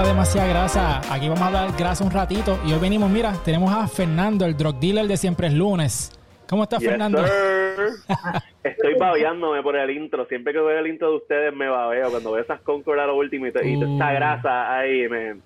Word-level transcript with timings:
a 0.00 0.04
Demasiada 0.06 0.48
Grasa. 0.48 1.00
Aquí 1.12 1.28
vamos 1.28 1.40
a 1.42 1.46
hablar 1.46 1.72
grasa 1.76 2.04
un 2.04 2.10
ratito. 2.10 2.58
Y 2.66 2.72
hoy 2.72 2.78
venimos, 2.78 3.10
mira, 3.10 3.32
tenemos 3.44 3.72
a 3.72 3.86
Fernando, 3.86 4.44
el 4.46 4.56
drug 4.56 4.78
dealer 4.78 5.06
de 5.06 5.16
Siempre 5.16 5.48
es 5.48 5.52
Lunes. 5.52 6.12
¿Cómo 6.48 6.62
estás, 6.64 6.80
Yes, 6.80 6.88
Fernando? 6.88 7.24
Estoy 8.64 8.94
babeándome 8.98 9.62
por 9.62 9.76
el 9.76 9.90
intro. 9.90 10.26
Siempre 10.26 10.52
que 10.52 10.60
veo 10.60 10.78
el 10.78 10.86
intro 10.86 11.10
de 11.10 11.16
ustedes 11.18 11.54
me 11.54 11.68
babeo. 11.68 12.10
Cuando 12.10 12.32
veo 12.32 12.42
esas 12.42 12.60
Concord 12.62 12.98
a 12.98 13.06
lo 13.06 13.16
último 13.16 13.46
y, 13.46 13.52
te- 13.52 13.68
y 13.68 13.76
Uh. 13.76 13.92
esta 13.92 14.12
grasa 14.12 14.78
ahí 14.78 15.08
me, 15.08 15.36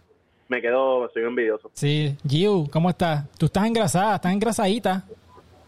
me 0.48 0.61
quedo, 0.62 1.11
soy 1.12 1.25
envidioso. 1.25 1.71
Sí, 1.75 2.16
Giu, 2.27 2.68
¿cómo 2.73 2.91
estás? 2.91 3.25
Tú 3.36 3.46
estás 3.46 3.66
engrasada, 3.66 4.16
estás 4.16 4.33
engrasadita. 4.33 5.05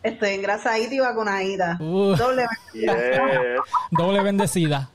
Estoy 0.02 0.30
engrasadita 0.30 0.95
y 0.95 0.98
vacunadita. 1.01 1.77
Uh. 1.80 2.15
Doble 2.16 2.45
Yes. 2.73 2.91
Doble 3.91 4.23
bendecida. 4.23 4.88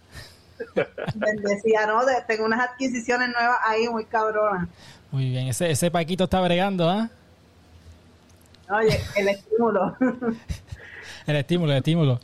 bendecida, 1.16 1.86
¿no? 1.88 2.06
De- 2.06 2.22
tengo 2.28 2.46
unas 2.46 2.60
adquisiciones 2.70 3.30
nuevas 3.30 3.58
ahí 3.66 3.88
muy 3.90 4.06
cabronas. 4.06 4.68
Muy 5.12 5.30
bien, 5.30 5.48
ese, 5.48 5.70
ese 5.72 5.92
Paquito 5.92 6.24
está 6.26 6.40
bregando, 6.42 6.90
¿ah? 6.90 7.10
Oye, 8.70 9.00
el 9.16 9.28
estímulo. 9.30 9.96
El 11.28 11.36
estímulo, 11.36 11.72
el 11.72 11.78
estímulo. 11.78 12.20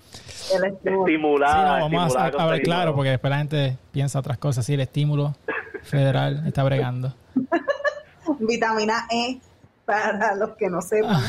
el 0.55 0.63
estímulo. 0.65 1.45
Sí, 1.47 1.53
no, 1.53 1.61
vamos 1.61 1.83
a 1.83 2.07
estimulada 2.07 2.31
a- 2.39 2.43
hablar 2.43 2.61
claro 2.61 2.95
porque 2.95 3.11
después 3.11 3.29
la 3.29 3.37
gente 3.37 3.77
piensa 3.91 4.17
otras 4.17 4.39
cosas. 4.39 4.65
Sí, 4.65 4.73
el 4.73 4.79
estímulo 4.79 5.35
federal 5.83 6.43
está 6.47 6.63
bregando. 6.63 7.13
Vitamina 8.39 9.05
E, 9.11 9.39
para 9.85 10.33
los 10.35 10.51
que 10.57 10.67
no 10.69 10.81
sepan. 10.81 11.21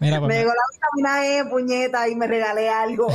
Mira, 0.00 0.20
me 0.20 0.26
pues, 0.26 0.38
llegó 0.38 0.50
la 0.50 0.62
vitamina 0.72 1.26
E, 1.26 1.44
puñeta, 1.44 2.08
y 2.08 2.16
me 2.16 2.26
regalé 2.26 2.68
algo. 2.68 3.06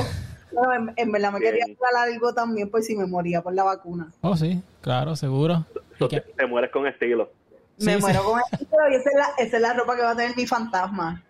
No, 0.56 0.74
en, 0.74 0.94
en 0.96 1.12
verdad 1.12 1.32
me 1.34 1.40
quería 1.40 1.66
regalar 1.68 2.10
algo 2.10 2.34
también 2.34 2.70
por 2.70 2.82
si 2.82 2.96
me 2.96 3.06
moría 3.06 3.42
por 3.42 3.54
la 3.54 3.64
vacuna. 3.64 4.12
oh 4.22 4.36
sí, 4.38 4.62
claro, 4.82 5.16
seguro. 5.16 5.66
Te, 6.10 6.22
te 6.22 6.46
mueres 6.48 6.72
con 6.72 6.88
estilo. 6.88 7.30
Sí, 7.78 7.86
me 7.88 7.96
sí. 7.96 8.02
muero 8.02 8.24
con 8.24 8.40
esto 8.40 8.78
y 8.90 8.96
esa 8.96 9.10
es, 9.10 9.16
la, 9.16 9.26
esa 9.44 9.56
es 9.58 9.62
la 9.62 9.74
ropa 9.74 9.96
que 9.96 10.02
va 10.02 10.12
a 10.12 10.16
tener 10.16 10.36
mi 10.36 10.46
fantasma. 10.48 11.22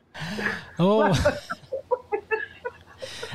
Oh. 0.77 1.09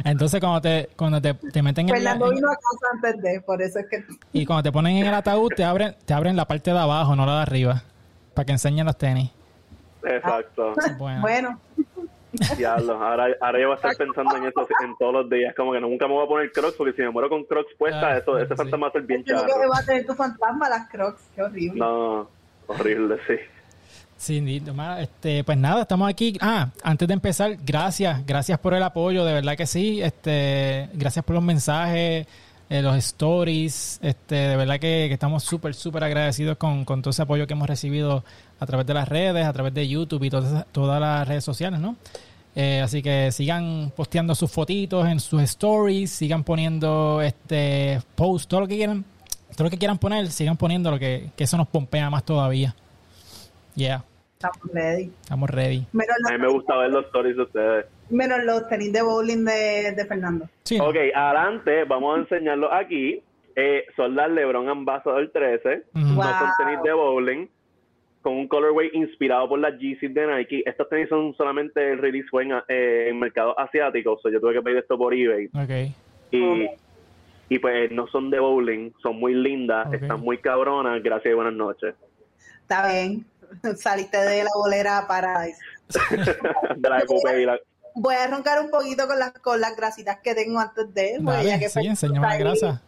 Entonces 0.04 0.40
cuando 0.40 0.60
te 0.60 0.88
cuando 0.96 1.20
te, 1.20 1.34
te 1.34 1.62
meten 1.62 1.86
en, 1.88 1.92
la, 2.04 2.12
Fernando 2.12 2.28
en- 2.30 2.34
vino 2.36 2.48
a 2.50 2.54
casa 2.54 2.86
antes 2.94 3.22
de, 3.22 3.40
por 3.42 3.60
eso 3.60 3.78
es 3.80 3.86
que 3.88 4.04
y 4.32 4.46
cuando 4.46 4.62
te 4.62 4.72
ponen 4.72 4.96
en 4.96 5.06
el 5.06 5.14
ataúd 5.14 5.50
te 5.54 5.62
abren 5.64 5.94
te 6.04 6.14
abren 6.14 6.36
la 6.36 6.46
parte 6.46 6.72
de 6.72 6.78
abajo, 6.78 7.14
no 7.16 7.26
la 7.26 7.36
de 7.36 7.42
arriba, 7.42 7.82
para 8.34 8.46
que 8.46 8.52
enseñen 8.52 8.86
los 8.86 8.96
tenis. 8.96 9.30
Exacto. 10.02 10.72
Bueno, 10.98 11.20
Bueno, 11.20 11.60
Diablo. 12.56 12.94
Ahora, 13.02 13.26
ahora 13.40 13.60
yo 13.60 13.66
voy 13.68 13.72
a 13.74 13.76
estar 13.76 13.96
pensando 13.96 14.36
en 14.36 14.44
eso 14.46 14.66
en 14.84 14.96
todos 14.98 15.12
los 15.12 15.30
días. 15.30 15.54
Como 15.56 15.72
que 15.72 15.80
nunca 15.80 16.06
me 16.06 16.14
voy 16.14 16.24
a 16.24 16.28
poner 16.28 16.52
crocs 16.52 16.74
porque 16.76 16.92
si 16.94 17.02
me 17.02 17.10
muero 17.10 17.28
con 17.28 17.44
crocs 17.44 17.72
puestas, 17.78 18.02
Ah, 18.04 18.16
eso, 18.18 18.38
ese 18.38 18.48
sí. 18.48 18.54
fantasma 18.56 18.86
va 18.86 18.88
a 18.88 18.92
ser 18.92 19.02
bien 19.02 19.20
Yo 19.24 19.34
creo 19.36 19.40
charro. 19.48 19.60
que 19.60 19.66
va 19.68 19.78
a 19.78 19.84
tener 19.84 20.06
tu 20.06 20.14
fantasma 20.14 20.68
las 20.68 20.88
crocs, 20.88 21.22
qué 21.34 21.42
horrible. 21.42 21.78
No, 21.80 22.28
horrible, 22.66 23.16
sí. 23.26 23.34
Sí, 24.16 24.62
este, 24.98 25.44
pues 25.44 25.56
nada, 25.56 25.80
estamos 25.82 26.08
aquí. 26.10 26.36
Ah, 26.42 26.68
antes 26.82 27.08
de 27.08 27.14
empezar, 27.14 27.56
gracias, 27.64 28.24
gracias 28.26 28.58
por 28.58 28.74
el 28.74 28.82
apoyo, 28.82 29.24
de 29.24 29.32
verdad 29.32 29.56
que 29.56 29.66
sí. 29.66 30.02
Este, 30.02 30.90
gracias 30.92 31.24
por 31.24 31.34
los 31.36 31.42
mensajes, 31.42 32.26
eh, 32.68 32.82
los 32.82 32.96
stories. 32.96 33.98
Este, 34.02 34.34
de 34.34 34.56
verdad 34.56 34.74
que, 34.74 35.06
que 35.08 35.14
estamos 35.14 35.42
súper, 35.42 35.72
súper 35.74 36.04
agradecidos 36.04 36.58
con, 36.58 36.84
con 36.84 37.00
todo 37.00 37.12
ese 37.12 37.22
apoyo 37.22 37.46
que 37.46 37.54
hemos 37.54 37.66
recibido 37.66 38.22
a 38.60 38.66
través 38.66 38.86
de 38.86 38.94
las 38.94 39.08
redes, 39.08 39.44
a 39.44 39.52
través 39.52 39.74
de 39.74 39.88
YouTube 39.88 40.22
y 40.24 40.30
todas, 40.30 40.46
esas- 40.52 40.66
todas 40.72 41.00
las 41.00 41.26
redes 41.26 41.42
sociales, 41.44 41.80
¿no? 41.80 41.96
Eh, 42.54 42.80
así 42.82 43.02
que 43.02 43.30
sigan 43.32 43.92
posteando 43.96 44.34
sus 44.34 44.50
fotitos 44.50 45.06
en 45.08 45.18
sus 45.20 45.40
stories, 45.42 46.10
sigan 46.10 46.44
poniendo 46.44 47.20
este 47.22 48.00
post, 48.16 48.48
todo 48.50 48.60
lo 48.60 48.66
que 48.68 48.76
quieran, 48.76 49.04
todo 49.56 49.64
lo 49.64 49.70
que 49.70 49.78
quieran 49.78 49.98
poner, 49.98 50.26
sigan 50.28 50.56
poniendo 50.56 50.90
lo 50.90 50.98
que, 50.98 51.30
que 51.36 51.44
eso 51.44 51.56
nos 51.56 51.68
pompea 51.68 52.10
más 52.10 52.24
todavía. 52.24 52.74
Yeah. 53.74 54.04
Estamos 54.34 54.58
ready. 54.72 55.12
Estamos 55.22 55.50
ready. 55.50 55.86
Menos 55.92 56.16
A 56.28 56.32
mí 56.32 56.38
me 56.38 56.44
los, 56.44 56.54
gusta 56.54 56.76
ver 56.76 56.90
los 56.90 57.04
stories 57.06 57.36
de 57.36 57.42
ustedes. 57.42 57.86
menos 58.08 58.38
los 58.44 58.66
tenis 58.68 58.92
de 58.92 59.02
bowling 59.02 59.44
de, 59.44 59.92
de 59.96 60.06
Fernando. 60.06 60.48
Sí. 60.64 60.78
Ok, 60.80 60.96
adelante, 61.14 61.84
vamos 61.84 62.16
a 62.16 62.20
enseñarlos 62.22 62.70
aquí. 62.72 63.22
Eh, 63.54 63.84
son 63.96 64.16
las 64.16 64.30
LeBron 64.30 64.68
Ambassador 64.68 65.30
13. 65.32 65.84
Ujú. 65.94 66.04
No 66.06 66.14
Wow. 66.16 66.24
son 66.24 66.48
tenis 66.58 66.82
de 66.82 66.92
bowling. 66.92 67.48
Con 68.22 68.34
un 68.34 68.48
colorway 68.48 68.90
inspirado 68.92 69.48
por 69.48 69.58
las 69.58 69.78
Yeezys 69.78 70.12
de 70.12 70.26
Nike. 70.26 70.62
Estos 70.66 70.88
tenis 70.90 71.08
son 71.08 71.34
solamente 71.36 71.92
el 71.92 71.98
release 71.98 72.28
fue 72.30 72.42
en, 72.44 72.52
eh, 72.68 73.08
en 73.08 73.18
mercados 73.18 73.54
asiáticos. 73.56 74.20
So 74.22 74.28
yo 74.28 74.40
tuve 74.40 74.54
que 74.54 74.62
pedir 74.62 74.78
esto 74.78 74.98
por 74.98 75.14
eBay. 75.14 75.46
Ok. 75.46 75.94
Y, 76.32 76.66
y 77.48 77.58
pues 77.58 77.90
no 77.90 78.06
son 78.08 78.30
de 78.30 78.38
bowling. 78.38 78.92
Son 79.02 79.16
muy 79.18 79.32
lindas. 79.34 79.90
Están 79.94 80.20
muy 80.20 80.36
cabronas. 80.38 81.02
Gracias 81.02 81.32
y 81.32 81.34
buenas 81.34 81.54
noches. 81.54 81.94
Está 82.60 82.92
bien. 82.92 83.24
Saliste 83.76 84.18
de 84.18 84.44
la 84.44 84.50
bolera 84.54 85.04
para 85.08 85.46
eso. 85.46 85.58
de 86.76 86.88
la 86.88 87.00
Coupé 87.06 87.42
y 87.42 87.46
la... 87.46 87.58
Voy 87.94 88.14
a 88.14 88.28
roncar 88.28 88.60
un 88.62 88.70
poquito 88.70 89.06
con 89.08 89.18
las, 89.18 89.32
con 89.32 89.60
las 89.60 89.74
grasitas 89.76 90.18
que 90.22 90.34
tengo 90.34 90.60
antes 90.60 90.92
de 90.94 91.14
él. 91.14 91.22
porque 91.24 91.38
Dale, 91.38 91.48
ya 91.48 91.58
que 91.58 91.68
sí, 91.68 91.86
enséñame 91.86 92.26
la 92.26 92.36
grasa. 92.36 92.82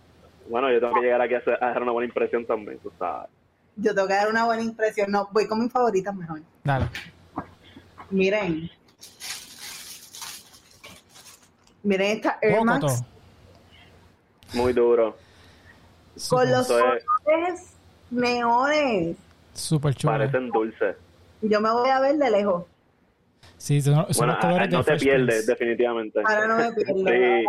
Bueno, 0.49 0.71
yo 0.71 0.79
tengo 0.79 0.95
que 0.95 1.01
llegar 1.01 1.21
aquí 1.23 1.35
a, 1.35 1.39
hacer- 1.39 1.59
a 1.61 1.69
dejar 1.69 1.83
una 1.83 1.93
buena 1.93 2.07
impresión 2.07 2.45
también, 2.47 2.79
tú 2.79 2.93
sabes. 2.99 3.29
Yo 3.77 3.95
tengo 3.95 4.09
que 4.09 4.15
dar 4.15 4.29
una 4.29 4.45
buena 4.45 4.63
impresión. 4.63 5.11
No, 5.11 5.29
voy 5.33 5.47
con 5.47 5.61
mis 5.61 5.73
favoritas 5.73 6.15
mejor. 6.15 6.41
Dale. 6.65 6.89
Miren. 8.11 8.71
Miren 11.83 12.17
esta 12.17 12.39
Air 12.41 12.65
Max. 12.65 13.03
Muy 14.53 14.73
duro. 14.73 15.17
con 16.29 16.51
los 16.51 16.69
colores 16.69 17.75
neones. 18.11 19.17
Súper 19.55 19.95
chulo. 19.95 20.13
Parecen 20.13 20.51
dulces. 20.51 20.97
Yo 21.41 21.61
me 21.61 21.71
voy 21.73 21.89
a 21.89 22.01
ver 22.01 22.17
de 22.17 22.31
lejos. 22.31 22.65
Sí, 23.57 23.81
son, 23.81 23.95
son 23.95 24.07
Bueno, 24.17 24.33
los 24.35 24.43
colores 24.43 24.71
no 24.71 24.83
de 24.83 24.93
te 24.93 24.97
pierdes, 24.99 25.47
definitivamente. 25.47 26.21
Ahora 26.25 26.47
no 26.47 26.57
me 26.57 26.73
pierdo. 26.73 26.95
Sí. 26.95 27.47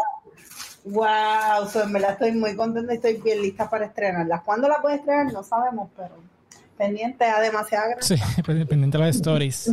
Wow, 0.86 1.68
so, 1.72 1.84
en 1.84 1.94
verdad 1.94 2.12
estoy 2.12 2.34
muy 2.34 2.56
contenta 2.56 2.92
y 2.94 2.98
estoy 2.98 3.14
bien 3.22 3.42
lista 3.42 3.70
para 3.70 3.86
estrenarlas. 3.86 4.42
¿Cuándo 4.42 4.68
la 4.68 4.82
puedes 4.82 5.00
estrenar? 5.00 5.32
No 5.32 5.42
sabemos, 5.44 5.90
pero 5.96 6.10
pendiente 6.78 7.24
a 7.26 7.40
demasiada 7.40 7.88
gracia. 7.96 8.18
Sí, 8.18 8.42
pendiente 8.44 8.98
de 8.98 9.04
las 9.06 9.16
stories. 9.16 9.72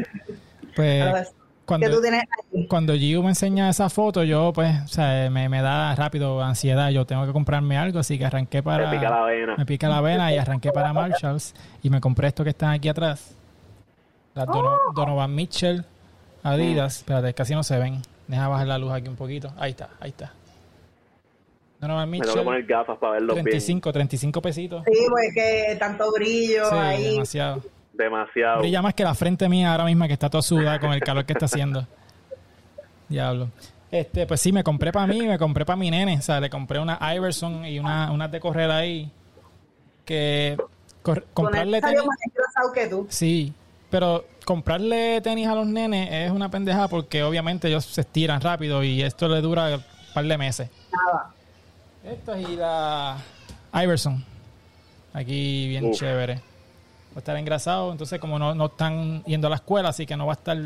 Pues 0.76 1.32
cuando, 1.64 2.00
tienes 2.00 2.24
ahí. 2.52 2.66
cuando 2.66 2.94
Gio 2.94 3.22
me 3.22 3.28
enseña 3.30 3.68
esa 3.68 3.88
foto, 3.88 4.22
yo 4.24 4.52
pues, 4.52 4.74
o 4.84 4.88
sea, 4.88 5.28
me, 5.30 5.48
me 5.48 5.62
da 5.62 5.94
rápido 5.96 6.42
ansiedad. 6.42 6.90
Yo 6.90 7.04
tengo 7.06 7.26
que 7.26 7.32
comprarme 7.32 7.76
algo, 7.76 7.98
así 8.00 8.18
que 8.18 8.26
arranqué 8.26 8.62
para... 8.62 8.90
Te 8.90 8.96
pica 8.96 9.10
la 9.10 9.22
vena. 9.22 9.54
Me 9.56 9.66
pica 9.66 9.88
la 9.88 10.00
vena 10.00 10.32
y 10.32 10.38
arranqué 10.38 10.70
para 10.72 10.92
Marshalls 10.92 11.54
y 11.82 11.90
me 11.90 12.00
compré 12.00 12.28
estos 12.28 12.44
que 12.44 12.50
están 12.50 12.70
aquí 12.70 12.88
atrás. 12.88 13.34
Las 14.34 14.46
Dono- 14.46 14.78
Oh. 14.88 14.92
Donovan 14.94 15.34
Mitchell 15.34 15.84
Adidas. 16.42 16.98
Espérate, 16.98 17.34
casi 17.34 17.54
no 17.54 17.62
se 17.64 17.78
ven. 17.78 18.00
Deja 18.28 18.46
bajar 18.48 18.66
la 18.68 18.78
luz 18.78 18.92
aquí 18.92 19.08
un 19.08 19.16
poquito. 19.16 19.52
Ahí 19.58 19.70
está, 19.72 19.90
ahí 20.00 20.10
está. 20.10 20.32
Donovan 21.80 22.10
Me 22.10 22.18
tengo 22.18 22.24
que 22.34 22.38
Mitchell, 22.40 22.44
poner 22.44 22.66
gafas 22.66 22.98
para 22.98 23.12
verlos 23.14 23.34
bien. 23.36 23.44
35, 23.44 23.92
35 23.92 24.42
pesitos. 24.42 24.82
Sí, 24.86 24.98
pues 25.08 25.24
que 25.34 25.76
tanto 25.78 26.12
brillo 26.12 26.64
Sí, 26.66 26.74
ahí. 26.76 27.10
demasiado. 27.12 27.62
Demasiado. 27.94 28.58
Brilla 28.60 28.82
más 28.82 28.94
que 28.94 29.04
la 29.04 29.14
frente 29.14 29.48
mía 29.48 29.72
ahora 29.72 29.84
misma 29.84 30.06
que 30.06 30.12
está 30.14 30.28
toda 30.30 30.42
sudada 30.42 30.78
con 30.78 30.92
el 30.92 31.00
calor 31.00 31.24
que 31.24 31.32
está 31.32 31.46
haciendo. 31.46 31.86
Diablo. 33.08 33.48
Este, 33.90 34.26
pues 34.26 34.40
sí, 34.40 34.52
me 34.52 34.62
compré 34.62 34.92
para 34.92 35.06
mí, 35.06 35.22
me 35.26 35.38
compré 35.38 35.64
para 35.64 35.76
mi 35.76 35.90
nene. 35.90 36.18
O 36.18 36.22
sea, 36.22 36.40
le 36.40 36.48
compré 36.48 36.78
una 36.78 36.98
Iverson 37.14 37.64
y 37.64 37.78
una, 37.78 38.10
unas 38.12 38.30
de 38.30 38.38
correr 38.40 38.70
ahí. 38.70 39.10
Que 40.04 40.56
cor- 41.02 41.24
comprarle 41.34 41.80
tenis. 41.80 42.00
más 42.04 42.72
que 42.74 42.86
tú. 42.86 43.06
Sí, 43.10 43.52
pero 43.90 44.24
comprarle 44.44 45.20
tenis 45.20 45.48
a 45.48 45.54
los 45.54 45.66
nenes 45.66 46.08
es 46.12 46.30
una 46.30 46.50
pendeja 46.50 46.88
porque 46.88 47.22
obviamente 47.22 47.68
ellos 47.68 47.84
se 47.84 48.00
estiran 48.02 48.40
rápido 48.40 48.82
y 48.84 49.02
esto 49.02 49.28
le 49.28 49.40
dura 49.40 49.74
un 49.76 49.82
par 50.14 50.24
de 50.24 50.38
meses. 50.38 50.70
Nada. 50.92 51.34
Esto 52.04 52.34
es 52.34 52.48
y 52.48 52.56
la 52.56 53.18
Iverson. 53.74 54.24
Aquí 55.12 55.68
bien 55.68 55.86
Uf. 55.86 55.96
chévere. 55.98 56.34
Va 56.36 57.16
a 57.16 57.18
estar 57.18 57.36
engrasado, 57.36 57.90
entonces 57.92 58.18
como 58.20 58.38
no, 58.38 58.54
no 58.54 58.66
están 58.66 59.22
yendo 59.24 59.48
a 59.48 59.50
la 59.50 59.56
escuela, 59.56 59.88
así 59.88 60.06
que 60.06 60.16
no 60.16 60.26
va 60.26 60.32
a 60.34 60.36
estar 60.36 60.56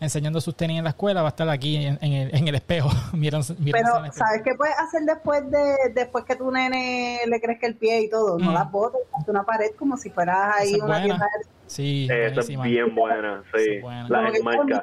enseñando 0.00 0.40
sus 0.40 0.54
tenis 0.56 0.78
en 0.78 0.84
la 0.84 0.90
escuela, 0.90 1.20
va 1.22 1.28
a 1.28 1.30
estar 1.30 1.48
aquí 1.50 1.76
en, 1.76 1.98
en 2.00 2.12
el, 2.12 2.34
en 2.34 2.48
el 2.48 2.54
espejo. 2.54 2.90
el 3.12 3.20
Pero, 3.20 3.38
espejo. 3.40 4.12
¿sabes 4.12 4.42
qué 4.42 4.54
puedes 4.54 4.74
hacer 4.78 5.02
después 5.02 5.50
de 5.50 5.74
después 5.94 6.24
que 6.24 6.36
tu 6.36 6.50
nene 6.50 7.20
le 7.26 7.40
crezca 7.40 7.66
el 7.66 7.76
pie 7.76 8.00
y 8.02 8.10
todo? 8.10 8.38
No 8.38 8.50
Mm. 8.50 8.54
la 8.54 8.64
botes, 8.64 9.00
hazte 9.12 9.30
una 9.30 9.44
pared 9.44 9.70
como 9.78 9.96
si 9.98 10.10
fueras 10.10 10.56
ahí 10.58 10.74
Esa 10.74 10.84
una 10.84 10.98
buena. 10.98 11.04
tienda 11.04 11.26
de... 11.38 11.46
Sí, 11.66 12.04
Esa 12.04 12.14
es 12.14 12.32
buenísima. 12.34 12.64
bien 12.64 12.94
buena, 12.94 13.42
sí. 13.54 13.62
es 13.76 13.82
buena. 13.82 14.08
La 14.08 14.28
enmarca. 14.30 14.82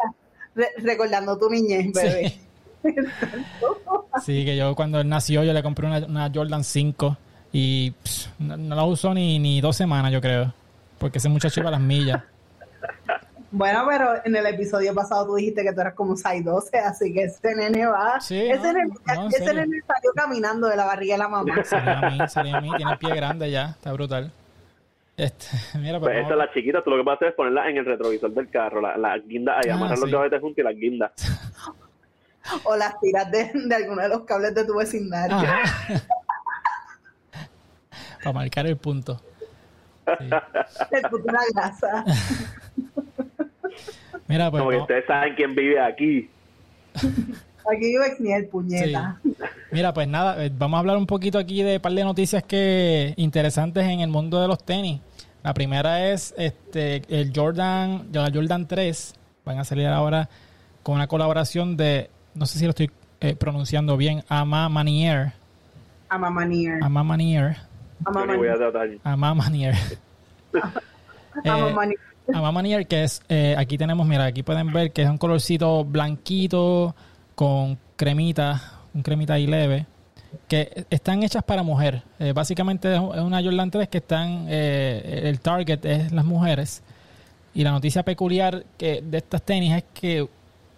recordando 0.77 1.37
tu 1.39 1.49
niñez, 1.49 1.91
bebé. 1.93 2.29
Sí. 2.29 2.41
Sí, 4.23 4.45
que 4.45 4.55
yo 4.55 4.75
cuando 4.75 4.99
él 5.01 5.09
nació 5.09 5.43
yo 5.43 5.53
le 5.53 5.63
compré 5.63 5.87
una, 5.87 5.99
una 6.05 6.31
Jordan 6.33 6.63
5 6.63 7.17
y 7.51 7.91
pss, 8.03 8.29
no, 8.39 8.57
no 8.57 8.75
la 8.75 8.83
usó 8.83 9.13
ni, 9.13 9.39
ni 9.39 9.61
dos 9.61 9.75
semanas, 9.75 10.11
yo 10.11 10.21
creo. 10.21 10.53
Porque 10.99 11.17
ese 11.17 11.29
muchacho 11.29 11.59
iba 11.59 11.69
a 11.69 11.73
las 11.73 11.81
millas. 11.81 12.21
Bueno, 13.51 13.85
pero 13.87 14.13
en 14.25 14.35
el 14.35 14.45
episodio 14.47 14.95
pasado 14.95 15.27
tú 15.27 15.35
dijiste 15.35 15.61
que 15.63 15.73
tú 15.73 15.81
eras 15.81 15.93
como 15.93 16.15
6'12, 16.15 16.75
así 16.85 17.13
que 17.13 17.23
ese 17.25 17.55
nene 17.55 17.85
va. 17.85 18.19
Sí, 18.19 18.39
ese 18.39 18.57
no, 18.57 18.73
nene, 18.73 18.93
no, 19.15 19.27
ese 19.27 19.53
nene 19.53 19.81
salió 19.85 20.11
caminando 20.15 20.67
de 20.67 20.75
la 20.75 20.85
barriga 20.85 21.13
de 21.15 21.19
la 21.19 21.27
mamá. 21.27 21.63
Salió 21.63 21.91
a 21.91 22.09
mí, 22.09 22.17
salió 22.29 22.55
a 22.55 22.61
mí, 22.61 22.71
tiene 22.77 22.91
el 22.93 22.97
pie 22.97 23.15
grande 23.15 23.51
ya, 23.51 23.65
está 23.69 23.93
brutal. 23.93 24.31
Este, 25.15 25.45
mira, 25.77 25.99
Pues 25.99 26.13
pues, 26.15 26.25
esa, 26.25 26.35
la 26.35 26.51
chiquita, 26.51 26.83
tú 26.83 26.89
lo 26.89 26.97
que 26.97 27.03
vas 27.03 27.13
a 27.13 27.15
hacer 27.17 27.27
es 27.27 27.35
ponerla 27.35 27.69
en 27.69 27.77
el 27.77 27.85
retrovisor 27.85 28.31
del 28.33 28.49
carro, 28.49 28.81
la, 28.81 28.97
la 28.97 29.17
guinda 29.19 29.53
ahí, 29.59 29.69
Ah, 29.69 29.75
amarrar 29.75 29.99
los 29.99 30.09
sí. 30.09 30.15
gavetes 30.15 30.41
juntos 30.41 30.57
y 30.57 30.63
las 30.63 30.75
guindas. 30.75 31.11
O 32.65 32.75
las 32.75 32.99
tiras 32.99 33.31
de, 33.31 33.51
de 33.53 33.75
alguno 33.75 34.01
de 34.01 34.09
los 34.09 34.21
cables 34.23 34.53
de 34.53 34.65
tu 34.65 34.75
vecindario. 34.77 35.37
para 38.23 38.33
marcar 38.33 38.65
el 38.67 38.77
punto. 38.77 39.21
Sí. 40.05 40.29
El 40.91 41.01
puto 41.09 41.23
de 41.23 41.31
la 41.31 41.39
grasa. 41.53 42.05
Mira, 44.27 44.49
pues 44.51 44.61
Como 44.61 44.69
que 44.71 44.77
no- 44.77 44.81
ustedes 44.83 45.05
saben 45.05 45.35
quién 45.35 45.55
vive 45.55 45.79
aquí. 45.81 46.29
Aquí 46.95 47.79
vive 47.79 48.07
Exniel, 48.07 48.47
puñeta. 48.47 49.19
Mira, 49.71 49.93
pues 49.93 50.07
nada, 50.07 50.43
eh, 50.43 50.51
vamos 50.53 50.77
a 50.77 50.79
hablar 50.79 50.97
un 50.97 51.07
poquito 51.07 51.37
aquí 51.39 51.63
de 51.63 51.77
un 51.77 51.81
par 51.81 51.93
de 51.93 52.03
noticias 52.03 52.43
que 52.43 53.13
interesantes 53.17 53.85
en 53.85 54.01
el 54.01 54.09
mundo 54.09 54.41
de 54.41 54.47
los 54.47 54.63
tenis. 54.63 54.99
La 55.43 55.53
primera 55.53 56.09
es 56.11 56.33
este 56.37 57.01
el 57.09 57.31
Jordan, 57.35 58.09
Jordan 58.13 58.67
3, 58.67 59.13
van 59.45 59.59
a 59.59 59.63
salir 59.65 59.87
ahora 59.87 60.29
con 60.83 60.95
una 60.95 61.07
colaboración 61.07 61.75
de, 61.77 62.09
no 62.35 62.45
sé 62.45 62.59
si 62.59 62.65
lo 62.65 62.71
estoy 62.71 62.91
eh, 63.21 63.35
pronunciando 63.35 63.97
bien, 63.97 64.23
Ama 64.27 64.69
Manier, 64.69 65.33
Ama 66.13 66.29
Manier. 66.29 66.77
Ama 66.83 67.03
Manier, 67.03 67.57
Ama 68.05 68.21
a 68.21 68.25
Manier. 68.25 68.99
Ama 69.03 69.33
Manier. 69.33 69.75
Ama 71.45 71.69
Eh, 71.69 71.73
Manier. 71.73 71.99
Ama 72.33 72.51
Manier, 72.51 72.87
que 72.87 73.03
es, 73.03 73.21
eh, 73.29 73.55
aquí 73.57 73.77
tenemos, 73.77 74.05
mira, 74.07 74.25
aquí 74.25 74.43
pueden 74.43 74.71
ver 74.71 74.91
que 74.91 75.01
es 75.01 75.09
un 75.09 75.17
colorcito 75.17 75.83
blanquito 75.83 76.95
con 77.35 77.79
cremita, 77.95 78.61
un 78.93 79.01
cremita 79.01 79.33
ahí 79.33 79.47
leve, 79.47 79.87
que 80.47 80.85
están 80.89 81.23
hechas 81.23 81.43
para 81.43 81.63
mujer. 81.63 82.03
Eh, 82.19 82.31
básicamente 82.33 82.93
es 82.93 82.99
una 82.99 83.41
Jordan 83.41 83.71
3 83.71 83.87
que 83.87 83.97
están, 83.97 84.45
eh, 84.47 85.21
el 85.23 85.39
target 85.39 85.83
es 85.83 86.11
las 86.11 86.25
mujeres. 86.25 86.83
Y 87.55 87.63
la 87.63 87.71
noticia 87.71 88.03
peculiar 88.03 88.63
que 88.77 89.01
de 89.01 89.17
estas 89.17 89.41
tenis 89.41 89.73
es 89.73 89.83
que 89.93 90.27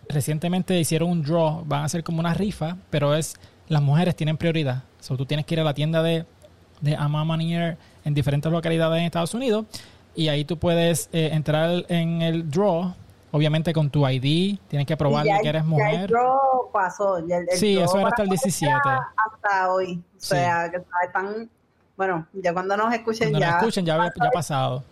recientemente 0.09 0.79
hicieron 0.79 1.09
un 1.09 1.21
draw, 1.23 1.63
van 1.65 1.83
a 1.83 1.89
ser 1.89 2.03
como 2.03 2.19
una 2.19 2.33
rifa, 2.33 2.77
pero 2.89 3.15
es 3.15 3.35
las 3.67 3.81
mujeres 3.81 4.15
tienen 4.15 4.37
prioridad. 4.37 4.83
So, 4.99 5.17
tú 5.17 5.25
tienes 5.25 5.45
que 5.45 5.55
ir 5.55 5.59
a 5.59 5.63
la 5.63 5.73
tienda 5.73 6.01
de, 6.03 6.25
de 6.81 6.95
Ama 6.95 7.23
Manier 7.25 7.77
en 8.03 8.13
diferentes 8.13 8.51
localidades 8.51 8.99
en 8.99 9.05
Estados 9.05 9.33
Unidos 9.33 9.65
y 10.15 10.27
ahí 10.27 10.45
tú 10.45 10.57
puedes 10.57 11.09
eh, 11.13 11.29
entrar 11.33 11.83
en 11.89 12.21
el 12.21 12.49
draw, 12.49 12.93
obviamente 13.31 13.73
con 13.73 13.89
tu 13.89 14.07
ID, 14.07 14.57
tienes 14.67 14.85
que 14.87 14.95
ya- 15.25 15.39
que 15.41 15.49
eres 15.49 15.61
Ya 15.61 15.65
el 15.65 15.69
mujer. 15.69 16.09
draw 16.09 16.71
pasó. 16.71 17.19
ya 17.27 17.37
el- 17.37 17.47
el 17.49 17.57
Sí, 17.57 17.75
draw 17.75 17.85
eso 17.85 17.99
era 17.99 18.07
hasta 18.09 18.23
el 18.23 18.29
pasó 18.29 18.43
17. 18.45 18.73
ya 18.85 18.99
Hasta 19.33 19.71
hoy. 19.71 19.93
O 19.97 20.11
Sí. 20.17 20.27
sea, 20.27 20.69
que 20.71 20.77
están. 21.05 21.49
Bueno, 21.97 22.27
ya 22.33 22.53
cuando 22.53 22.75
nos 22.77 22.93
escuchen 22.93 23.29
Cuando 23.29 23.39
ya. 23.39 23.51
lo 23.51 23.57
escuchen 23.59 23.85
ya, 23.85 23.97
ya 23.97 24.27
ha 24.27 24.31
pasado. 24.31 24.83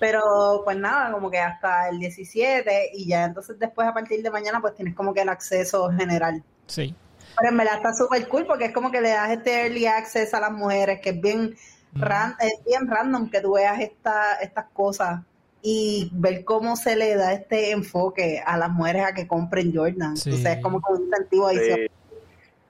Pero 0.00 0.62
pues 0.64 0.76
nada, 0.76 1.10
como 1.12 1.30
que 1.30 1.38
hasta 1.38 1.88
el 1.88 1.98
17 1.98 2.90
y 2.94 3.08
ya 3.08 3.24
entonces 3.24 3.58
después 3.58 3.86
a 3.88 3.92
partir 3.94 4.22
de 4.22 4.30
mañana 4.30 4.60
pues 4.60 4.74
tienes 4.74 4.94
como 4.94 5.12
que 5.12 5.22
el 5.22 5.28
acceso 5.28 5.90
general. 5.90 6.42
Sí. 6.66 6.94
Pero 7.36 7.50
en 7.50 7.56
verdad 7.56 7.76
está 7.76 7.92
súper 7.94 8.26
cool 8.28 8.46
porque 8.46 8.66
es 8.66 8.72
como 8.72 8.90
que 8.90 9.00
le 9.00 9.10
das 9.10 9.30
este 9.30 9.62
early 9.66 9.86
access 9.86 10.34
a 10.34 10.40
las 10.40 10.52
mujeres, 10.52 11.00
que 11.00 11.10
es 11.10 11.20
bien, 11.20 11.54
Mm. 11.92 12.02
ran- 12.02 12.36
es 12.40 12.52
bien 12.66 12.86
random 12.86 13.30
que 13.30 13.40
tú 13.40 13.54
veas 13.54 13.80
esta, 13.80 14.34
estas 14.42 14.66
cosas 14.72 15.22
y 15.62 16.10
ver 16.12 16.44
cómo 16.44 16.76
se 16.76 16.94
le 16.96 17.16
da 17.16 17.32
este 17.32 17.70
enfoque 17.72 18.42
a 18.44 18.56
las 18.58 18.70
mujeres 18.70 19.04
a 19.04 19.14
que 19.14 19.26
compren 19.26 19.74
Jordan. 19.74 20.16
Sí. 20.16 20.30
O 20.32 20.36
sea, 20.36 20.52
es 20.52 20.62
como 20.62 20.80
que 20.80 20.92
un 20.92 21.02
incentivo 21.06 21.46
adicional. 21.48 21.90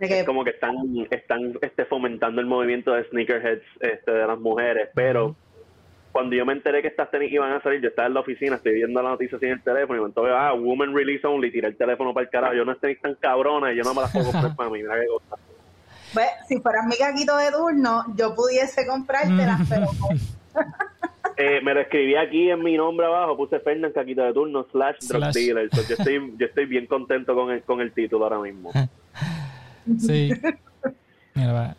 Sí, 0.00 0.06
que, 0.06 0.20
es 0.20 0.24
como 0.26 0.44
que 0.44 0.50
están, 0.50 0.76
están 1.10 1.58
este, 1.60 1.84
fomentando 1.86 2.40
el 2.40 2.46
movimiento 2.46 2.92
de 2.92 3.04
sneakerheads 3.10 3.64
este, 3.81 4.10
de 4.12 4.26
las 4.26 4.38
mujeres, 4.38 4.88
pero 4.94 5.34
cuando 6.19 6.35
yo 6.35 6.44
me 6.44 6.53
enteré 6.53 6.82
que 6.82 6.88
estas 6.88 7.12
tenis 7.12 7.32
iban 7.32 7.53
a 7.53 7.62
salir, 7.62 7.81
yo 7.81 7.91
estaba 7.91 8.09
en 8.09 8.15
la 8.15 8.20
oficina, 8.20 8.56
estoy 8.56 8.73
viendo 8.75 9.00
la 9.00 9.11
noticia 9.11 9.37
así 9.37 9.47
en 9.47 9.53
el 9.53 9.62
teléfono 9.62 10.00
y 10.00 10.05
me 10.05 10.23
veo, 10.23 10.37
ah, 10.37 10.53
woman 10.53 10.93
release 10.93 11.25
only, 11.25 11.53
tiré 11.53 11.69
el 11.69 11.76
teléfono 11.76 12.12
para 12.12 12.25
el 12.25 12.31
carajo, 12.31 12.55
yo 12.55 12.65
no 12.65 12.73
estoy 12.73 12.97
tan 12.97 13.15
cabrona, 13.15 13.73
yo 13.73 13.85
no 13.85 13.94
me 13.94 14.00
las 14.00 14.11
puedo 14.11 14.32
comprar 14.32 14.56
para 14.56 14.69
mí, 14.69 14.82
mira 14.82 14.97
qué 15.00 15.06
cosa. 15.06 15.41
pues, 16.12 16.26
si 16.49 16.61
fueras 16.61 16.87
mi 16.87 16.97
caquito 16.97 17.37
de 17.37 17.53
turno, 17.53 18.05
yo 18.17 18.35
pudiese 18.35 18.85
comprártelas, 18.85 19.61
pero 19.69 19.87
Eh, 21.41 21.61
me 21.62 21.73
lo 21.73 21.82
escribí 21.82 22.17
aquí 22.17 22.50
en 22.50 22.65
mi 22.65 22.76
nombre 22.76 23.06
abajo, 23.06 23.37
puse 23.37 23.61
Fernan 23.61 23.93
Caquito 23.93 24.25
de 24.25 24.32
turno 24.32 24.67
slash 24.73 24.97
drug 25.06 25.23
Slash. 25.23 25.35
dealer, 25.35 25.70
So, 25.73 25.82
yo, 25.88 25.94
estoy, 25.97 26.35
yo 26.37 26.47
estoy 26.47 26.67
bien 26.67 26.87
contento 26.87 27.32
con 27.37 27.53
el, 27.53 27.62
con 27.62 27.81
el 27.81 27.93
título 27.93 28.25
ahora 28.25 28.41
mismo. 28.41 28.73
Sí. 30.00 30.31
Mira, 31.35 31.53
va. 31.53 31.76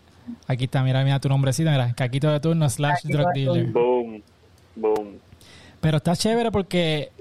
Aquí 0.48 0.66
está, 0.66 0.84
mira, 0.84 1.04
mira 1.04 1.20
tu 1.20 1.30
nombrecito, 1.30 1.70
mira, 1.72 1.94
Caquito 1.94 2.30
de 2.32 2.40
turno 2.40 2.70
slash 2.70 3.02
Caquito 3.02 3.18
drug 3.18 3.28
de 3.34 3.40
dealer. 3.42 3.66
Boom, 3.68 4.24
boom. 4.76 5.20
Pero 5.82 5.98
está 5.98 6.16
chévere 6.16 6.52
porque 6.52 7.12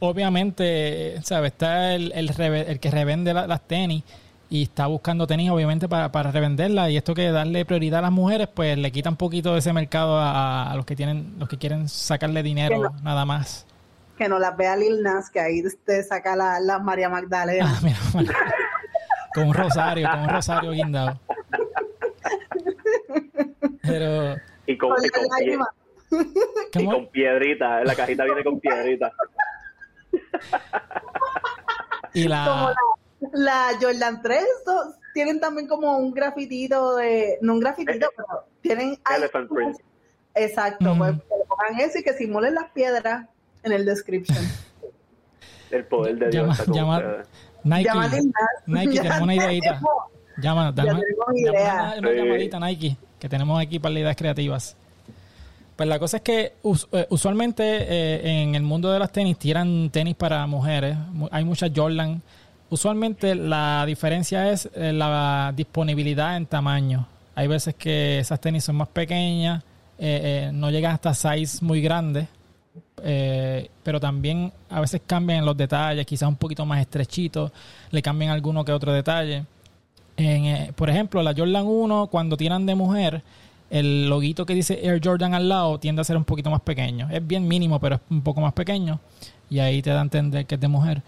obviamente, 0.00 1.20
¿sabes? 1.22 1.52
Está 1.52 1.94
el, 1.94 2.12
el, 2.14 2.28
reve- 2.28 2.66
el 2.68 2.80
que 2.80 2.90
revende 2.90 3.34
la- 3.34 3.46
las 3.46 3.60
tenis 3.66 4.02
y 4.50 4.62
está 4.62 4.86
buscando 4.86 5.26
tenis 5.26 5.50
obviamente 5.50 5.88
para, 5.88 6.10
para 6.10 6.30
revenderlas 6.30 6.90
y 6.90 6.96
esto 6.96 7.12
que 7.14 7.30
darle 7.30 7.64
prioridad 7.66 7.98
a 7.98 8.02
las 8.02 8.12
mujeres 8.12 8.48
pues 8.52 8.78
le 8.78 8.90
quita 8.90 9.10
un 9.10 9.16
poquito 9.16 9.52
de 9.52 9.58
ese 9.58 9.72
mercado 9.74 10.16
a, 10.18 10.70
a 10.70 10.74
los 10.76 10.86
que 10.86 10.96
tienen 10.96 11.34
los 11.38 11.48
que 11.50 11.58
quieren 11.58 11.88
sacarle 11.88 12.42
dinero 12.42 12.78
no. 12.82 12.90
nada 13.02 13.26
más. 13.26 13.66
que 14.16 14.26
no 14.28 14.38
las 14.38 14.56
vea 14.56 14.74
Lil 14.74 15.02
Nas, 15.02 15.28
que 15.30 15.38
ahí 15.40 15.62
te 15.84 16.02
saca 16.02 16.34
la, 16.34 16.60
la 16.60 16.78
María 16.78 17.08
Magdalena. 17.10 17.66
Ah, 17.76 17.80
mira, 17.82 17.98
bueno. 18.12 18.32
con 19.34 19.48
un 19.48 19.54
rosario, 19.54 20.08
con 20.10 20.20
un 20.20 20.28
rosario 20.30 20.70
guindado. 20.70 21.20
Pero 23.82 24.36
Y 24.66 24.76
con, 24.78 24.90
Con 24.90 25.04
y 25.04 25.08
con, 25.08 25.24
pie- 25.38 25.58
y 26.80 26.84
con 26.86 27.06
piedrita, 27.08 27.82
la 27.84 27.94
cajita 27.94 28.24
viene 28.24 28.42
con 28.44 28.58
piedrita. 28.60 29.12
Y 32.14 32.24
como 32.24 32.32
la 32.32 32.74
la, 33.32 33.70
la 33.70 33.78
Jordan 33.80 34.22
3 34.22 34.44
so- 34.64 34.94
tienen 35.14 35.40
también 35.40 35.66
como 35.68 35.96
un 35.98 36.12
grafitito 36.12 36.96
de, 36.96 37.38
no 37.42 37.54
un 37.54 37.60
grafitito, 37.60 38.06
Eh, 38.06 38.10
pero 38.16 38.44
tienen 38.60 38.98
Elephant 39.16 39.50
print. 39.50 39.76
Exacto, 40.34 40.94
Mm. 40.94 40.98
pues 40.98 41.12
que 41.12 41.36
le 41.38 41.44
pongan 41.46 41.80
eso 41.80 41.98
y 41.98 42.02
que 42.02 42.12
simulen 42.14 42.54
las 42.54 42.70
piedras 42.70 43.26
en 43.62 43.72
el 43.72 43.84
description. 43.84 44.38
El 45.70 45.84
poder 45.84 46.16
de 46.16 46.30
Dios 46.30 46.66
Llama-. 46.68 47.02
Nike, 47.64 47.90
tenemos 49.00 49.20
una 49.20 49.34
ideita. 49.34 49.80
Llama, 50.40 50.72
dame, 50.72 50.90
tenemos 51.02 51.04
dame 51.26 51.40
idea. 51.40 51.74
una, 51.74 51.94
una 51.98 52.08
Sí. 52.10 52.16
llamadita 52.16 52.60
Nike, 52.60 52.96
que 53.18 53.28
tenemos 53.28 53.60
aquí 53.60 53.78
para 53.78 53.92
las 53.94 54.00
ideas 54.02 54.16
creativas. 54.16 54.76
Pues 55.76 55.88
la 55.88 55.98
cosa 55.98 56.16
es 56.16 56.22
que 56.24 56.54
eh, 56.92 57.06
usualmente 57.10 57.62
eh, 57.64 58.42
en 58.42 58.54
el 58.54 58.62
mundo 58.62 58.90
de 58.90 58.98
las 58.98 59.12
tenis 59.12 59.38
tiran 59.38 59.90
tenis 59.90 60.16
para 60.16 60.46
mujeres. 60.46 60.96
Mu- 61.12 61.28
Hay 61.30 61.44
muchas 61.44 61.70
Jordan. 61.74 62.20
Usualmente 62.70 63.34
la 63.34 63.84
diferencia 63.86 64.50
es 64.50 64.68
eh, 64.74 64.92
la 64.92 65.52
disponibilidad 65.56 66.36
en 66.36 66.46
tamaño. 66.46 67.06
Hay 67.34 67.46
veces 67.46 67.74
que 67.76 68.18
esas 68.18 68.40
tenis 68.40 68.64
son 68.64 68.76
más 68.76 68.88
pequeñas, 68.88 69.62
no 70.52 70.70
llegan 70.70 70.92
hasta 70.92 71.14
size 71.14 71.64
muy 71.64 71.80
grandes, 71.80 72.26
pero 73.84 74.00
también 74.00 74.52
a 74.70 74.80
veces 74.80 75.00
cambian 75.06 75.44
los 75.44 75.56
detalles, 75.56 76.04
quizás 76.04 76.28
un 76.28 76.34
poquito 76.36 76.66
más 76.66 76.80
estrechitos, 76.80 77.52
le 77.92 78.02
cambian 78.02 78.32
alguno 78.32 78.64
que 78.64 78.72
otro 78.72 78.92
detalle. 78.92 79.44
En, 80.18 80.44
eh, 80.44 80.72
por 80.74 80.90
ejemplo, 80.90 81.22
la 81.22 81.32
Jordan 81.34 81.64
1, 81.66 82.08
cuando 82.08 82.36
tiran 82.36 82.66
de 82.66 82.74
mujer, 82.74 83.22
el 83.70 84.08
loguito 84.10 84.44
que 84.44 84.54
dice 84.54 84.80
Air 84.84 85.00
Jordan 85.02 85.32
al 85.34 85.48
lado 85.48 85.78
tiende 85.78 86.00
a 86.02 86.04
ser 86.04 86.16
un 86.16 86.24
poquito 86.24 86.50
más 86.50 86.60
pequeño. 86.60 87.08
Es 87.10 87.24
bien 87.26 87.46
mínimo, 87.48 87.78
pero 87.80 87.94
es 87.96 88.00
un 88.10 88.22
poco 88.22 88.40
más 88.40 88.52
pequeño. 88.52 88.98
Y 89.48 89.60
ahí 89.60 89.80
te 89.80 89.90
da 89.90 90.00
a 90.00 90.02
entender 90.02 90.44
que 90.46 90.56
es 90.56 90.60
de 90.60 90.68
mujer. 90.68 91.02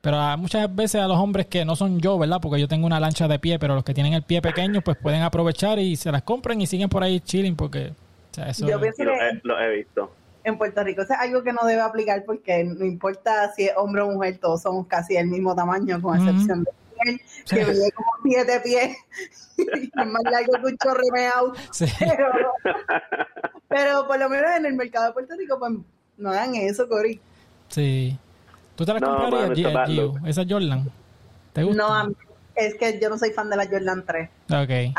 Pero 0.00 0.16
a 0.18 0.36
muchas 0.36 0.74
veces 0.74 1.00
a 1.00 1.06
los 1.06 1.18
hombres 1.18 1.46
que 1.46 1.64
no 1.64 1.76
son 1.76 2.00
yo, 2.00 2.18
¿verdad? 2.18 2.38
Porque 2.42 2.58
yo 2.60 2.66
tengo 2.66 2.86
una 2.86 2.98
lancha 2.98 3.28
de 3.28 3.38
pie, 3.38 3.58
pero 3.58 3.74
los 3.74 3.84
que 3.84 3.94
tienen 3.94 4.14
el 4.14 4.22
pie 4.22 4.42
pequeño, 4.42 4.80
pues 4.80 4.96
pueden 4.96 5.22
aprovechar 5.22 5.78
y 5.78 5.94
se 5.94 6.10
las 6.10 6.22
compran 6.22 6.60
y 6.60 6.66
siguen 6.66 6.88
por 6.88 7.02
ahí 7.04 7.20
chilling 7.20 7.54
porque... 7.54 7.88
o 7.88 8.34
sea, 8.34 8.48
eso 8.48 8.66
Yo 8.66 8.76
es- 8.76 8.80
pienso 8.82 9.02
Y 9.02 9.06
lo 9.06 9.12
que 9.12 9.18
he, 9.28 9.40
lo 9.44 9.60
he 9.60 9.76
visto. 9.76 10.10
en 10.42 10.56
Puerto 10.58 10.82
Rico 10.82 11.02
eso 11.02 11.12
es 11.12 11.18
algo 11.20 11.42
que 11.42 11.52
no 11.52 11.66
debe 11.66 11.82
aplicar 11.82 12.24
porque 12.24 12.64
no 12.64 12.84
importa 12.84 13.52
si 13.54 13.64
es 13.64 13.72
hombre 13.76 14.00
o 14.02 14.10
mujer, 14.10 14.38
todos 14.38 14.62
somos 14.62 14.86
casi 14.86 15.14
del 15.14 15.26
mismo 15.28 15.54
tamaño, 15.54 16.00
con 16.00 16.16
excepción 16.18 16.64
de 16.64 16.70
que 17.48 17.64
mide 17.64 17.92
como 17.92 18.10
siete 18.24 18.60
pies 18.60 18.96
y 19.56 19.62
es 20.00 20.06
más 20.06 20.22
largo 20.30 20.52
que 20.54 20.66
un 20.66 20.76
chorrimeao. 20.78 21.52
Sí. 21.72 21.86
Pero, 21.98 22.26
pero 23.68 24.06
por 24.06 24.18
lo 24.18 24.28
menos 24.28 24.50
en 24.56 24.66
el 24.66 24.74
mercado 24.74 25.06
de 25.06 25.12
Puerto 25.12 25.34
Rico, 25.36 25.58
pues 25.58 25.72
no 26.16 26.30
hagan 26.30 26.54
eso, 26.54 26.88
Cory. 26.88 27.20
Sí. 27.68 28.18
¿Tú 28.76 28.84
te 28.84 28.92
las 28.94 29.02
No, 29.02 29.16
comprarías, 29.18 29.72
bad 29.74 29.86
Gio? 29.86 30.02
look. 30.06 30.20
Esa 30.26 30.42
Jordan? 30.48 30.90
¿Te 31.52 31.62
gusta? 31.64 31.82
No, 31.82 31.92
a 31.94 32.04
mí- 32.04 32.14
es 32.54 32.74
que 32.74 32.98
yo 33.00 33.08
no 33.08 33.16
soy 33.18 33.30
fan 33.30 33.48
de 33.50 33.56
la 33.56 33.66
Jordan 33.66 34.04
3. 34.06 34.28
Ok. 34.50 34.96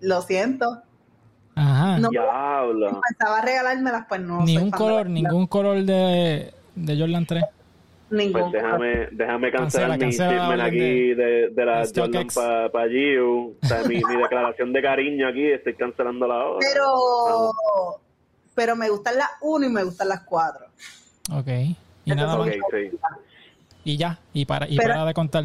Lo 0.00 0.22
siento. 0.22 0.82
Ajá. 1.54 1.98
No 1.98 2.10
Diablo. 2.10 3.00
pensaba 3.08 3.40
regalármelas, 3.40 4.06
pues 4.08 4.20
no. 4.20 4.42
Ni 4.44 4.56
un 4.56 4.70
color, 4.70 5.08
ningún 5.08 5.46
color 5.48 5.82
de, 5.82 6.54
de 6.76 6.98
Jordan 6.98 7.26
3. 7.26 7.44
Ningún. 8.10 8.50
Pues 8.50 8.52
déjame, 8.52 9.08
déjame 9.12 9.52
cancelar 9.52 9.98
Cancela, 9.98 10.30
mi 10.32 10.38
orden 10.38 10.60
aquí 10.60 11.14
de, 11.14 11.48
de 11.50 11.64
la 11.64 11.86
Jordan 11.94 12.26
para 12.34 12.70
pa 12.70 12.86
Giu. 12.88 13.56
O 13.62 13.66
sea, 13.66 13.82
mi, 13.84 13.96
mi 14.02 14.16
declaración 14.16 14.72
de 14.72 14.82
cariño 14.82 15.28
aquí, 15.28 15.46
estoy 15.50 15.74
cancelando 15.74 16.26
la 16.26 16.36
hora. 16.46 16.58
Pero, 16.60 17.54
pero 18.54 18.76
me 18.76 18.88
gustan 18.88 19.16
las 19.18 19.28
1 19.42 19.66
y 19.66 19.68
me 19.68 19.84
gustan 19.84 20.08
las 20.08 20.20
4. 20.24 20.66
Ok. 21.32 21.48
Y 22.04 22.14
nada 22.14 22.32
son 22.32 22.46
más. 22.46 22.48
Ok, 22.48 22.54
sí. 22.72 22.98
Y 23.84 23.96
ya. 23.96 24.18
Y 24.32 24.44
para, 24.46 24.66
y 24.68 24.76
Pero- 24.76 24.94
para 24.94 25.04
de 25.06 25.14
contar. 25.14 25.44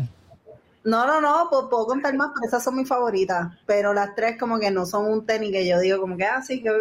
No, 0.86 1.08
no, 1.08 1.22
no, 1.22 1.48
puedo, 1.50 1.70
puedo 1.70 1.86
contar 1.86 2.14
más, 2.16 2.32
pero 2.36 2.46
esas 2.48 2.62
son 2.62 2.76
mis 2.76 2.88
favoritas. 2.88 3.48
Pero 3.66 3.94
las 3.94 4.16
tres 4.16 4.38
como 4.38 4.60
que 4.60 4.70
no 4.70 4.86
son 4.86 5.06
un 5.06 5.26
tenis 5.26 5.52
que 5.52 5.66
yo 5.66 5.80
digo 5.80 6.00
como 6.02 6.18
que, 6.18 6.26
ah, 6.26 6.42
sí, 6.42 6.62
que 6.62 6.72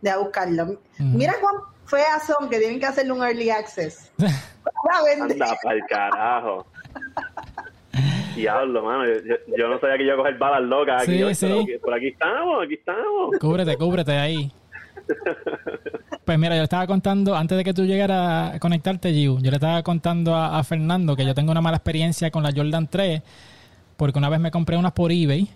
de 0.00 0.10
a 0.10 0.18
buscarlo. 0.18 0.80
Mira 0.98 1.34
cuán 1.40 1.56
feas 1.86 2.24
son 2.26 2.48
que 2.48 2.58
tienen 2.58 2.78
que 2.78 2.86
hacerle 2.86 3.12
un 3.12 3.24
early 3.24 3.50
access. 3.50 4.12
Anda 5.22 5.56
pa'l 5.62 5.80
carajo. 5.88 6.66
Diablo, 8.36 8.82
mano. 8.84 9.06
Yo, 9.06 9.14
yo- 9.24 9.56
yo 9.56 9.68
no 9.68 9.78
sabía 9.78 9.96
que 9.96 10.04
iba 10.04 10.14
a 10.14 10.16
coger 10.16 10.38
balas 10.38 10.62
locas 10.62 11.02
aquí. 11.02 11.12
Sí, 11.18 11.34
sí. 11.34 11.46
pero 11.46 11.60
aquí- 11.62 11.78
por 11.82 11.94
aquí 11.94 12.06
estamos, 12.08 12.64
aquí 12.64 12.74
estamos. 12.74 13.38
Cúbrete, 13.40 13.76
cúbrete 13.76 14.12
ahí. 14.12 14.50
Pues 16.24 16.38
mira, 16.38 16.54
yo 16.54 16.60
le 16.60 16.64
estaba 16.64 16.86
contando, 16.86 17.36
antes 17.36 17.56
de 17.58 17.64
que 17.64 17.74
tú 17.74 17.84
llegaras 17.84 18.54
a 18.54 18.58
conectarte, 18.58 19.12
Giu, 19.12 19.38
yo 19.40 19.50
le 19.50 19.56
estaba 19.56 19.82
contando 19.82 20.34
a, 20.34 20.58
a 20.58 20.64
Fernando 20.64 21.14
que 21.14 21.24
yo 21.26 21.34
tengo 21.34 21.52
una 21.52 21.60
mala 21.60 21.76
experiencia 21.76 22.30
con 22.30 22.42
la 22.42 22.50
Jordan 22.54 22.88
3, 22.88 23.22
porque 23.96 24.18
una 24.18 24.30
vez 24.30 24.40
me 24.40 24.50
compré 24.50 24.76
unas 24.78 24.92
por 24.92 25.12
eBay 25.12 25.48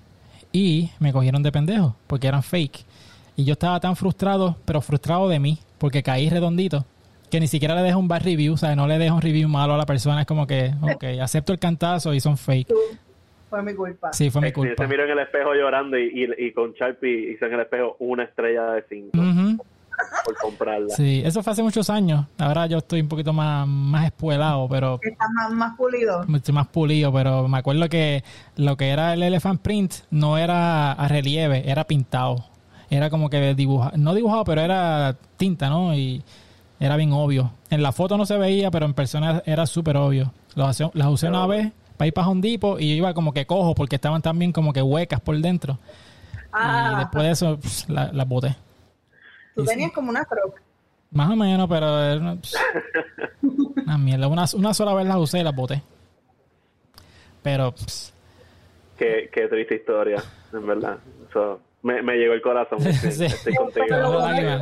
y 0.53 0.91
me 0.99 1.13
cogieron 1.13 1.43
de 1.43 1.51
pendejo, 1.51 1.97
porque 2.07 2.29
eran 2.29 2.43
fake. 2.43 2.85
Y 3.37 3.45
yo 3.45 3.53
estaba 3.55 3.81
tan 3.81 3.97
frustrado, 3.97 4.57
pero 4.67 4.83
frustrado 4.83 5.29
de 5.29 5.39
mí, 5.41 5.59
porque 5.79 6.03
caí 6.03 6.29
redondito, 6.29 6.85
que 7.31 7.41
ni 7.41 7.47
siquiera 7.47 7.75
le 7.75 7.83
dejo 7.83 7.99
un 7.99 8.09
bad 8.09 8.23
review, 8.23 8.55
o 8.55 8.57
sea, 8.57 8.75
no 8.77 8.87
le 8.87 8.99
dejo 8.99 9.17
un 9.17 9.23
review 9.23 9.49
malo 9.49 9.75
a 9.75 9.77
la 9.79 9.87
persona, 9.87 10.21
es 10.23 10.27
como 10.27 10.47
que, 10.47 10.73
ok, 10.83 11.05
acepto 11.23 11.53
el 11.53 11.59
cantazo 11.59 12.15
y 12.15 12.21
son 12.21 12.37
fake. 12.37 12.73
Fue 13.51 13.63
mi 13.63 13.75
culpa. 13.75 14.13
Sí, 14.13 14.29
fue 14.31 14.43
mi 14.43 14.49
Sí, 14.49 14.53
culpa. 14.55 14.83
se 14.83 14.89
miró 14.89 15.05
en 15.05 15.11
el 15.11 15.19
espejo 15.21 15.55
llorando 15.55 15.97
y, 15.99 16.05
y, 16.39 16.47
y 16.49 16.53
con 16.53 16.73
Sharpie 16.75 17.33
hizo 17.33 17.47
en 17.47 17.55
el 17.55 17.61
espejo 17.61 17.97
una 17.99 18.25
estrella 18.25 18.73
de 18.73 18.85
cinco 18.89 19.19
por 20.25 20.37
comprarla. 20.37 20.91
Sí, 20.91 21.23
eso 21.25 21.43
fue 21.43 21.53
hace 21.53 21.63
muchos 21.63 21.89
años. 21.91 22.27
Ahora 22.39 22.67
yo 22.67 22.79
estoy 22.79 23.01
un 23.01 23.09
poquito 23.09 23.33
más, 23.33 23.67
más 23.67 24.05
espuelado, 24.07 24.69
pero 24.69 25.01
Está 25.03 25.25
más, 25.35 25.51
más 25.51 25.77
pulido. 25.77 26.25
estoy 26.37 26.55
más 26.55 26.69
pulido. 26.69 27.13
Pero 27.13 27.49
me 27.49 27.59
acuerdo 27.59 27.89
que 27.89 28.23
lo 28.57 28.77
que 28.77 28.91
era 28.91 29.15
el 29.15 29.23
Elephant 29.23 29.61
Print 29.61 29.95
no 30.11 30.39
era 30.39 30.93
a 30.93 31.09
relieve, 31.09 31.69
era 31.69 31.85
pintado. 31.85 32.45
Era 32.91 33.11
como 33.11 33.29
que 33.29 33.55
dibujado, 33.55 33.97
no 33.97 34.15
dibujado, 34.15 34.45
pero 34.45 34.61
era 34.61 35.17
tinta, 35.37 35.69
¿no? 35.69 35.95
Y 35.97 36.23
era 36.81 36.97
bien 36.97 37.13
obvio. 37.13 37.51
En 37.71 37.83
la 37.83 37.93
foto 37.93 38.17
no 38.17 38.27
se 38.27 38.37
veía, 38.39 38.71
pero 38.71 38.87
en 38.87 38.95
persona 38.95 39.43
era 39.47 39.67
súper 39.67 39.97
obvio. 39.97 40.33
Las 40.55 40.81
usé, 40.81 40.91
las 40.95 41.09
usé 41.09 41.29
una 41.29 41.47
vez 41.47 41.73
para 41.97 42.07
ir 42.09 42.15
para 42.15 42.29
Home 42.29 42.41
Depot 42.41 42.81
y 42.81 42.93
iba 42.93 43.13
como 43.15 43.33
que 43.33 43.47
cojo 43.47 43.75
porque 43.75 43.97
estaban 43.97 44.23
también 44.23 44.53
como 44.53 44.73
que 44.73 44.83
huecas 44.83 45.21
por 45.21 45.37
dentro. 45.39 45.79
Y 46.35 46.49
Ah, 46.53 46.97
después 47.01 47.25
de 47.25 47.31
eso 47.33 47.59
la- 47.89 48.13
las 48.13 48.27
boté. 48.29 48.57
tú 49.55 49.63
y 49.63 49.67
tenías 49.67 49.93
como 49.93 50.11
una 50.11 50.25
croc. 50.25 50.61
Más 51.11 51.31
o 51.31 51.37
menos, 51.37 51.69
pero 51.69 52.03
era 52.05 52.21
una, 52.21 52.37
pss, 52.37 52.57
una 53.43 53.99
mierda. 53.99 54.29
Una, 54.29 54.45
una 54.55 54.75
sola 54.75 54.95
vez 54.95 55.07
las 55.07 55.17
usé 55.17 55.41
y 55.41 55.43
las 55.43 55.55
boté. 55.55 55.83
Pero, 57.43 57.73
pss, 57.73 58.13
Qué, 58.99 59.31
qué 59.33 59.47
triste 59.49 59.77
historia, 59.77 60.23
en 60.53 60.67
verdad. 60.67 60.99
Eso 61.31 61.61
me, 61.83 62.03
me 62.03 62.17
llegó 62.17 62.35
el 62.35 62.43
corazón. 62.43 62.81
Sí, 62.83 63.11
Sí. 63.13 63.25
Estoy 63.27 63.55
contigo. 63.55 63.87
Pero 63.89 64.09
una 64.11 64.19
bueno, 64.19 64.27
lágrima. 64.33 64.61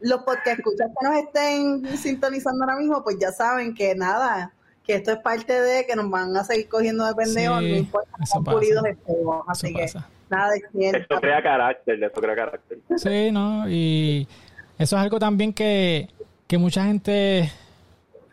Los 0.00 0.22
podcast 0.22 0.58
escuchas 0.60 0.88
que 1.00 1.06
nos 1.08 1.18
estén 1.18 1.98
sintonizando 1.98 2.64
ahora 2.64 2.76
mismo, 2.76 3.02
pues 3.02 3.16
ya 3.20 3.32
saben 3.32 3.74
que 3.74 3.94
nada, 3.94 4.52
que 4.84 4.94
esto 4.94 5.12
es 5.12 5.18
parte 5.18 5.60
de 5.60 5.86
que 5.86 5.96
nos 5.96 6.08
van 6.10 6.36
a 6.36 6.44
seguir 6.44 6.68
cogiendo 6.68 7.04
de 7.06 7.14
pendejos, 7.14 7.58
Sí, 7.60 7.70
no 7.70 7.76
importa 7.76 8.10
eso 8.22 8.32
cuán 8.34 8.44
pasa. 8.44 8.56
pulidos 8.58 8.84
estemos. 8.86 9.44
Así 9.48 9.66
Eso 9.68 9.76
que 9.76 9.82
pasa. 9.82 10.08
nada 10.30 10.50
de 10.52 10.90
Esto 10.98 11.20
crea 11.20 11.42
carácter, 11.42 12.02
esto 12.04 12.20
crea 12.20 12.36
carácter. 12.36 12.78
Sí, 12.96 13.30
¿no? 13.32 13.68
Y 13.68 14.28
eso 14.78 14.96
es 14.96 15.02
algo 15.02 15.18
también 15.18 15.52
que, 15.52 16.08
que 16.46 16.58
mucha 16.58 16.84
gente... 16.84 17.50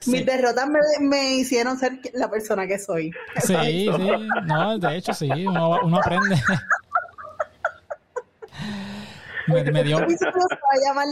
Mis 0.07 0.23
derrotas 0.23 0.67
me, 0.69 0.79
me 1.01 1.33
hicieron 1.33 1.79
ser 1.79 1.99
la 2.13 2.29
persona 2.29 2.67
que 2.67 2.77
soy. 2.77 3.11
sí, 3.41 3.89
sí. 3.97 4.11
No, 4.45 4.77
de 4.77 4.97
hecho 4.97 5.13
sí, 5.15 5.27
uno, 5.47 5.79
uno 5.83 5.97
aprende. 5.97 6.35
me, 9.47 9.63
me 9.71 9.83
dio... 9.83 9.99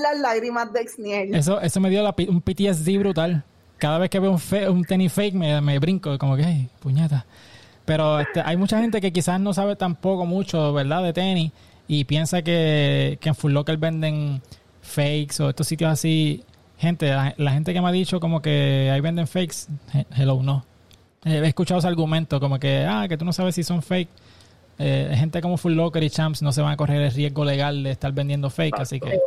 Las 0.01 0.19
lágrimas 0.19 0.71
de. 0.73 1.29
Eso, 1.33 1.59
eso 1.61 1.79
me 1.79 1.89
dio 1.89 2.03
la 2.03 2.13
un 2.27 2.41
PTSD 2.41 2.97
brutal. 2.99 3.43
Cada 3.77 3.97
vez 3.97 4.09
que 4.09 4.19
veo 4.19 4.31
un, 4.31 4.39
fe- 4.39 4.69
un 4.69 4.83
tenis 4.85 5.11
fake 5.11 5.33
me, 5.35 5.59
me 5.61 5.77
brinco, 5.79 6.17
como 6.17 6.35
que, 6.35 6.43
"Ay, 6.43 6.69
puñeta. 6.79 7.25
Pero 7.85 8.19
este, 8.19 8.41
hay 8.41 8.55
mucha 8.57 8.79
gente 8.79 9.01
que 9.01 9.11
quizás 9.11 9.39
no 9.39 9.53
sabe 9.53 9.75
tampoco 9.75 10.25
mucho, 10.25 10.71
¿verdad?, 10.73 11.03
de 11.03 11.11
tenis 11.13 11.51
y 11.87 12.05
piensa 12.05 12.41
que, 12.41 13.17
que 13.19 13.29
en 13.29 13.35
Full 13.35 13.51
Locker 13.51 13.77
venden 13.77 14.41
fakes 14.81 15.41
o 15.41 15.49
estos 15.49 15.67
sitios 15.67 15.91
así. 15.91 16.43
Gente, 16.77 17.09
la, 17.09 17.33
la 17.37 17.51
gente 17.51 17.73
que 17.73 17.81
me 17.81 17.87
ha 17.89 17.91
dicho 17.91 18.19
como 18.19 18.41
que 18.41 18.89
ahí 18.91 19.01
venden 19.01 19.27
fakes, 19.27 19.67
he- 19.93 20.05
hello, 20.15 20.41
no. 20.43 20.65
He 21.25 21.45
escuchado 21.47 21.79
ese 21.79 21.87
argumento 21.87 22.39
como 22.39 22.59
que, 22.59 22.85
ah, 22.87 23.05
que 23.07 23.17
tú 23.17 23.25
no 23.25 23.33
sabes 23.33 23.55
si 23.55 23.63
son 23.63 23.81
fake. 23.81 24.09
Eh, 24.79 25.13
gente 25.15 25.39
como 25.41 25.57
Full 25.57 25.73
Locker 25.73 26.01
y 26.03 26.09
Champs 26.09 26.41
no 26.41 26.51
se 26.51 26.61
van 26.61 26.71
a 26.71 26.77
correr 26.77 27.01
el 27.01 27.11
riesgo 27.11 27.45
legal 27.45 27.83
de 27.83 27.91
estar 27.91 28.11
vendiendo 28.11 28.49
fake, 28.49 28.79
así 28.79 28.99
que 28.99 29.19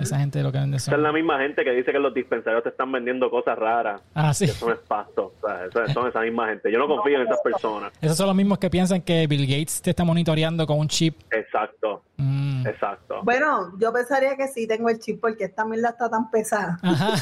esa 0.00 0.18
gente 0.18 0.42
lo 0.42 0.52
que 0.52 0.58
vende 0.58 0.76
Esa 0.76 0.90
es 0.90 0.94
son... 0.94 1.02
la 1.02 1.10
misma 1.12 1.38
gente 1.38 1.64
que 1.64 1.70
dice 1.72 1.90
que 1.90 1.98
los 1.98 2.12
dispensarios 2.12 2.62
te 2.62 2.68
están 2.68 2.92
vendiendo 2.92 3.30
cosas 3.30 3.58
raras. 3.58 4.00
Ah, 4.14 4.34
sí. 4.34 4.44
Que 4.46 4.52
es 4.52 4.78
pasto. 4.86 5.32
O 5.40 5.46
sea, 5.46 5.92
son 5.94 6.08
esa 6.08 6.20
misma 6.20 6.48
gente. 6.48 6.70
Yo 6.70 6.78
no 6.78 6.86
confío 6.86 7.16
en 7.16 7.22
esas 7.26 7.40
personas. 7.42 7.92
Esos 8.00 8.16
son 8.16 8.26
los 8.26 8.36
mismos 8.36 8.58
que 8.58 8.68
piensan 8.70 9.00
que 9.00 9.26
Bill 9.26 9.46
Gates 9.46 9.80
te 9.80 9.90
está 9.90 10.04
monitoreando 10.04 10.66
con 10.66 10.78
un 10.78 10.88
chip. 10.88 11.16
Exacto, 11.30 12.02
Mm. 12.18 12.66
exacto. 12.66 13.22
Bueno, 13.22 13.72
yo 13.78 13.90
pensaría 13.94 14.36
que 14.36 14.46
sí 14.48 14.66
tengo 14.66 14.90
el 14.90 14.98
chip 14.98 15.18
porque 15.22 15.44
esta 15.44 15.64
mierda 15.64 15.88
está 15.88 16.10
tan 16.10 16.30
pesada 16.30 16.78
Ajá. 16.82 17.14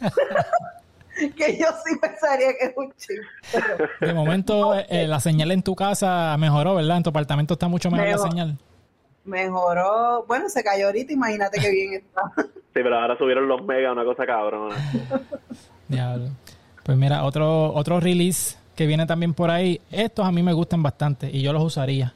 que 1.36 1.56
yo 1.58 1.66
sí 1.84 1.96
pensaría 2.00 2.48
que 2.58 2.66
es 2.66 2.72
un 2.76 2.92
chip. 2.96 3.20
Pero 3.52 3.88
De 4.00 4.14
momento, 4.14 4.74
eh, 4.78 4.86
eh, 4.88 5.06
la 5.06 5.20
señal 5.20 5.50
en 5.50 5.62
tu 5.62 5.74
casa 5.74 6.36
mejoró, 6.38 6.74
¿verdad? 6.74 6.96
En 6.98 7.02
tu 7.02 7.10
apartamento 7.10 7.54
está 7.54 7.68
mucho 7.68 7.90
mejor 7.90 8.08
la 8.08 8.18
señal. 8.18 8.58
mejoró. 9.24 10.24
Bueno, 10.26 10.48
se 10.48 10.62
cayó 10.64 10.86
ahorita, 10.86 11.12
imagínate 11.12 11.60
qué 11.60 11.70
bien 11.70 11.94
está. 11.94 12.22
Sí, 12.72 12.78
pero 12.84 12.96
ahora 13.00 13.18
subieron 13.18 13.48
los 13.48 13.64
megas, 13.64 13.90
una 13.90 14.04
cosa 14.04 14.24
cabrona. 14.24 14.76
Diablo. 15.88 16.28
Pues 16.84 16.96
mira, 16.96 17.24
otro, 17.24 17.72
otro 17.74 17.98
release 17.98 18.56
que 18.76 18.86
viene 18.86 19.06
también 19.06 19.34
por 19.34 19.50
ahí. 19.50 19.80
Estos 19.90 20.24
a 20.24 20.30
mí 20.30 20.40
me 20.42 20.52
gustan 20.52 20.80
bastante 20.80 21.28
y 21.32 21.42
yo 21.42 21.52
los 21.52 21.64
usaría. 21.64 22.14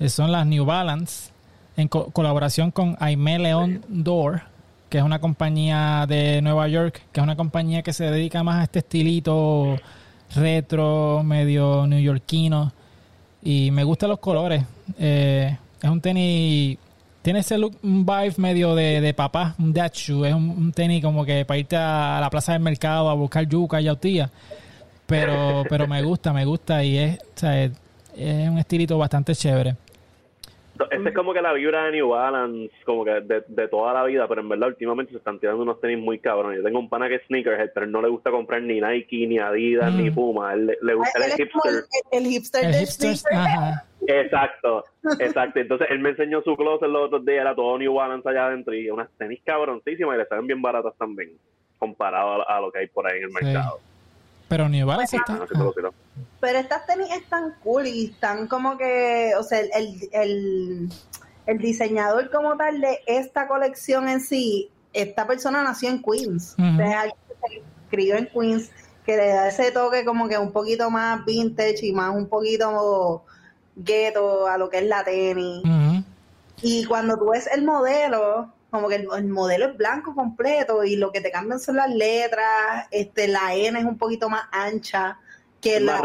Eh, 0.00 0.08
Son 0.08 0.32
las 0.32 0.46
New 0.46 0.64
Balance 0.64 1.30
en 1.76 1.88
co- 1.88 2.10
colaboración 2.10 2.70
con 2.70 2.96
Aimé 3.00 3.38
León 3.38 3.84
Door, 3.88 4.44
que 4.88 4.98
es 4.98 5.04
una 5.04 5.18
compañía 5.18 6.06
de 6.08 6.40
Nueva 6.42 6.68
York, 6.68 7.02
que 7.12 7.20
es 7.20 7.24
una 7.24 7.36
compañía 7.36 7.82
que 7.82 7.92
se 7.92 8.04
dedica 8.10 8.42
más 8.42 8.60
a 8.60 8.64
este 8.64 8.80
estilito 8.80 9.76
retro, 10.34 11.22
medio 11.24 11.86
neoyorquino. 11.86 12.72
Y 13.42 13.70
me 13.70 13.84
gustan 13.84 14.10
los 14.10 14.18
colores. 14.18 14.64
Eh, 14.98 15.56
es 15.82 15.90
un 15.90 16.00
tenis. 16.00 16.78
Tiene 17.22 17.40
ese 17.40 17.58
look, 17.58 17.76
un 17.82 18.06
vibe 18.06 18.34
medio 18.36 18.74
de, 18.76 19.00
de 19.00 19.14
papá, 19.14 19.54
un 19.58 19.72
dad 19.72 19.90
shoe. 19.92 20.28
Es 20.28 20.34
un, 20.34 20.72
tenis 20.72 21.02
como 21.02 21.24
que 21.24 21.44
para 21.44 21.58
irte 21.58 21.76
a 21.76 22.18
la 22.20 22.30
plaza 22.30 22.52
del 22.52 22.62
mercado 22.62 23.08
a 23.08 23.14
buscar 23.14 23.48
yuca 23.48 23.80
y 23.80 23.84
yautía. 23.84 24.30
Pero, 25.06 25.64
pero 25.68 25.86
me 25.86 26.02
gusta, 26.02 26.32
me 26.32 26.44
gusta 26.44 26.82
y 26.82 26.98
es, 26.98 27.18
es, 27.42 27.72
es 28.16 28.48
un 28.48 28.58
estilito 28.58 28.98
bastante 28.98 29.34
chévere. 29.34 29.76
Esa 30.90 31.08
es 31.08 31.14
como 31.14 31.32
que 31.32 31.40
la 31.42 31.52
vibra 31.52 31.84
de 31.86 31.92
New 31.92 32.08
Balance, 32.10 32.70
como 32.84 33.04
que 33.04 33.10
de, 33.22 33.44
de 33.46 33.68
toda 33.68 33.92
la 33.92 34.04
vida, 34.04 34.26
pero 34.28 34.40
en 34.40 34.48
verdad 34.48 34.68
últimamente 34.68 35.12
se 35.12 35.18
están 35.18 35.38
tirando 35.38 35.62
unos 35.62 35.80
tenis 35.80 35.98
muy 35.98 36.18
cabrones. 36.18 36.58
Yo 36.58 36.64
tengo 36.64 36.78
un 36.78 36.88
pana 36.88 37.08
que 37.08 37.16
es 37.16 37.22
sneakerhead, 37.26 37.70
pero 37.74 37.86
no 37.86 38.02
le 38.02 38.08
gusta 38.08 38.30
comprar 38.30 38.62
ni 38.62 38.80
Nike, 38.80 39.26
ni 39.26 39.38
Adidas, 39.38 39.92
Mm. 39.92 39.96
ni 40.02 40.10
Puma. 40.10 40.54
Él, 40.54 40.66
le- 40.66 40.78
le 40.82 40.94
gusta 40.94 41.18
Él 41.18 41.24
el 41.32 41.36
hipster. 41.36 41.72
el, 42.12 42.24
el 42.24 42.26
hipster 42.32 42.64
El 42.64 42.72
de 42.72 42.78
hipster, 42.80 43.16
sneaker. 43.16 43.38
ajá. 43.38 43.84
Exacto, 44.08 44.84
exacto. 45.20 45.58
Entonces 45.60 45.88
él 45.90 45.98
me 45.98 46.10
enseñó 46.10 46.42
su 46.42 46.56
closet 46.56 46.88
los 46.88 47.06
otros 47.06 47.24
días, 47.24 47.40
era 47.40 47.54
todo 47.54 47.78
New 47.78 47.94
Balance 47.94 48.28
allá 48.28 48.46
adentro 48.46 48.74
y 48.74 48.88
unas 48.90 49.08
tenis 49.18 49.40
cabroncísimas 49.44 50.14
y 50.14 50.18
le 50.18 50.26
salen 50.26 50.46
bien 50.46 50.62
baratas 50.62 50.94
también, 50.96 51.30
comparado 51.78 52.42
a, 52.48 52.56
a 52.56 52.60
lo 52.60 52.70
que 52.70 52.80
hay 52.80 52.86
por 52.88 53.06
ahí 53.10 53.18
en 53.18 53.24
el 53.24 53.30
Sí. 53.30 53.36
Pero 54.48 54.68
New 54.68 54.86
Balance 54.86 55.16
está. 55.16 55.32
Ah, 55.32 55.46
no. 55.54 55.72
Pero 56.40 56.58
estas 56.58 56.86
tenis 56.86 57.08
están 57.12 57.54
cool 57.64 57.86
y 57.86 58.06
están 58.06 58.46
como 58.46 58.76
que, 58.76 59.32
o 59.38 59.42
sea, 59.42 59.60
el, 59.60 59.70
el, 59.74 60.08
el, 60.12 60.92
el 61.46 61.58
diseñador 61.58 62.30
como 62.30 62.56
tal 62.56 62.80
de 62.80 63.00
esta 63.06 63.48
colección 63.48 64.08
en 64.08 64.20
sí, 64.20 64.70
esta 64.92 65.26
persona 65.26 65.62
nació 65.62 65.88
en 65.90 66.02
Queens. 66.02 66.54
Ujú. 66.58 66.74
O 66.74 66.76
sea, 66.76 66.86
es 66.86 66.96
alguien 66.96 67.18
que 67.28 67.48
se 67.48 67.62
crió 67.90 68.16
en 68.16 68.26
Queens, 68.26 68.70
que 69.04 69.16
le 69.16 69.28
da 69.28 69.48
ese 69.48 69.72
toque 69.72 70.04
como 70.04 70.28
que 70.28 70.38
un 70.38 70.52
poquito 70.52 70.90
más 70.90 71.24
vintage 71.24 71.86
y 71.86 71.92
más 71.92 72.14
un 72.14 72.28
poquito 72.28 73.24
ghetto 73.76 74.46
a 74.46 74.58
lo 74.58 74.70
que 74.70 74.78
es 74.78 74.86
la 74.86 75.04
tenis. 75.04 75.62
Y 76.62 76.84
cuando 76.86 77.18
tú 77.18 77.30
ves 77.30 77.46
el 77.48 77.64
modelo, 77.64 78.52
como 78.76 78.88
que 78.88 78.96
el, 78.96 79.24
modelo 79.28 79.66
es 79.66 79.76
blanco 79.76 80.14
completo 80.14 80.84
y 80.84 80.96
lo 80.96 81.10
que 81.10 81.20
te 81.20 81.30
cambian 81.30 81.58
son 81.58 81.76
las 81.76 81.90
letras, 81.90 82.86
este, 82.90 83.26
la 83.26 83.54
N 83.54 83.78
es 83.78 83.84
un 83.84 83.98
poquito 83.98 84.28
más 84.28 84.42
ancha 84.52 85.18
que 85.60 85.80
la, 85.80 86.00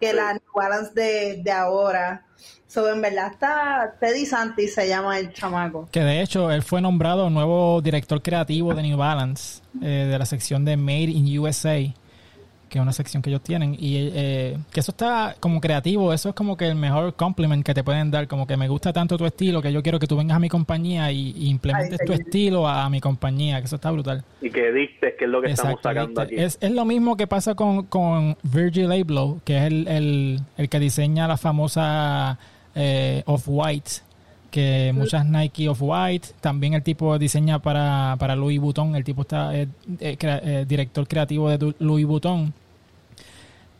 que 0.00 0.12
la 0.12 0.34
New 0.34 0.42
Balance 0.54 0.92
de, 1.42 1.52
ahora. 1.52 2.26
So, 2.66 2.88
en 2.90 3.02
verdad 3.02 3.32
está 3.32 3.96
Teddy 4.00 4.26
Santi 4.26 4.66
se 4.66 4.88
llama 4.88 5.18
el 5.18 5.32
chamaco. 5.32 5.88
Que 5.92 6.00
de 6.00 6.22
hecho 6.22 6.50
él 6.50 6.62
fue 6.62 6.80
nombrado 6.80 7.30
nuevo 7.30 7.80
director 7.82 8.20
creativo 8.20 8.74
de 8.74 8.82
New 8.82 8.98
Balance, 8.98 9.62
eh, 9.82 10.08
de 10.10 10.18
la 10.18 10.26
sección 10.26 10.64
de 10.64 10.76
Made 10.76 11.10
in 11.10 11.38
USA 11.38 11.92
que 12.72 12.78
es 12.78 12.82
una 12.82 12.94
sección 12.94 13.22
que 13.22 13.28
ellos 13.28 13.42
tienen. 13.42 13.76
Y 13.78 14.10
eh, 14.14 14.56
que 14.72 14.80
eso 14.80 14.92
está 14.92 15.36
como 15.38 15.60
creativo, 15.60 16.10
eso 16.14 16.30
es 16.30 16.34
como 16.34 16.56
que 16.56 16.66
el 16.66 16.74
mejor 16.74 17.14
compliment 17.14 17.62
que 17.62 17.74
te 17.74 17.84
pueden 17.84 18.10
dar, 18.10 18.26
como 18.26 18.46
que 18.46 18.56
me 18.56 18.66
gusta 18.66 18.94
tanto 18.94 19.18
tu 19.18 19.26
estilo 19.26 19.60
que 19.60 19.70
yo 19.70 19.82
quiero 19.82 19.98
que 19.98 20.06
tú 20.06 20.16
vengas 20.16 20.38
a 20.38 20.40
mi 20.40 20.48
compañía 20.48 21.12
y, 21.12 21.50
implementes 21.50 21.98
tu 22.06 22.14
estilo 22.14 22.66
a, 22.66 22.88
mi 22.88 22.98
compañía, 22.98 23.58
que 23.60 23.66
eso 23.66 23.76
está 23.76 23.90
brutal. 23.90 24.24
Y 24.40 24.48
que 24.48 24.72
dictes 24.72 25.14
que 25.18 25.26
es 25.26 25.30
lo 25.30 25.42
que 25.42 25.50
estamos 25.50 25.80
sacando 25.82 26.22
aquí. 26.22 26.34
Es, 26.34 26.58
lo 26.62 26.86
mismo 26.86 27.18
que 27.18 27.26
pasa 27.26 27.54
con, 27.54 27.84
con 27.84 28.38
Virgil 28.42 28.90
Abloh, 28.90 29.42
que 29.44 29.58
es 29.58 29.64
el, 29.64 30.40
el, 30.56 30.68
que 30.70 30.78
diseña 30.80 31.28
la 31.28 31.36
famosa 31.36 32.38
eh, 32.74 33.22
Off-White 33.26 33.90
que 34.50 34.92
muchas 34.94 35.24
Nike 35.24 35.66
Off-White, 35.68 36.28
también 36.42 36.74
el 36.74 36.82
tipo 36.82 37.18
diseña 37.18 37.58
para, 37.58 38.16
para 38.18 38.36
Louis 38.36 38.60
Vuitton, 38.60 38.94
el 38.94 39.02
tipo 39.02 39.22
está 39.22 39.50
eh, 39.54 40.64
director 40.68 41.08
creativo 41.08 41.48
de 41.48 41.74
Louis 41.78 42.04
Vuitton 42.04 42.52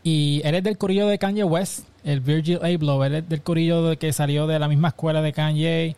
y 0.03 0.41
él 0.43 0.55
es 0.55 0.63
del 0.63 0.77
corillo 0.77 1.07
de 1.07 1.17
Kanye 1.17 1.43
West, 1.43 1.87
el 2.03 2.19
Virgil 2.19 2.59
Abloh. 2.61 3.03
Él 3.05 3.15
es 3.15 3.29
del 3.29 3.41
corillo 3.41 3.83
de 3.89 3.97
que 3.97 4.11
salió 4.11 4.47
de 4.47 4.59
la 4.59 4.67
misma 4.67 4.89
escuela 4.89 5.21
de 5.21 5.31
Kanye. 5.31 5.95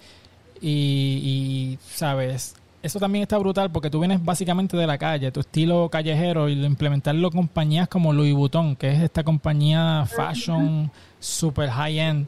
Y, 0.61 1.77
¿sabes? 1.87 2.55
Eso 2.81 2.99
también 2.99 3.23
está 3.23 3.37
brutal 3.37 3.71
porque 3.71 3.89
tú 3.89 3.99
vienes 3.99 4.23
básicamente 4.23 4.77
de 4.77 4.85
la 4.85 4.97
calle, 4.97 5.31
tu 5.31 5.39
estilo 5.39 5.89
callejero, 5.89 6.49
y 6.49 6.63
implementarlo 6.63 7.31
compañías 7.31 7.87
como 7.87 8.13
Louis 8.13 8.33
Vuitton, 8.33 8.75
que 8.75 8.91
es 8.91 9.01
esta 9.01 9.23
compañía 9.23 10.05
fashion 10.07 10.91
super 11.19 11.69
high-end. 11.69 12.27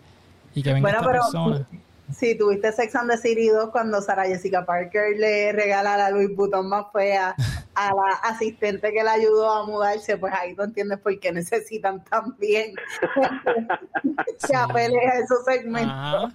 Y 0.56 0.64
que 0.64 0.74
venga 0.74 0.90
esta 0.90 1.04
persona. 1.04 1.68
Sí, 2.16 2.36
tuviste 2.36 2.72
Sex 2.72 2.96
and 2.96 3.12
the 3.12 3.18
City 3.18 3.50
2 3.50 3.70
cuando 3.72 4.02
Sarah 4.02 4.26
Jessica 4.26 4.66
Parker 4.66 5.18
le 5.18 5.52
regala 5.52 5.98
la 5.98 6.10
Louis 6.10 6.34
Vuitton 6.34 6.68
más 6.70 6.86
fea 6.94 7.36
a 7.76 7.94
la 7.94 8.14
asistente 8.24 8.92
que 8.92 9.04
la 9.04 9.14
ayudó 9.14 9.52
a 9.52 9.66
mudarse, 9.66 10.18
pues 10.18 10.34
ahí 10.34 10.56
tú 10.56 10.64
entiendes 10.64 11.00
por 11.00 11.20
qué 11.20 11.32
necesitan 11.32 12.04
también 12.06 12.74
se 14.38 14.56
apele 14.56 14.98
a 15.06 15.20
esos 15.20 15.44
segmentos. 15.46 16.34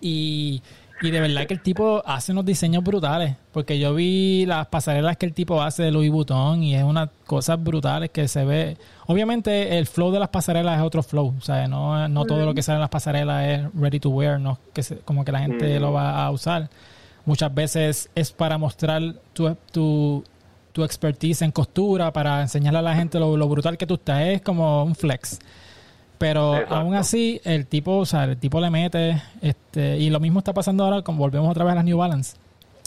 Y, 0.00 0.62
y 1.02 1.10
de 1.10 1.20
verdad 1.20 1.46
que 1.46 1.54
el 1.54 1.60
tipo 1.60 2.02
hace 2.06 2.32
unos 2.32 2.44
diseños 2.44 2.82
brutales, 2.82 3.36
porque 3.52 3.78
yo 3.78 3.94
vi 3.94 4.46
las 4.46 4.66
pasarelas 4.66 5.16
que 5.16 5.26
el 5.26 5.34
tipo 5.34 5.62
hace 5.62 5.82
de 5.82 5.90
Louis 5.90 6.10
Vuitton 6.10 6.62
y 6.62 6.74
es 6.74 6.82
unas 6.82 7.10
cosas 7.26 7.62
brutales 7.62 8.10
que 8.10 8.28
se 8.28 8.44
ve. 8.44 8.76
Obviamente 9.06 9.78
el 9.78 9.86
flow 9.86 10.10
de 10.10 10.18
las 10.18 10.30
pasarelas 10.30 10.78
es 10.78 10.84
otro 10.84 11.02
flow, 11.02 11.34
o 11.38 11.40
sea, 11.40 11.68
no, 11.68 12.08
no 12.08 12.24
todo 12.24 12.44
lo 12.44 12.54
que 12.54 12.62
sale 12.62 12.76
en 12.76 12.80
las 12.80 12.90
pasarelas 12.90 13.44
es 13.46 13.74
ready 13.74 14.00
to 14.00 14.10
wear, 14.10 14.40
no 14.40 14.58
que 14.72 14.82
como 15.04 15.24
que 15.24 15.32
la 15.32 15.40
gente 15.40 15.78
lo 15.80 15.92
va 15.92 16.24
a 16.24 16.30
usar 16.30 16.68
Muchas 17.26 17.52
veces 17.52 18.08
es 18.14 18.30
para 18.30 18.56
mostrar 18.56 19.02
tu, 19.32 19.52
tu, 19.72 20.22
tu 20.70 20.84
expertise 20.84 21.42
en 21.42 21.50
costura, 21.50 22.12
para 22.12 22.40
enseñarle 22.40 22.78
a 22.78 22.82
la 22.82 22.94
gente 22.94 23.18
lo, 23.18 23.48
brutal 23.48 23.76
que 23.76 23.84
tú 23.84 23.94
estás. 23.94 24.22
Es 24.22 24.42
como 24.42 24.84
un 24.84 24.94
flex. 24.94 25.40
Pero 26.18 26.54
aún 26.68 26.94
así, 26.94 27.40
el 27.44 27.66
tipo, 27.66 27.98
o 27.98 28.06
sea, 28.06 28.24
el 28.24 28.38
tipo 28.38 28.60
le 28.60 28.70
mete, 28.70 29.22
este, 29.42 29.98
y 29.98 30.10
lo 30.10 30.20
mismo 30.20 30.38
está 30.38 30.54
pasando 30.54 30.84
ahora, 30.84 31.02
como 31.02 31.18
volvemos 31.18 31.50
otra 31.50 31.64
vez 31.64 31.72
a 31.72 31.76
las 31.76 31.84
New 31.84 31.98
Balance. 31.98 32.36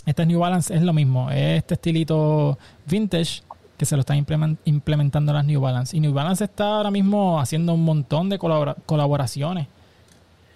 Estas 0.06 0.26
New 0.26 0.40
Balance 0.40 0.74
es 0.74 0.82
lo 0.82 0.94
mismo, 0.94 1.30
es 1.30 1.60
este 1.60 1.76
estilito 1.76 2.58
vintage 2.88 3.44
que 3.78 3.86
se 3.86 3.96
lo 3.96 4.02
están 4.02 4.26
implementando 4.66 5.32
las 5.32 5.46
New 5.46 5.62
Balance. 5.62 5.96
Y 5.96 6.00
New 6.00 6.14
Balance 6.14 6.44
está 6.44 6.78
ahora 6.78 6.92
mismo 6.92 7.40
haciendo 7.40 7.74
un 7.74 7.86
montón 7.86 8.30
de 8.30 8.40
colaboraciones 8.40 9.68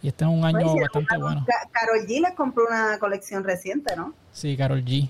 y 0.04 0.10
este 0.10 0.26
es 0.26 0.30
un 0.30 0.44
año 0.44 0.76
bastante 0.76 1.18
bueno. 1.18 1.46
Carol 1.72 2.06
G 2.06 2.22
les 2.22 2.34
compró 2.34 2.66
una 2.70 3.00
colección 3.00 3.46
reciente, 3.46 3.96
¿no? 3.96 4.14
Sí, 4.34 4.58
Carol 4.58 4.84
G. 4.84 5.10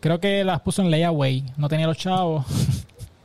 Creo 0.00 0.20
que 0.20 0.44
las 0.44 0.60
puso 0.60 0.82
en 0.82 0.90
layaway. 0.90 1.46
No 1.56 1.66
tenía 1.70 1.86
los 1.86 1.96
chavos. 1.96 2.44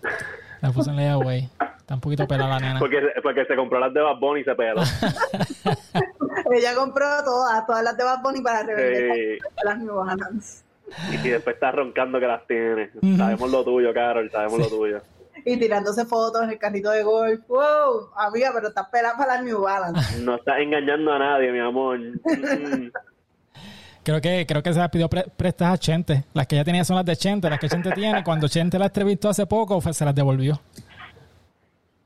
las 0.61 0.71
puso 0.71 0.91
en 0.91 0.95
layaway. 0.95 1.49
Está 1.89 1.95
un 1.95 2.01
poquito 2.01 2.27
pelada 2.27 2.49
la 2.49 2.59
nena. 2.59 2.77
Porque, 2.77 3.01
porque 3.23 3.45
se 3.45 3.55
compró 3.55 3.79
las 3.79 3.91
de 3.91 3.99
Bad 3.99 4.19
Bunny 4.19 4.41
y 4.41 4.43
se 4.43 4.53
peló. 4.53 4.83
Ella 6.51 6.75
compró 6.75 7.07
todas, 7.25 7.65
todas 7.65 7.83
las 7.83 7.97
de 7.97 8.03
Bad 8.03 8.21
Bunny 8.21 8.41
para 8.41 8.61
revender 8.61 9.39
las 9.63 9.79
New 9.79 9.95
Balance. 9.95 10.63
Y 11.11 11.29
después 11.29 11.55
está 11.55 11.71
roncando 11.71 12.19
que 12.19 12.27
las 12.27 12.45
tiene. 12.45 12.91
Sabemos 13.17 13.49
lo 13.49 13.63
tuyo, 13.63 13.91
Carol, 13.91 14.29
sabemos 14.29 14.59
lo 14.59 14.67
tuyo 14.67 15.01
y 15.45 15.57
tirándose 15.57 16.05
fotos 16.05 16.43
en 16.43 16.51
el 16.51 16.59
carrito 16.59 16.91
de 16.91 17.01
golf. 17.01 17.39
¡Wow! 17.47 18.09
Amiga, 18.17 18.51
pero 18.53 18.67
estás 18.67 18.87
pelada 18.89 19.17
para 19.17 19.37
la 19.37 19.41
New 19.41 19.61
Balance. 19.61 20.19
No 20.19 20.35
estás 20.35 20.59
engañando 20.59 21.11
a 21.11 21.17
nadie, 21.17 21.51
mi 21.51 21.59
amor. 21.59 21.97
Mm. 21.97 22.91
Creo 24.03 24.21
que, 24.21 24.45
creo 24.47 24.63
que 24.63 24.73
se 24.73 24.79
las 24.79 24.89
pidió 24.89 25.07
prestas 25.07 25.73
a 25.73 25.77
Chente. 25.77 26.23
Las 26.33 26.47
que 26.47 26.55
ella 26.55 26.63
tenía 26.63 26.83
son 26.83 26.95
las 26.95 27.05
de 27.05 27.15
Chente, 27.15 27.49
las 27.49 27.59
que 27.59 27.69
Chente 27.69 27.91
tiene. 27.91 28.23
Cuando 28.23 28.47
Chente 28.47 28.79
la 28.79 28.85
entrevistó 28.85 29.29
hace 29.29 29.45
poco, 29.45 29.79
se 29.81 30.05
las 30.05 30.15
devolvió. 30.15 30.59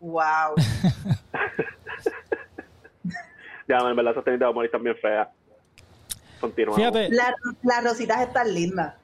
Wow. 0.04 0.56
ya, 3.68 3.78
en 3.78 3.96
verdad, 3.96 4.12
esas 4.12 4.26
tenis 4.26 4.40
de 4.40 4.46
amor 4.46 4.66
están 4.66 4.84
bien 4.84 4.98
feas. 4.98 5.30
Continuamos. 6.42 6.78
Fíjate. 6.78 7.10
las 7.10 7.84
rositas 7.84 8.22
están 8.22 8.54
lindas. 8.54 8.96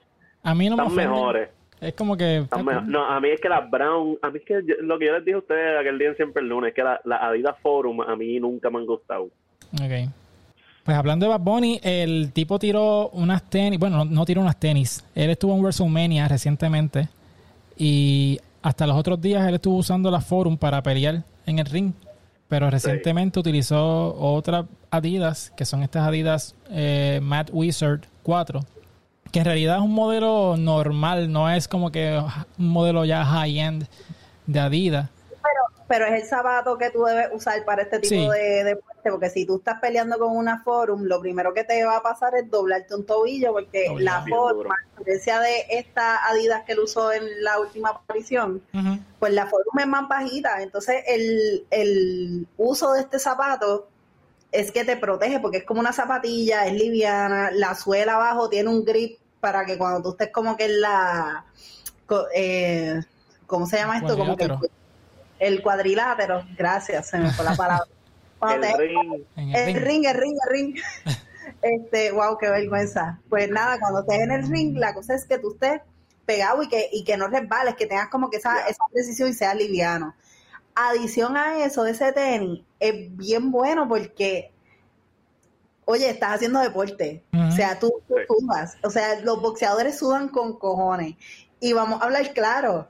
A 0.43 0.53
mí 0.53 0.69
no 0.69 0.75
están 0.75 0.93
me 0.93 1.07
mejores. 1.07 1.49
Es 1.79 1.93
como 1.93 2.17
que... 2.17 2.45
No, 2.87 3.05
a 3.05 3.21
mí 3.21 3.29
es 3.29 3.39
que 3.39 3.47
las 3.47 3.69
Brown, 3.69 4.17
a 4.21 4.29
mí 4.29 4.39
es 4.39 4.45
que 4.45 4.61
lo 4.81 4.99
que 4.99 5.05
yo 5.05 5.13
les 5.13 5.23
dije 5.23 5.35
a 5.35 5.39
ustedes 5.39 5.79
aquel 5.79 5.97
día 5.97 6.09
en 6.09 6.17
Siempre 6.17 6.43
el 6.43 6.49
Lunes, 6.49 6.69
es 6.69 6.75
que 6.75 6.83
la, 6.83 6.99
la 7.05 7.15
Adidas 7.27 7.55
Forum 7.61 8.01
a 8.01 8.17
mí 8.17 8.37
nunca 8.37 8.69
me 8.69 8.79
han 8.79 8.85
gustado. 8.85 9.29
Ok. 9.75 10.09
Pues 10.83 10.97
hablando 10.97 11.25
de 11.25 11.29
Bad 11.29 11.39
Bunny, 11.39 11.79
el 11.81 12.33
tipo 12.33 12.59
tiró 12.59 13.09
unas 13.09 13.49
tenis, 13.49 13.79
bueno, 13.79 14.03
no, 14.03 14.25
tiró 14.25 14.41
unas 14.41 14.59
tenis, 14.59 15.05
él 15.15 15.29
estuvo 15.29 15.53
en 15.55 15.61
WrestleMania 15.61 16.27
recientemente 16.27 17.07
y 17.77 18.39
hasta 18.61 18.87
los 18.87 18.97
otros 18.97 19.21
días 19.21 19.47
él 19.47 19.55
estuvo 19.55 19.77
usando 19.77 20.11
la 20.11 20.21
Forum 20.21 20.57
para 20.57 20.81
pelear 20.83 21.23
en 21.45 21.59
el 21.59 21.65
ring, 21.65 21.93
pero 22.47 22.69
recientemente 22.69 23.39
utilizó 23.39 24.15
otras 24.15 24.65
Adidas, 24.91 25.51
que 25.55 25.65
son 25.65 25.83
estas 25.83 26.07
Adidas 26.07 26.55
eh, 26.69 27.19
Matt 27.21 27.49
Wizard 27.53 28.01
4, 28.23 28.61
que 29.31 29.39
en 29.39 29.45
realidad 29.45 29.77
es 29.77 29.83
un 29.83 29.93
modelo 29.93 30.57
normal, 30.57 31.31
no 31.31 31.49
es 31.49 31.67
como 31.67 31.91
que 31.91 32.21
un 32.57 32.67
modelo 32.67 33.05
ya 33.05 33.23
high-end 33.23 33.87
de 34.47 34.59
Adidas. 34.59 35.09
Pero, 35.89 36.05
es 36.05 36.21
el 36.21 36.27
zapato 36.27 36.77
que 36.77 36.91
tú 36.91 37.03
debes 37.03 37.29
usar 37.33 37.65
para 37.65 37.81
este 37.81 37.99
tipo 37.99 38.31
de 38.31 38.63
deporte, 38.63 39.09
porque 39.11 39.29
si 39.29 39.45
tú 39.45 39.57
estás 39.57 39.79
peleando 39.81 40.17
con 40.17 40.37
una 40.37 40.63
Forum, 40.63 41.03
lo 41.03 41.19
primero 41.19 41.53
que 41.53 41.63
te 41.63 41.83
va 41.83 41.97
a 41.97 42.03
pasar 42.03 42.35
es 42.35 42.49
doblarte 42.49 42.95
un 42.95 43.05
tobillo, 43.05 43.51
porque 43.51 43.93
la 43.97 44.23
forma, 44.29 44.75
a 44.75 44.99
diferencia 44.99 45.39
de 45.39 45.65
esta 45.69 46.25
Adidas 46.27 46.63
que 46.63 46.73
él 46.73 46.79
usó 46.79 47.11
en 47.11 47.43
la 47.43 47.59
última 47.59 47.89
aparición, 47.89 48.61
pues 49.19 49.33
la 49.33 49.47
Forum 49.47 49.79
es 49.79 49.87
más 49.87 50.07
bajita, 50.07 50.61
entonces 50.61 51.03
el, 51.07 51.65
el 51.71 52.47
uso 52.57 52.93
de 52.93 53.01
este 53.01 53.19
zapato 53.19 53.87
es 54.51 54.71
que 54.71 54.83
te 54.83 54.97
protege 54.97 55.39
porque 55.39 55.57
es 55.57 55.63
como 55.63 55.79
una 55.79 55.93
zapatilla, 55.93 56.65
es 56.65 56.73
liviana, 56.73 57.51
la 57.51 57.75
suela 57.75 58.15
abajo 58.15 58.49
tiene 58.49 58.69
un 58.69 58.83
grip 58.83 59.19
para 59.39 59.65
que 59.65 59.77
cuando 59.77 60.01
tú 60.01 60.09
estés 60.11 60.31
como 60.31 60.57
que 60.57 60.65
en 60.65 60.81
la... 60.81 61.45
Eh, 62.33 62.99
¿Cómo 63.45 63.65
se 63.65 63.77
llama 63.77 63.97
esto? 63.97 64.17
Como 64.17 64.35
que 64.35 64.45
el 64.45 64.57
cuadrilátero, 65.61 66.43
gracias, 66.57 67.07
se 67.07 67.17
me 67.17 67.31
fue 67.31 67.45
la 67.45 67.55
palabra. 67.55 67.85
el, 68.51 68.77
ring. 68.77 69.25
el, 69.35 69.83
ring. 69.85 70.05
el 70.05 70.15
ring, 70.15 70.37
el 70.45 70.49
ring, 70.49 70.75
Este, 71.61 72.11
wow, 72.11 72.37
qué 72.37 72.49
vergüenza. 72.49 73.19
Pues 73.29 73.49
nada, 73.49 73.79
cuando 73.79 74.01
estés 74.01 74.19
en 74.19 74.31
el 74.31 74.47
ring, 74.47 74.77
la 74.77 74.93
cosa 74.93 75.15
es 75.15 75.25
que 75.25 75.39
tú 75.39 75.53
estés 75.53 75.81
pegado 76.25 76.63
y 76.63 76.69
que, 76.69 76.89
y 76.91 77.03
que 77.03 77.17
no 77.17 77.27
resbales, 77.27 77.75
que 77.75 77.87
tengas 77.87 78.09
como 78.09 78.29
que 78.29 78.37
esa, 78.37 78.67
esa 78.67 78.83
precisión 78.91 79.29
y 79.29 79.33
sea 79.33 79.53
liviano 79.53 80.15
adición 80.87 81.37
a 81.37 81.63
eso, 81.63 81.85
ese 81.85 82.11
tenis 82.13 82.61
es 82.79 83.15
bien 83.17 83.51
bueno 83.51 83.87
porque, 83.87 84.51
oye, 85.85 86.09
estás 86.09 86.35
haciendo 86.35 86.59
deporte. 86.59 87.23
O 87.33 87.51
sea, 87.51 87.77
tú, 87.79 87.91
sudas. 88.27 88.77
O 88.83 88.89
sea, 88.89 89.19
los 89.21 89.41
boxeadores 89.41 89.97
sudan 89.97 90.29
con 90.29 90.57
cojones. 90.57 91.15
Y 91.59 91.73
vamos 91.73 92.01
a 92.01 92.05
hablar 92.05 92.33
claro. 92.33 92.87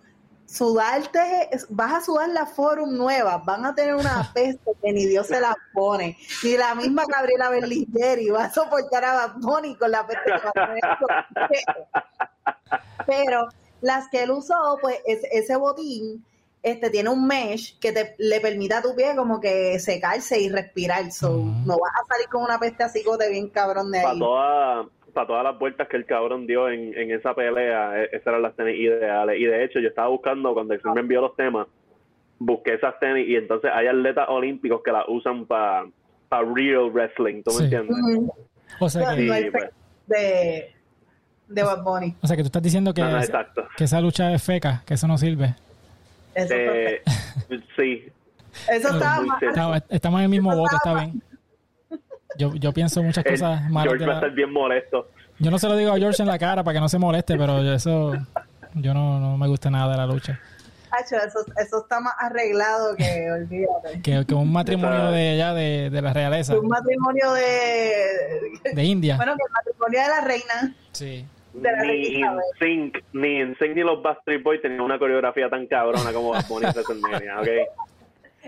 Sudarte, 0.52 1.50
vas 1.70 1.94
a 1.94 2.02
sudar 2.02 2.30
la 2.30 2.46
Forum 2.46 2.98
nueva, 2.98 3.38
van 3.38 3.66
a 3.66 3.76
tener 3.76 3.94
una 3.94 4.32
peste 4.34 4.72
que 4.82 4.92
ni 4.92 5.06
Dios 5.06 5.28
se 5.28 5.40
la 5.40 5.56
pone. 5.74 6.18
Ni 6.44 6.58
la 6.58 6.74
misma 6.74 7.04
Gabriela 7.08 7.50
Berlingeri 7.50 8.30
va 8.30 8.46
a 8.46 8.54
soportar 8.54 9.06
a 9.06 9.14
Bad 9.14 9.78
con 9.78 9.92
la 9.92 10.08
peste 10.08 10.26
que 10.26 10.32
va 10.32 10.52
a 10.56 11.48
tener. 11.48 11.66
Pero 13.06 13.48
las 13.82 14.10
que 14.10 14.24
él 14.24 14.32
usó, 14.32 14.78
pues 14.82 15.00
ese 15.06 15.56
botín 15.56 16.26
este 16.62 16.90
tiene 16.90 17.10
un 17.10 17.26
mesh 17.26 17.80
que 17.80 17.92
te 17.92 18.16
le 18.18 18.42
permite 18.42 18.74
a 18.74 18.82
tu 18.82 18.94
pie 18.96 19.16
como 19.16 19.40
que 19.40 19.80
secarse 19.80 20.40
y 20.40 20.50
respirar. 20.50 21.12
So. 21.12 21.30
No 21.66 21.78
vas 21.78 21.92
a 21.94 22.08
salir 22.08 22.28
con 22.30 22.44
una 22.44 22.60
peste 22.60 22.84
así 22.84 23.04
de 23.18 23.30
bien 23.30 23.50
cabrón 23.50 23.92
de 23.92 24.02
Para 24.02 24.82
ahí. 24.82 24.90
Para 25.10 25.28
todas 25.28 25.44
las 25.44 25.58
vueltas 25.60 25.88
que 25.88 25.98
el 25.98 26.06
cabrón 26.06 26.48
dio 26.48 26.70
en, 26.70 26.98
en 26.98 27.12
esa 27.12 27.34
pelea, 27.34 28.02
e- 28.04 28.10
esas 28.14 28.28
eran 28.28 28.42
las 28.42 28.56
tenis 28.56 28.76
ideales. 28.80 29.40
Y 29.40 29.46
de 29.46 29.64
hecho, 29.64 29.80
yo 29.80 29.90
estaba 29.90 30.08
buscando, 30.10 30.54
cuando 30.54 30.74
el 30.74 30.82
me 30.94 31.02
envió 31.02 31.22
los 31.22 31.36
temas, 31.36 31.68
busqué 32.40 32.76
esas 32.76 32.98
tenis 33.00 33.28
y 33.28 33.36
entonces 33.36 33.70
hay 33.74 33.88
atletas 33.88 34.28
olímpicos 34.30 34.82
que 34.84 34.92
las 34.92 35.04
usan 35.08 35.46
para 35.46 35.86
real 36.32 36.90
wrestling, 36.92 37.44
¿tú 37.44 37.52
me 37.58 37.64
entiendes? 37.66 37.98
O 38.80 38.90
sea 38.90 39.16
que, 39.16 39.22
Sí, 39.22 39.50
pues. 39.52 39.70
de, 40.08 40.72
de 41.48 41.64
Bad 41.64 41.84
Bunny. 41.84 42.16
o 42.22 42.28
sea 42.28 42.38
que 42.38 42.44
tú 42.44 42.48
estás 42.48 42.62
diciendo 42.64 42.94
que, 42.94 43.02
No, 43.02 43.12
no, 43.12 43.18
exacto. 43.18 43.68
que 43.76 43.84
esa 43.84 44.00
lucha 44.00 44.32
es 44.34 44.42
feca, 44.44 44.84
que 44.86 44.94
eso 44.94 45.08
no 45.08 45.18
sirve. 45.18 45.56
Eso, 46.36 46.54
Eh, 46.56 47.02
sí, 47.76 48.06
eso 48.72 48.88
estaba. 48.90 49.26
Estamos, 49.42 49.82
estamos 49.90 50.20
en 50.20 50.24
el 50.26 50.30
mismo 50.30 50.56
bote, 50.56 50.76
está 50.76 50.94
bien. 50.94 51.22
Yo, 52.38 52.54
yo 52.56 52.72
pienso 52.74 53.02
muchas 53.04 53.26
el- 53.26 53.32
cosas 53.34 53.70
malas. 53.70 53.90
George 53.90 54.06
va 54.06 54.12
a 54.14 54.16
estar 54.16 54.32
bien 54.32 54.52
molesto. 54.52 55.10
Yo 55.40 55.50
no 55.52 55.58
se 55.58 55.68
lo 55.68 55.76
digo 55.78 55.92
a 55.94 55.98
George 55.98 56.22
en 56.22 56.28
la 56.28 56.38
cara 56.38 56.64
para 56.64 56.76
que 56.76 56.82
no 56.82 56.90
se 56.90 57.00
moleste, 57.00 57.38
pero 57.38 57.60
eso 57.74 58.14
yo 58.76 58.94
no, 58.94 59.20
no 59.20 59.38
me 59.38 59.48
gusta 59.48 59.70
nada 59.70 59.92
de 59.92 59.98
la 59.98 60.06
lucha. 60.06 60.40
Hacho, 60.92 61.16
eso, 61.18 61.40
eso 61.64 61.82
está 61.84 62.00
más 62.00 62.14
arreglado 62.20 62.96
que 62.96 63.32
olvídate. 63.32 64.02
Que, 64.02 64.26
que 64.26 64.34
un 64.34 64.52
matrimonio 64.52 65.12
de 65.12 65.30
allá 65.34 65.54
de, 65.54 65.90
de 65.92 66.02
la 66.02 66.14
realeza, 66.14 66.58
Un 66.60 66.68
matrimonio 66.68 67.32
de. 67.34 68.74
de 68.74 68.84
India. 68.84 69.16
Bueno, 69.16 69.36
que 69.36 69.44
el 69.46 69.52
matrimonio 69.54 70.02
de 70.02 70.08
la 70.08 70.22
reina. 70.22 70.76
Sí. 70.92 71.26
De 71.54 71.72
la 71.72 71.82
Ni 71.84 71.88
reina 71.88 72.18
Isabel. 72.20 72.42
NSYNC, 72.60 73.04
ni 73.14 73.44
NSYNC 73.44 73.76
ni 73.76 73.82
los 73.84 74.02
Backstreet 74.02 74.44
Boys 74.44 74.62
tenían 74.62 74.82
una 74.82 74.98
coreografía 75.00 75.50
tan 75.50 75.68
cabrona 75.68 76.12
como 76.12 76.32
Bad 76.32 76.46
Bunny 76.50 76.68
y 76.68 76.70
¿ok? 76.70 77.48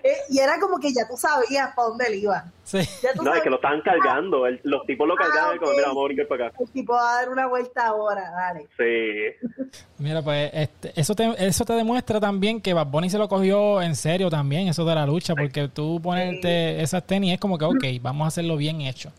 Eh, 0.04 0.16
y 0.30 0.40
era 0.40 0.60
como 0.60 0.80
que 0.80 0.92
ya 0.94 1.08
tú 1.08 1.16
sabías 1.18 1.74
para 1.76 1.90
dónde 1.90 2.06
él 2.08 2.16
iba. 2.16 2.46
Sí. 2.64 2.80
No, 3.22 3.34
es 3.36 3.42
que 3.42 3.50
lo 3.50 3.58
estaban 3.58 3.82
cargando. 3.82 4.46
el- 4.48 4.60
los 4.64 4.86
tipos 4.86 5.08
lo 5.08 5.16
cargaban 5.16 5.52
Ah, 5.52 5.56
y 5.56 5.60
como, 5.60 5.72
mira, 5.74 5.88
vamos 5.90 6.02
a 6.02 6.06
brincar 6.06 6.28
para 6.28 6.48
acá. 6.48 6.58
el 6.60 6.70
tipo 6.72 6.94
va 6.94 7.12
a 7.12 7.16
dar 7.22 7.30
una 7.30 7.48
vuelta 7.48 7.86
ahora, 7.88 8.30
dale. 8.32 8.68
Sí. 8.78 9.72
Mira, 10.00 10.22
pues 10.24 10.50
este, 10.54 11.00
eso, 11.00 11.14
te, 11.14 11.34
eso 11.46 11.64
te 11.66 11.74
demuestra 11.74 12.20
también 12.20 12.60
que 12.62 12.74
Bad 12.74 12.88
Bunny 12.88 13.10
se 13.10 13.18
lo 13.20 13.28
cogió 13.30 13.82
en 13.82 13.96
serio 13.96 14.30
también, 14.30 14.68
eso 14.68 14.84
de 14.86 14.96
la 14.96 15.06
lucha, 15.06 15.36
porque 15.36 15.68
tú 15.68 16.00
ponerte 16.02 16.82
esas 16.82 17.06
tenis 17.06 17.34
es 17.34 17.40
como 17.40 17.58
que, 17.58 17.66
ok, 17.66 17.84
vamos 18.02 18.26
a 18.26 18.28
hacerlo 18.30 18.58
bien 18.58 18.82
hecho. 18.82 19.12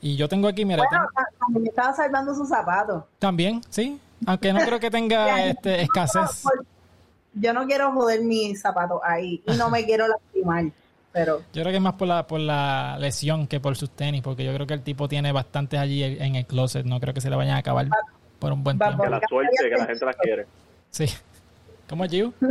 Y 0.00 0.16
yo 0.16 0.28
tengo 0.28 0.48
aquí, 0.48 0.64
mira, 0.64 0.82
Bueno, 0.88 1.06
tengo- 1.14 1.28
también 1.40 1.66
estaba 1.68 1.92
salvando 1.94 2.34
sus 2.34 2.48
zapatos. 2.48 3.04
también, 3.18 3.60
sí, 3.68 4.00
aunque 4.26 4.52
no 4.52 4.60
creo 4.60 4.78
que 4.80 4.90
tenga 4.90 5.44
este, 5.46 5.82
escasez. 5.82 6.42
Por- 6.42 6.64
Yo 7.34 7.52
no 7.52 7.66
quiero 7.66 7.92
joder 7.92 8.22
mis 8.22 8.60
zapatos 8.60 9.00
ahí 9.04 9.42
y 9.46 9.56
no 9.56 9.70
me 9.70 9.84
quiero 9.86 10.06
lastimar, 10.08 10.64
pero 11.12 11.38
Yo 11.52 11.62
creo 11.62 11.66
que 11.66 11.76
es 11.76 11.82
más 11.82 11.94
por 11.94 12.08
la, 12.08 12.26
por 12.26 12.40
la 12.40 12.96
lesión 12.98 13.46
que 13.46 13.60
por 13.60 13.76
sus 13.76 13.90
tenis, 13.90 14.22
porque 14.22 14.44
yo 14.44 14.52
creo 14.54 14.66
que 14.66 14.74
el 14.74 14.82
tipo 14.82 15.08
tiene 15.08 15.32
bastantes 15.32 15.80
allí 15.80 16.02
en 16.02 16.36
el 16.36 16.46
closet, 16.46 16.84
no 16.84 17.00
creo 17.00 17.14
que 17.14 17.20
se 17.20 17.30
le 17.30 17.36
vayan 17.36 17.54
a 17.56 17.58
acabar 17.58 17.88
por 18.38 18.52
un 18.52 18.64
buen 18.64 18.78
tiempo. 18.78 19.02
Que 19.02 19.10
la 19.10 19.20
suerte, 19.28 19.56
que 19.56 19.76
la 19.76 19.86
gente 19.86 20.04
las 20.04 20.16
quiere. 20.16 20.46
Sí. 20.90 21.06
¿Cómo 21.88 22.04
Giu? 22.06 22.32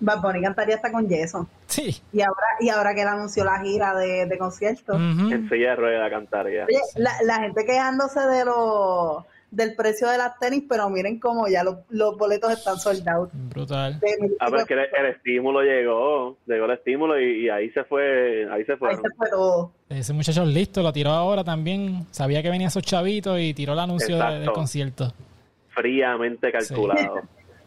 Bad 0.00 0.20
Bunny 0.20 0.42
cantaría 0.42 0.74
hasta 0.74 0.90
con 0.90 1.08
yeso. 1.08 1.46
Sí. 1.68 2.02
Y 2.12 2.22
ahora, 2.22 2.46
y 2.58 2.68
ahora 2.70 2.92
que 2.92 3.02
él 3.02 3.08
anunció 3.08 3.44
la 3.44 3.60
gira 3.60 3.94
de, 3.94 4.26
de 4.26 4.36
conciertos. 4.38 4.96
Ujú. 4.96 5.32
En 5.32 5.48
silla 5.48 5.70
de 5.70 5.76
rueda 5.76 6.10
cantaría. 6.10 6.64
Oye, 6.64 6.80
la, 6.96 7.12
la 7.22 7.36
gente 7.36 7.64
quejándose 7.64 8.18
de 8.18 8.44
lo, 8.44 9.24
del 9.52 9.76
precio 9.76 10.08
de 10.08 10.18
las 10.18 10.36
tenis, 10.40 10.64
pero 10.68 10.88
miren 10.90 11.20
cómo 11.20 11.46
ya 11.46 11.62
los, 11.62 11.76
los 11.90 12.16
boletos 12.16 12.50
están 12.52 12.78
soldados. 12.78 13.28
Brutal. 13.32 14.00
Ah, 14.40 14.46
pero 14.46 14.58
es 14.62 14.64
que 14.66 14.74
el, 14.74 14.80
el 14.80 15.06
estímulo 15.14 15.60
llegó, 15.62 16.38
llegó 16.46 16.64
el 16.64 16.70
estímulo 16.72 17.20
y, 17.20 17.44
y 17.44 17.48
ahí 17.50 17.70
se 17.70 17.84
fue, 17.84 18.48
ahí 18.50 18.64
se 18.64 18.72
Ahí 18.72 18.78
fue. 18.78 18.96
se 18.96 19.08
fue 19.16 19.28
todo. 19.30 19.70
Ese 19.90 20.12
muchacho 20.14 20.42
es 20.42 20.48
listo, 20.48 20.82
lo 20.82 20.92
tiró 20.92 21.10
ahora 21.10 21.44
también. 21.44 22.06
Sabía 22.10 22.42
que 22.42 22.48
venía 22.50 22.68
esos 22.68 22.82
chavitos 22.82 23.38
y 23.38 23.54
tiró 23.54 23.74
el 23.74 23.78
anuncio 23.78 24.16
de- 24.16 24.40
del 24.40 24.50
concierto. 24.52 25.12
Fríamente 25.68 26.50
calculado. 26.50 27.20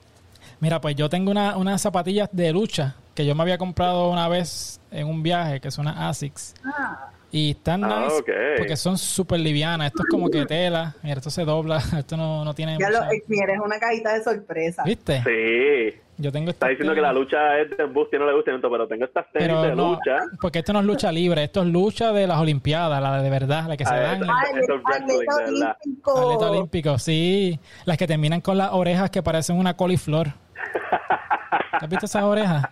Mira, 0.60 0.80
pues 0.82 0.96
yo 0.96 1.10
tengo 1.10 1.32
una- 1.32 1.56
unas 1.58 1.82
zapatillas 1.82 2.30
de 2.32 2.52
lucha 2.52 2.96
que 3.14 3.26
yo 3.26 3.36
me 3.36 3.44
había 3.44 3.58
comprado 3.58 4.10
una 4.10 4.28
vez 4.28 4.80
en 4.92 5.08
un 5.08 5.22
viaje, 5.24 5.60
que 5.62 5.70
son 5.72 5.86
unas 5.88 6.00
ASICS. 6.00 6.56
Ah, 6.66 7.10
Y 7.36 7.52
están 7.52 7.84
Ah, 7.84 8.04
nice 8.06 8.16
ok. 8.20 8.30
porque 8.60 8.78
son 8.78 8.98
súper 8.98 9.42
livianas. 9.42 9.88
Esto 9.88 10.04
es 10.04 10.10
como 10.10 10.30
que 10.30 10.46
tela. 10.46 10.96
Mira, 11.04 11.18
esto 11.18 11.30
se 11.30 11.44
dobla. 11.44 11.78
Esto 12.00 12.16
no, 12.16 12.46
no 12.46 12.54
tiene 12.54 12.78
ya 12.80 12.90
lo 12.90 13.00
mucha- 13.04 13.44
eres 13.44 13.60
una 13.62 13.78
cajita 13.78 14.14
de 14.14 14.24
sorpresa. 14.24 14.84
¿Viste? 14.86 15.22
Sí. 15.22 16.00
Yo 16.18 16.32
tengo 16.32 16.50
Está 16.52 16.70
diciendo 16.70 16.96
que 16.96 17.02
la 17.02 17.12
lucha 17.12 17.60
es 17.60 17.76
de 17.76 17.84
embuste 17.84 18.16
y 18.16 18.20
no 18.20 18.26
le 18.26 18.34
gusta 18.36 18.54
tanto, 18.54 18.72
pero 18.72 18.88
tengo 18.88 19.04
estas 19.04 19.30
tenis 19.34 19.50
pero 19.50 19.62
de 19.64 19.76
no, 19.76 19.96
lucha. 19.96 20.20
porque 20.40 20.60
esto 20.60 20.72
no 20.72 20.80
es 20.80 20.86
lucha 20.86 21.12
libre, 21.12 21.44
esto 21.44 21.62
es 21.64 21.68
lucha 21.68 22.14
de 22.14 22.26
las 22.26 22.38
Olimpiadas, 22.40 23.02
la 23.02 23.22
de 23.22 23.30
verdad, 23.30 23.66
la 23.68 23.76
que 23.76 23.84
se 23.84 23.94
Ah, 23.94 24.00
dan. 24.00 24.24
es 24.24 24.30
atleta 24.30 25.36
olímpico. 25.36 26.18
Atleta 26.18 26.52
olímpico, 26.52 26.98
sí. 27.00 27.60
Las 27.84 27.98
que 27.98 28.08
terminan 28.08 28.40
con 28.40 28.58
las 28.58 28.70
orejas 28.72 29.10
que 29.10 29.22
parecen 29.22 29.58
una 29.58 29.76
coliflor. 29.76 30.30
¿Has 31.74 31.90
visto 31.90 32.06
esas 32.06 32.24
orejas? 32.24 32.64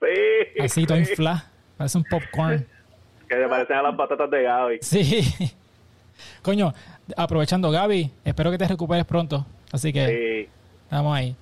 Sí. 0.00 0.60
Así, 0.62 0.86
todo 0.86 0.98
sí. 0.98 1.10
infla. 1.10 1.46
Parece 1.76 1.98
un 1.98 2.04
popcorn. 2.04 2.64
Que 3.34 3.42
se 3.42 3.48
parecen 3.48 3.76
a 3.76 3.82
las 3.82 3.94
patatas 3.96 4.30
de 4.30 4.42
Gaby. 4.42 4.78
Sí. 4.82 5.22
Coño, 6.42 6.72
aprovechando, 7.16 7.70
Gaby, 7.70 8.10
espero 8.24 8.50
que 8.50 8.58
te 8.58 8.68
recuperes 8.68 9.04
pronto. 9.04 9.44
Así 9.72 9.92
que 9.92 10.06
Sí. 10.46 10.50
estamos 10.84 11.16
ahí. 11.16 11.34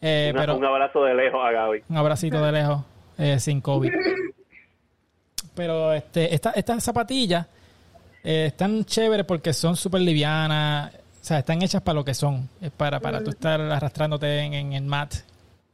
Eh, 0.00 0.30
Una- 0.32 0.40
pero 0.40 0.56
Un 0.56 0.64
abrazo 0.64 1.02
de 1.04 1.14
lejos 1.14 1.40
a 1.44 1.50
Gaby. 1.50 1.82
un 1.88 1.96
abracito 1.96 2.42
de 2.42 2.52
lejos, 2.52 2.84
eh, 3.18 3.38
sin 3.40 3.60
COVID. 3.60 3.90
Pero 5.54 5.92
este, 5.92 6.34
esta- 6.34 6.50
estas 6.50 6.82
zapatillas 6.82 7.46
eh, 8.24 8.46
están 8.46 8.84
chéveres 8.84 9.24
porque 9.26 9.52
son 9.52 9.76
súper 9.76 10.00
livianas. 10.00 10.92
O 10.94 10.98
sea, 11.26 11.38
están 11.38 11.62
hechas 11.62 11.80
para 11.82 11.94
lo 11.94 12.04
que 12.04 12.12
son. 12.14 12.48
Es 12.60 12.70
para, 12.70 12.98
para 13.00 13.22
tú 13.22 13.30
estar 13.30 13.60
arrastrándote 13.60 14.40
en, 14.40 14.54
en 14.54 14.72
el 14.72 14.82
mat. 14.84 15.14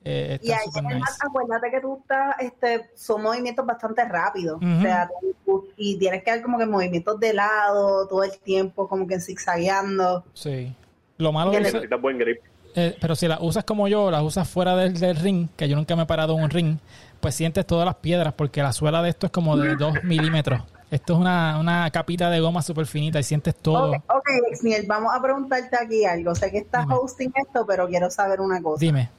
Eh, 0.02 0.38
Y 0.42 0.50
ahí 0.50 0.66
nice. 0.66 0.98
mat, 0.98 1.10
acuérdate 1.20 1.70
que 1.70 1.80
tú 1.80 1.98
estás, 2.00 2.36
este, 2.40 2.90
son 2.94 3.22
movimientos 3.22 3.66
bastante 3.66 4.02
rápidos. 4.06 4.56
O 4.62 4.80
sea, 4.82 5.08
tú- 5.44 5.68
y 5.76 5.98
tienes 5.98 6.22
que 6.24 6.30
dar 6.30 6.42
como 6.42 6.58
que 6.58 6.64
movimientos 6.66 7.20
de 7.20 7.34
lado 7.34 8.06
todo 8.08 8.24
el 8.24 8.38
tiempo, 8.38 8.88
como 8.88 9.06
que 9.06 9.20
zigzagueando. 9.20 10.24
Sí. 10.32 10.74
Lo 11.18 11.32
malo 11.32 11.52
eso- 11.52 11.60
Necesitas 11.60 12.00
buen 12.00 12.18
grip. 12.18 12.40
eh, 12.74 12.96
pero 13.00 13.14
si 13.14 13.28
las 13.28 13.40
usas 13.42 13.64
como 13.64 13.88
yo, 13.88 14.10
las 14.10 14.22
usas 14.22 14.48
fuera 14.48 14.74
del, 14.76 14.98
del 14.98 15.16
ring, 15.16 15.48
que 15.56 15.68
yo 15.68 15.76
nunca 15.76 15.94
me 15.96 16.04
he 16.04 16.06
parado 16.06 16.34
en 16.38 16.44
un 16.44 16.50
ring, 16.50 16.78
pues 17.20 17.34
sientes 17.34 17.66
todas 17.66 17.84
las 17.84 17.96
piedras 17.96 18.32
porque 18.32 18.62
la 18.62 18.72
suela 18.72 19.02
de 19.02 19.10
esto 19.10 19.26
es 19.26 19.32
como 19.32 19.56
de 19.56 19.74
2 19.76 20.02
milímetros. 20.04 20.62
Esto 20.90 21.12
es 21.12 21.18
una, 21.20 21.58
una 21.60 21.88
capita 21.90 22.30
de 22.30 22.40
goma 22.40 22.62
súper 22.62 22.86
finita 22.86 23.20
y 23.20 23.22
sientes 23.22 23.54
todo. 23.54 23.90
Ok, 23.92 23.96
ok, 24.08 24.28
Exniel, 24.50 24.86
vamos 24.88 25.12
a 25.14 25.20
preguntarte 25.22 25.76
aquí 25.76 26.04
algo. 26.04 26.34
Sé 26.34 26.50
que 26.50 26.58
estás 26.58 26.82
Dime. 26.84 26.94
hosting 26.96 27.32
esto, 27.36 27.64
pero 27.66 27.86
quiero 27.86 28.10
saber 28.10 28.40
una 28.40 28.60
cosa. 28.62 28.80
Dime. 28.80 29.10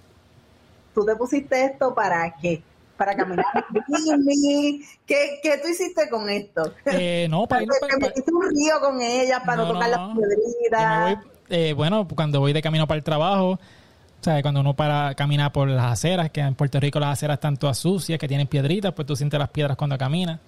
¿Tú 0.93 1.06
te 1.06 1.15
pusiste 1.15 1.65
esto 1.65 1.93
para 1.95 2.34
qué? 2.41 2.62
¿Para 2.97 3.15
caminar? 3.15 3.45
¿Qué, 5.06 5.39
¿Qué 5.41 5.58
tú 5.62 5.67
hiciste 5.69 6.10
con 6.10 6.30
esto? 6.30 6.73
Eh, 6.86 7.27
no, 7.30 7.47
para 7.47 7.62
¿Te 7.65 7.67
para- 7.67 7.80
para- 7.88 7.97
metiste 8.08 8.32
un 8.34 8.49
río 8.49 8.80
con 8.80 9.01
ella 9.01 9.41
para 9.45 9.63
no, 9.63 9.67
tocar 9.73 9.89
no. 9.89 9.97
las 9.97 10.17
piedritas? 10.17 11.01
voy, 11.04 11.17
eh, 11.49 11.73
bueno, 11.73 12.08
cuando 12.08 12.39
voy 12.39 12.54
de 12.54 12.62
camino 12.62 12.88
para 12.88 12.97
el 12.97 13.04
trabajo, 13.04 13.51
o 13.54 14.23
sea, 14.23 14.41
cuando 14.41 14.60
uno 14.60 14.75
para 14.75 15.15
caminar 15.15 15.51
por 15.51 15.67
las 15.67 15.91
aceras, 15.91 16.30
que 16.30 16.41
en 16.41 16.54
Puerto 16.56 16.80
Rico 16.80 16.99
las 16.99 17.13
aceras 17.13 17.36
están 17.36 17.58
todas 17.58 17.77
sucias, 17.77 18.19
que 18.19 18.27
tienen 18.27 18.47
piedritas, 18.47 18.93
pues 18.93 19.08
tú 19.08 19.15
sientes 19.15 19.39
las 19.39 19.49
piedras 19.49 19.75
cuando 19.77 19.97
caminas. 19.97 20.39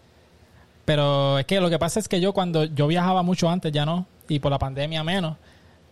Pero 0.85 1.39
es 1.39 1.45
que 1.45 1.59
lo 1.61 1.69
que 1.69 1.79
pasa 1.79 1.99
es 1.99 2.07
que 2.07 2.19
yo 2.19 2.33
cuando 2.33 2.65
yo 2.65 2.87
viajaba 2.87 3.23
mucho 3.23 3.49
antes, 3.49 3.71
ya 3.71 3.85
no, 3.85 4.05
y 4.27 4.39
por 4.39 4.51
la 4.51 4.59
pandemia 4.59 5.03
menos, 5.03 5.37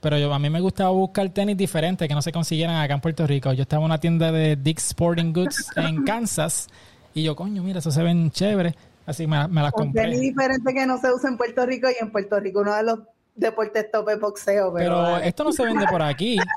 pero 0.01 0.17
yo, 0.17 0.33
a 0.33 0.39
mí 0.39 0.49
me 0.49 0.59
gustaba 0.59 0.89
buscar 0.89 1.29
tenis 1.29 1.55
diferentes 1.55 2.07
que 2.07 2.13
no 2.13 2.21
se 2.21 2.31
consiguieran 2.31 2.75
acá 2.75 2.95
en 2.95 3.01
Puerto 3.01 3.25
Rico. 3.27 3.53
Yo 3.53 3.61
estaba 3.61 3.81
en 3.81 3.85
una 3.85 3.99
tienda 3.99 4.31
de 4.31 4.55
Dick's 4.55 4.87
Sporting 4.87 5.31
Goods 5.31 5.67
en 5.77 6.03
Kansas 6.03 6.67
y 7.13 7.23
yo, 7.23 7.35
coño, 7.35 7.61
mira, 7.63 7.79
eso 7.79 7.91
se 7.91 8.01
ven 8.03 8.31
chéveres. 8.31 8.73
Así 9.05 9.27
me, 9.27 9.47
me 9.47 9.61
las 9.61 9.73
Un 9.73 9.93
tenis 9.93 10.15
compré. 10.15 10.19
diferente 10.19 10.73
que 10.73 10.85
no 10.85 10.97
se 10.97 11.11
usa 11.11 11.29
en 11.29 11.37
Puerto 11.37 11.65
Rico 11.65 11.87
y 11.89 12.03
en 12.03 12.11
Puerto 12.11 12.39
Rico 12.39 12.61
uno 12.61 12.75
de 12.75 12.83
los 12.83 12.99
deportes 13.35 13.91
top 13.91 14.09
es 14.09 14.19
boxeo. 14.19 14.73
Pero, 14.73 15.03
Pero 15.03 15.17
esto 15.17 15.43
no 15.43 15.51
se 15.51 15.63
vende 15.63 15.85
por 15.87 16.01
aquí. 16.01 16.37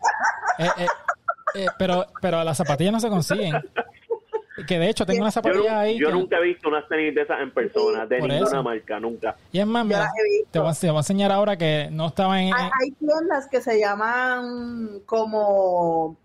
Eh, 0.57 0.69
eh, 0.79 0.87
eh, 1.57 1.67
pero, 1.77 2.07
pero 2.23 2.45
las 2.45 2.57
zapatillas 2.57 2.93
no 2.93 3.01
se 3.01 3.09
consiguen. 3.09 3.55
Que 4.69 4.79
de 4.79 4.89
hecho 4.89 5.05
tengo 5.05 5.21
una 5.21 5.29
Yo, 5.31 5.33
zapatilla 5.33 5.73
nu- 5.73 5.79
ahí. 5.81 5.99
yo 5.99 6.07
que- 6.09 6.13
nunca 6.13 6.37
he 6.39 6.43
visto 6.43 6.69
unas 6.69 6.89
tenis 6.89 7.15
de 7.15 7.23
esas 7.23 7.41
en 7.41 7.51
persona, 7.51 8.07
de 8.07 8.19
Por 8.19 8.29
ninguna 8.29 8.51
eso. 8.51 8.63
marca, 8.63 9.01
nunca. 9.01 9.37
Y 9.51 9.59
es 9.59 9.67
más, 9.67 9.83
Yo 9.83 9.89
mira, 9.89 10.11
te 10.51 10.59
voy, 10.61 10.69
a, 10.69 10.75
te 10.75 10.89
voy 10.91 10.97
a 10.97 11.01
enseñar 11.01 11.33
ahora 11.33 11.57
que 11.57 11.89
no 11.91 12.07
estaba 12.07 12.41
en. 12.41 12.55
hay, 12.55 12.71
hay 12.83 12.91
tiendas 12.93 13.49
que 13.51 13.61
se 13.61 13.81
llaman 13.81 15.01
como 15.07 16.17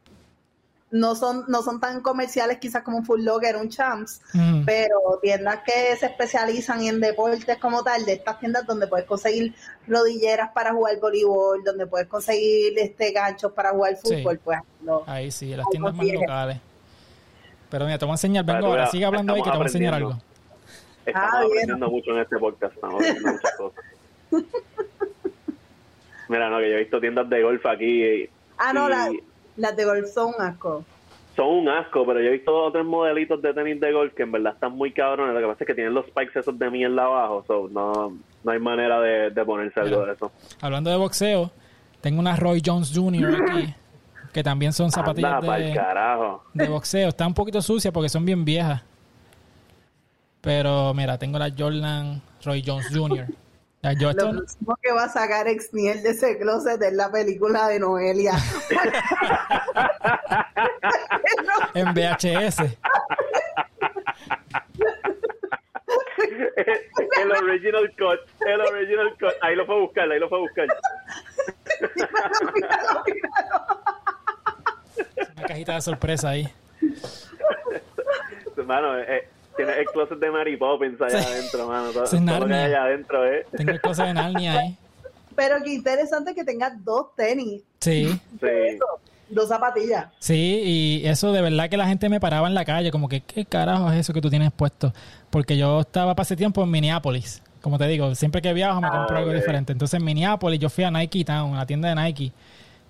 no 0.91 1.13
son 1.13 1.45
no 1.47 1.61
son 1.61 1.79
tan 1.79 2.01
comerciales 2.01 2.57
quizás 2.57 2.81
como 2.81 2.97
un 2.97 3.05
Full 3.05 3.23
Locker, 3.23 3.55
un 3.57 3.69
Champs, 3.69 4.21
Mm, 4.33 4.63
pero 4.65 5.19
tiendas 5.21 5.59
que 5.63 5.95
se 5.97 6.07
especializan 6.07 6.81
en 6.83 6.99
deportes 6.99 7.57
como 7.59 7.83
tal, 7.83 8.05
de 8.05 8.13
estas 8.13 8.39
tiendas 8.39 8.65
donde 8.65 8.87
puedes 8.87 9.05
conseguir 9.05 9.53
rodilleras 9.87 10.49
para 10.51 10.73
jugar 10.73 10.99
voleibol, 10.99 11.63
donde 11.63 11.85
puedes 11.85 12.07
conseguir 12.07 12.73
este 12.79 13.11
ganchos 13.11 13.51
para 13.51 13.69
jugar 13.69 13.97
Sí. 14.03 14.17
fútbol, 14.17 14.39
pues 14.43 14.59
no. 14.81 15.03
ahí 15.05 15.29
sí, 15.31 15.55
las 15.55 15.67
tiendas 15.69 15.93
más 15.95 16.07
locales. 16.07 16.57
Pero 17.69 17.85
mira, 17.85 17.97
te 17.97 18.05
voy 18.05 18.11
a 18.11 18.15
enseñar, 18.15 18.45
vengo 18.45 18.67
ahora, 18.67 18.87
sigue 18.87 19.05
hablando 19.05 19.33
ahí 19.33 19.41
que 19.41 19.49
te 19.49 19.55
voy 19.57 19.63
a 19.65 19.67
enseñar 19.67 19.93
algo. 19.93 20.13
Estamos 21.05 21.29
Ah, 21.31 21.39
bien. 21.41 21.51
aprendiendo 21.51 21.89
mucho 21.89 22.11
en 22.11 22.19
este 22.19 22.37
podcast, 22.37 22.73
estamos 22.75 22.95
aprendiendo 22.95 23.31
muchas 23.31 23.55
cosas. 23.57 23.83
Mira, 26.27 26.49
no, 26.49 26.59
que 26.59 26.69
yo 26.69 26.75
he 26.75 26.79
visto 26.79 26.99
tiendas 26.99 27.29
de 27.29 27.41
golf 27.41 27.65
aquí 27.65 28.03
y, 28.05 28.29
Ah, 28.57 28.73
no, 28.73 28.87
y 28.87 28.91
la- 28.91 29.11
las 29.57 29.75
de 29.75 29.85
golf 29.85 30.07
son 30.07 30.33
un 30.37 30.41
asco. 30.45 30.83
son 31.35 31.47
un 31.47 31.69
asco, 31.69 32.05
pero 32.05 32.19
yo 32.21 32.27
he 32.27 32.31
visto 32.33 32.51
dos 32.51 32.69
o 32.69 32.71
tres 32.71 32.85
modelitos 32.85 33.41
de 33.41 33.53
tenis 33.53 33.79
de 33.79 33.91
golf 33.91 34.13
que 34.13 34.23
en 34.23 34.31
verdad 34.31 34.53
están 34.53 34.73
muy 34.73 34.91
cabrones. 34.91 35.33
Lo 35.33 35.39
que 35.41 35.47
pasa 35.47 35.63
es 35.63 35.67
que 35.67 35.73
tienen 35.75 35.93
los 35.93 36.05
spikes 36.07 36.37
esos 36.39 36.57
de 36.59 36.69
mierda 36.69 37.05
abajo, 37.05 37.43
so 37.47 37.67
no, 37.71 38.13
no 38.43 38.51
hay 38.51 38.59
manera 38.59 38.99
de, 39.01 39.29
de 39.31 39.45
ponerse 39.45 39.79
algo 39.79 40.05
de 40.05 40.13
eso. 40.13 40.31
Hablando 40.61 40.89
de 40.91 40.97
boxeo, 40.97 41.51
tengo 42.01 42.19
una 42.19 42.35
Roy 42.35 42.61
Jones 42.63 42.91
Jr. 42.93 43.41
aquí, 43.49 43.73
que 44.33 44.43
también 44.43 44.73
son 44.73 44.91
zapatillas 44.91 45.33
Anda 45.33 45.57
de, 45.57 45.73
carajo. 45.73 46.43
de 46.53 46.67
boxeo. 46.67 47.09
Está 47.09 47.25
un 47.25 47.33
poquito 47.33 47.59
sucia 47.61 47.91
porque 47.91 48.09
son 48.09 48.25
bien 48.25 48.45
viejas. 48.45 48.83
Pero 50.41 50.93
mira, 50.93 51.17
tengo 51.17 51.39
la 51.39 51.51
Jordan 51.55 52.21
Roy 52.43 52.63
Jones 52.65 52.87
Jr. 52.93 53.27
Yo 53.97 54.09
esto, 54.09 54.33
Lo 54.33 54.39
próximo 54.39 54.75
que 54.81 54.91
va 54.91 55.05
a 55.05 55.09
sacar 55.09 55.47
Exniel 55.47 56.03
de 56.03 56.09
ese 56.09 56.37
closet 56.37 56.81
es 56.81 56.91
la 56.93 57.09
película 57.11 57.69
de 57.69 57.79
Noelia. 57.79 58.33
en 61.73 61.93
VHS. 61.93 62.59
el 67.21 67.31
original 67.31 67.89
cut, 67.97 68.19
el 68.45 68.59
original 68.61 69.15
cut. 69.17 69.31
Ahí 69.41 69.55
lo 69.55 69.65
fue 69.65 69.75
a 69.75 69.79
buscar, 69.79 70.11
ahí 70.11 70.19
lo 70.19 70.27
fue 70.27 70.39
a 70.39 70.41
buscar. 70.41 70.67
Una 75.39 75.47
cajita 75.47 75.75
de 75.75 75.81
sorpresa 75.81 76.29
ahí. 76.29 76.47
Mano, 78.65 78.97
eh, 78.99 79.27
tiene 79.55 79.71
el 79.79 79.85
closet 79.85 80.19
de 80.19 80.29
Mary 80.31 80.57
Poppins 80.57 81.01
allá 81.01 81.21
Sí. 81.21 81.25
adentro, 81.33 81.67
mano. 81.67 81.91
Todo, 81.91 82.03
es 82.03 82.09
todo 82.11 82.45
que 82.47 82.53
hay 82.53 82.63
allá 82.65 82.83
adentro, 82.83 83.25
eh. 83.25 83.45
Tengo 83.55 83.71
cosas 83.81 84.07
de 84.07 84.13
Narnia 84.13 84.59
ahí. 84.59 84.77
Pero 85.35 85.55
qué 85.63 85.73
interesante 85.73 86.35
que 86.35 86.43
tengas 86.43 86.73
dos 86.83 87.15
tenis, 87.15 87.61
Sí, 87.79 88.09
Sí. 88.39 88.77
dos 89.29 89.47
zapatillas. 89.47 90.07
sí, 90.19 90.61
y 91.03 91.07
eso 91.07 91.31
de 91.31 91.41
verdad 91.41 91.69
que 91.69 91.77
la 91.77 91.87
gente 91.87 92.09
me 92.09 92.19
paraba 92.19 92.47
en 92.47 92.53
la 92.53 92.65
calle, 92.65 92.91
como 92.91 93.07
que, 93.07 93.21
¿qué 93.21 93.45
carajo 93.45 93.89
es 93.91 93.99
eso 94.01 94.13
que 94.13 94.21
tú 94.21 94.29
tienes 94.29 94.51
puesto? 94.51 94.93
Porque 95.29 95.57
yo 95.57 95.79
estaba 95.81 96.13
para 96.15 96.23
ese 96.25 96.35
tiempo 96.35 96.61
en 96.63 96.69
Minneapolis. 96.71 97.41
Como 97.61 97.77
te 97.77 97.87
digo, 97.87 98.13
siempre 98.15 98.41
que 98.41 98.53
viajo 98.53 98.79
me 98.81 98.87
Ah, 98.87 98.91
compro 98.91 99.17
algo 99.17 99.29
ok. 99.31 99.35
diferente. 99.37 99.71
Entonces 99.71 99.97
en 99.99 100.05
Minneapolis 100.05 100.59
yo 100.59 100.69
fui 100.69 100.83
a 100.83 100.91
Nike 100.91 101.23
Town, 101.25 101.55
a 101.55 101.59
la 101.59 101.65
tienda 101.65 101.89
de 101.89 101.95
Nike. 101.95 102.31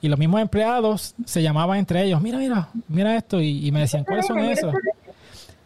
Y 0.01 0.07
los 0.07 0.17
mismos 0.17 0.41
empleados 0.41 1.13
se 1.25 1.41
llamaban 1.41 1.79
entre 1.79 2.03
ellos, 2.03 2.21
mira, 2.21 2.37
mira, 2.37 2.69
mira 2.87 3.15
esto. 3.15 3.41
Y, 3.41 3.67
y 3.67 3.71
me 3.71 3.81
decían, 3.81 4.03
¿cuáles 4.05 4.25
son 4.25 4.39
esos? 4.39 4.73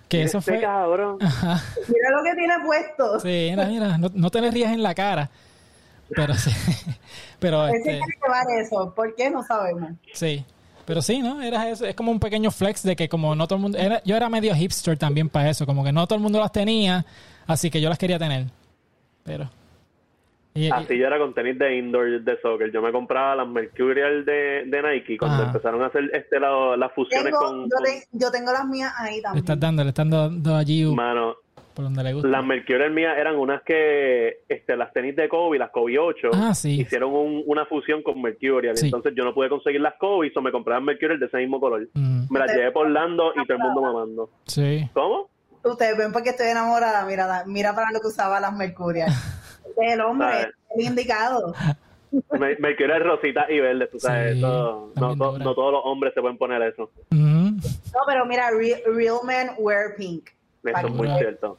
Que 0.10 0.24
eso 0.24 0.40
Este 0.40 0.52
fue... 0.54 0.62
cabrón. 0.62 1.18
Ajá. 1.22 1.62
Mira 1.88 2.10
lo 2.12 2.24
que 2.24 2.36
tiene 2.36 2.54
puesto. 2.66 3.20
Sí, 3.20 3.48
mira, 3.52 3.66
mira, 3.66 3.98
no, 3.98 4.10
no 4.14 4.30
te 4.30 4.42
le 4.42 4.52
rías 4.52 4.72
en 4.72 4.84
la 4.84 4.94
cara. 4.96 5.30
Pero 6.16 6.34
sí, 6.36 6.52
pero 7.40 7.68
este, 7.68 7.82
quiere 7.84 8.02
llevar 8.22 8.46
eso. 8.60 8.94
¿Por 8.96 9.16
qué? 9.16 9.30
No 9.30 9.44
sabemos. 9.44 9.92
sí. 10.14 10.46
Pero 10.86 11.02
sí, 11.02 11.22
¿no? 11.22 11.42
Era 11.42 11.70
eso, 11.70 11.86
es 11.86 11.96
como 11.96 12.12
un 12.12 12.20
pequeño 12.20 12.52
flex 12.52 12.84
de 12.84 12.98
que 12.98 13.08
como 13.08 13.36
no 13.36 13.48
todo 13.48 13.56
el 13.56 13.62
mundo... 13.62 13.78
Era, 13.78 14.04
yo 14.04 14.18
era 14.18 14.28
medio 14.28 14.54
hipster 14.54 14.98
también 14.98 15.30
para 15.30 15.50
eso, 15.50 15.66
como 15.66 15.82
que 15.82 15.94
no 15.94 16.06
todo 16.08 16.18
el 16.18 16.22
mundo 16.22 16.42
las 16.42 16.52
tenía, 16.52 17.06
así 17.48 17.70
que 17.70 17.80
yo 17.80 17.88
las 17.88 17.98
quería 17.98 18.20
tener. 18.20 18.48
Pero... 19.24 19.50
y- 20.56 20.68
y- 20.68 20.70
Así 20.72 20.98
yo 20.98 21.08
era 21.08 21.18
con 21.18 21.34
tenis 21.34 21.58
de 21.58 21.78
indoor 21.78 22.22
de 22.22 22.42
soccer. 22.42 22.72
Yo 22.72 22.82
me 22.82 22.92
compraba 22.92 23.36
las 23.36 23.48
Mercurial 23.48 24.24
de, 24.26 24.64
de 24.68 24.82
Nike 24.84 25.18
cuando 25.18 25.44
Ah. 25.44 25.48
empezaron 25.48 25.82
a 25.82 25.88
hacer 25.88 26.10
este 26.14 26.40
lado, 26.40 26.76
las 26.78 26.92
fusiones 26.94 27.26
Tengo, 27.26 27.40
con, 27.40 27.64
yo, 27.64 27.70
con- 27.76 27.84
te- 27.84 28.08
yo 28.12 28.32
tengo 28.32 28.52
las 28.52 28.66
mías 28.68 28.94
ahí 29.00 29.16
le 29.18 29.22
también. 29.22 29.44
estás 29.44 29.60
dando, 29.60 29.84
le 29.84 29.90
están 29.90 30.10
dando 30.10 30.56
allí 30.56 30.86
Mano, 30.86 31.36
por 31.74 31.86
donde 31.86 32.04
le 32.04 32.14
gusta. 32.14 32.28
las 32.28 32.46
Mercurial 32.46 32.92
mías 32.92 33.18
eran 33.18 33.36
unas 33.36 33.64
que, 33.64 34.42
este, 34.48 34.78
las 34.78 34.94
tenis 34.94 35.16
de 35.16 35.28
Kobe, 35.28 35.58
las 35.58 35.72
Kobe 35.72 35.98
8, 35.98 36.30
Ah, 36.34 36.54
sí. 36.54 36.82
hicieron 36.82 37.12
un- 37.14 37.44
una 37.48 37.66
fusión 37.66 38.04
con 38.04 38.22
Mercurial. 38.22 38.78
Sí. 38.78 38.86
Entonces 38.86 39.14
yo 39.16 39.24
no 39.24 39.34
pude 39.34 39.50
conseguir 39.50 39.82
las 39.82 39.96
Kobe, 39.96 40.32
so 40.32 40.42
me 40.44 40.52
compraban 40.52 40.86
Mercurial 40.86 41.20
de 41.20 41.26
ese 41.26 41.38
mismo 41.38 41.60
color. 41.60 41.88
Mm, 41.96 42.26
Me 42.32 42.40
las 42.40 42.54
llevé 42.54 42.72
por 42.72 42.86
Orlando 42.86 43.32
y 43.36 43.46
todo 43.48 43.58
el 43.58 43.64
mundo 43.64 43.82
mamando. 43.82 44.30
sí. 44.46 44.88
¿Cómo? 44.94 45.30
Ustedes 45.66 45.98
ven 45.98 46.12
porque 46.12 46.30
estoy 46.32 46.48
enamorada. 46.48 47.06
Mira, 47.06 47.44
mira 47.48 47.74
para 47.74 47.90
lo 47.92 48.02
que 48.02 48.08
usaba 48.08 48.40
las 48.42 48.54
Mercurial. 48.56 49.08
El 49.78 50.02
hombre, 50.02 50.52
el 50.76 50.86
indicado. 50.86 51.54
Me, 52.40 52.56
Mercurial 52.58 53.04
rosita 53.04 53.48
y 53.52 53.60
verde, 53.60 53.88
tú 53.88 54.00
sabes. 54.00 54.36
Sí, 54.36 54.42
no, 54.42 54.92
dura. 54.96 55.16
no 55.44 55.56
todos 55.56 55.72
los 55.72 55.82
hombres 55.84 56.14
se 56.14 56.22
pueden 56.22 56.38
poner 56.38 56.62
eso. 56.62 56.92
Mm, 57.10 57.56
No, 57.58 58.00
pero 58.06 58.24
mira, 58.28 58.52
real, 58.52 58.82
real 58.86 59.18
men 59.26 59.50
wear 59.58 59.96
pink. 59.98 60.30
Eso 60.64 60.88
es 60.88 60.94
muy 60.94 61.08
Dura. 61.08 61.18
cierto. 61.20 61.58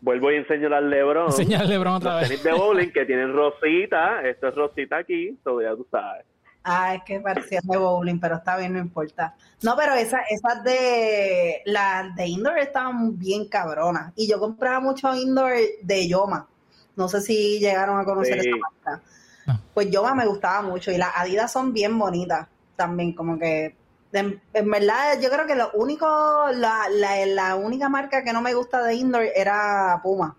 Vuelvo 0.00 0.30
y 0.32 0.36
enseño 0.36 0.68
las 0.68 0.82
LeBron. 0.82 1.26
Enseñale 1.26 1.68
LeBron 1.68 1.94
otra 1.94 2.12
los 2.12 2.20
vez. 2.22 2.28
tenis 2.30 2.44
de 2.44 2.52
bowling 2.52 2.90
que 2.92 3.04
tienen 3.06 3.32
rosita. 3.32 4.22
Esto 4.28 4.48
es 4.48 4.54
rosita 4.56 4.96
aquí, 4.98 5.38
todo 5.44 5.62
ya 5.62 5.70
tú 5.76 5.86
sabes. 5.90 6.26
Ah, 6.64 6.94
es 6.96 7.02
que 7.04 7.20
parecían 7.20 7.62
de 7.64 7.76
bowling, 7.78 8.18
pero 8.18 8.36
está 8.36 8.56
bien, 8.56 8.72
no 8.72 8.78
importa. 8.80 9.34
No, 9.62 9.76
pero 9.76 9.94
esas 9.94 10.22
esas 10.30 10.64
de 10.64 11.62
las 11.66 12.14
de 12.16 12.26
indoor 12.26 12.58
estaban 12.58 13.18
bien 13.18 13.48
cabronas. 13.48 14.12
Y 14.16 14.28
yo 14.28 14.40
compraba 14.40 14.80
mucho 14.80 15.14
indoor 15.14 15.52
de 15.82 16.08
Yoma. 16.08 16.48
No 16.96 17.08
sé 17.08 17.20
si 17.20 17.58
llegaron 17.58 17.98
a 17.98 18.04
conocer 18.04 18.40
Sí. 18.40 18.48
esa 18.48 18.56
marca. 18.58 19.02
No. 19.46 19.60
Pues 19.74 19.90
Yoma 19.90 20.14
me 20.14 20.26
gustaba 20.26 20.62
mucho. 20.62 20.90
Y 20.90 20.96
las 20.96 21.10
Adidas 21.16 21.52
son 21.52 21.72
bien 21.72 21.98
bonitas 21.98 22.46
también, 22.76 23.12
como 23.12 23.38
que 23.38 23.74
en, 24.12 24.40
en 24.52 24.70
verdad 24.70 25.18
yo 25.20 25.28
creo 25.28 25.46
que 25.46 25.54
lo 25.56 25.70
único, 25.72 26.06
la, 26.54 26.88
la, 26.90 27.26
la 27.26 27.54
única 27.56 27.88
marca 27.88 28.22
que 28.22 28.32
no 28.32 28.40
me 28.40 28.54
gusta 28.54 28.82
de 28.84 28.94
indoor 28.94 29.24
era 29.34 30.00
Puma. 30.02 30.36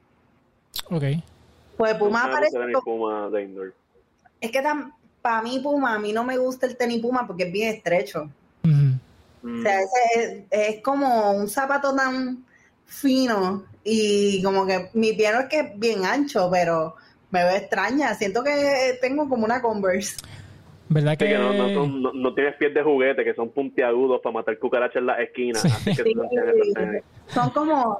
Ok. 0.89 1.03
Pues 1.77 1.93
Puma 1.95 2.19
Nunca 2.21 2.27
me 2.27 2.33
parece 2.33 2.51
puse 2.57 2.65
tenis 2.67 2.83
Puma 2.83 3.29
de 3.29 3.43
indoor. 3.43 3.73
es 4.39 4.51
que 4.51 4.63
para 5.21 5.41
mí 5.41 5.59
Puma, 5.59 5.95
a 5.95 5.99
mí 5.99 6.13
no 6.13 6.23
me 6.23 6.37
gusta 6.37 6.65
el 6.67 6.77
tenis 6.77 7.01
Puma 7.01 7.27
porque 7.27 7.43
es 7.43 7.51
bien 7.51 7.73
estrecho. 7.75 8.29
O 8.63 9.61
sea, 9.61 9.79
ese 9.81 9.99
es, 10.49 10.75
es 10.77 10.81
como 10.83 11.31
un 11.33 11.47
zapato 11.47 11.93
tan 11.95 12.43
fino 12.85 13.63
y 13.85 14.41
como 14.43 14.65
que 14.67 14.89
mi 14.93 15.13
pie 15.13 15.31
no 15.31 15.39
es 15.41 15.45
que 15.45 15.59
es 15.61 15.79
bien 15.79 16.03
ancho, 16.05 16.49
pero 16.51 16.95
me 17.31 17.43
veo 17.43 17.55
extraña. 17.55 18.13
Siento 18.15 18.43
que 18.43 18.97
tengo 19.01 19.29
como 19.29 19.45
una 19.45 19.61
Converse. 19.61 20.17
¿Verdad 20.89 21.17
que, 21.17 21.25
que 21.25 21.37
no, 21.37 21.53
no, 21.53 21.69
son- 21.73 22.01
no- 22.01 22.13
no 22.13 22.33
tienes 22.33 22.55
pies 22.57 22.73
de 22.73 22.83
juguete, 22.83 23.23
que 23.23 23.33
son 23.33 23.49
puntiagudos 23.49 24.19
para 24.21 24.33
matar 24.33 24.57
cucarachas 24.59 24.97
en 24.97 25.05
las 25.07 25.19
esquinas. 25.19 25.61
Sí. 25.61 25.67
Así 25.69 25.95
que 25.95 26.03
Sí, 26.03 26.13
son 27.27 27.49
como, 27.51 27.99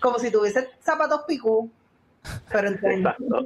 como 0.00 0.18
si 0.18 0.30
tuviese 0.32 0.68
zapatos 0.80 1.22
picú, 1.28 1.70
pero 2.50 2.68
en 2.68 2.80
tenis. 2.80 2.98
Exacto. 2.98 3.44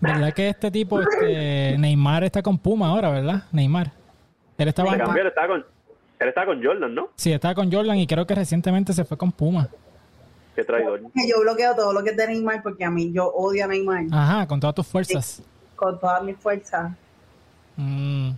¿verdad 0.00 0.32
que 0.34 0.48
este 0.50 0.70
tipo, 0.70 1.00
este, 1.00 1.76
Neymar 1.78 2.24
está 2.24 2.42
con 2.42 2.58
Puma 2.58 2.88
ahora, 2.88 3.10
¿verdad? 3.10 3.44
Neymar. 3.52 3.92
Él 4.58 4.68
estaba 4.68 4.88
Se 4.88 4.94
antes- 4.94 5.06
cambió, 5.06 5.22
él 5.22 5.28
estaba 5.28 5.46
con, 5.48 5.66
él 6.18 6.28
estaba 6.28 6.46
con 6.46 6.64
Jordan, 6.64 6.94
¿no? 6.94 7.08
Sí, 7.16 7.32
estaba 7.32 7.54
con 7.54 7.70
Jordan 7.72 7.98
y 7.98 8.06
creo 8.06 8.26
que 8.26 8.34
recientemente 8.34 8.92
se 8.94 9.04
fue 9.04 9.16
con 9.18 9.32
Puma. 9.32 9.68
Qué 10.56 10.64
traidor. 10.64 11.02
Yo 11.28 11.40
bloqueo 11.42 11.76
todo 11.76 11.92
lo 11.92 12.02
que 12.02 12.10
es 12.10 12.16
de 12.16 12.26
Neymar 12.26 12.62
porque 12.62 12.84
a 12.84 12.90
mí 12.90 13.12
yo 13.12 13.28
odio 13.28 13.64
a 13.64 13.68
Neymar 13.68 14.06
Ajá, 14.10 14.46
con 14.48 14.58
todas 14.58 14.74
tus 14.74 14.86
fuerzas. 14.86 15.42
con 15.76 16.00
todas 16.00 16.22
mis 16.24 16.36
fuerzas. 16.38 16.92
Mm. 17.76 18.30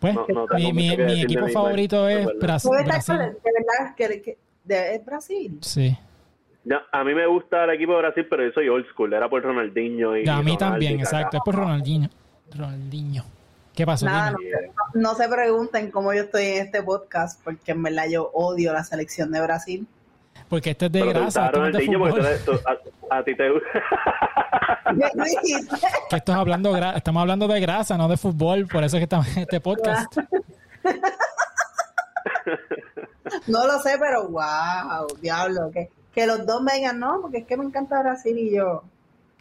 Pues, 0.00 0.14
No, 0.14 0.26
no 0.28 0.46
mi, 0.56 0.72
mi- 0.72 0.92
equipo 1.22 1.40
Neymar, 1.46 1.50
favorito 1.52 2.08
es. 2.08 2.26
Brasil. 2.40 2.70
¿Tú 2.70 2.76
estás 2.76 3.06
Brasil. 3.06 3.16
con- 3.16 3.42
de 3.42 3.50
verdad 3.52 3.94
que, 3.96 4.22
que- 4.22 4.38
de- 4.64 4.94
es 4.96 5.04
Brasil? 5.06 5.58
Sí. 5.62 5.96
Ya, 6.64 6.82
a 6.92 7.04
mí 7.04 7.14
me 7.14 7.26
gusta 7.26 7.64
el 7.64 7.70
equipo 7.70 7.92
de 7.92 7.98
Brasil, 7.98 8.26
pero 8.28 8.44
yo 8.46 8.52
soy 8.52 8.68
old 8.68 8.86
school. 8.92 9.12
Era 9.12 9.28
por 9.28 9.42
Ronaldinho 9.42 10.16
y 10.16 10.22
a 10.28 10.36
mí 10.36 10.52
Ronaldo 10.52 10.58
también, 10.58 10.98
y 10.98 11.02
exacto. 11.02 11.36
Es 11.36 11.42
por 11.44 11.54
Ronaldinho. 11.54 12.08
Ronaldinho. 12.54 13.24
¿Qué 13.74 13.84
pasó? 13.84 14.06
Nada, 14.06 14.30
no, 14.32 14.38
no 14.94 15.14
se 15.14 15.28
pregunten 15.28 15.90
cómo 15.90 16.12
yo 16.14 16.22
estoy 16.22 16.44
en 16.44 16.64
este 16.66 16.82
podcast, 16.82 17.42
porque 17.44 17.72
en 17.72 17.82
verdad 17.82 18.04
yo 18.10 18.30
odio 18.32 18.72
la 18.72 18.84
selección 18.84 19.30
de 19.32 19.40
Brasil. 19.42 19.86
Porque 20.48 20.70
este 20.70 20.86
es 20.86 20.92
de 20.92 21.00
Pero 21.00 21.12
te 21.12 21.18
grasa, 21.20 21.46
esto 21.46 21.58
no 21.60 21.66
es 21.66 21.72
de 21.72 22.38
tú 22.44 22.52
a, 23.10 23.18
a 23.18 23.22
ti 23.24 23.34
te. 23.34 23.48
Que 26.10 26.16
esto 26.16 26.32
es 26.32 26.38
hablando 26.38 26.76
estamos 26.76 27.20
hablando 27.20 27.48
de 27.48 27.60
grasa, 27.60 27.96
no 27.96 28.06
de 28.08 28.16
fútbol. 28.16 28.66
Por 28.66 28.84
eso 28.84 28.96
es 28.96 29.00
que 29.00 29.04
estamos 29.04 29.28
en 29.36 29.42
este 29.42 29.60
podcast. 29.60 30.16
No 33.46 33.66
lo 33.66 33.78
sé, 33.78 33.96
pero 33.98 34.28
wow, 34.28 35.06
diablo, 35.20 35.70
que, 35.72 35.88
que 36.14 36.26
los 36.26 36.46
dos 36.46 36.62
vengan, 36.64 37.00
no, 37.00 37.20
porque 37.22 37.38
es 37.38 37.46
que 37.46 37.56
me 37.56 37.64
encanta 37.64 38.02
Brasil 38.02 38.38
y 38.38 38.54
yo. 38.54 38.82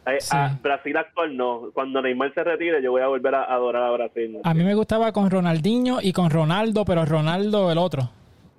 Eh, 0.05 0.17
Sí. 0.19 0.35
a 0.35 0.57
Brasil 0.61 0.97
actual 0.97 1.35
no. 1.37 1.69
Cuando 1.73 2.01
Neymar 2.01 2.33
se 2.33 2.43
retire, 2.43 2.81
yo 2.81 2.91
voy 2.91 3.01
a 3.01 3.07
volver 3.07 3.35
a 3.35 3.43
adorar 3.43 3.83
a 3.83 3.91
Brasil. 3.91 4.39
A 4.43 4.53
mí 4.53 4.63
me 4.63 4.75
gustaba 4.75 5.11
con 5.11 5.29
Ronaldinho 5.29 5.99
y 6.01 6.11
con 6.13 6.29
Ronaldo, 6.29 6.83
pero 6.85 7.05
Ronaldo 7.05 7.71
el 7.71 7.77
otro. 7.77 8.09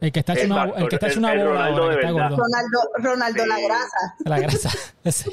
El 0.05 0.13
que 0.13 0.21
está 0.21 0.33
hecho 0.35 0.47
una, 0.47 0.65
el 0.65 0.89
que 0.89 0.95
está 0.97 1.07
hecho 1.09 1.19
una 1.19 1.33
el 1.33 1.39
bola 1.39 1.51
Ronaldo 1.69 1.83
ahora, 1.83 1.95
que 1.97 2.01
de 2.01 2.07
está 2.07 2.13
verdad. 2.15 2.31
gordo. 2.31 2.45
Ronaldo, 2.45 2.81
Ronaldo 2.99 3.47
la 3.47 3.61
grasa. 3.61 4.15
La 4.25 4.39
grasa. 4.41 4.71
Sí. 5.11 5.31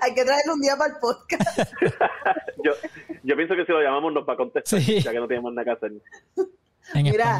Hay 0.00 0.14
que 0.14 0.24
traerlo 0.24 0.54
un 0.54 0.60
día 0.62 0.76
para 0.76 0.94
el 0.94 0.98
podcast. 1.00 1.58
yo, 2.64 2.72
yo 3.22 3.36
pienso 3.36 3.54
que 3.54 3.66
si 3.66 3.72
lo 3.72 3.82
llamamos 3.82 4.12
nos 4.14 4.26
va 4.26 4.32
a 4.32 4.36
contestar, 4.36 4.80
Sí. 4.80 5.00
ya 5.02 5.10
que 5.12 5.18
no 5.20 5.28
tenemos 5.28 5.52
nada 5.52 5.64
que 5.64 5.70
hacer. 5.72 5.92
En 6.94 7.02
Mira, 7.02 7.38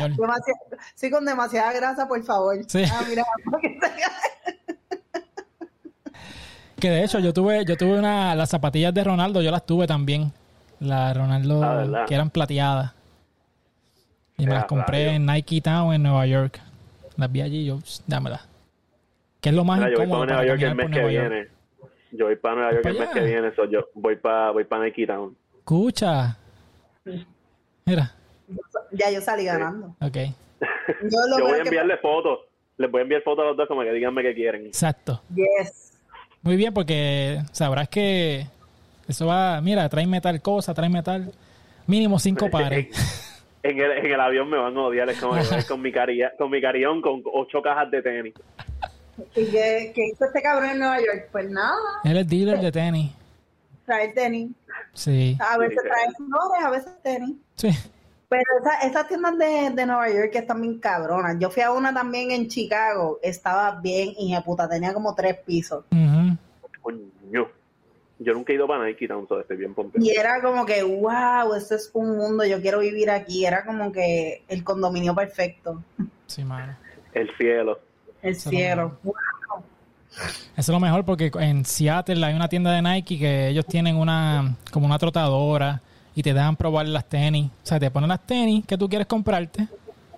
sí, 0.94 1.11
con 1.11 1.24
demasiada 1.24 1.72
grasa, 1.72 2.07
por 2.09 2.22
favor. 2.24 2.57
Sí. 2.68 2.83
Ah, 2.90 3.03
mira, 3.09 3.24
Que 6.79 6.90
de 6.90 7.05
hecho 7.05 7.18
yo 7.18 7.33
tuve, 7.33 7.64
yo 7.64 7.77
tuve 7.77 7.98
una, 7.98 8.35
las 8.35 8.50
zapatillas 8.50 8.92
de 8.92 9.05
Ronaldo, 9.05 9.40
yo 9.40 9.50
las 9.50 9.64
tuve 9.64 9.87
también. 9.87 10.33
Las 10.81 11.14
de 11.14 11.20
Ronaldo 11.20 11.62
Ah, 11.64 12.05
que 12.07 12.14
eran 12.14 12.29
plateadas. 12.31 12.92
Y 14.37 14.47
me 14.47 14.53
las 14.53 14.64
compré 14.66 15.14
en 15.14 15.27
Nike 15.27 15.61
Town 15.61 15.94
en 15.94 16.03
Nueva 16.03 16.27
York. 16.27 16.61
Las 17.16 17.31
vi 17.31 17.40
allí 17.42 17.59
y 17.59 17.66
yo, 17.66 17.79
"Pss, 17.79 18.03
dámelas. 18.07 18.47
Que 19.40 19.51
es 19.51 19.55
lo 19.55 19.64
más 19.64 19.79
Mira, 19.79 19.90
yo 19.92 19.99
voy 19.99 20.07
para 20.09 20.27
Nueva 20.27 20.47
York 20.47 20.62
el 20.62 20.75
mes 20.75 20.87
que 20.90 20.97
York. 20.97 21.09
viene. 21.09 21.49
Yo 22.12 22.25
voy 22.27 22.37
para 22.37 22.55
Nueva 22.55 22.70
York 22.73 22.83
¿Para 22.83 22.94
el 22.94 23.01
mes 23.01 23.09
que 23.11 23.20
viene, 23.20 23.55
so 23.55 23.64
yo 23.70 23.88
voy 23.94 24.16
para 24.16 24.51
voy 24.51 24.64
para 24.64 24.85
Nike 24.85 25.07
Town. 25.07 25.37
Escucha. 25.59 26.37
Mira, 27.85 28.12
ya 28.92 29.11
yo 29.11 29.20
salí 29.20 29.44
ganando. 29.44 29.94
ok. 30.01 30.16
Yo 31.03 31.18
lo 31.29 31.38
Yo 31.38 31.44
voy 31.44 31.53
a 31.61 31.62
que- 31.62 31.68
enviarle 31.68 31.97
fotos. 31.99 32.38
Les 32.79 32.90
voy 32.90 33.01
a 33.01 33.03
enviar 33.03 33.23
fotos 33.23 33.44
a 33.44 33.49
los 33.49 33.57
dos 33.57 33.68
como 33.68 33.83
que 33.83 33.92
díganme 33.92 34.23
qué 34.23 34.35
quieren. 34.35 34.66
Exacto. 34.66 35.20
Yes. 35.35 35.92
Muy 36.42 36.57
bien, 36.57 36.73
porque 36.75 37.40
sabrás 37.53 37.88
que 37.88 38.47
eso 39.07 39.27
va, 39.27 39.61
mira, 39.61 39.88
tráeme 39.88 40.20
tal 40.20 40.40
cosa, 40.42 40.73
tráeme 40.75 41.03
tal. 41.03 41.33
Mínimo 41.87 42.18
cinco 42.18 42.49
pares. 42.51 42.88
En 43.64 43.81
el, 43.81 43.90
en 43.92 44.07
el 44.12 44.20
avión 44.20 44.48
me 44.50 44.59
van 44.59 44.77
a 44.77 44.81
odiar, 44.83 45.09
es 45.09 45.18
como 45.18 45.35
que 45.35 45.40
con 45.68 45.81
mi 45.81 45.90
carilla, 45.90 46.33
con 46.37 46.50
mi 46.50 46.61
carillón 46.61 47.00
con 47.00 47.22
ocho 47.33 47.62
cajas 47.62 47.90
de 47.90 48.03
tenis. 48.03 48.35
¿Y 49.35 49.46
qué, 49.46 49.92
qué 49.94 50.07
hizo 50.12 50.27
este 50.27 50.42
cabrón 50.42 50.70
en 50.70 50.79
Nueva 50.81 50.98
York? 50.98 51.29
Pues 51.33 51.48
nada, 51.50 51.74
Él 52.05 52.16
es 52.18 52.29
dealer 52.29 52.61
de 52.61 52.70
tenis. 52.70 53.11
traer 53.87 54.12
tenis. 54.12 54.50
Sí. 54.92 55.37
A 55.40 55.57
veces 55.57 55.79
trae 55.83 56.14
flores, 56.16 56.64
a 56.64 56.70
veces 56.70 57.03
tenis. 57.03 57.37
Sí. 57.55 57.70
Pero 58.29 58.42
esa- 58.61 58.87
esas 58.88 59.09
tiendas 59.09 59.38
de, 59.38 59.70
de 59.70 59.87
Nueva 59.87 60.09
York 60.11 60.31
están 60.35 60.61
bien 60.61 60.79
cabronas. 60.81 61.37
Yo 61.38 61.48
fui 61.50 61.62
a 61.62 61.70
una 61.72 61.94
también 61.94 62.33
en 62.33 62.48
Chicago, 62.48 63.18
estaba 63.22 63.81
bien 63.81 64.14
puta, 64.44 64.68
tenía 64.68 64.92
como 64.92 65.14
tres 65.14 65.37
pisos. 65.38 65.85
Coño. 66.83 67.48
Yo 68.24 68.32
nunca 68.32 68.52
he 68.52 68.56
ido 68.56 68.66
para 68.66 68.87
Nike 68.87 69.06
Town, 69.06 69.26
so 69.28 69.40
estoy 69.40 69.56
bien 69.58 69.74
pompeado. 69.74 70.04
Y 70.04 70.10
era 70.10 70.40
como 70.42 70.64
que, 70.64 70.82
wow, 70.82 71.54
esto 71.54 71.74
es 71.74 71.90
un 71.92 72.16
mundo, 72.16 72.44
yo 72.44 72.60
quiero 72.60 72.80
vivir 72.80 73.10
aquí. 73.10 73.44
Era 73.44 73.64
como 73.64 73.92
que 73.92 74.42
el 74.48 74.64
condominio 74.64 75.14
perfecto, 75.14 75.82
Sí, 76.26 76.42
mano. 76.42 76.76
El 77.12 77.30
cielo. 77.37 77.78
el 78.22 78.32
Eso 78.32 78.50
cielo. 78.50 78.98
Eso 80.12 80.38
es 80.56 80.68
lo 80.68 80.80
mejor 80.80 81.04
porque 81.04 81.30
en 81.40 81.64
Seattle 81.64 82.24
hay 82.24 82.34
una 82.34 82.48
tienda 82.48 82.72
de 82.72 82.80
Nike 82.82 83.18
que 83.18 83.48
ellos 83.48 83.66
tienen 83.66 83.96
una 83.96 84.56
como 84.70 84.87
una 84.87 84.98
trotadora 84.98 85.82
y 86.14 86.22
te 86.22 86.32
dejan 86.32 86.56
probar 86.56 86.87
las 86.87 87.08
tenis. 87.08 87.50
O 87.62 87.66
sea, 87.66 87.78
te 87.80 87.90
ponen 87.90 88.08
las 88.08 88.24
tenis 88.26 88.64
que 88.64 88.78
tú 88.78 88.88
quieres 88.88 89.06
comprarte 89.06 89.68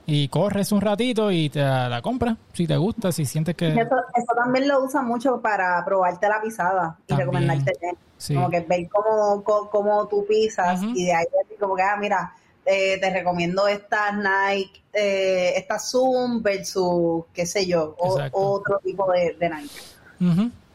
y 0.07 0.29
corres 0.29 0.71
un 0.73 0.81
ratito 0.81 1.31
y 1.33 1.49
te 1.51 1.61
la, 1.61 2.01
compras 2.03 2.37
si 2.53 2.67
te 2.67 2.77
gusta, 2.77 3.11
si 3.13 3.25
sientes 3.27 3.55
que... 3.57 3.69
Eso, 3.69 3.97
eso 4.15 4.35
también 4.37 4.69
lo 4.69 4.85
usa 4.85 5.03
mucho 5.03 5.41
para 5.41 5.85
probarte 5.85 6.29
la 6.29 6.41
pisada 6.41 6.97
y 7.05 7.09
También. 7.09 7.27
recomendarte 7.29 7.73
tenis. 7.81 7.99
Sí. 8.17 8.35
Como 8.35 8.49
que 8.49 8.61
ver 8.61 8.89
cómo, 8.89 9.43
cómo, 9.45 9.69
cómo 9.71 10.07
tú 10.09 10.25
pisas 10.27 10.81
Ujú. 10.83 10.93
y 10.95 11.07
de 11.07 11.13
ahí 11.15 11.25
como 11.61 11.75
que, 11.77 11.83
ah, 11.83 11.97
mira, 11.99 12.33
eh, 12.65 12.99
te 13.01 13.11
recomiendo 13.11 13.69
estas 13.69 14.15
Nike, 14.17 14.81
eh, 14.93 15.53
estas 15.57 15.91
Zoom 15.91 16.43
versus, 16.43 17.25
qué 17.35 17.45
sé 17.45 17.67
yo, 17.67 17.95
o- 17.99 18.19
otro 18.33 18.79
tipo 18.83 19.11
de, 19.13 19.37
de 19.39 19.51
Nike. 19.51 19.81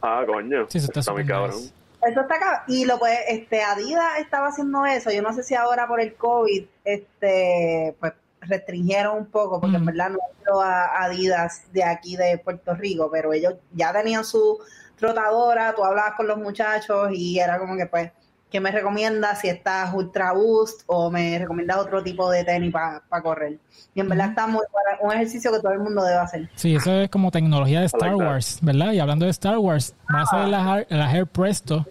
Ah, 0.01 0.23
coño. 0.25 0.65
Sí, 0.69 0.77
eso 0.77 0.87
está 0.93 1.11
muy 1.13 1.21
súper 1.23 1.35
cabrón. 1.35 1.55
nice. 1.57 1.73
Eso 2.03 2.21
está 2.21 2.35
acá. 2.35 2.63
Y 2.67 2.85
lo 2.85 2.97
puede, 2.97 3.17
este, 3.33 3.61
Adidas 3.61 4.19
estaba 4.19 4.47
haciendo 4.47 4.85
eso. 4.85 5.11
Yo 5.11 5.21
no 5.21 5.33
sé 5.33 5.43
si 5.43 5.53
ahora 5.53 5.87
por 5.87 6.01
el 6.01 6.15
COVID, 6.15 6.65
este, 6.83 7.95
pues 7.99 8.13
restringieron 8.41 9.17
un 9.17 9.25
poco, 9.27 9.61
porque 9.61 9.77
en 9.77 9.85
verdad 9.85 10.09
no 10.09 10.17
ido 10.43 10.61
a 10.61 11.03
Adidas 11.03 11.63
de 11.71 11.83
aquí 11.83 12.15
de 12.15 12.37
Puerto 12.39 12.73
Rico, 12.73 13.09
pero 13.11 13.31
ellos 13.33 13.53
ya 13.73 13.93
tenían 13.93 14.25
su 14.25 14.57
trotadora, 14.97 15.73
tú 15.75 15.83
hablabas 15.83 16.13
con 16.15 16.27
los 16.27 16.37
muchachos 16.37 17.09
y 17.13 17.39
era 17.39 17.57
como 17.59 17.75
que 17.77 17.85
pues, 17.85 18.11
¿qué 18.51 18.59
me 18.59 18.71
recomiendas 18.71 19.39
si 19.41 19.49
estás 19.49 19.93
Ultra 19.93 20.31
Boost 20.33 20.81
o 20.87 21.09
me 21.09 21.39
recomiendas 21.39 21.77
otro 21.77 22.03
tipo 22.03 22.29
de 22.29 22.43
tenis 22.43 22.71
para 22.71 23.01
correr? 23.23 23.57
Y 23.93 23.99
en 23.99 24.09
verdad 24.09 24.29
está 24.29 24.47
muy 24.47 24.63
bueno, 24.71 24.97
un 25.01 25.11
ejercicio 25.13 25.51
que 25.51 25.59
todo 25.59 25.71
el 25.73 25.79
mundo 25.79 26.03
debe 26.03 26.17
hacer. 26.19 26.49
Sí, 26.55 26.75
eso 26.75 26.91
es 26.93 27.09
como 27.09 27.31
tecnología 27.31 27.79
de 27.79 27.85
Star. 27.87 28.15
Wars, 28.15 28.59
¿verdad? 28.61 28.91
Y 28.93 28.99
hablando 28.99 29.25
de 29.25 29.31
Star 29.31 29.57
Wars, 29.57 29.93
va 30.13 30.21
a 30.21 30.25
salir 30.25 30.47
la, 30.49 30.77
Air- 30.77 30.87
la 30.89 31.11
Air 31.11 31.27
Presto 31.27 31.85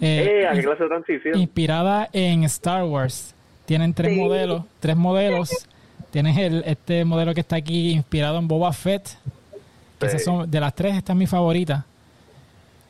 eh, 0.00 0.42
Eh, 0.42 0.46
¿a 0.46 0.52
qué 0.52 0.62
clase 0.62 0.82
de 0.84 0.88
transición? 0.88 1.38
inspirada 1.38 2.08
en 2.12 2.44
Star 2.44 2.84
Wars. 2.84 3.34
Tienen 3.66 3.92
tres 3.94 4.14
Sí. 4.14 4.20
modelos, 4.20 4.62
tres 4.80 4.96
modelos. 4.96 5.50
Tienes 6.10 6.36
el, 6.38 6.62
este 6.66 7.04
modelo 7.04 7.34
que 7.34 7.40
está 7.40 7.56
aquí 7.56 7.90
inspirado 7.92 8.38
en 8.38 8.48
Boba 8.48 8.72
Fett. 8.72 9.08
Esas 10.00 10.22
son, 10.24 10.50
de 10.50 10.60
las 10.60 10.74
tres, 10.74 10.96
esta 10.96 11.12
es 11.12 11.18
mi 11.18 11.26
favorita. 11.26 11.84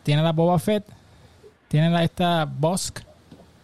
Tiene 0.02 0.22
la 0.22 0.32
Boba 0.32 0.58
Fett, 0.58 0.84
tiene 1.68 1.90
la 1.90 2.04
esta 2.04 2.44
Bosk 2.44 3.00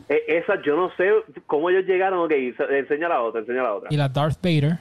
Eh, 0.09 0.23
esa, 0.29 0.55
yo 0.65 0.77
no 0.77 0.91
sé 0.97 1.11
cómo 1.47 1.71
ellos 1.71 1.85
llegaron. 1.87 2.21
Ok, 2.21 2.33
se- 2.57 2.79
enseña 2.79 3.09
la 3.09 3.23
otra, 3.23 3.41
enseña 3.41 3.63
la 3.63 3.75
otra. 3.75 3.89
y 3.93 3.97
la 3.97 4.09
Darth 4.09 4.39
Vader. 4.43 4.79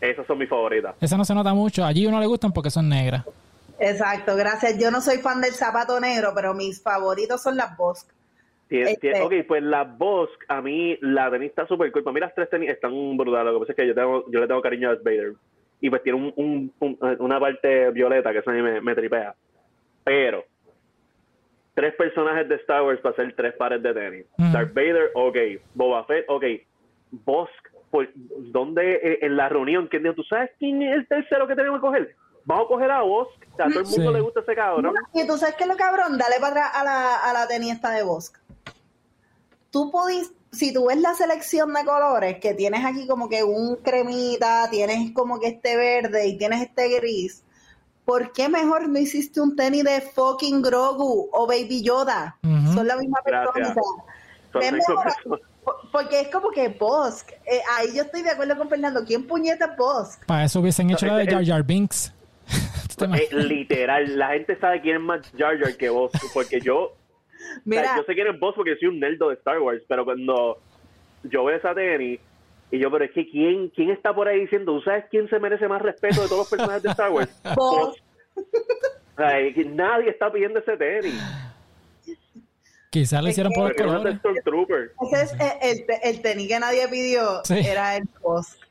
Esas 0.00 0.26
son 0.26 0.38
mis 0.38 0.48
favoritas. 0.48 0.94
Esa 1.00 1.16
no 1.16 1.24
se 1.24 1.34
nota 1.34 1.52
mucho. 1.52 1.84
Allí 1.84 2.06
uno 2.06 2.18
le 2.20 2.26
gustan 2.26 2.52
porque 2.52 2.70
son 2.70 2.88
negras. 2.88 3.24
Exacto, 3.78 4.34
gracias. 4.36 4.78
Yo 4.78 4.90
no 4.90 5.00
soy 5.00 5.18
fan 5.18 5.40
del 5.40 5.52
zapato 5.52 6.00
negro, 6.00 6.32
pero 6.34 6.54
mis 6.54 6.82
favoritos 6.82 7.42
son 7.42 7.56
las 7.56 7.76
Bosk. 7.76 8.08
Tien- 8.70 8.86
Este- 8.88 9.12
tien- 9.12 9.22
ok, 9.22 9.46
pues 9.48 9.62
la 9.64 9.82
Bosk, 9.84 10.44
a 10.48 10.62
mí 10.62 10.96
la 11.00 11.28
tenis 11.30 11.50
está 11.50 11.66
súper 11.66 11.90
cool. 11.90 12.04
Para 12.04 12.14
mí 12.14 12.20
las 12.20 12.34
tres 12.34 12.48
tenis 12.48 12.70
están 12.70 13.16
brutales. 13.16 13.52
Lo 13.52 13.58
que 13.58 13.60
pasa 13.66 13.72
es 13.72 13.76
que 13.76 13.86
yo, 13.88 13.94
tengo, 13.94 14.24
yo 14.30 14.40
le 14.40 14.46
tengo 14.46 14.62
cariño 14.62 14.88
a 14.88 14.92
Darth 14.92 15.04
Vader. 15.04 15.32
Y 15.80 15.90
pues 15.90 16.02
tiene 16.04 16.18
un, 16.18 16.32
un- 16.36 16.72
un- 16.78 17.16
una 17.18 17.40
parte 17.40 17.90
violeta 17.90 18.32
que 18.32 18.38
eso 18.38 18.50
a 18.50 18.52
mí 18.54 18.62
me, 18.62 18.80
me 18.80 18.94
tripea. 18.94 19.34
Pero, 20.04 20.44
tres 21.74 21.94
personajes 21.94 22.48
de 22.48 22.54
Star 22.56 22.82
Wars 22.82 23.00
para 23.00 23.12
hacer 23.12 23.32
tres 23.34 23.54
pares 23.54 23.82
de 23.82 23.92
tenis. 23.92 24.26
Ujú. 24.38 24.52
Darth 24.52 24.72
Vader, 24.74 25.10
ok. 25.14 25.36
Boba 25.74 26.04
Fett, 26.04 26.24
ok. 26.28 26.44
Bosk, 27.24 27.68
pues, 27.90 28.08
¿dónde 28.14 29.00
eh, 29.02 29.18
en 29.22 29.36
la 29.36 29.48
reunión? 29.48 29.88
¿quién 29.88 30.02
dijo, 30.04 30.14
¿Tú 30.14 30.22
sabes 30.24 30.50
quién 30.58 30.80
es 30.82 30.94
el 30.96 31.06
tercero 31.08 31.46
que 31.48 31.56
tenemos 31.56 31.78
que 31.80 31.86
coger? 31.86 32.14
Vamos 32.50 32.64
a 32.64 32.68
coger 32.68 32.90
a 32.90 33.02
Bosk. 33.02 33.30
A 33.54 33.68
todo 33.68 33.80
el 33.80 33.84
mundo 33.86 34.08
Sí. 34.10 34.12
le 34.14 34.20
gusta 34.20 34.40
ese 34.40 34.54
cabrón. 34.54 34.94
Y 35.14 35.26
tú 35.26 35.36
sabes 35.38 35.54
que 35.54 35.66
lo 35.66 35.76
cabrón, 35.76 36.18
dale 36.18 36.36
para 36.40 36.66
atrás 36.66 36.70
a 36.74 36.84
la, 36.84 37.16
a 37.16 37.32
la 37.32 37.46
tenis 37.46 37.74
esta 37.74 37.90
de 37.90 38.02
Bosk. 38.02 38.36
Tú 39.70 39.90
pudiste, 39.90 40.34
si 40.50 40.72
tú 40.72 40.86
ves 40.88 41.00
la 41.00 41.14
selección 41.14 41.72
de 41.72 41.84
colores 41.84 42.40
que 42.40 42.54
tienes 42.54 42.84
aquí 42.84 43.06
como 43.06 43.28
que 43.28 43.44
un 43.44 43.76
cremita, 43.76 44.68
tienes 44.70 45.12
como 45.12 45.38
que 45.38 45.46
este 45.48 45.76
verde 45.76 46.26
y 46.26 46.38
tienes 46.38 46.62
este 46.62 46.88
gris, 46.98 47.44
¿por 48.04 48.32
qué 48.32 48.48
mejor 48.48 48.88
no 48.88 48.98
hiciste 48.98 49.40
un 49.40 49.54
tenis 49.54 49.84
de 49.84 50.00
fucking 50.00 50.60
Grogu 50.62 51.28
o 51.32 51.46
Baby 51.46 51.82
Yoda? 51.82 52.36
Son 52.74 52.86
la 52.86 52.96
misma 52.96 53.18
persona. 53.24 53.74
O 54.52 54.60
porque 55.92 56.22
es 56.22 56.28
como 56.28 56.50
que 56.50 56.68
Bosk. 56.68 57.30
eh, 57.46 57.60
ahí 57.76 57.94
yo 57.94 58.02
estoy 58.02 58.22
de 58.22 58.30
acuerdo 58.30 58.56
con 58.56 58.68
Fernando. 58.68 59.04
¿Quién 59.04 59.26
puñeta 59.26 59.66
es 59.66 59.76
Bosk? 59.76 60.24
Para 60.26 60.44
eso 60.44 60.58
hubiesen 60.60 60.90
hecho 60.90 61.06
la 61.06 61.18
de 61.18 61.26
Jar 61.30 61.44
Jar 61.44 61.62
Binks. 61.62 62.12
¿Tú 62.96 63.06
te 63.06 63.24
Eh, 63.24 63.28
literal, 63.32 64.18
la 64.18 64.30
gente 64.30 64.56
sabe 64.58 64.80
quién 64.80 64.96
es 64.96 65.02
más 65.02 65.32
Jar 65.36 65.58
Jar 65.58 65.76
que 65.76 65.88
vos, 65.88 66.10
porque 66.32 66.60
yo, 66.60 66.78
o 66.78 66.96
sea, 67.38 67.60
Mira, 67.64 67.96
yo 67.96 68.04
sé 68.04 68.14
quién 68.14 68.26
es 68.26 68.38
vos 68.38 68.54
porque 68.54 68.76
soy 68.76 68.88
un 68.88 69.00
nerdo 69.00 69.28
de 69.28 69.34
Star 69.36 69.60
Wars, 69.60 69.82
pero 69.88 70.04
cuando 70.04 70.58
yo 71.24 71.44
veo 71.44 71.56
esa 71.56 71.74
tenis 71.74 72.20
y 72.70 72.78
yo, 72.78 72.90
pero 72.90 73.04
es 73.04 73.10
que 73.12 73.28
quién, 73.28 73.68
quién 73.70 73.90
está 73.90 74.14
por 74.14 74.28
ahí 74.28 74.40
diciendo, 74.40 74.72
¿tú 74.74 74.82
sabes 74.82 75.04
quién 75.10 75.28
se 75.28 75.38
merece 75.38 75.66
más 75.66 75.82
respeto 75.82 76.22
de 76.22 76.28
todos 76.28 76.40
los 76.40 76.50
personajes 76.50 76.82
de 76.82 76.90
Star 76.90 77.10
Wars? 77.10 77.42
Vos. 77.56 77.96
O 78.36 79.16
sea, 79.16 79.40
es 79.40 79.54
que 79.54 79.64
nadie 79.64 80.10
está 80.10 80.32
pidiendo 80.32 80.60
ese 80.60 80.76
tenis. 80.76 81.20
Quizás 82.90 83.22
lo 83.22 83.28
hicieron 83.28 83.52
por 83.52 83.74
colores. 83.76 84.18
Stormtrooper. 84.18 84.92
ese 85.12 85.22
es 85.22 85.32
el, 85.62 85.78
el, 85.78 85.84
el 86.02 86.22
tenis 86.22 86.48
que 86.48 86.58
nadie 86.58 86.88
pidió. 86.88 87.44
Sí. 87.44 87.58
Era 87.58 87.96
el 87.96 88.04
Bosk. 88.20 88.69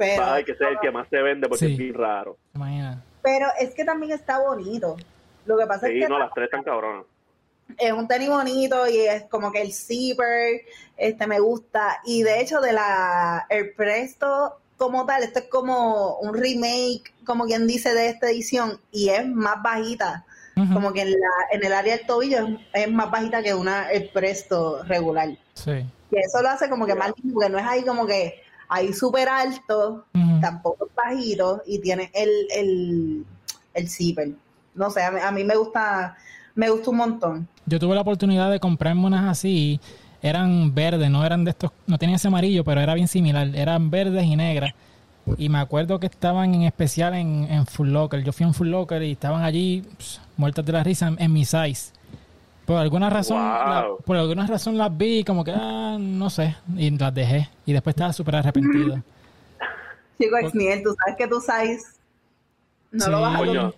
Pero, 0.00 0.24
Hay 0.24 0.44
que 0.44 0.54
ser 0.54 0.68
el 0.68 0.78
que 0.80 0.90
más 0.90 1.06
se 1.10 1.16
vende 1.20 1.46
porque 1.48 1.66
Sí. 1.66 1.72
es 1.72 1.78
bien 1.78 1.94
raro. 1.94 2.36
Pero 3.22 3.46
es 3.58 3.74
que 3.74 3.84
también 3.84 4.12
está 4.12 4.38
bonito. 4.38 4.96
Lo 5.44 5.58
que 5.58 5.66
pasa 5.66 5.86
Sí, 5.88 5.98
es 5.98 6.04
que 6.04 6.08
no, 6.08 6.18
las 6.18 6.32
tres 6.32 6.46
están 6.46 6.62
cabronas. 6.64 7.04
es 7.78 7.92
un 7.92 8.08
tenis 8.08 8.28
bonito 8.30 8.88
y 8.88 8.98
es 9.00 9.24
como 9.24 9.52
que 9.52 9.60
el 9.62 9.72
zipper, 9.72 10.62
este 10.96 11.26
me 11.26 11.38
gusta. 11.38 11.98
Y 12.04 12.22
de 12.22 12.40
hecho, 12.40 12.60
de 12.60 12.72
la 12.72 13.46
el 13.50 13.72
Presto 13.74 14.56
como 14.78 15.04
tal, 15.04 15.22
esto 15.22 15.40
es 15.40 15.44
como 15.46 16.16
un 16.20 16.32
remake, 16.34 17.12
como 17.26 17.44
quien 17.44 17.66
dice, 17.66 17.92
de 17.92 18.08
esta 18.08 18.30
edición, 18.30 18.80
y 18.90 19.10
es 19.10 19.26
más 19.26 19.62
bajita. 19.62 20.24
Como 20.74 20.92
que 20.92 21.02
en, 21.02 21.10
la, 21.12 21.28
en 21.52 21.64
el 21.64 21.72
área 21.72 21.96
del 21.96 22.06
tobillo 22.06 22.38
es, 22.46 22.84
es 22.84 22.90
más 22.92 23.10
bajita 23.10 23.42
que 23.42 23.54
una 23.54 23.90
el 23.90 24.08
Presto 24.10 24.82
regular. 24.84 25.28
Sí. 25.54 25.70
Y 26.10 26.18
eso 26.18 26.42
lo 26.42 26.48
hace 26.50 26.68
como 26.68 26.84
que 26.86 26.94
más 26.94 27.12
lindo, 27.16 27.34
porque 27.34 27.48
no 27.50 27.58
es 27.58 27.64
ahí 27.66 27.82
como 27.82 28.06
que 28.06 28.42
ahí 28.70 28.92
súper 28.92 29.28
alto, 29.28 30.06
tampoco 30.40 30.86
es 30.86 30.94
bajito, 30.94 31.62
y 31.66 31.80
tiene 31.80 32.10
el, 32.14 32.30
el, 32.56 33.26
el 33.74 33.88
zipper. 33.88 34.30
No 34.74 34.90
sé, 34.90 35.02
a 35.02 35.10
mí, 35.10 35.18
a 35.22 35.30
mí 35.32 35.44
me 35.44 35.56
gusta, 35.56 36.16
me 36.54 36.70
gusta 36.70 36.90
un 36.90 36.96
montón. 36.96 37.48
Yo 37.66 37.78
tuve 37.78 37.94
la 37.94 38.00
oportunidad 38.00 38.50
de 38.50 38.60
comprarme 38.60 39.04
unas 39.06 39.28
así 39.28 39.80
eran 40.22 40.74
verdes, 40.74 41.10
no 41.10 41.24
eran 41.24 41.44
de 41.44 41.50
estos, 41.50 41.70
no 41.86 41.98
tenían 41.98 42.16
ese 42.16 42.28
amarillo, 42.28 42.62
pero 42.64 42.80
era 42.80 42.94
bien 42.94 43.08
similar, 43.08 43.54
eran 43.54 43.90
verdes 43.90 44.24
y 44.24 44.36
negras. 44.36 44.72
Y 45.36 45.48
me 45.48 45.58
acuerdo 45.58 46.00
que 46.00 46.06
estaban 46.06 46.54
en 46.54 46.62
especial 46.62 47.14
en, 47.14 47.46
en 47.50 47.66
Full 47.66 47.88
Locker. 47.88 48.24
Yo 48.24 48.32
fui 48.32 48.46
en 48.46 48.54
Full 48.54 48.68
Locker 48.68 49.02
y 49.02 49.12
estaban 49.12 49.44
allí 49.44 49.82
pss, 49.98 50.20
muertas 50.36 50.64
de 50.64 50.72
la 50.72 50.82
risa 50.82 51.08
en, 51.08 51.16
en 51.20 51.32
mi 51.32 51.44
size. 51.44 51.92
Por 52.70 52.78
alguna 52.78 53.10
razón, 53.10 53.36
Wow. 53.38 53.46
la- 53.48 53.86
por 54.04 54.16
alguna 54.16 54.46
razón 54.46 54.78
las 54.78 54.96
vi 54.96 55.24
como 55.24 55.42
que, 55.42 55.52
ah, 55.52 55.96
no 55.98 56.30
sé, 56.30 56.54
y 56.76 56.88
las 56.96 57.12
dejé. 57.12 57.48
Y 57.66 57.72
después 57.72 57.94
estaba 57.94 58.12
súper 58.12 58.36
arrepentido. 58.36 58.94
Chico, 60.20 60.36
Exniel, 60.36 60.80
tú 60.84 60.94
sabes 60.96 61.16
que 61.18 61.26
tu 61.26 61.40
size 61.40 61.80
no 62.92 63.04
Sí. 63.06 63.10
lo 63.10 63.20
vas 63.22 63.34
a 63.34 63.38
Coño, 63.38 63.74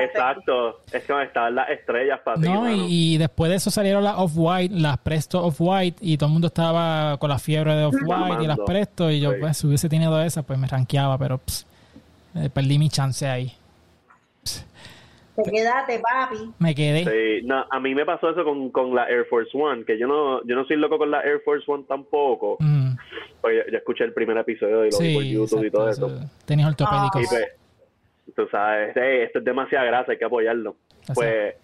exacto. 0.00 0.80
Es 0.90 1.04
que 1.04 1.22
estaban 1.22 1.54
las 1.54 1.68
estrellas 1.68 2.18
para 2.24 2.40
ti, 2.40 2.48
No, 2.48 2.62
mano. 2.62 2.76
y, 2.86 3.14
y 3.14 3.18
después 3.18 3.50
de 3.50 3.56
eso 3.56 3.70
salieron 3.70 4.04
las 4.04 4.14
Off-White, 4.16 4.74
las 4.74 4.96
Presto 4.96 5.44
Off-White, 5.44 5.98
y 6.00 6.16
todo 6.16 6.28
el 6.28 6.32
mundo 6.32 6.46
estaba 6.46 7.18
con 7.18 7.28
la 7.28 7.38
fiebre 7.38 7.74
de 7.74 7.84
Off-White 7.84 8.42
y 8.42 8.46
las. 8.46 8.58
Presto, 8.60 9.10
y 9.10 9.20
yo, 9.20 9.32
Sí. 9.32 9.36
pues, 9.40 9.58
si 9.58 9.66
hubiese 9.66 9.90
tenido 9.90 10.18
esas, 10.22 10.46
pues 10.46 10.58
me 10.58 10.66
rankeaba, 10.66 11.18
pero 11.18 11.36
ps, 11.36 11.66
eh, 12.36 12.48
perdí 12.48 12.78
mi 12.78 12.88
chance 12.88 13.28
ahí. 13.28 13.52
Te 15.36 15.50
quedaste, 15.50 16.00
papi. 16.00 16.36
Me 16.58 16.74
quedé. 16.74 17.04
Sí, 17.40 17.46
no, 17.46 17.64
a 17.70 17.80
mí 17.80 17.94
me 17.94 18.04
pasó 18.04 18.30
eso 18.30 18.44
con, 18.44 18.70
con 18.70 18.94
la 18.94 19.08
Air 19.08 19.24
Force 19.26 19.50
One, 19.56 19.84
que 19.84 19.98
yo 19.98 20.06
no 20.06 20.44
yo 20.44 20.54
no 20.56 20.64
soy 20.66 20.76
loco 20.76 20.98
con 20.98 21.10
la 21.10 21.20
Air 21.22 21.40
Force 21.44 21.64
One 21.70 21.84
tampoco. 21.88 22.56
Mm, 22.60 22.90
Oye, 23.42 23.64
yo 23.70 23.78
escuché 23.78 24.04
el 24.04 24.12
primer 24.12 24.36
episodio 24.38 24.84
y 24.86 24.90
lo 24.90 24.98
vi 24.98 25.14
por 25.14 25.22
YouTube 25.24 25.64
y 25.66 25.70
todo 25.70 25.88
eso. 25.88 26.08
Tenis 26.44 26.66
Y 26.66 26.68
ortopédicos. 26.68 27.26
pues, 27.28 27.46
tú 28.36 28.48
sabes, 28.50 28.96
"Ey, 28.96 29.22
esto 29.22 29.38
es 29.38 29.44
demasiada 29.44 29.84
grasa, 29.86 30.12
hay 30.12 30.18
que 30.18 30.24
apoyarlo. 30.24 30.76
Así. 31.04 31.12
Pues 31.14 31.54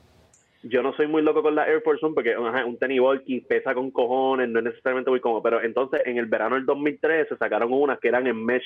yo 0.63 0.83
no 0.83 0.93
soy 0.95 1.07
muy 1.07 1.23
loco 1.23 1.43
con 1.43 1.55
la 1.55 1.67
Air 1.69 1.83
Force 1.83 2.05
One 2.05 2.15
porque 2.15 2.35
ajá, 2.35 2.65
un 2.65 2.79
tenis 2.79 3.01
bulky 3.01 3.41
pesa 3.41 3.75
con 3.75 3.91
cojones, 3.91 4.49
no 4.49 4.59
es 4.61 4.65
necesariamente 4.65 5.11
muy 5.11 5.21
cómodo. 5.21 5.43
Pero 5.43 5.63
entonces 5.63 6.01
en 6.07 6.17
el 6.19 6.27
verano 6.27 6.55
del 6.57 6.65
2013 6.67 7.37
sacaron 7.37 7.73
unas 7.73 7.99
que 8.01 8.09
eran 8.09 8.27
en 8.27 8.43
mesh 8.45 8.65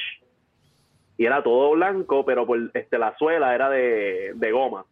y 1.20 1.26
era 1.26 1.42
todo 1.42 1.72
blanco, 1.72 2.24
pero 2.24 2.46
por 2.46 2.58
este 2.72 2.96
la 2.98 3.14
suela 3.18 3.54
era 3.54 3.68
de, 3.68 4.32
de 4.34 4.52
goma. 4.52 4.86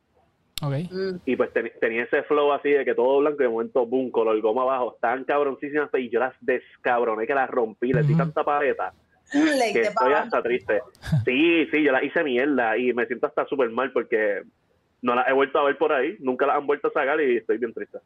Ok. 0.63 0.75
Mm. 0.91 1.17
Y 1.25 1.37
pues 1.37 1.51
ten- 1.55 1.73
tenía 1.81 2.03
ese 2.03 2.23
flow 2.25 2.53
así 2.53 2.69
de 2.71 2.85
que 2.85 2.95
todo 2.95 3.21
blanco 3.21 3.39
y 3.41 3.45
de 3.45 3.49
momento, 3.49 3.87
boom, 3.87 4.11
color 4.11 4.39
goma 4.43 4.63
abajo. 4.63 4.93
Estaban 4.95 5.25
cabroncísimas 5.25 5.89
y 5.95 6.11
yo 6.11 6.21
las 6.21 6.35
descabroné 6.43 7.27
que 7.27 7.35
las 7.35 7.49
rompí, 7.49 7.95
les 7.95 8.07
di 8.07 8.15
tanta 8.15 8.45
paleta 8.45 8.93
que 9.33 9.39
Leite 9.39 9.81
estoy 9.83 10.13
hasta 10.13 10.43
triste. 10.43 10.83
Sí, 11.25 11.67
sí, 11.73 11.83
yo 11.83 11.93
las 11.93 12.03
hice 12.03 12.23
mierda 12.23 12.77
y 12.77 12.93
me 12.93 13.07
siento 13.07 13.27
hasta 13.27 13.47
súper 13.47 13.71
mal 13.71 13.91
porque 13.93 14.43
no 15.01 15.15
las 15.15 15.29
he 15.29 15.33
vuelto 15.33 15.59
a 15.61 15.65
ver 15.65 15.79
por 15.79 15.93
ahí, 15.95 16.17
nunca 16.21 16.45
las 16.47 16.57
han 16.57 16.67
vuelto 16.67 16.89
a 16.89 16.93
sacar 16.93 17.19
y 17.23 17.39
estoy 17.39 17.57
bien 17.57 17.73
triste. 17.73 17.99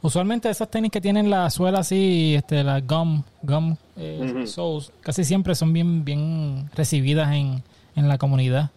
Usualmente 0.00 0.48
esas 0.48 0.70
tenis 0.70 0.92
que 0.92 1.00
tienen 1.00 1.28
la 1.28 1.50
suela 1.50 1.80
así, 1.80 2.34
este, 2.36 2.62
la 2.62 2.80
gum, 2.80 3.22
gum 3.42 3.76
eh, 3.96 4.44
soles, 4.46 4.92
casi 5.00 5.24
siempre 5.24 5.54
son 5.54 5.72
bien, 5.72 6.04
bien 6.04 6.70
recibidas 6.74 7.32
en, 7.32 7.62
en 7.96 8.08
la 8.08 8.16
comunidad. 8.16 8.70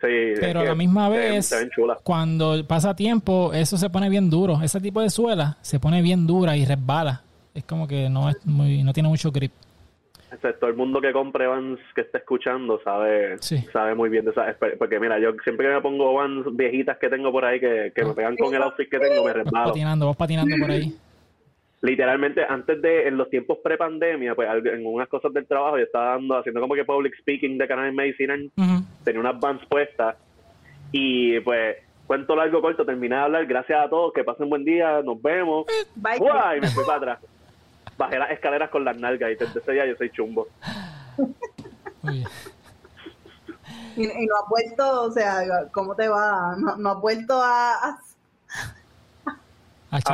Sí, 0.00 0.34
Pero 0.38 0.60
a 0.60 0.64
la 0.64 0.74
misma 0.74 1.08
vez, 1.08 1.54
cuando 2.02 2.62
pasa 2.66 2.94
tiempo, 2.94 3.52
eso 3.54 3.78
se 3.78 3.88
pone 3.88 4.08
bien 4.10 4.28
duro. 4.28 4.60
Ese 4.62 4.80
tipo 4.80 5.00
de 5.00 5.08
suela 5.08 5.56
se 5.62 5.80
pone 5.80 6.02
bien 6.02 6.26
dura 6.26 6.56
y 6.56 6.64
resbala. 6.66 7.22
Es 7.54 7.64
como 7.64 7.88
que 7.88 8.10
no 8.10 8.28
es 8.28 8.36
muy, 8.44 8.82
no 8.82 8.92
tiene 8.92 9.08
mucho 9.08 9.30
grip. 9.32 9.52
O 10.36 10.40
sea, 10.40 10.52
todo 10.58 10.70
el 10.70 10.76
mundo 10.76 11.00
que 11.00 11.12
compre 11.12 11.46
Vans 11.46 11.78
que 11.94 12.00
esté 12.02 12.18
escuchando 12.18 12.80
sabe 12.82 13.36
Sí. 13.40 13.58
sabe 13.72 13.94
muy 13.94 14.08
bien 14.10 14.24
de 14.24 14.30
esa 14.32 14.46
exper- 14.48 14.76
porque 14.78 14.98
mira 15.00 15.18
yo 15.18 15.32
siempre 15.44 15.68
que 15.68 15.74
me 15.74 15.80
pongo 15.80 16.12
Vans 16.14 16.46
viejitas 16.56 16.98
que 16.98 17.08
tengo 17.08 17.30
por 17.32 17.44
ahí 17.44 17.60
que, 17.60 17.92
que 17.94 18.04
me 18.04 18.14
pegan 18.14 18.36
con 18.36 18.54
el 18.54 18.62
outfit 18.62 18.88
que 18.90 18.98
tengo 18.98 19.22
me 19.24 19.32
Vas 19.32 19.44
resbalo 19.44 19.66
patinando, 19.68 20.06
vas 20.06 20.16
patinando 20.16 20.56
por 20.60 20.70
ahí. 20.70 20.94
literalmente 21.82 22.42
antes 22.48 22.80
de 22.80 23.06
en 23.08 23.16
los 23.16 23.28
tiempos 23.30 23.58
pre-pandemia 23.62 24.34
pues 24.34 24.48
en 24.64 24.86
unas 24.86 25.08
cosas 25.08 25.32
del 25.32 25.46
trabajo 25.46 25.76
yo 25.78 25.84
estaba 25.84 26.12
dando 26.12 26.36
haciendo 26.38 26.60
como 26.60 26.74
que 26.74 26.84
public 26.84 27.14
speaking 27.20 27.58
de 27.58 27.68
canal 27.68 27.92
medicinal 27.92 28.50
Ujú. 28.56 28.82
tenía 29.04 29.20
unas 29.20 29.38
Vans 29.38 29.60
puestas 29.68 30.16
y 30.92 31.38
pues 31.40 31.76
cuento 32.06 32.34
largo 32.36 32.60
corto 32.60 32.84
terminé 32.86 33.16
de 33.16 33.22
hablar 33.22 33.46
gracias 33.46 33.78
a 33.80 33.88
todos 33.88 34.12
que 34.12 34.24
pasen 34.24 34.48
buen 34.48 34.64
día 34.64 35.02
nos 35.02 35.20
vemos 35.20 35.66
Bye. 35.94 36.18
¡Guay! 36.18 36.58
y 36.58 36.60
me 36.62 36.68
fui 36.68 36.84
para 36.84 36.96
atrás 36.98 37.18
bajé 37.96 38.18
las 38.18 38.30
escaleras 38.30 38.70
con 38.70 38.84
las 38.84 38.96
nalgas 38.96 39.30
y 39.30 39.34
desde 39.36 39.58
ese 39.60 39.72
día 39.72 39.86
yo 39.86 39.96
soy 39.96 40.10
chumbo 40.10 40.48
Uy. 42.02 42.24
Y, 43.96 44.02
y 44.04 44.26
no 44.26 44.34
has 44.36 44.48
vuelto, 44.48 45.02
o 45.02 45.10
sea, 45.12 45.42
¿cómo 45.72 45.94
te 45.94 46.08
va? 46.08 46.56
No, 46.58 46.76
no 46.76 46.90
has 46.90 47.00
vuelto 47.00 47.40
a, 47.40 47.98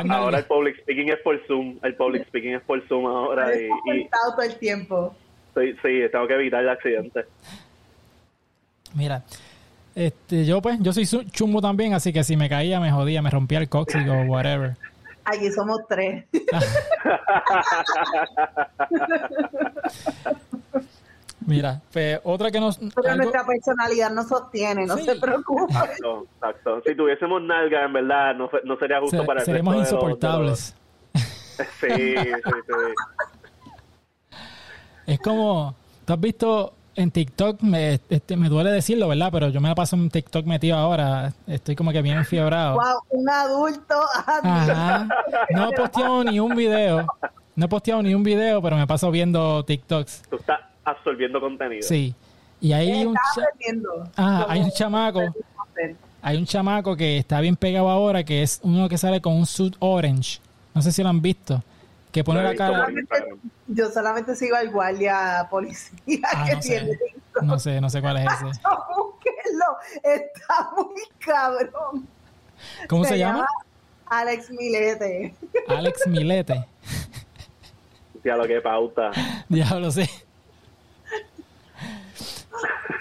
ahora 0.09 0.39
el 0.39 0.45
public 0.45 0.79
speaking 0.81 1.09
es 1.09 1.19
por 1.23 1.39
Zoom, 1.47 1.79
el 1.81 1.95
public 1.95 2.27
speaking 2.27 2.53
es 2.55 2.61
por 2.61 2.87
Zoom 2.87 3.07
ahora 3.07 3.55
y, 3.55 3.65
y 3.93 4.07
todo 4.09 4.41
el 4.43 4.55
tiempo. 4.57 5.15
estoy- 5.49 5.73
sí, 5.81 6.09
tengo 6.11 6.27
que 6.27 6.35
evitar 6.35 6.61
el 6.61 6.69
accidente. 6.69 7.25
Mira, 8.93 9.23
este, 9.95 10.45
yo 10.45 10.61
pues, 10.61 10.77
yo 10.81 10.93
soy 10.93 11.05
chumbo 11.31 11.61
también, 11.61 11.93
así 11.93 12.13
que 12.13 12.23
si 12.23 12.37
me 12.37 12.47
caía, 12.49 12.79
me 12.79 12.91
jodía, 12.91 13.21
me 13.21 13.29
rompía 13.29 13.57
el 13.59 13.69
cóxico 13.69 14.11
o 14.11 14.21
whatever. 14.23 14.75
Aquí 15.25 15.51
somos 15.51 15.79
tres. 15.87 16.25
Mira, 21.45 21.81
pues 21.91 22.19
otra 22.23 22.51
que 22.51 22.59
nos... 22.59 22.77
Pero 22.77 22.91
algo- 23.09 23.15
nuestra 23.23 23.43
personalidad 23.45 24.11
no 24.11 24.23
sostiene, 24.23 24.85
no 24.85 24.95
Sí. 24.97 25.03
se 25.05 25.15
preocupe. 25.15 25.73
Exacto, 25.73 26.27
exacto. 26.35 26.81
Si 26.85 26.95
tuviésemos 26.95 27.41
nalga, 27.41 27.83
en 27.85 27.93
verdad, 27.93 28.35
no, 28.35 28.49
no 28.63 28.77
sería 28.77 28.99
justo 28.99 29.21
se- 29.21 29.25
para 29.25 29.39
el 29.39 29.45
seremos 29.45 29.75
resto 29.75 29.95
de 29.95 30.01
los- 30.01 30.09
insoportables. 30.11 30.75
de 30.75 31.19
los- 31.19 31.67
Sí, 31.79 31.87
sí, 31.89 32.51
sí. 32.67 34.37
Es 35.07 35.19
como, 35.19 35.75
tú 36.05 36.13
has 36.13 36.19
visto 36.19 36.73
en 36.95 37.11
TikTok, 37.11 37.61
me, 37.61 37.99
este, 38.09 38.35
me 38.37 38.49
duele 38.49 38.71
decirlo, 38.71 39.07
¿verdad? 39.07 39.29
Pero 39.31 39.49
yo 39.49 39.61
me 39.61 39.69
la 39.69 39.75
paso 39.75 39.95
en 39.95 40.09
TikTok 40.09 40.45
metido 40.45 40.77
ahora. 40.77 41.33
Estoy 41.47 41.75
como 41.75 41.91
que 41.91 42.01
bien 42.01 42.17
enfiebrado. 42.17 42.75
Wow, 42.75 43.01
un 43.09 43.29
adulto. 43.29 43.95
Ajá. 44.25 45.07
No 45.51 45.69
he 45.69 45.73
posteado 45.73 46.23
ni 46.23 46.39
un 46.39 46.55
video. 46.55 47.07
No 47.55 47.65
he 47.65 47.69
posteado 47.69 48.01
ni 48.01 48.13
un 48.13 48.23
video, 48.23 48.61
pero 48.61 48.75
me 48.75 48.87
paso 48.87 49.11
viendo 49.11 49.63
TikToks. 49.63 50.23
Tú 50.29 50.37
estás 50.37 50.59
absorbiendo 50.83 51.39
contenido. 51.39 51.83
Sí. 51.83 52.13
Y 52.59 52.73
hay 52.73 53.05
un, 53.05 53.15
aprendiendo. 53.17 54.07
ah, 54.17 54.45
hay 54.47 54.61
un 54.61 54.69
chamaco, 54.71 55.19
hay 56.21 56.37
un 56.37 56.45
chamaco 56.45 56.95
que 56.95 57.17
está 57.17 57.41
bien 57.41 57.55
pegado 57.55 57.89
ahora, 57.89 58.23
que 58.23 58.43
es 58.43 58.59
uno 58.61 58.87
que 58.87 58.99
sale 58.99 59.19
con 59.19 59.33
un 59.33 59.47
suit 59.47 59.75
orange. 59.79 60.39
No 60.75 60.81
sé 60.81 60.91
si 60.91 61.01
lo 61.01 61.09
han 61.09 61.21
visto. 61.21 61.63
Que 62.11 62.23
pone 62.23 62.43
la 62.43 62.55
cara. 62.55 62.89
Instagram. 62.91 63.39
Yo 63.67 63.89
solamente 63.89 64.35
sigo 64.35 64.55
al 64.55 64.69
guardia 64.69 65.47
policía 65.49 66.27
Ah, 66.33 66.45
que 66.45 66.55
no 66.55 66.59
tiene 66.59 66.91
sé. 66.93 66.99
No 67.41 67.59
sé, 67.59 67.81
no 67.81 67.89
sé 67.89 68.01
cuál 68.01 68.17
es 68.17 68.25
ese. 68.25 68.45
Búsquenlo, 68.97 69.77
está 70.03 70.71
muy 70.75 71.03
cabrón. 71.19 72.07
¿Cómo 72.87 73.05
se, 73.05 73.17
llama? 73.17 73.47
Alex 74.07 74.49
Milete. 74.51 75.33
Alex 75.67 76.07
Milete. 76.07 76.65
Ya 78.23 78.35
lo 78.35 78.45
que 78.45 78.61
pauta. 78.61 79.11
Diablo, 79.49 79.89
sí. 79.89 80.07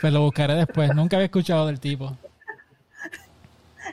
Pues 0.00 0.12
lo 0.12 0.22
buscaré 0.22 0.54
después. 0.54 0.94
Nunca 0.94 1.16
había 1.16 1.26
escuchado 1.26 1.66
del 1.66 1.78
tipo. 1.78 2.16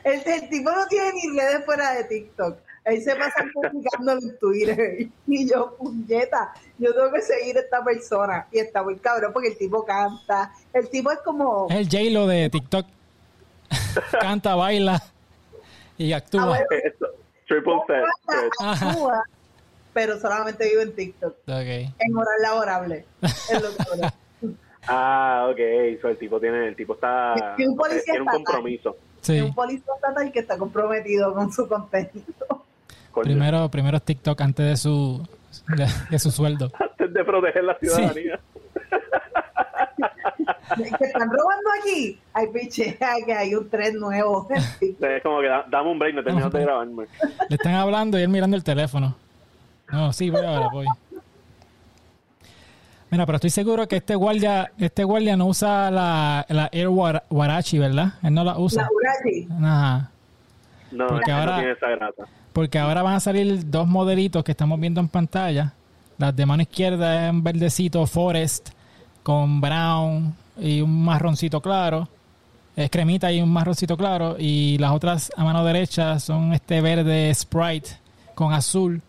El, 0.04 0.22
el 0.26 0.48
tipo 0.48 0.70
no 0.70 0.86
tiene 0.86 1.12
ni 1.12 1.38
redes 1.38 1.64
fuera 1.66 1.92
de 1.92 2.04
TikTok. 2.04 2.58
Él 2.88 3.02
se 3.02 3.14
pasa 3.16 3.44
publicándolo 3.52 4.20
en 4.20 4.38
Twitter. 4.38 5.08
Y 5.26 5.48
yo, 5.48 5.76
puñeta, 5.76 6.52
yo 6.78 6.94
tengo 6.94 7.12
que 7.12 7.20
seguir 7.22 7.56
a 7.56 7.60
esta 7.60 7.84
persona. 7.84 8.46
Y 8.52 8.58
está 8.58 8.82
muy 8.82 8.96
cabrón 8.96 9.32
porque 9.32 9.48
el 9.48 9.58
tipo 9.58 9.84
canta. 9.84 10.52
El 10.72 10.88
tipo 10.88 11.10
es 11.10 11.18
como. 11.24 11.66
Es 11.70 11.76
el 11.76 11.88
J-Lo 11.88 12.26
de 12.26 12.50
TikTok. 12.50 12.86
Canta, 14.20 14.54
baila 14.54 15.02
y 15.98 16.12
actúa. 16.12 16.42
Ah, 16.42 16.46
bueno. 16.46 16.66
Esto, 16.84 17.06
triple 17.46 17.74
set. 17.86 18.04
actúa, 18.60 19.22
pero 19.92 20.18
solamente 20.18 20.68
vive 20.68 20.82
en 20.82 20.94
TikTok. 20.94 21.32
Ok. 21.46 21.92
En 21.98 22.16
horas 22.16 22.34
laborables. 22.42 23.04
Es 23.22 23.62
lo 23.62 23.68
que. 23.70 24.08
Ah, 24.90 25.48
ok. 25.50 26.00
So, 26.00 26.08
el 26.08 26.16
tipo 26.16 26.40
tiene, 26.40 26.66
el 26.68 26.74
tipo 26.74 26.94
está, 26.94 27.34
Y 27.58 27.66
un 27.66 27.76
policía 27.76 28.04
tiene 28.14 28.20
un 28.22 28.26
compromiso. 28.26 28.96
Es 29.20 29.26
Sí. 29.26 29.40
un 29.42 29.54
policía 29.54 29.92
estatal 29.94 30.32
que 30.32 30.38
está 30.38 30.56
comprometido 30.56 31.34
con 31.34 31.52
su 31.52 31.68
contenido. 31.68 32.64
Coño. 33.12 33.24
Primero, 33.24 33.68
primero 33.70 34.00
TikTok 34.00 34.40
antes 34.40 34.66
de 34.66 34.76
su, 34.76 35.26
de, 35.76 35.86
de 36.10 36.18
su 36.18 36.30
sueldo. 36.30 36.70
Antes 36.80 37.12
de 37.14 37.24
proteger 37.24 37.64
la 37.64 37.74
ciudadanía. 37.78 38.38
que 40.76 41.04
están 41.04 41.28
robando 41.30 41.70
aquí. 41.80 42.18
Ay, 42.32 42.46
piche, 42.52 42.98
que 43.26 43.32
hay 43.34 43.54
un 43.54 43.68
tren 43.68 43.98
nuevo. 43.98 44.46
Es 44.80 45.22
como 45.22 45.40
que 45.40 45.48
da- 45.48 45.64
dame 45.70 45.90
un 45.90 45.98
break, 45.98 46.14
no 46.14 46.22
terminas 46.24 46.52
de 46.52 46.60
grabarme. 46.62 47.06
Le 47.48 47.56
están 47.56 47.74
hablando 47.74 48.18
y 48.18 48.22
él 48.22 48.28
mirando 48.28 48.56
el 48.56 48.64
teléfono. 48.64 49.16
No, 49.90 50.12
sí, 50.12 50.28
voy 50.30 50.44
ahora, 50.44 50.68
voy. 50.70 50.86
Mira, 53.10 53.24
pero 53.24 53.36
estoy 53.36 53.50
seguro 53.50 53.88
que 53.88 53.96
este 53.96 54.14
guardia, 54.14 54.70
este 54.78 55.02
guardia 55.02 55.34
no 55.36 55.46
usa 55.46 55.90
la, 55.90 56.44
la 56.50 56.68
Air 56.72 56.88
War- 56.88 57.22
Warachi, 57.30 57.78
¿verdad? 57.78 58.08
Él 58.22 58.34
no 58.34 58.44
la 58.44 58.52
La 58.52 58.58
usa. 58.58 58.86
Urachi. 58.92 59.48
Ajá. 59.50 60.10
No, 60.92 61.06
Porque 61.06 61.32
ahora- 61.32 61.52
no 61.52 61.58
tiene 61.58 61.72
esa 61.72 61.88
grasa. 61.88 62.24
Porque 62.58 62.80
ahora 62.80 63.02
van 63.04 63.14
a 63.14 63.20
salir 63.20 63.70
dos 63.70 63.86
modelitos 63.86 64.42
que 64.42 64.50
estamos 64.50 64.80
viendo 64.80 65.00
en 65.00 65.06
pantalla. 65.06 65.74
Las 66.16 66.34
de 66.34 66.44
mano 66.44 66.60
izquierda 66.60 67.26
es 67.26 67.30
un 67.30 67.44
verdecito 67.44 68.04
Forest 68.04 68.70
con 69.22 69.60
brown 69.60 70.34
y 70.58 70.80
un 70.80 71.04
marroncito 71.04 71.60
claro. 71.60 72.08
Es 72.74 72.90
cremita 72.90 73.30
y 73.30 73.40
un 73.40 73.52
marroncito 73.52 73.96
claro. 73.96 74.34
Y 74.40 74.76
las 74.78 74.90
otras 74.90 75.30
a 75.36 75.44
mano 75.44 75.64
derecha 75.64 76.18
son 76.18 76.52
este 76.52 76.80
verde 76.80 77.32
Sprite 77.32 77.90
con 78.34 78.52
azul. 78.52 79.02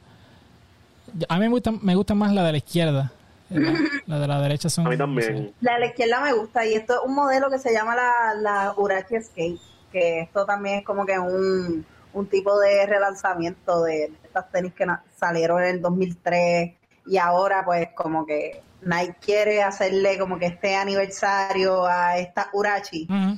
A 1.28 1.40
mí 1.40 1.46
me 1.46 1.50
gustan, 1.50 1.80
me 1.82 1.96
gusta 1.96 2.14
más 2.14 2.32
la 2.32 2.44
de 2.44 2.52
la 2.52 2.58
izquierda. 2.60 3.12
La, 3.50 3.74
la 4.06 4.20
de 4.20 4.28
la 4.28 4.42
derecha 4.42 4.70
son... 4.70 4.86
A 4.86 4.90
mí 4.92 4.96
La 4.96 5.06
también. 5.06 5.56
de 5.60 5.80
la 5.80 5.88
izquierda 5.88 6.22
me 6.22 6.34
gusta 6.34 6.68
y 6.68 6.76
esto 6.76 6.94
es 6.94 7.00
un 7.04 7.16
modelo 7.16 7.50
que 7.50 7.58
se 7.58 7.74
llama 7.74 7.96
la, 7.96 8.12
la 8.40 8.74
Urachi 8.78 9.16
Escape, 9.16 9.58
que 9.92 10.20
esto 10.20 10.46
también 10.46 10.82
es 10.82 10.86
como 10.86 11.04
que 11.04 11.18
un, 11.18 11.84
un 12.14 12.28
tipo 12.28 12.58
de 12.60 12.86
relanzamiento 12.86 13.84
de 13.84 14.12
estas 14.24 14.52
tenis 14.52 14.74
que 14.74 14.86
salieron 15.16 15.62
en 15.64 15.70
el 15.76 15.82
2003 15.82 16.74
y 17.08 17.18
ahora 17.18 17.64
pues 17.66 17.90
como 17.96 18.26
que 18.26 18.62
Nike 18.82 19.16
quiere 19.22 19.64
hacerle 19.64 20.18
como 20.18 20.40
que 20.40 20.48
este 20.48 20.76
aniversario 20.76 21.86
a 21.86 22.18
esta 22.18 22.50
Urachi. 22.54 23.08
Ujú. 23.10 23.38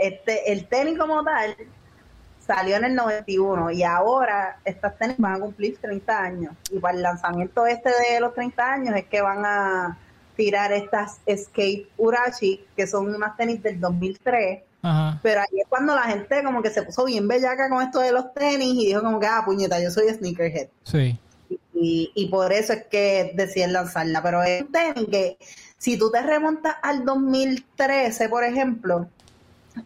Este, 0.00 0.52
el 0.52 0.66
tenis 0.66 0.98
como 0.98 1.22
tal 1.22 1.56
salió 2.46 2.76
en 2.76 2.84
el 2.84 2.94
91 2.94 3.72
y 3.72 3.82
ahora 3.82 4.58
estas 4.64 4.96
tenis 4.96 5.16
van 5.18 5.34
a 5.34 5.40
cumplir 5.40 5.78
30 5.78 6.18
años. 6.18 6.54
Y 6.70 6.78
para 6.78 6.96
el 6.96 7.02
lanzamiento 7.02 7.66
este 7.66 7.90
de 7.90 8.20
los 8.20 8.34
30 8.34 8.72
años 8.72 8.96
es 8.96 9.06
que 9.06 9.20
van 9.20 9.44
a 9.44 9.98
tirar 10.36 10.72
estas 10.72 11.20
Escape 11.26 11.88
Urachi, 11.96 12.64
que 12.76 12.86
son 12.86 13.14
unas 13.14 13.36
tenis 13.36 13.62
del 13.62 13.80
2003. 13.80 14.62
Ajá. 14.88 15.18
Pero 15.22 15.40
ahí 15.40 15.60
es 15.60 15.66
cuando 15.68 15.94
la 15.94 16.02
gente 16.04 16.42
como 16.44 16.62
que 16.62 16.70
se 16.70 16.82
puso 16.82 17.04
bien 17.04 17.26
bellaca 17.26 17.68
con 17.68 17.82
esto 17.82 17.98
de 18.00 18.12
los 18.12 18.32
tenis 18.34 18.74
y 18.74 18.86
dijo 18.86 19.02
como 19.02 19.18
que, 19.18 19.26
ah, 19.26 19.42
puñeta, 19.44 19.80
yo 19.82 19.90
soy 19.90 20.08
sneakerhead. 20.14 20.68
Sí. 20.84 21.18
Y, 21.74 22.10
y 22.14 22.28
por 22.28 22.52
eso 22.52 22.72
es 22.72 22.84
que 22.86 23.32
deciden 23.34 23.72
lanzarla. 23.72 24.22
Pero 24.22 24.42
es 24.44 24.62
un 24.62 24.72
tenis 24.72 25.08
que, 25.10 25.38
si 25.78 25.98
tú 25.98 26.10
te 26.10 26.22
remontas 26.22 26.76
al 26.82 27.04
2013, 27.04 28.28
por 28.28 28.44
ejemplo, 28.44 29.08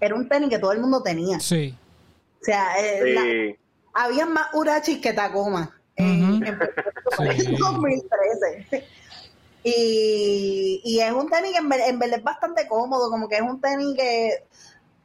era 0.01 0.14
un 0.14 0.28
tenis 0.28 0.51
que 0.51 0.59
todo 0.59 0.72
el 0.72 0.80
mundo 0.80 1.03
tenía. 1.03 1.40
Sí. 1.40 1.74
O 2.40 2.44
sea, 2.44 2.68
eh, 2.80 3.14
la- 3.14 4.05
había 4.05 4.26
más 4.26 4.48
Urachis 4.55 4.98
que 4.98 5.12
Tacoma 5.12 5.74
en, 5.96 6.40
Puerto 6.40 6.82
Rico 7.16 7.22
en 7.24 7.40
Sí. 7.40 7.57
2013. 7.59 8.84
Y, 9.62 10.80
y 10.84 11.01
es 11.01 11.12
un 11.12 11.28
tenis 11.28 11.53
que 11.53 11.59
en, 11.59 11.70
en 11.72 11.98
verdad 11.98 12.18
es 12.18 12.24
bastante 12.24 12.66
cómodo, 12.66 13.11
como 13.11 13.28
que 13.28 13.36
es 13.36 13.42
un 13.42 13.61
tenis 13.61 13.94
que 13.96 14.44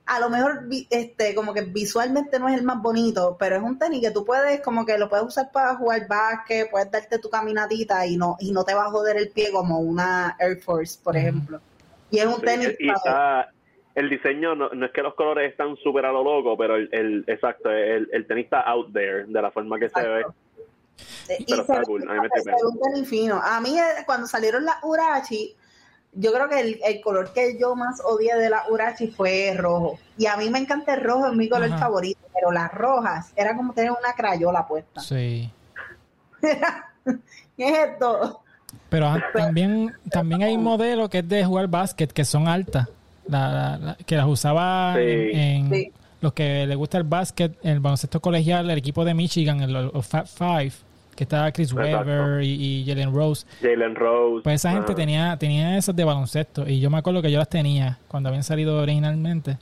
a 0.08 0.20
lo 0.20 0.30
mejor 0.30 0.68
vi- 0.68 0.88
este 0.90 1.34
como 1.34 1.54
que 1.54 1.62
visualmente 1.62 2.40
no 2.40 2.48
es 2.48 2.56
el 2.58 2.64
más 2.64 2.82
bonito, 2.82 3.36
pero 3.40 3.56
es 3.56 3.64
un 3.64 3.80
tenis 3.80 4.02
que 4.02 4.12
tú 4.12 4.24
puedes 4.24 4.62
como 4.62 4.86
que 4.86 4.98
lo 4.98 5.10
puedes 5.10 5.26
usar 5.26 5.52
para 5.52 5.76
jugar 5.76 6.08
básquet, 6.08 6.70
puedes 6.70 6.92
darte 6.92 7.18
tu 7.20 7.30
caminatita 7.30 8.06
y 8.06 8.16
no 8.18 8.38
y 8.40 8.52
no 8.52 8.64
te 8.64 8.74
va 8.74 8.86
a 8.86 8.92
joder 8.92 9.18
el 9.18 9.30
pie 9.30 9.52
como 9.52 9.80
una 9.80 10.36
Air 10.40 10.62
Force, 10.62 11.00
por 11.04 11.18
ejemplo. 11.18 11.60
Y 12.12 12.20
es 12.20 12.26
un 12.26 12.36
Sí, 12.36 12.42
tenis 12.42 12.76
y 12.80 12.90
está, 12.90 13.50
el 13.96 14.10
diseño 14.10 14.54
no, 14.56 14.70
no 14.70 14.86
es 14.86 14.92
que 14.92 15.02
los 15.02 15.16
colores 15.16 15.50
están 15.52 15.76
súper 15.78 16.06
a 16.06 16.12
lo 16.12 16.24
loco, 16.24 16.56
pero 16.58 16.76
el, 16.76 16.88
el 16.92 17.24
exacto, 17.28 17.72
el, 17.72 18.08
el 18.12 18.28
tenis 18.28 18.46
está 18.46 18.62
out 18.62 18.94
there 18.94 19.26
de 19.26 19.42
la 19.42 19.50
forma 19.52 19.80
que 19.80 19.90
se 19.90 20.02
ve. 20.02 20.26
Y 21.40 21.46
Pero 21.46 21.66
se 21.66 21.72
está 21.74 21.84
cool, 21.84 22.08
a 22.08 22.14
mí 22.14 22.20
me 22.20 22.30
tenis 22.30 23.10
fino. 23.10 23.42
A 23.44 23.60
mí, 23.60 23.78
eh, 23.80 24.04
cuando 24.06 24.28
salieron 24.28 24.64
las 24.64 24.76
Urachi, 24.84 25.56
yo 26.16 26.32
creo 26.34 26.48
que 26.50 26.60
el, 26.60 26.80
el 26.86 27.02
color 27.02 27.32
que 27.34 27.58
yo 27.60 27.76
más 27.76 28.02
odié 28.04 28.36
de 28.36 28.50
las 28.50 28.70
Urachi 28.70 29.08
fue 29.08 29.54
rojo. 29.58 30.00
Y 30.18 30.26
a 30.28 30.38
mí 30.38 30.50
me 30.50 30.60
encanta 30.60 30.94
el 30.96 31.02
rojo, 31.04 31.28
es 31.28 31.34
mi 31.34 31.48
color 31.50 31.70
Ajá. 31.70 31.78
favorito. 31.78 32.20
Pero 32.34 32.52
las 32.52 32.72
rojas 32.74 33.32
era 33.36 33.56
como 33.56 33.74
tener 33.74 33.92
una 33.92 34.14
crayola 34.16 34.68
puesta. 34.68 35.02
Sí. 35.02 35.50
¿Qué 37.58 37.70
es 37.70 37.90
esto? 37.92 38.42
Pero 38.90 39.14
también, 39.34 39.94
también 40.12 40.44
hay 40.44 40.56
un 40.56 40.64
modelo 40.64 41.10
que 41.10 41.20
es 41.20 41.30
de 41.30 41.46
jugar 41.46 41.68
básquet, 41.68 42.12
que 42.12 42.26
son 42.26 42.48
altas, 42.48 42.88
la- 43.28 43.50
la- 43.52 43.78
la- 43.78 43.96
que 43.96 44.16
las 44.16 44.26
usaba 44.28 44.94
Sí. 44.96 45.02
en, 45.02 45.36
en 45.40 45.70
Sí. 45.74 45.92
los 46.22 46.34
que 46.34 46.66
les 46.68 46.78
gusta 46.78 46.98
el 46.98 47.04
básquet, 47.04 47.58
el 47.64 47.80
baloncesto 47.80 48.20
colegial, 48.20 48.70
el 48.70 48.78
equipo 48.78 49.06
de 49.06 49.14
Michigan, 49.14 49.62
el, 49.62 49.72
los 49.74 50.06
Fat 50.06 50.28
Five, 50.28 50.74
que 51.16 51.24
estaba 51.24 51.52
Chris 51.52 51.72
Exacto. 51.72 51.98
Webber 52.10 52.44
y, 52.44 52.82
y 52.82 52.86
Jalen 52.86 53.14
Rose. 53.14 53.46
Jalen 53.62 53.96
Rose. 53.96 54.44
Pues 54.44 54.56
esa 54.56 54.72
gente 54.72 54.92
ajá. 54.92 54.96
tenía, 54.96 55.38
tenía 55.38 55.78
esos 55.78 55.96
de 55.96 56.04
baloncesto 56.04 56.68
y 56.68 56.80
yo 56.80 56.90
me 56.90 56.98
acuerdo 56.98 57.22
que 57.22 57.32
yo 57.32 57.40
las 57.40 57.50
tenía 57.50 57.98
cuando 58.08 58.30
habían 58.30 58.44
salido 58.44 58.78
originalmente 58.82 59.58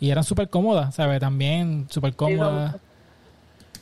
y 0.00 0.10
eran 0.10 0.24
súper 0.24 0.48
cómodas, 0.48 0.94
¿sabes? 0.94 1.20
También 1.20 1.86
súper 1.88 2.14
cómodas. 2.14 2.76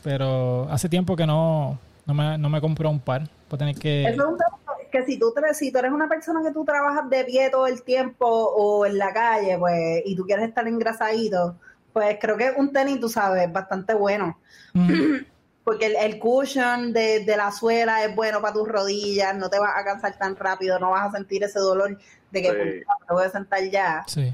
Pero 0.03 0.69
hace 0.71 0.89
tiempo 0.89 1.17
que 1.17 1.27
no, 1.27 1.79
no, 2.07 2.15
me, 2.15 2.39
no 2.39 2.49
me 2.49 2.61
compro 2.61 2.89
un 2.91 3.01
par. 3.01 3.29
Puedo 3.49 3.59
tener 3.59 3.77
que... 3.77 4.05
Eso 4.05 4.23
es 4.23 4.29
un 4.29 4.39
tema 4.39 4.57
que 4.91 5.05
si 5.05 5.19
tú, 5.19 5.33
te- 5.35 5.55
si 5.55 5.73
tú 5.73 5.79
eres 5.79 5.93
una 5.93 6.09
persona 6.09 6.41
que 6.45 6.53
tú 6.53 6.65
trabajas 6.65 7.11
de 7.11 7.25
pie 7.25 7.51
todo 7.51 7.67
el 7.67 7.83
tiempo 7.83 8.27
o 8.27 8.87
en 8.87 8.99
la 8.99 9.13
calle, 9.13 9.59
pues, 9.59 10.03
y 10.05 10.15
tú 10.15 10.25
quieres 10.25 10.49
estar 10.49 10.67
engrasadito, 10.69 11.57
pues 11.93 12.19
creo 12.21 12.37
que 12.37 12.53
un 12.57 12.73
tenis, 12.73 13.01
tú 13.01 13.09
sabes, 13.09 13.53
bastante 13.53 13.95
bueno. 13.95 14.39
Mm, 14.75 14.93
Porque 15.67 15.87
el, 15.87 15.97
el 15.97 16.21
cushion 16.21 16.93
de, 16.93 17.25
de 17.25 17.37
la 17.37 17.51
suela 17.51 18.05
es 18.05 18.15
bueno 18.15 18.41
para 18.41 18.55
tus 18.55 18.69
rodillas, 18.69 19.37
no 19.37 19.51
te 19.51 19.59
vas 19.59 19.73
a 19.77 19.85
cansar 19.85 20.17
tan 20.17 20.37
rápido, 20.37 20.79
no 20.79 20.93
vas 20.93 21.09
a 21.09 21.17
sentir 21.17 21.43
ese 21.43 21.59
dolor 21.59 21.99
de 22.31 22.41
que 22.43 22.49
Sí. 22.53 22.81
"Puta, 22.85 22.97
me 23.09 23.15
voy 23.17 23.25
a 23.25 23.31
sentar 23.31 23.61
ya. 23.69 24.05
sí. 24.07 24.33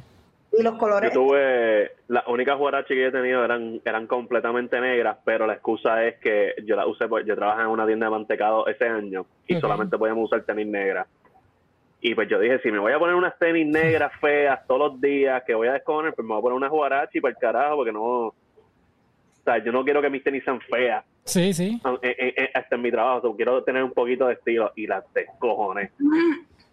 Y 0.54 0.62
los 0.62 0.74
Yo 0.74 0.78
colores, 0.78 1.12
tuve, 1.14 1.92
las 2.08 2.26
únicas 2.26 2.58
guarachas 2.58 2.88
que 2.88 3.00
yo 3.00 3.06
he 3.08 3.10
tenido 3.10 3.42
eran, 3.42 3.80
eran 3.86 4.06
completamente 4.06 4.78
negras, 4.78 5.16
pero 5.24 5.46
la 5.46 5.54
excusa 5.54 6.04
es 6.04 6.18
que 6.18 6.52
yo 6.66 6.76
las 6.76 6.86
usé, 6.86 7.08
porque 7.08 7.26
yo 7.26 7.34
trabajaba 7.34 7.62
en 7.64 7.70
una 7.70 7.86
tienda 7.86 8.04
de 8.04 8.10
mantecado 8.10 8.66
ese 8.66 8.84
año 8.86 9.24
y 9.46 9.58
solamente 9.58 9.96
podíamos 9.96 10.26
usar 10.26 10.42
tenis 10.42 10.66
negras. 10.66 11.06
Y 12.02 12.14
pues 12.14 12.28
yo 12.28 12.38
dije, 12.38 12.60
si 12.60 12.70
me 12.70 12.78
voy 12.80 12.92
a 12.92 12.98
poner 12.98 13.14
unas 13.14 13.38
tenis 13.38 13.66
negras 13.66 14.12
feas 14.20 14.60
todos 14.66 14.92
los 14.92 15.00
días 15.00 15.42
que 15.46 15.54
voy 15.54 15.68
a 15.68 15.72
descojonar, 15.72 16.12
pues 16.12 16.26
me 16.26 16.34
voy 16.34 16.40
a 16.40 16.42
poner 16.42 16.56
unas 16.58 16.70
guarachi 16.70 17.22
para 17.22 17.32
el 17.32 17.38
carajo, 17.38 17.76
porque 17.76 17.92
no... 17.92 18.02
O 18.02 18.34
sea, 19.44 19.56
yo 19.64 19.72
no 19.72 19.82
quiero 19.84 20.02
que 20.02 20.10
mis 20.10 20.22
tenis 20.22 20.44
sean 20.44 20.60
feas, 20.60 21.02
Sí, 21.24 21.54
sí. 21.54 21.80
eh, 22.02 22.16
eh, 22.18 22.34
eh, 22.36 22.48
hasta 22.54 22.74
en 22.76 22.82
mi 22.82 22.90
trabajo, 22.90 23.20
so, 23.22 23.36
quiero 23.36 23.62
tener 23.62 23.84
un 23.84 23.92
poquito 23.92 24.26
de 24.26 24.34
estilo 24.34 24.72
y 24.76 24.86
las 24.86 25.04
descojones. 25.14 25.90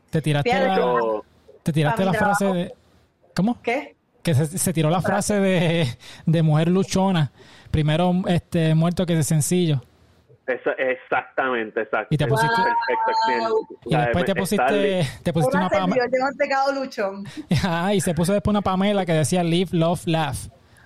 Te 0.10 0.22
tiraste 0.22 0.50
Fíjate 0.50 0.68
la, 0.70 0.76
Yo, 0.78 1.24
te 1.64 1.72
tiraste 1.74 2.04
la 2.06 2.14
frase 2.14 2.46
trabajo. 2.46 2.60
de... 2.60 2.74
¿Cómo? 3.36 3.62
¿qué? 3.62 3.96
Que 4.24 4.34
se, 4.34 4.46
se 4.58 4.74
tiró 4.74 4.90
la 4.90 5.02
frase 5.02 5.40
de, 5.40 5.88
de 6.26 6.42
mujer 6.44 6.68
luchona. 6.70 7.32
Primero 7.72 8.12
este 8.28 8.74
muerto 8.76 9.06
que 9.06 9.16
de 9.16 9.24
sencillo. 9.24 9.82
eso, 10.48 10.72
exactamente, 10.78 11.82
exacto. 11.82 12.08
Y 12.10 12.18
te 12.18 12.26
pusiste- 12.26 12.56
perfecto. 12.56 13.68
Y 13.86 13.96
después 13.96 14.26
te 14.26 14.36
pusiste, 14.36 15.08
te 15.24 15.32
pusiste 15.34 15.58
Una 15.58 15.70
Pamela. 15.70 16.06
luchón. 16.74 17.24
Ah, 17.64 17.94
y 17.94 18.02
se 18.02 18.14
puso 18.16 18.34
después 18.34 18.52
una 18.52 18.62
Pamela 18.62 19.06
que 19.06 19.14
decía 19.14 19.44
Live, 19.44 19.70
Love, 19.74 20.02
Laugh. 20.08 20.36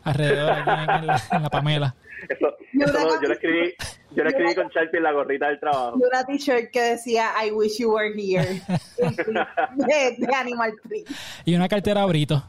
Alrededor 0.03 0.51
en, 0.57 0.68
en 0.70 1.07
la, 1.07 1.22
en 1.32 1.41
la 1.43 1.49
Pamela. 1.49 1.95
Eso, 2.30 2.56
eso 2.74 2.94
no, 2.94 3.22
yo 3.22 3.28
lo 3.28 3.34
escribí, 3.34 3.74
yo 4.12 4.24
lo 4.24 4.30
escribí 4.30 4.56
con 4.56 4.68
Sharpie 4.70 4.98
en 4.98 5.04
la 5.04 5.12
gorrita 5.12 5.48
del 5.48 5.60
trabajo. 5.60 5.98
Y 6.00 6.04
una 6.04 6.26
t-shirt 6.26 6.72
que 6.72 6.82
decía 6.82 7.32
I 7.46 7.52
wish 7.52 7.80
you 7.80 7.92
were 7.94 8.12
here. 8.16 8.62
de, 8.98 10.16
de 10.18 10.36
Animal 10.36 10.74
Print. 10.84 11.08
Y 11.46 11.56
una 11.56 11.68
cartera 11.68 12.06
Brito. 12.06 12.44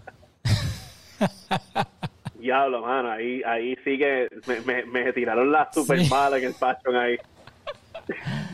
Diablo, 2.38 2.82
mano, 2.82 3.10
ahí, 3.12 3.42
ahí 3.46 3.74
sí 3.84 3.96
que 3.98 4.28
me, 4.46 4.60
me, 4.60 4.84
me 4.84 5.12
tiraron 5.12 5.50
la 5.50 5.70
super 5.72 5.98
Sí. 6.00 6.08
mala 6.10 6.36
en 6.38 6.44
el 6.44 6.54
fashion 6.54 6.96
ahí. 6.96 7.16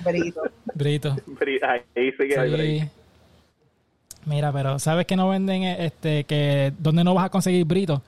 Brito. 0.05 0.43
Brito. 0.75 1.17
Ahí 1.67 2.13
sí 2.13 2.29
que 2.29 2.39
hay. 2.39 2.81
Sí. 2.81 2.89
Mira, 4.27 4.53
pero 4.53 4.79
¿sabes 4.79 5.07
que 5.07 5.17
no 5.17 5.29
venden 5.31 5.63
este 5.65 6.25
que 6.25 6.73
dónde 6.79 7.03
no 7.03 7.15
vas 7.15 7.25
a 7.27 7.31
conseguir 7.31 7.65
Brito? 7.65 8.03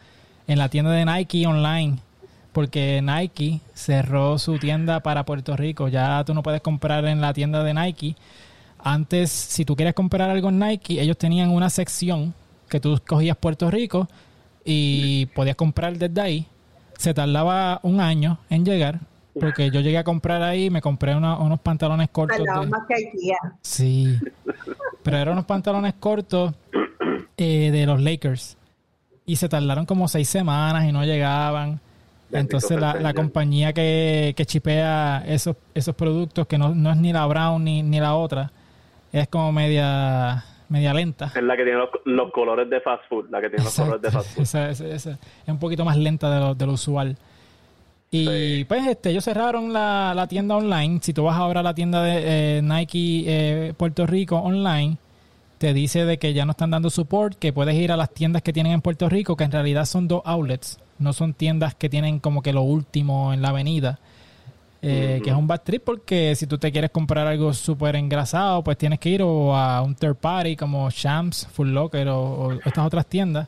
En 0.46 0.58
la 0.58 0.68
tienda 0.68 0.92
de 0.92 1.04
Nike 1.04 1.46
online. 1.46 1.98
Porque 2.52 3.00
Nike 3.02 3.60
cerró 3.74 4.38
su 4.38 4.58
tienda 4.58 5.00
para 5.00 5.24
Puerto 5.24 5.56
Rico. 5.56 5.88
Ya 5.88 6.22
tú 6.24 6.34
no 6.34 6.42
puedes 6.42 6.60
comprar 6.60 7.04
en 7.06 7.20
la 7.20 7.32
tienda 7.32 7.64
de 7.64 7.72
Nike. 7.74 8.14
Antes, 8.78 9.30
si 9.30 9.64
tú 9.64 9.74
quieres 9.76 9.94
comprar 9.94 10.28
algo 10.28 10.48
en 10.50 10.58
Nike, 10.58 11.00
ellos 11.00 11.16
tenían 11.16 11.50
una 11.50 11.70
sección 11.70 12.34
que 12.68 12.80
tú 12.80 13.00
cogías 13.06 13.36
Puerto 13.36 13.70
Rico 13.70 14.08
y 14.64 15.26
podías 15.26 15.56
comprar 15.56 15.96
desde 15.96 16.20
ahí. 16.20 16.46
Se 16.98 17.14
tardaba 17.14 17.80
un 17.82 18.00
año 18.00 18.38
en 18.50 18.64
llegar. 18.64 19.00
Porque 19.40 19.70
yo 19.70 19.80
llegué 19.80 19.96
a 19.96 20.04
comprar 20.04 20.42
ahí, 20.42 20.68
me 20.68 20.82
compré 20.82 21.16
una- 21.16 21.38
unos 21.38 21.58
pantalones 21.60 22.10
cortos. 22.10 22.36
De- 22.38 22.66
más 22.66 22.82
que 22.86 22.94
IKEA. 22.96 23.38
Sí. 23.62 24.18
Pero 25.02 25.16
eran 25.16 25.32
unos 25.32 25.46
pantalones 25.46 25.94
cortos 25.98 26.52
eh, 27.38 27.70
de 27.70 27.86
los 27.86 28.00
Lakers. 28.02 28.58
Y 29.24 29.36
se 29.36 29.48
tardaron 29.48 29.86
como 29.86 30.06
seis 30.06 30.28
semanas 30.28 30.84
y 30.84 30.92
no 30.92 31.02
llegaban. 31.04 31.80
Entonces 32.32 32.80
la, 32.80 32.94
la 32.94 33.12
compañía 33.14 33.72
que, 33.72 34.32
que 34.36 34.46
chipea 34.46 35.22
esos, 35.26 35.56
esos 35.74 35.94
productos, 35.94 36.46
que 36.46 36.58
no, 36.58 36.74
no 36.74 36.90
es 36.90 36.96
ni 36.96 37.12
la 37.12 37.26
Brown 37.26 37.62
ni, 37.62 37.82
ni 37.82 38.00
la 38.00 38.14
otra, 38.14 38.50
es 39.12 39.28
como 39.28 39.52
media, 39.52 40.44
media 40.68 40.94
lenta. 40.94 41.32
Es 41.34 41.42
la 41.42 41.56
que 41.56 41.64
tiene 41.64 41.78
los, 41.78 41.90
los 42.06 42.32
colores 42.32 42.70
de 42.70 42.80
fast 42.80 43.02
food, 43.08 43.26
la 43.30 43.40
que 43.40 43.50
tiene 43.50 43.64
los 43.64 43.74
colores 43.76 44.00
de 44.02 44.10
fast 44.10 44.30
food. 44.34 44.42
Esa- 44.42 44.70
esa- 44.70 44.86
esa. 44.86 45.10
Es 45.12 45.48
un 45.48 45.58
poquito 45.58 45.84
más 45.84 45.96
lenta 45.96 46.32
de 46.32 46.40
lo, 46.40 46.54
de 46.54 46.66
lo 46.66 46.72
usual. 46.72 47.16
Y 48.14 48.64
pues 48.64 48.86
este, 48.86 49.08
ellos 49.10 49.24
cerraron 49.24 49.72
la, 49.72 50.12
la, 50.14 50.26
tienda 50.26 50.56
online. 50.56 50.98
Si 51.02 51.14
tú 51.14 51.24
vas 51.24 51.36
ahora 51.38 51.60
a 51.60 51.62
la 51.62 51.74
tienda 51.74 52.02
de 52.02 52.58
eh, 52.58 52.62
Nike 52.62 53.24
eh, 53.26 53.74
Puerto 53.74 54.06
Rico 54.06 54.36
online, 54.36 54.98
te 55.56 55.72
dice 55.72 56.04
de 56.04 56.18
que 56.18 56.34
ya 56.34 56.44
no 56.44 56.50
están 56.50 56.70
dando 56.70 56.90
support, 56.90 57.38
que 57.38 57.54
puedes 57.54 57.74
ir 57.74 57.90
a 57.90 57.96
las 57.96 58.12
tiendas 58.12 58.42
que 58.42 58.52
tienen 58.52 58.72
en 58.72 58.82
Puerto 58.82 59.08
Rico, 59.08 59.34
que 59.36 59.44
en 59.44 59.52
realidad 59.52 59.86
son 59.86 60.08
dos 60.08 60.20
outlets, 60.26 60.78
no 61.02 61.12
son 61.12 61.34
tiendas 61.34 61.74
que 61.74 61.88
tienen 61.88 62.18
como 62.18 62.42
que 62.42 62.52
lo 62.52 62.62
último 62.62 63.32
en 63.32 63.42
la 63.42 63.48
avenida. 63.48 63.98
Eh, 64.84 65.20
que 65.22 65.30
es 65.30 65.36
un 65.36 65.46
bad 65.46 65.60
trip 65.62 65.84
porque 65.84 66.34
si 66.34 66.48
tú 66.48 66.58
te 66.58 66.72
quieres 66.72 66.90
comprar 66.90 67.28
algo 67.28 67.52
súper 67.52 67.94
engrasado, 67.94 68.64
pues 68.64 68.76
tienes 68.76 68.98
que 68.98 69.10
ir 69.10 69.22
o 69.22 69.56
a 69.56 69.80
un 69.80 69.94
third 69.94 70.16
party 70.16 70.56
como 70.56 70.90
Shams, 70.90 71.46
Full 71.52 71.68
Locker 71.68 72.08
o 72.08 72.52
estas 72.64 72.84
otras 72.84 73.06
tiendas 73.06 73.46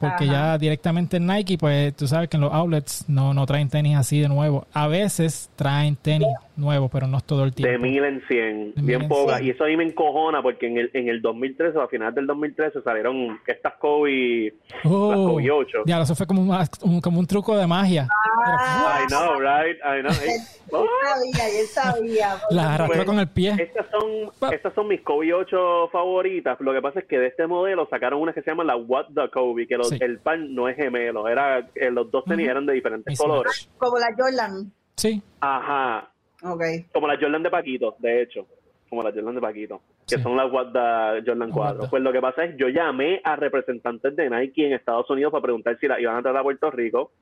porque 0.00 0.26
ya 0.26 0.56
directamente 0.56 1.18
en 1.18 1.26
Nike, 1.26 1.58
pues 1.58 1.94
tú 1.94 2.08
sabes 2.08 2.30
que 2.30 2.38
en 2.38 2.40
los 2.40 2.52
outlets 2.54 3.04
no, 3.06 3.34
no 3.34 3.44
traen 3.44 3.68
tenis 3.68 3.98
así 3.98 4.18
de 4.18 4.30
nuevo. 4.30 4.66
A 4.72 4.86
veces 4.86 5.50
traen 5.56 5.94
tenis 5.94 6.28
nuevos, 6.60 6.90
pero 6.92 7.06
no 7.06 7.18
es 7.18 7.24
todo 7.24 7.44
el 7.44 7.54
tiempo. 7.54 7.72
De 7.72 7.78
mil 7.78 8.04
en 8.04 8.22
cien, 8.28 8.72
bien 8.76 9.08
poca. 9.08 9.42
Y 9.42 9.50
eso 9.50 9.64
a 9.64 9.66
mí 9.66 9.76
me 9.76 9.84
encojona 9.84 10.42
porque 10.42 10.66
en 10.66 10.78
el, 10.78 10.90
en 10.94 11.08
el 11.08 11.22
2013, 11.22 11.78
a 11.78 11.88
finales 11.88 12.14
del 12.14 12.26
2013, 12.26 12.82
salieron 12.82 13.40
estas 13.46 13.74
Kobe, 13.74 14.54
oh, 14.84 15.10
las 15.10 15.18
Kobe 15.18 15.50
8. 15.50 15.78
Ya, 15.86 16.00
eso 16.02 16.14
fue 16.14 16.26
como 16.26 16.42
un, 16.42 17.00
como 17.00 17.18
un 17.18 17.26
truco 17.26 17.56
de 17.56 17.66
magia. 17.66 18.08
Ah, 18.46 19.00
I 19.02 19.06
know, 19.08 19.40
right? 19.40 19.76
I 19.84 20.02
know. 20.02 20.12
él 20.70 20.88
sabía, 21.02 21.60
él 21.60 21.66
sabía. 21.66 22.40
Las 22.50 22.66
arrastró 22.66 22.96
pues, 22.96 23.06
con 23.06 23.18
el 23.18 23.28
pie. 23.28 23.56
Estas 23.58 23.86
son, 23.90 24.52
estas 24.52 24.74
son 24.74 24.88
mis 24.88 25.00
Kobe 25.02 25.32
8 25.32 25.88
favoritas. 25.90 26.60
Lo 26.60 26.72
que 26.72 26.82
pasa 26.82 27.00
es 27.00 27.06
que 27.06 27.18
de 27.18 27.28
este 27.28 27.46
modelo 27.46 27.88
sacaron 27.88 28.20
unas 28.20 28.34
que 28.34 28.42
se 28.42 28.50
llaman 28.50 28.66
la 28.66 28.76
What 28.76 29.06
the 29.14 29.30
Kobe, 29.30 29.66
que 29.66 29.76
los 29.76 29.92
el 29.92 30.18
pan 30.18 30.54
no 30.54 30.68
es 30.68 30.76
gemelo, 30.76 31.28
era 31.28 31.68
eh, 31.74 31.90
los 31.90 32.10
dos 32.10 32.24
tenis 32.24 32.48
eran 32.48 32.66
de 32.66 32.74
diferentes 32.74 33.18
colores. 33.18 33.68
Como 33.78 33.98
la 33.98 34.08
Jordan. 34.16 34.72
Sí. 34.96 35.22
Ajá. 35.40 36.10
Okay. 36.42 36.84
Como 36.92 37.06
la 37.06 37.18
Jordan 37.20 37.42
de 37.42 37.50
Paquito, 37.50 37.96
de 37.98 38.22
hecho. 38.22 38.46
Como 38.88 39.02
la 39.02 39.12
Jordan 39.12 39.34
de 39.34 39.40
Paquito. 39.40 39.80
Que 40.06 40.18
son 40.18 40.36
las 40.36 40.50
Guarda 40.50 41.20
Jordan 41.24 41.50
4. 41.50 41.88
Pues 41.90 42.02
lo 42.02 42.12
que 42.12 42.20
pasa 42.20 42.44
es, 42.44 42.56
yo 42.56 42.68
llamé 42.68 43.20
a 43.24 43.36
representantes 43.36 44.16
de 44.16 44.28
Nike 44.28 44.66
en 44.66 44.72
Estados 44.72 45.08
Unidos 45.10 45.30
para 45.30 45.42
preguntar 45.42 45.78
si 45.78 45.86
la 45.86 46.00
iban 46.00 46.16
a 46.16 46.22
traer 46.22 46.36
a 46.36 46.42
Puerto 46.42 46.70
Rico. 46.70 47.12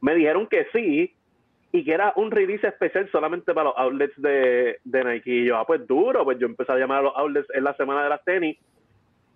Me 0.00 0.14
dijeron 0.14 0.46
que 0.46 0.66
sí, 0.72 1.14
y 1.72 1.84
que 1.84 1.92
era 1.92 2.12
un 2.16 2.30
release 2.30 2.66
especial 2.66 3.08
solamente 3.10 3.54
para 3.54 3.70
los 3.70 3.78
outlets 3.78 4.20
de, 4.20 4.78
de 4.84 5.04
Nike. 5.04 5.30
Y 5.30 5.46
yo, 5.46 5.56
ah, 5.56 5.66
pues 5.66 5.86
duro, 5.86 6.24
pues 6.24 6.38
yo 6.38 6.46
empecé 6.46 6.72
a 6.72 6.76
llamar 6.76 6.98
a 6.98 7.02
los 7.02 7.16
outlets 7.16 7.48
en 7.54 7.64
la 7.64 7.74
semana 7.76 8.02
de 8.02 8.08
las 8.10 8.24
tenis 8.24 8.58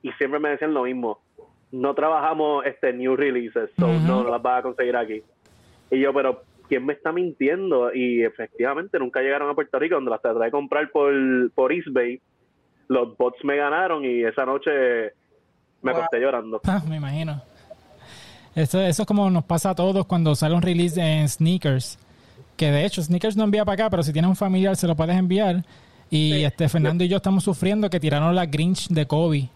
y 0.03 0.11
siempre 0.13 0.41
me 0.41 0.51
decían 0.51 0.75
lo 0.75 0.83
mismo 0.83 1.21
no 1.73 1.95
trabajamos 1.95 2.65
este 2.67 2.93
new 2.93 3.17
releases, 3.17 3.71
so 3.79 3.89
no, 3.89 4.23
las 4.25 4.41
vas 4.41 4.61
a 4.61 4.63
conseguir 4.63 4.95
aquí. 4.95 5.23
Y 5.91 6.01
yo, 6.01 6.13
pero 6.13 6.43
¿quién 6.73 6.87
me 6.87 6.95
está 6.95 7.13
mintiendo? 7.13 7.93
Y 7.93 8.25
efectivamente 8.25 8.99
nunca 8.99 9.21
llegaron 9.21 9.51
a 9.51 9.55
Puerto 9.55 9.79
Rico, 9.79 9.97
donde 9.97 10.11
las 10.11 10.23
traté 10.23 10.39
de 10.39 10.51
comprar 10.51 10.91
por, 10.91 11.13
por 11.53 11.71
Eastbay. 11.71 12.19
Los 12.89 13.15
bots 13.19 13.45
me 13.45 13.59
ganaron 13.59 14.07
y 14.07 14.25
esa 14.25 14.47
noche 14.47 14.71
me 15.83 15.91
acosté 15.91 16.19
llorando. 16.19 16.63
Ah, 16.67 16.83
me 16.89 16.97
imagino. 16.97 17.43
Eso, 18.55 18.81
eso 18.81 19.03
es 19.03 19.07
como 19.07 19.29
nos 19.29 19.45
pasa 19.45 19.71
a 19.71 19.75
todos 19.75 20.07
cuando 20.07 20.35
sale 20.35 20.55
un 20.55 20.63
release 20.63 20.99
en 20.99 21.29
sneakers. 21.29 21.99
Que 22.57 22.71
de 22.71 22.87
hecho, 22.87 23.03
sneakers 23.03 23.37
no 23.37 23.45
envía 23.45 23.67
para 23.67 23.75
acá, 23.75 23.91
pero 23.91 24.03
si 24.03 24.15
tienes 24.15 24.31
un 24.31 24.37
familiar 24.37 24.75
se 24.77 24.87
lo 24.87 24.97
puedes 24.97 25.15
enviar. 25.15 25.57
Y 26.09 26.43
este 26.43 26.71
Fernando 26.71 27.05
y 27.05 27.09
yo 27.09 27.19
estamos 27.19 27.45
sufriendo 27.45 27.91
que 27.91 28.01
tiraron 28.01 28.35
la 28.35 28.47
Grinch 28.47 28.89
de 28.89 29.07
Kobe 29.07 29.51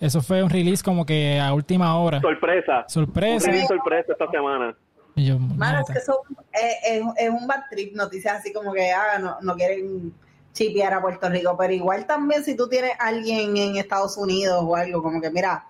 eso 0.00 0.22
fue 0.22 0.42
un 0.42 0.48
release 0.48 0.82
como 0.82 1.04
que 1.04 1.38
a 1.38 1.52
última 1.52 1.94
hora. 1.98 2.20
Sorpresa. 2.22 2.84
Sorpresa. 2.88 3.50
Un 3.50 3.66
sorpresa 3.66 4.12
esta 4.12 4.30
semana. 4.30 4.74
Y 5.14 5.26
yo, 5.26 5.38
Mano, 5.38 5.80
es 5.80 5.86
que 5.90 5.98
eso 5.98 6.22
es, 6.52 7.02
es, 7.16 7.30
un 7.30 7.46
bad 7.46 7.64
trip, 7.70 7.94
noticias 7.94 8.38
así 8.38 8.52
como 8.52 8.72
que 8.72 8.90
ah, 8.90 9.18
no, 9.18 9.38
no 9.40 9.56
quieren 9.56 10.14
chipear 10.52 10.94
a 10.94 11.00
Puerto 11.00 11.28
Rico, 11.28 11.56
pero 11.58 11.72
igual 11.72 12.06
también 12.06 12.44
si 12.44 12.56
tú 12.56 12.68
tienes 12.68 12.92
alguien 12.98 13.56
en 13.56 13.76
Estados 13.76 14.16
Unidos 14.16 14.62
o 14.62 14.76
algo, 14.76 15.02
como 15.02 15.20
que 15.20 15.30
mira, 15.30 15.64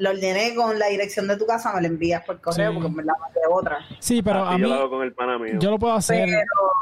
lo 0.00 0.10
ordené 0.10 0.54
con 0.54 0.78
la 0.78 0.86
dirección 0.86 1.28
de 1.28 1.36
tu 1.36 1.46
casa, 1.46 1.74
me 1.74 1.82
lo 1.82 1.86
envías 1.86 2.24
por 2.24 2.40
correo 2.40 2.72
porque 2.72 2.88
me 2.88 3.04
la 3.04 3.12
mandé 3.20 3.40
otra. 3.50 3.78
Sí, 3.98 4.22
pero 4.22 4.44
a 4.44 4.56
mí. 4.56 4.62
Yo 4.62 4.68
lo 4.68 4.74
hago 4.74 4.90
con 4.90 5.02
el 5.02 5.12
pana 5.12 5.38
mío. 5.38 5.58
Yo 5.58 5.70
lo 5.70 5.78
puedo 5.78 5.92
hacer, 5.92 6.26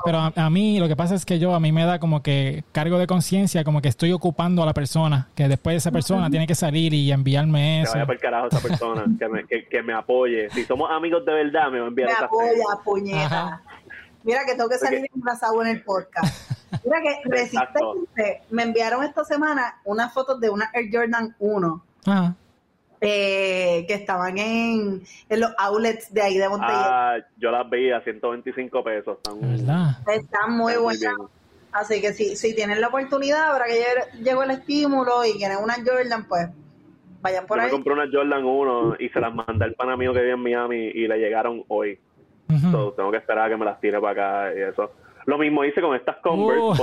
pero, 0.05 0.33
a, 0.35 0.51
mí 0.51 0.79
lo 0.79 0.87
que 0.87 0.95
pasa 0.95 1.17
es 1.17 1.27
que 1.27 1.41
yo, 1.41 1.53
a 1.53 1.59
mí 1.59 1.73
me 1.73 1.85
da 1.85 1.99
como 1.99 2.23
que 2.23 2.63
cargo 2.71 2.97
de 2.97 3.09
conciencia, 3.09 3.65
como 3.65 3.83
que 3.83 3.89
estoy 3.89 4.13
ocupando 4.13 4.63
a 4.63 4.67
la 4.67 4.73
persona, 4.73 5.29
que 5.35 5.49
después 5.49 5.77
esa 5.77 5.91
persona 5.91 6.31
tiene 6.31 6.47
que 6.47 6.55
salir 6.55 6.95
y 6.95 7.11
enviarme 7.11 7.83
eso. 7.83 7.93
Que 7.93 7.99
vaya 7.99 8.07
por 8.07 8.19
carajo 8.21 8.47
esa 8.47 8.61
persona, 8.61 9.05
que, 9.19 9.29
me, 9.29 9.45
que, 9.47 9.83
me 9.83 9.95
apoye. 9.95 10.49
Si 10.51 10.65
somos 10.65 10.89
amigos 10.89 11.25
de 11.25 11.33
verdad, 11.33 11.73
me 11.73 11.81
va 11.81 11.87
a 11.87 11.89
enviar 11.89 12.11
Me 12.11 12.25
apoya, 12.25 12.85
puñeta. 12.85 13.63
Mira 14.23 14.45
que 14.47 14.55
tengo 14.55 14.69
que 14.69 14.79
salir 14.79 15.11
embarazado 15.13 15.61
en 15.63 15.69
el 15.69 15.83
podcast. 15.83 16.53
Mira 16.85 17.01
que 17.03 17.21
recientemente 17.25 18.43
me 18.51 18.63
enviaron 18.63 19.03
esta 19.03 19.25
semana 19.25 19.81
unas 19.85 20.15
fotos 20.15 20.39
de 20.41 20.51
una 20.51 20.71
Air 20.73 20.89
Jordan 20.93 21.35
1. 21.41 21.85
Ajá 22.07 22.37
eh, 23.01 23.85
que 23.87 23.95
estaban 23.95 24.39
en, 24.39 25.03
en, 25.29 25.41
los 25.41 25.51
outlets 25.59 26.13
de 26.13 26.23
ahí 26.23 26.39
de 26.39 26.49
Monterrey. 26.49 26.77
Ah, 26.77 27.17
yo 27.37 27.51
las 27.51 27.69
vi 27.71 27.91
a 27.91 28.01
125 28.01 28.83
pesos. 28.83 29.19
Están, 30.07 30.57
muy 30.57 30.77
buenas. 30.77 31.15
Así 31.73 32.01
que 32.01 32.13
si, 32.13 32.35
si 32.37 32.55
tienen 32.55 32.81
la 32.81 32.89
oportunidad, 32.89 33.53
ahora 33.53 33.67
que 33.67 34.23
llegó 34.23 34.43
el 34.43 34.51
estímulo 34.51 35.25
y 35.25 35.39
quieren 35.39 35.59
una 35.59 35.75
Jordan, 35.75 36.27
pues 36.27 36.49
vayan 37.21 37.47
por 37.47 37.59
yo 37.59 37.63
ahí. 37.63 37.69
Me 37.69 37.73
compré 37.73 37.93
una 37.93 38.09
Jordan 38.11 38.45
1 38.45 38.97
y 38.99 39.09
se 39.11 39.21
las 39.21 39.35
mandé 39.35 39.65
al 39.65 39.75
pana 39.75 39.97
mío 39.97 40.13
que 40.13 40.21
vive 40.21 40.33
en 40.33 40.43
Miami 40.43 40.87
y 40.87 41.07
le 41.07 41.19
llegaron 41.19 41.65
hoy. 41.69 41.99
tengo 42.49 43.11
que 43.11 43.19
esperar 43.19 43.47
a 43.47 43.49
que 43.51 43.57
me 43.57 43.65
las 43.65 43.81
tire 43.81 44.01
para 44.01 44.49
acá 44.49 44.59
y 44.59 44.63
eso. 44.63 44.91
Lo 45.29 45.37
mismo 45.37 45.63
hice 45.63 45.83
con 45.83 45.95
estas 45.95 46.17
Converse. 46.23 46.83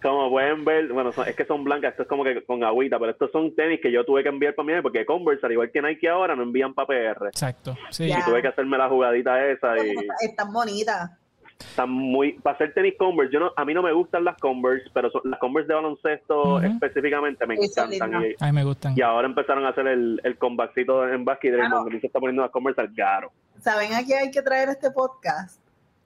Como 0.00 0.30
pueden 0.30 0.64
ver, 0.64 0.92
bueno, 0.92 1.10
es 1.10 1.34
que 1.34 1.44
son 1.44 1.64
blancas, 1.64 1.90
esto 1.90 2.04
es 2.04 2.08
como 2.08 2.22
que 2.22 2.44
con 2.44 2.62
agüita, 2.62 3.00
pero 3.00 3.10
estos 3.10 3.32
son 3.32 3.52
tenis 3.56 3.80
que 3.80 3.90
yo 3.90 4.04
tuve 4.04 4.22
que 4.22 4.28
enviar 4.28 4.54
para 4.54 4.66
mí 4.66 4.74
porque 4.80 5.04
Converse, 5.04 5.44
al 5.44 5.50
igual 5.50 5.72
que 5.72 5.82
Nike 5.82 6.08
ahora, 6.08 6.36
no 6.36 6.44
envían 6.44 6.72
para 6.72 6.86
PR. 6.86 7.26
Exacto, 7.26 7.74
sí. 7.90 8.04
Y 8.04 8.24
tuve 8.24 8.42
que 8.42 8.48
hacerme 8.48 8.78
la 8.78 8.88
jugadita 8.88 9.44
esa 9.44 9.76
y... 9.84 9.96
Están 10.20 10.52
bonitas. 10.52 11.10
Están 11.58 11.90
muy... 11.90 12.34
Para 12.34 12.54
hacer 12.54 12.72
tenis 12.72 12.94
Converse, 12.96 13.32
yo 13.32 13.40
no, 13.40 13.52
a 13.56 13.64
mí 13.64 13.74
no 13.74 13.82
me 13.82 13.92
gustan 13.92 14.22
las 14.22 14.36
Converse, 14.38 14.88
pero 14.94 15.10
las 15.24 15.40
Converse 15.40 15.66
de 15.66 15.74
baloncesto 15.74 16.60
específicamente 16.62 17.44
me 17.44 17.56
encantan. 17.56 18.22
Y, 18.22 18.36
a 18.38 18.46
mí 18.46 18.52
me 18.52 18.62
gustan. 18.62 18.94
Y 18.96 19.02
ahora 19.02 19.26
empezaron 19.26 19.66
a 19.66 19.70
hacer 19.70 19.88
el, 19.88 20.20
el 20.22 20.38
en 20.40 21.24
básquet 21.24 21.54
y 21.54 21.60
ah, 21.60 21.84
se 22.00 22.06
está 22.06 22.20
poniendo 22.20 22.42
las 22.42 22.52
Converse 22.52 22.82
al 22.82 22.94
garo. 22.94 23.32
¿Saben 23.62 23.94
a 23.94 24.04
quién 24.04 24.18
hay 24.18 24.30
que 24.30 24.42
traer 24.42 24.68
este 24.68 24.90
podcast? 24.90 25.58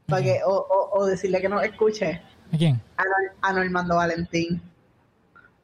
Para 0.06 0.22
que, 0.22 0.40
o, 0.44 0.90
o, 0.92 1.06
decirle 1.06 1.40
que 1.40 1.48
no 1.48 1.60
escuche. 1.60 2.20
¿A 2.52 2.56
quién? 2.56 2.80
A, 3.42 3.52
Normando 3.52 3.96
Valentín. 3.96 4.60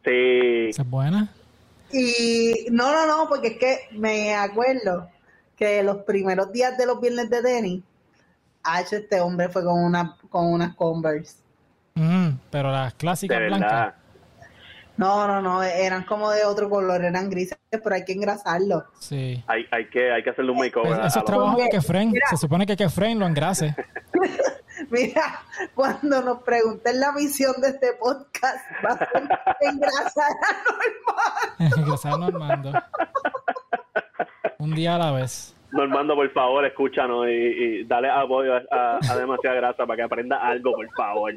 Sí. 0.04 0.68
¿Esa 0.68 0.82
es 0.82 0.90
buena? 0.90 1.32
Y 1.92 2.66
no, 2.70 2.92
no, 2.92 3.06
no, 3.06 3.28
porque 3.28 3.48
es 3.48 3.58
que 3.58 3.96
me 3.96 4.34
acuerdo 4.34 5.08
que 5.56 5.82
los 5.82 5.98
primeros 5.98 6.52
días 6.52 6.76
de 6.78 6.86
los 6.86 7.00
viernes 7.00 7.30
de 7.30 7.42
tenis, 7.42 7.82
H, 8.62 8.96
este 8.96 9.20
hombre 9.20 9.48
fue 9.48 9.64
con 9.64 9.82
una 9.82 10.16
con 10.28 10.46
unas 10.46 10.74
Converse. 10.74 11.36
Mm, 11.94 12.30
pero 12.50 12.70
las 12.70 12.94
clásicas 12.94 13.38
blancas. 13.38 13.94
No, 14.96 15.26
no, 15.26 15.42
no, 15.42 15.62
eran 15.62 16.04
como 16.04 16.30
de 16.30 16.44
otro 16.44 16.70
color, 16.70 17.04
eran 17.04 17.28
grises, 17.28 17.58
pero 17.70 17.94
hay 17.94 18.04
que 18.04 18.12
engrasarlo. 18.12 18.84
Sí. 18.98 19.42
Hay, 19.46 19.66
hay, 19.70 19.88
que, 19.90 20.10
hay 20.10 20.22
que 20.22 20.30
hacerle 20.30 20.52
un 20.52 20.58
makeover. 20.58 21.04
Eso 21.04 21.18
es 21.18 21.24
trabajo 21.24 21.58
de 21.58 21.68
Kefren. 21.68 22.14
Se 22.30 22.36
supone 22.36 22.64
que 22.66 22.76
Kefren 22.76 23.18
lo 23.18 23.26
engrase. 23.26 23.74
Mira, 24.90 25.40
cuando 25.74 26.22
nos 26.22 26.42
pregunten 26.42 27.00
la 27.00 27.12
misión 27.12 27.54
de 27.60 27.68
este 27.68 27.92
podcast, 27.98 28.58
va 28.84 28.90
a 28.92 28.98
ser 28.98 29.28
engrasar 29.60 30.32
a 31.58 31.64
Normando. 31.64 31.80
engrasar 31.80 32.12
a 32.12 32.18
Normando. 32.18 32.72
Un 34.58 34.74
día 34.74 34.94
a 34.96 34.98
la 34.98 35.12
vez. 35.12 35.54
Normando, 35.72 36.14
por 36.14 36.30
favor, 36.32 36.64
escúchanos 36.64 37.26
y, 37.26 37.30
y 37.30 37.84
dale 37.84 38.08
apoyo 38.10 38.54
a, 38.70 38.98
a 38.98 39.16
demasiada 39.16 39.56
grasa 39.56 39.84
para 39.86 39.96
que 39.96 40.02
aprenda 40.02 40.36
algo, 40.38 40.72
por 40.72 40.88
favor. 40.96 41.34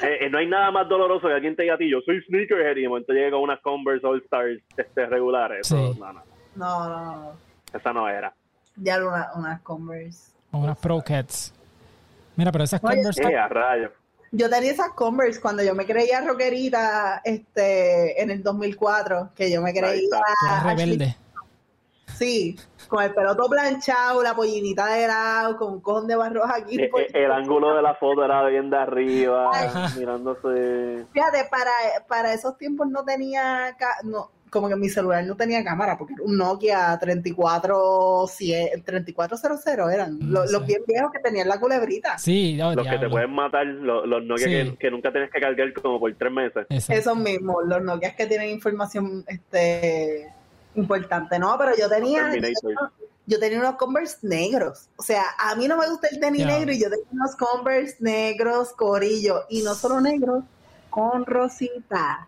Eh, 0.00 0.26
eh, 0.26 0.30
no 0.30 0.38
hay 0.38 0.46
nada 0.46 0.70
más 0.70 0.88
doloroso 0.88 1.26
que 1.26 1.34
alguien 1.34 1.56
te 1.56 1.62
diga 1.62 1.74
a 1.74 1.78
ti, 1.78 1.90
yo 1.90 2.00
soy 2.02 2.22
sneakerhead 2.22 2.76
y 2.76 2.82
de 2.82 2.88
momento 2.88 3.12
llega 3.12 3.32
con 3.32 3.40
unas 3.40 3.60
Converse 3.60 4.06
All 4.06 4.22
Stars 4.22 4.60
este, 4.76 5.06
regulares. 5.06 5.70
no, 5.72 5.94
no. 5.94 6.22
No, 6.54 6.88
no, 6.88 7.32
Esa 7.72 7.92
no 7.92 8.08
era. 8.08 8.34
Ya 8.76 8.98
una, 9.04 9.30
unas 9.36 9.60
Converse. 9.62 10.32
O 10.50 10.58
unas 10.58 10.78
Pro 10.78 11.00
Cats. 11.04 11.52
Mira, 12.36 12.50
pero 12.52 12.64
esas 12.64 12.80
Converse... 12.80 13.22
Eh, 13.22 13.36
a 13.36 13.48
rayo. 13.48 13.92
Yo 14.30 14.50
tenía 14.50 14.72
esas 14.72 14.90
Converse 14.90 15.40
cuando 15.40 15.62
yo 15.62 15.74
me 15.74 15.86
creía 15.86 16.20
rockerita 16.20 17.22
este, 17.24 18.20
en 18.20 18.30
el 18.30 18.42
2004, 18.42 19.30
que 19.34 19.50
yo 19.50 19.62
me 19.62 19.72
creía... 19.72 20.20
rebelde. 20.64 21.16
Sí, 22.18 22.56
con 22.88 23.04
el 23.04 23.14
peloto 23.14 23.48
planchado, 23.48 24.22
la 24.22 24.34
pollinita 24.34 24.86
de 24.86 25.06
lado, 25.06 25.56
con 25.56 25.74
un 25.74 25.80
cojón 25.80 26.08
de 26.08 26.16
barros 26.16 26.50
aquí. 26.52 26.74
El, 26.74 26.84
eh, 26.84 26.90
eh, 26.96 27.10
el, 27.12 27.30
ángulo 27.30 27.76
de 27.76 27.82
la 27.82 27.94
foto 27.94 28.24
era 28.24 28.44
bien 28.46 28.70
de 28.70 28.76
arriba, 28.76 29.50
mirándose. 29.96 31.06
Fíjate, 31.12 31.44
para, 31.48 31.70
para 32.08 32.34
esos 32.34 32.58
tiempos 32.58 32.88
no 32.88 33.04
tenía, 33.04 33.76
no, 34.02 34.32
como 34.50 34.68
que 34.68 34.74
mi 34.74 34.88
celular 34.88 35.24
no 35.24 35.36
tenía 35.36 35.62
cámara, 35.62 35.96
porque 35.96 36.14
era 36.14 36.24
un 36.24 36.36
Nokia 36.36 36.98
34, 36.98 38.24
3400 38.84 39.92
eran, 39.92 40.18
los, 40.20 40.66
bien 40.66 40.82
viejos 40.86 41.12
que 41.12 41.20
tenían 41.20 41.46
la 41.46 41.60
culebrita. 41.60 42.18
Sí, 42.18 42.60
oh, 42.60 42.74
los 42.74 42.86
que 42.86 42.98
te 42.98 43.08
pueden 43.08 43.30
matar, 43.30 43.64
los, 43.64 44.24
Nokia 44.24 44.76
que, 44.76 44.90
nunca 44.90 45.12
tienes 45.12 45.30
que 45.30 45.40
cargar 45.40 45.72
como 45.74 46.00
por 46.00 46.12
tres 46.14 46.32
meses. 46.32 46.66
Esos 46.68 47.16
mismos, 47.16 47.64
los 47.66 47.80
Nokia 47.82 48.16
que 48.16 48.26
tienen 48.26 48.50
información 48.50 49.24
este 49.28 50.32
importante, 50.78 51.38
no, 51.38 51.56
pero 51.58 51.76
yo 51.76 51.88
tenía 51.88 52.30
yo 53.28 53.38
tenía 53.38 53.60
unos 53.60 53.76
Converse 53.76 54.26
negros. 54.26 54.88
O 54.96 55.02
sea, 55.02 55.22
a 55.38 55.54
mí 55.54 55.68
no 55.68 55.76
me 55.76 55.86
gusta 55.86 56.08
el 56.10 56.18
tenis 56.18 56.46
negro 56.46 56.72
y 56.72 56.80
yo 56.80 56.88
tenía 56.88 57.04
unos 57.12 57.36
Converse 57.36 57.96
negros, 58.00 58.72
corillo. 58.72 59.44
Y 59.50 59.62
no 59.62 59.74
solo 59.74 60.00
negros, 60.00 60.44
con 60.88 61.26
rosita. 61.26 62.26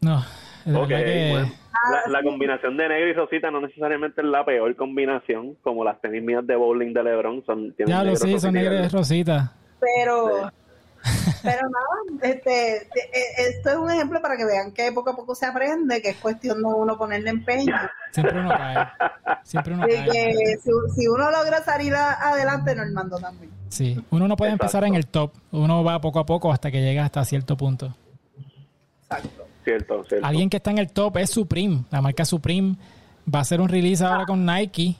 No. 0.00 0.18
Ok, 0.18 0.88
bueno. 0.88 1.52
Ah, 1.72 2.08
la, 2.08 2.22
combinación 2.22 2.76
de 2.76 2.88
negro 2.88 3.08
y 3.08 3.12
rosita 3.12 3.50
no 3.50 3.60
necesariamente 3.60 4.20
es 4.20 4.26
la 4.26 4.44
peor 4.44 4.74
combinación, 4.76 5.56
como 5.62 5.84
las 5.84 6.00
tenis 6.00 6.22
mías 6.22 6.46
de 6.46 6.54
bowling 6.54 6.92
de 6.92 7.02
LeBron. 7.02 7.44
Son, 7.44 7.74
ya 7.76 8.04
lo 8.04 8.14
sí, 8.14 8.38
son 8.38 8.54
negras 8.54 8.86
y 8.86 8.96
rosita. 8.96 9.52
Pero, 9.80 10.50
pero 11.42 11.68
nada, 11.68 12.32
este, 12.32 12.76
e, 12.76 13.48
esto 13.48 13.70
es 13.70 13.76
un 13.76 13.90
ejemplo 13.90 14.20
para 14.20 14.36
que 14.36 14.44
vean 14.44 14.72
que 14.72 14.92
poco 14.92 15.10
a 15.10 15.16
poco 15.16 15.34
se 15.34 15.46
aprende, 15.46 16.02
que 16.02 16.10
es 16.10 16.16
cuestión 16.16 16.58
de 16.58 16.64
uno 16.64 16.96
ponerle 16.96 17.30
empeño. 17.30 17.74
Siempre 18.12 18.40
uno 18.40 18.48
cae. 18.48 18.86
Siempre 19.44 19.74
uno 19.74 19.86
cae. 19.86 20.58
si, 20.94 21.08
uno 21.08 21.30
logra 21.30 21.62
salir 21.62 21.94
adelante, 21.94 22.74
Normando 22.74 23.18
también. 23.18 23.50
Sí, 23.68 24.02
uno 24.10 24.28
no 24.28 24.36
puede 24.36 24.52
empezar 24.52 24.84
en 24.84 24.94
el 24.94 25.06
top. 25.06 25.32
Uno 25.52 25.82
va 25.84 26.00
poco 26.00 26.20
a 26.20 26.26
poco 26.26 26.52
hasta 26.52 26.70
que 26.70 26.80
llega 26.80 27.04
hasta 27.04 27.24
cierto 27.24 27.56
punto. 27.56 27.94
Exacto. 29.02 29.46
Cierto, 29.64 30.04
cierto. 30.04 30.26
Alguien 30.26 30.48
que 30.48 30.58
está 30.58 30.70
en 30.70 30.78
el 30.78 30.92
top 30.92 31.16
es 31.18 31.30
Supreme. 31.30 31.84
La 31.90 32.00
marca 32.00 32.24
Supreme 32.24 32.76
va 33.32 33.40
a 33.40 33.42
hacer 33.42 33.60
un 33.60 33.68
release 33.68 34.04
ahora 34.04 34.24
con 34.24 34.46
Nike. 34.46 34.96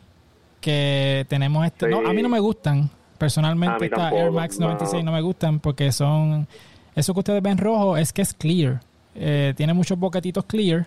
Que 0.60 1.24
tenemos 1.28 1.64
este. 1.64 1.88
No, 1.88 1.98
a 1.98 2.12
mí 2.12 2.22
no 2.22 2.28
me 2.28 2.40
gustan. 2.40 2.90
Personalmente, 3.18 3.86
esta 3.86 4.10
Air 4.10 4.30
Max 4.30 4.58
96 4.58 5.04
no. 5.04 5.12
me 5.12 5.20
gustan 5.20 5.60
porque 5.60 5.92
son. 5.92 6.46
Eso 6.94 7.12
que 7.12 7.20
ustedes 7.20 7.42
ven 7.42 7.58
rojo 7.58 7.96
es 7.96 8.12
que 8.12 8.22
es 8.22 8.32
clear. 8.34 8.80
Eh, 9.14 9.54
tiene 9.56 9.74
muchos 9.74 9.98
boquetitos 9.98 10.44
clear. 10.44 10.86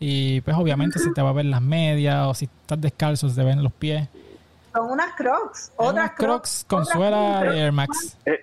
Y 0.00 0.40
pues 0.42 0.56
obviamente 0.56 0.98
se 0.98 1.10
te 1.10 1.20
va 1.20 1.30
a 1.30 1.32
ver 1.32 1.46
las 1.46 1.60
medias 1.60 2.26
o 2.26 2.34
si 2.34 2.44
estás 2.44 2.80
descalzo 2.80 3.28
se 3.28 3.34
te 3.34 3.44
ven 3.44 3.62
los 3.62 3.72
pies. 3.72 4.08
Son 4.72 4.90
unas 4.90 5.14
crocs. 5.14 5.72
Otras 5.76 6.12
crocs, 6.12 6.64
con 6.68 6.86
suela 6.86 7.42
de 7.42 7.58
Air 7.58 7.72
Max. 7.72 8.16
Eh, 8.24 8.38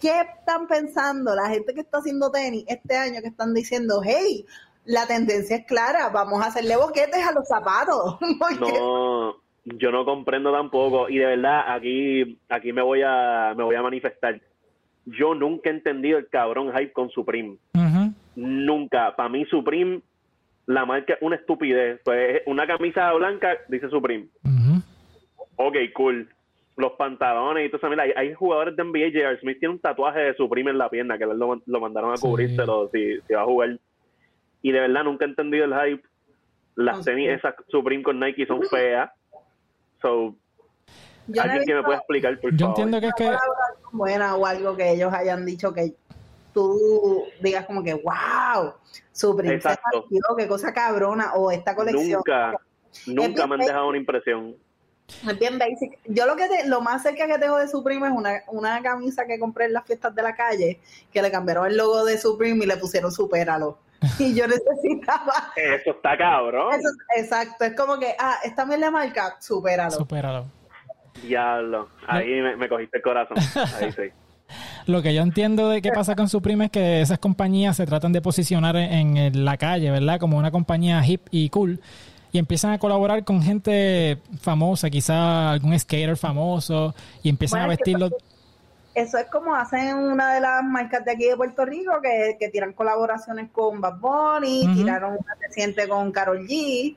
¿Qué 0.00 0.20
están 0.20 0.66
pensando 0.68 1.34
la 1.34 1.48
gente 1.48 1.74
que 1.74 1.80
está 1.80 1.98
haciendo 1.98 2.30
tenis 2.30 2.64
este 2.68 2.96
año 2.96 3.20
que 3.20 3.28
están 3.28 3.52
diciendo, 3.52 4.00
hey, 4.04 4.46
la 4.84 5.06
tendencia 5.06 5.56
es 5.56 5.66
clara, 5.66 6.08
vamos 6.08 6.42
a 6.42 6.46
hacerle 6.46 6.76
boquetes 6.76 7.26
a 7.26 7.32
los 7.32 7.46
zapatos? 7.46 8.18
no, 8.60 9.34
yo 9.64 9.90
no 9.90 10.04
comprendo 10.04 10.52
tampoco 10.52 11.08
y 11.08 11.18
de 11.18 11.26
verdad 11.26 11.64
aquí 11.68 12.38
aquí 12.48 12.72
me 12.72 12.82
voy 12.82 13.02
a 13.04 13.54
me 13.56 13.64
voy 13.64 13.74
a 13.74 13.82
manifestar. 13.82 14.40
Yo 15.06 15.34
nunca 15.34 15.70
he 15.70 15.72
entendido 15.72 16.18
el 16.18 16.28
cabrón 16.28 16.72
hype 16.72 16.92
con 16.92 17.10
Supreme. 17.10 17.56
Nunca. 18.36 19.16
Para 19.16 19.28
mí 19.28 19.44
Supreme 19.46 20.02
la 20.66 20.84
marca 20.84 21.14
es 21.14 21.22
una 21.22 21.36
estupidez. 21.36 22.00
Pues 22.04 22.42
una 22.46 22.66
camisa 22.66 23.12
blanca 23.12 23.56
dice 23.68 23.88
Supreme. 23.88 24.26
Ok, 25.56 25.76
cool 25.94 26.28
los 26.78 26.92
pantalones 26.92 27.66
y 27.66 27.68
todo 27.68 27.78
eso. 27.78 27.90
Mira, 27.90 28.04
hay, 28.16 28.32
jugadores 28.34 28.76
de 28.76 28.84
NBA, 28.84 29.10
J.R. 29.12 29.40
Smith 29.40 29.58
tiene 29.58 29.74
un 29.74 29.80
tatuaje 29.80 30.20
de 30.20 30.34
Supreme 30.34 30.70
en 30.70 30.78
la 30.78 30.88
pierna 30.88 31.18
que 31.18 31.26
lo, 31.26 31.60
lo 31.66 31.80
mandaron 31.80 32.12
a 32.12 32.16
cubrírselo 32.16 32.88
si, 32.92 33.20
si 33.26 33.34
va 33.34 33.42
a 33.42 33.46
jugar. 33.46 33.78
Y 34.62 34.70
de 34.70 34.80
verdad 34.80 35.04
nunca 35.04 35.24
he 35.24 35.28
entendido 35.28 35.64
el 35.64 35.74
hype. 35.74 36.08
Las 36.76 37.04
tenis 37.04 37.30
esas 37.30 37.56
Supreme 37.66 38.04
con 38.04 38.20
Nike 38.20 38.46
son 38.46 38.62
feas. 38.62 39.10
So, 40.00 40.34
alguien 41.40 41.64
que 41.64 41.74
me 41.74 41.82
pueda 41.82 41.98
explicar, 41.98 42.40
por 42.40 42.56
Yo 42.56 42.66
entiendo 42.66 43.00
que 43.00 43.06
es 43.08 43.14
que... 43.14 43.36
Buena 43.90 44.36
o 44.36 44.46
algo 44.46 44.76
que 44.76 44.92
ellos 44.92 45.12
hayan 45.12 45.44
dicho 45.46 45.72
que 45.72 45.94
tú 46.52 47.24
digas 47.40 47.66
como 47.66 47.82
que, 47.82 47.94
wow, 47.94 48.74
Supreme 49.12 49.54
Exacto. 49.54 50.06
qué 50.36 50.46
cosa 50.46 50.72
cabrona, 50.72 51.34
o 51.34 51.50
esta 51.50 51.74
colección. 51.74 52.22
Nunca, 52.26 52.54
nunca 53.06 53.46
me 53.46 53.54
han 53.54 53.60
dejado 53.60 53.88
una 53.88 53.98
impresión. 53.98 54.56
Es 55.26 55.38
bien 55.38 55.58
basic. 55.58 55.98
Yo 56.04 56.26
lo 56.26 56.36
que 56.36 56.46
lo 56.66 56.82
más 56.82 57.02
cerca 57.02 57.26
que 57.26 57.38
tengo 57.38 57.56
de 57.56 57.66
Supreme 57.66 58.06
es 58.06 58.12
una, 58.12 58.42
una 58.48 58.82
camisa 58.82 59.26
que 59.26 59.38
compré 59.38 59.64
en 59.64 59.72
las 59.72 59.86
fiestas 59.86 60.14
de 60.14 60.22
la 60.22 60.34
calle, 60.34 60.80
que 61.10 61.22
le 61.22 61.30
cambiaron 61.30 61.66
el 61.66 61.76
logo 61.76 62.04
de 62.04 62.18
Supreme 62.18 62.64
y 62.64 62.68
le 62.68 62.76
pusieron 62.76 63.10
Supéralo. 63.10 63.78
Y 64.18 64.34
yo 64.34 64.46
necesitaba. 64.46 65.52
Eso 65.56 65.90
está 65.90 66.16
cabrón. 66.16 66.80
exacto. 67.16 67.64
Es 67.64 67.74
como 67.74 67.98
que, 67.98 68.14
ah, 68.18 68.36
esta 68.44 68.62
es 68.62 68.78
la 68.78 68.90
marca, 68.90 69.36
Supéralo. 69.40 69.90
Supéralo. 69.90 70.46
Diablo. 71.22 71.88
Ahí 72.06 72.40
me, 72.56 72.68
cogiste 72.68 72.98
el 72.98 73.02
corazón. 73.02 73.36
Ahí 73.80 73.92
sí. 73.92 74.02
Lo 74.86 75.02
que 75.02 75.12
yo 75.14 75.22
entiendo 75.22 75.68
de 75.68 75.82
qué 75.82 75.90
pasa 75.90 76.14
con 76.16 76.28
Supreme 76.28 76.66
es 76.66 76.70
que 76.70 77.00
esas 77.02 77.18
compañías 77.18 77.76
se 77.76 77.84
tratan 77.84 78.12
de 78.12 78.22
posicionar 78.22 78.76
en 78.76 79.44
la 79.44 79.56
calle, 79.58 79.90
¿verdad? 79.90 80.18
Como 80.18 80.38
una 80.38 80.50
compañía 80.50 81.04
hip 81.04 81.26
y 81.30 81.50
cool 81.50 81.80
y 82.32 82.38
empiezan 82.38 82.72
a 82.72 82.78
colaborar 82.78 83.24
con 83.24 83.42
gente 83.42 84.18
famosa, 84.40 84.90
quizá 84.90 85.50
algún 85.50 85.78
skater 85.78 86.16
famoso, 86.16 86.94
y 87.22 87.28
empiezan 87.28 87.62
a 87.62 87.66
vestirlo. 87.66 88.10
Eso 88.94 89.16
es 89.18 89.26
como 89.26 89.54
hacen 89.54 89.96
una 89.96 90.34
de 90.34 90.40
las 90.40 90.64
marcas 90.64 91.04
de 91.04 91.12
aquí 91.12 91.24
de 91.24 91.36
Puerto 91.36 91.64
Rico 91.64 91.92
que, 92.02 92.36
que 92.40 92.48
tiran 92.48 92.72
colaboraciones 92.72 93.50
con 93.52 93.80
Bad 93.80 93.98
Bunny, 94.00 94.74
tiraron 94.74 95.12
una 95.12 95.34
reciente 95.40 95.86
con 95.86 96.10
Carol 96.10 96.46
G 96.46 96.96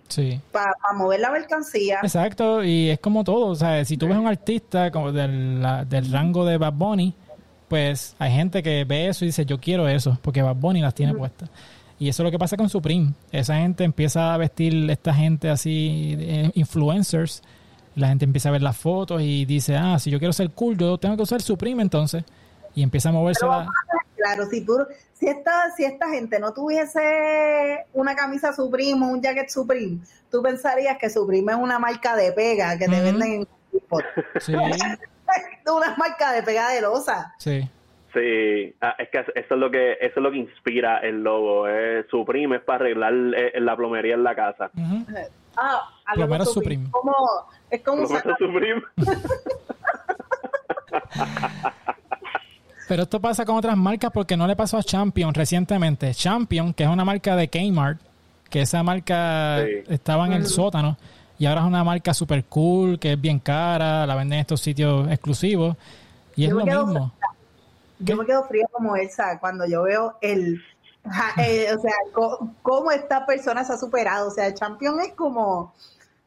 para 0.51 0.73
mover 0.95 1.19
la 1.19 1.31
mercancía. 1.31 1.99
Exacto, 2.01 2.63
y 2.63 2.89
es 2.89 2.99
como 2.99 3.23
todo, 3.23 3.47
o 3.47 3.55
sea, 3.55 3.85
si 3.85 3.97
tú 3.97 4.07
ves 4.07 4.17
un 4.17 4.27
artista 4.27 4.89
como 4.89 5.11
del, 5.11 5.63
del 5.87 6.11
rango 6.11 6.45
de 6.45 6.57
Bad 6.57 6.73
Bunny, 6.73 7.13
pues 7.67 8.15
hay 8.19 8.31
gente 8.31 8.63
que 8.63 8.83
ve 8.83 9.07
eso 9.07 9.23
y 9.23 9.27
dice, 9.27 9.45
yo 9.45 9.59
quiero 9.59 9.87
eso, 9.87 10.17
porque 10.21 10.41
Bad 10.41 10.55
Bunny 10.55 10.81
las 10.81 10.95
tiene 10.95 11.13
puestas. 11.13 11.49
Y 12.01 12.09
eso 12.09 12.23
es 12.23 12.25
lo 12.25 12.31
que 12.31 12.39
pasa 12.39 12.57
con 12.57 12.67
Supreme. 12.67 13.13
Esa 13.31 13.57
gente 13.57 13.83
empieza 13.83 14.33
a 14.33 14.37
vestir, 14.37 14.89
esta 14.89 15.13
gente 15.13 15.51
así, 15.51 16.17
eh, 16.19 16.51
influencers. 16.55 17.43
La 17.95 18.07
gente 18.07 18.25
empieza 18.25 18.49
a 18.49 18.51
ver 18.53 18.61
las 18.61 18.77
fotos 18.77 19.21
y 19.21 19.45
dice, 19.45 19.75
ah, 19.75 19.99
si 19.99 20.09
yo 20.09 20.19
quiero 20.19 20.33
ser 20.33 20.51
cool, 20.51 20.77
yo 20.77 20.97
tengo 20.97 21.17
que 21.17 21.23
usar 21.23 21.41
Supreme 21.41 21.81
entonces. 21.81 22.23
Y 22.73 22.83
empieza 22.83 23.09
a 23.09 23.11
moverse. 23.11 23.45
Claro, 24.15 24.45
si 24.45 24.63
tú, 24.63 24.77
si 25.13 25.27
esta, 25.27 25.71
si 25.75 25.83
esta 25.83 26.09
gente 26.09 26.39
no 26.39 26.53
tuviese 26.53 27.85
una 27.93 28.15
camisa 28.15 28.53
Supreme 28.53 29.03
o 29.05 29.09
un 29.09 29.21
jacket 29.21 29.49
Supreme, 29.49 29.99
tú 30.29 30.41
pensarías 30.41 30.97
que 30.97 31.09
Supreme 31.09 31.51
es 31.53 31.57
una 31.57 31.79
marca 31.79 32.15
de 32.15 32.31
pega 32.31 32.77
que 32.77 32.87
te 32.87 33.01
venden 33.01 33.33
en 33.33 33.47
Sí. 34.39 34.53
una 35.65 35.95
marca 35.95 36.33
de 36.33 36.43
pega 36.43 36.69
de 36.69 36.81
losa. 36.81 37.33
Sí. 37.37 37.67
Sí, 38.13 38.75
ah, 38.81 38.95
es 38.99 39.09
que 39.09 39.19
eso 39.19 39.31
es 39.35 39.49
lo 39.51 39.71
que 39.71 39.93
eso 39.93 40.13
es 40.17 40.17
lo 40.17 40.31
que 40.31 40.37
inspira 40.37 40.97
el 40.99 41.23
logo. 41.23 41.67
Eh, 41.69 42.05
Supreme 42.09 42.57
es 42.57 42.61
para 42.61 42.79
arreglar 42.83 43.13
eh, 43.13 43.53
la 43.61 43.75
plomería 43.77 44.15
en 44.15 44.23
la 44.23 44.35
casa. 44.35 44.69
Ah, 45.55 45.81
Plomero 46.13 46.43
Supreme. 46.43 46.89
Como, 46.91 47.15
es 47.71 47.81
como 47.81 48.07
Supreme. 48.07 48.81
Pero 52.87 53.03
esto 53.03 53.21
pasa 53.21 53.45
con 53.45 53.55
otras 53.55 53.77
marcas 53.77 54.11
porque 54.13 54.35
no 54.35 54.45
le 54.45 54.55
pasó 54.55 54.77
a 54.77 54.83
Champion 54.83 55.33
recientemente. 55.33 56.13
Champion, 56.13 56.73
que 56.73 56.83
es 56.83 56.89
una 56.89 57.05
marca 57.05 57.35
de 57.35 57.47
Kmart, 57.47 58.01
que 58.49 58.61
esa 58.61 58.83
marca 58.83 59.61
estaba 59.87 60.25
en 60.25 60.33
el 60.33 60.45
sótano 60.45 60.97
y 61.39 61.45
ahora 61.45 61.61
es 61.61 61.67
una 61.67 61.83
marca 61.83 62.13
super 62.13 62.43
cool, 62.45 62.99
que 62.99 63.13
es 63.13 63.21
bien 63.21 63.39
cara, 63.39 64.05
la 64.05 64.15
venden 64.15 64.39
en 64.39 64.41
estos 64.41 64.61
sitios 64.61 65.09
exclusivos 65.09 65.77
y 66.35 66.45
es 66.45 66.51
lo 66.51 66.65
mismo 66.65 67.13
yo 68.03 68.17
me 68.17 68.25
quedo 68.25 68.43
fría 68.45 68.65
como 68.71 68.95
esa 68.95 69.39
cuando 69.39 69.65
yo 69.67 69.83
veo 69.83 70.15
el, 70.21 70.61
o 71.05 71.81
sea, 71.81 71.93
cómo 72.61 72.91
esta 72.91 73.25
persona 73.25 73.63
se 73.63 73.73
ha 73.73 73.77
superado. 73.77 74.27
O 74.27 74.31
sea, 74.31 74.47
el 74.47 74.55
champion 74.55 74.99
es 74.99 75.13
como, 75.13 75.73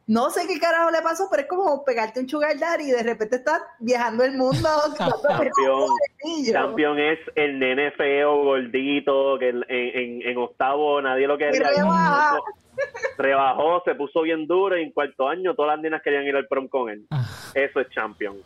no 0.07 0.31
sé 0.31 0.47
qué 0.47 0.59
carajo 0.59 0.91
le 0.91 1.01
pasó, 1.01 1.29
pero 1.31 1.43
es 1.43 1.49
como 1.49 1.83
pegarte 1.85 2.21
un 2.21 2.29
sugar 2.29 2.59
daddy 2.59 2.89
y 2.89 2.93
de 2.93 3.03
repente 3.03 3.37
estás 3.37 3.63
viajando 3.79 4.25
el 4.25 4.37
mundo. 4.37 4.69
champion, 6.53 6.99
es 6.99 7.19
el 7.37 7.59
nene 7.59 7.91
feo, 7.93 8.45
gordito, 8.45 9.39
que 9.39 9.49
en, 9.49 10.23
en, 10.23 10.37
octavo 10.37 11.01
nadie 11.01 11.27
lo 11.27 11.39
quería. 11.39 11.71
Rebajó. 11.71 12.45
rebajó, 13.19 13.83
se 13.85 13.95
puso 13.95 14.23
bien 14.23 14.47
duro 14.47 14.77
y 14.77 14.83
en 14.83 14.93
cuarto 14.93 15.29
año 15.29 15.55
todas 15.55 15.77
las 15.77 15.83
nenas 15.83 16.03
querían 16.03 16.25
ir 16.25 16.37
al 16.37 16.47
prom 16.49 16.69
con 16.69 16.91
él. 16.91 17.07
Ah. 17.11 17.27
Eso 17.55 17.81
es 17.81 17.89
champion. 17.91 18.37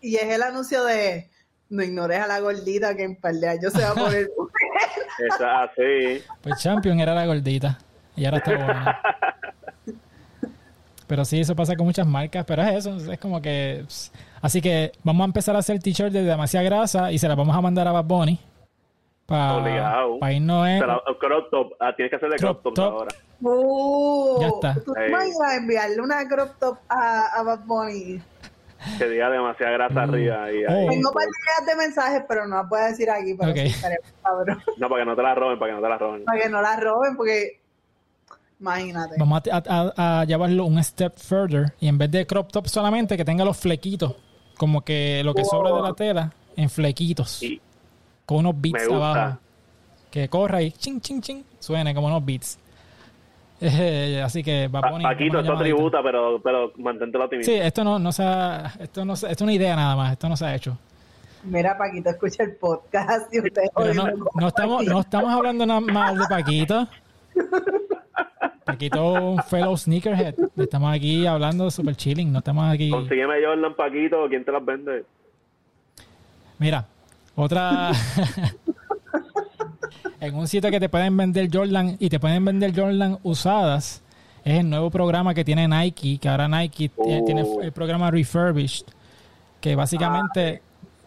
Y 0.00 0.16
es 0.16 0.24
el 0.24 0.42
anuncio 0.42 0.84
de 0.84 1.28
no 1.68 1.82
ignores 1.82 2.18
a 2.20 2.26
la 2.26 2.40
gordita 2.40 2.96
que 2.96 3.04
en 3.04 3.16
par 3.16 3.34
de 3.34 3.48
años 3.48 3.72
se 3.72 3.82
va 3.82 3.90
a 3.90 3.94
poner 3.94 4.28
Eso 5.18 5.26
es 5.26 5.40
así. 5.40 6.24
Pues 6.42 6.62
Champion 6.62 6.98
era 7.00 7.14
la 7.14 7.26
gordita 7.26 7.78
y 8.14 8.24
ahora 8.24 8.38
está 8.38 8.56
buena. 8.56 9.00
Pero 11.06 11.24
sí, 11.24 11.40
eso 11.40 11.54
pasa 11.54 11.76
con 11.76 11.86
muchas 11.86 12.06
marcas, 12.06 12.44
pero 12.46 12.62
es 12.62 12.84
eso, 12.86 13.12
es 13.12 13.18
como 13.20 13.40
que... 13.40 13.84
Así 14.42 14.60
que 14.60 14.92
vamos 15.04 15.22
a 15.22 15.26
empezar 15.26 15.54
a 15.56 15.60
hacer 15.60 15.78
t-shirts 15.80 16.12
de 16.12 16.22
demasiada 16.24 16.64
grasa 16.64 17.12
y 17.12 17.18
se 17.18 17.28
las 17.28 17.36
vamos 17.36 17.56
a 17.56 17.60
mandar 17.60 17.86
a 17.86 17.92
Bad 17.92 18.04
Bunny. 18.04 18.38
Para 19.26 20.32
irnos 20.32 20.68
en... 20.68 20.80
Crop 21.18 21.50
top, 21.50 21.72
ah, 21.80 21.92
tienes 21.96 22.10
que 22.10 22.16
hacerle 22.16 22.36
crop, 22.36 22.62
Crop 22.62 22.62
top 22.62 22.74
top. 22.74 22.92
ahora. 22.92 23.14
Uh, 23.40 24.40
Ya 24.40 24.48
está. 24.48 24.74
¿Tú 24.84 24.92
te 24.92 25.04
Ey. 25.04 25.10
imaginas 25.10 25.54
enviarle 25.58 26.00
una 26.00 26.28
crop 26.28 26.50
top 26.58 26.78
a, 26.88 27.26
a 27.38 27.42
Bad 27.42 27.60
Bunny? 27.66 28.20
Que 28.98 29.08
diga 29.08 29.30
demasiada 29.30 29.72
grasa 29.72 30.06
Mm. 30.06 30.10
arriba. 30.10 30.52
Y, 30.52 30.64
Oh. 30.64 30.70
ahí, 30.70 30.88
Tengo 30.88 31.12
par 31.12 31.24
de 31.24 31.28
ideas 31.30 31.66
de 31.66 31.76
mensajes, 31.86 32.22
pero 32.28 32.46
no 32.46 32.56
las 32.56 32.68
puedo 32.68 32.84
decir 32.86 33.10
aquí, 33.10 33.34
pero 33.34 33.50
Ok. 33.50 33.56
sí 33.58 33.66
estaría 33.66 33.98
cabrón. 34.22 34.62
No, 34.76 34.88
para 34.88 35.02
que 35.02 35.06
no 35.10 35.16
te 35.16 35.22
la 35.22 35.34
roben, 35.34 35.58
para 35.58 35.72
que 35.72 35.76
no 35.76 35.82
te 35.82 35.88
la 35.88 35.98
roben. 35.98 36.24
Para 36.24 36.40
que 36.40 36.48
no 36.48 36.62
la 36.62 36.76
roben, 36.76 37.16
porque 37.16 37.60
imagínate. 38.60 39.14
Vamos 39.18 39.42
a, 39.52 39.62
a- 39.96 40.20
a 40.20 40.24
llevarlo 40.24 40.64
un 40.64 40.82
step 40.82 41.14
further 41.18 41.72
y 41.80 41.88
en 41.88 41.98
vez 41.98 42.10
de 42.10 42.26
crop 42.26 42.50
top 42.50 42.66
solamente 42.68 43.16
que 43.16 43.24
tenga 43.24 43.44
los 43.44 43.56
flequitos, 43.56 44.14
como 44.56 44.82
que 44.82 45.22
lo 45.24 45.34
que 45.34 45.44
sobra 45.44 45.72
de 45.72 45.82
la 45.82 45.92
tela 45.94 46.32
en 46.56 46.70
flequitos, 46.70 47.42
Y 47.42 47.60
con 48.24 48.38
unos 48.38 48.54
beats 48.60 48.80
Me 48.82 48.86
gusta. 48.88 49.10
abajo. 49.22 49.38
Que 50.10 50.28
corra 50.28 50.62
y 50.62 50.72
ching, 50.72 51.00
ching, 51.00 51.20
ching, 51.20 51.44
suene 51.58 51.94
como 51.94 52.06
unos 52.06 52.24
beats. 52.24 52.58
Eh, 53.60 54.22
así 54.24 54.42
que 54.42 54.68
va 54.68 54.80
Pa- 54.80 54.98
Paquito, 55.02 55.40
esto 55.40 55.56
tributa, 55.58 55.98
pero, 56.02 56.40
pero 56.42 56.72
mantente 56.76 57.18
la 57.18 57.28
Sí, 57.42 57.52
esto 57.54 57.84
no, 57.84 57.98
no 57.98 58.12
se 58.12 58.22
ha, 58.22 58.72
esto 58.80 59.04
no 59.04 59.14
se- 59.16 59.26
esto 59.30 59.44
es 59.44 59.46
una 59.46 59.52
idea 59.52 59.76
nada 59.76 59.94
más, 59.96 60.12
esto 60.12 60.28
no 60.28 60.36
se 60.36 60.44
ha 60.46 60.54
hecho. 60.54 60.78
Mira, 61.44 61.76
Paquito, 61.76 62.10
escucha 62.10 62.42
el 62.42 62.56
podcast 62.56 63.32
y 63.32 63.38
ustedes 63.40 63.70
Pero 63.76 63.94
no, 63.94 64.06
no 64.34 64.48
estamos, 64.48 64.76
Paquito. 64.76 64.92
no 64.94 65.00
estamos 65.00 65.32
hablando 65.32 65.66
nada 65.66 65.80
más 65.80 66.18
de 66.18 66.24
Paquito. 66.28 66.88
Paquito, 68.70 69.12
un 69.12 69.38
fellow 69.44 69.76
sneakerhead. 69.76 70.34
Estamos 70.56 70.92
aquí 70.92 71.24
hablando 71.24 71.70
super 71.70 71.94
chilling, 71.94 72.32
no 72.32 72.40
estamos 72.40 72.68
aquí. 72.74 72.90
Consígueme 72.90 73.34
Jordan, 73.40 73.74
Paquito, 73.76 74.26
¿quién 74.28 74.44
te 74.44 74.50
las 74.50 74.64
vende? 74.64 75.04
Mira, 76.58 76.84
otra. 77.36 77.92
en 80.20 80.34
un 80.34 80.48
sitio 80.48 80.68
que 80.68 80.80
te 80.80 80.88
pueden 80.88 81.16
vender 81.16 81.48
Jordan 81.52 81.96
y 82.00 82.08
te 82.08 82.18
pueden 82.18 82.44
vender 82.44 82.72
Jordan 82.74 83.18
usadas, 83.22 84.02
es 84.44 84.58
el 84.58 84.68
nuevo 84.68 84.90
programa 84.90 85.32
que 85.32 85.44
tiene 85.44 85.68
Nike, 85.68 86.18
que 86.18 86.28
ahora 86.28 86.48
Nike 86.48 86.88
tiene- 86.88 87.20
Oh. 87.20 87.24
tiene 87.24 87.44
el 87.62 87.70
programa 87.72 88.10
Refurbished, 88.10 88.86
que 89.60 89.76
básicamente 89.76 90.60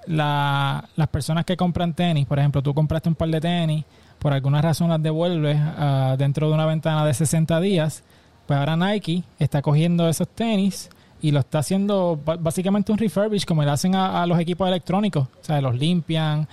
la- 0.08 0.88
las 0.96 1.08
personas 1.10 1.44
que 1.44 1.58
compran 1.58 1.94
tenis, 1.94 2.26
por 2.26 2.40
ejemplo, 2.40 2.64
tú 2.64 2.74
compraste 2.74 3.10
un 3.10 3.16
par 3.16 3.28
de 3.28 3.42
tenis, 3.42 3.84
por 4.20 4.34
alguna 4.34 4.62
razón 4.62 4.90
las 4.90 5.02
devuelves 5.02 5.58
ah, 5.60 6.16
dentro 6.18 6.48
de 6.48 6.54
una 6.54 6.66
ventana 6.66 7.06
de 7.06 7.14
60 7.14 7.60
días, 7.62 8.04
pues 8.46 8.60
ahora 8.60 8.76
Nike 8.76 9.24
está 9.40 9.62
cogiendo 9.62 10.08
esos 10.08 10.28
tenis 10.28 10.90
y 11.22 11.32
lo 11.32 11.40
está 11.40 11.60
haciendo 11.60 12.20
básicamente 12.40 12.92
un 12.92 12.98
refurbish 12.98 13.46
como 13.46 13.64
le 13.64 13.72
hacen 13.72 13.96
a, 13.96 14.26
los 14.26 14.40
equipos 14.40 14.68
electrónicos. 14.68 15.28
O 15.42 15.44
sea, 15.44 15.62
los 15.62 15.76
limpian 15.76 16.48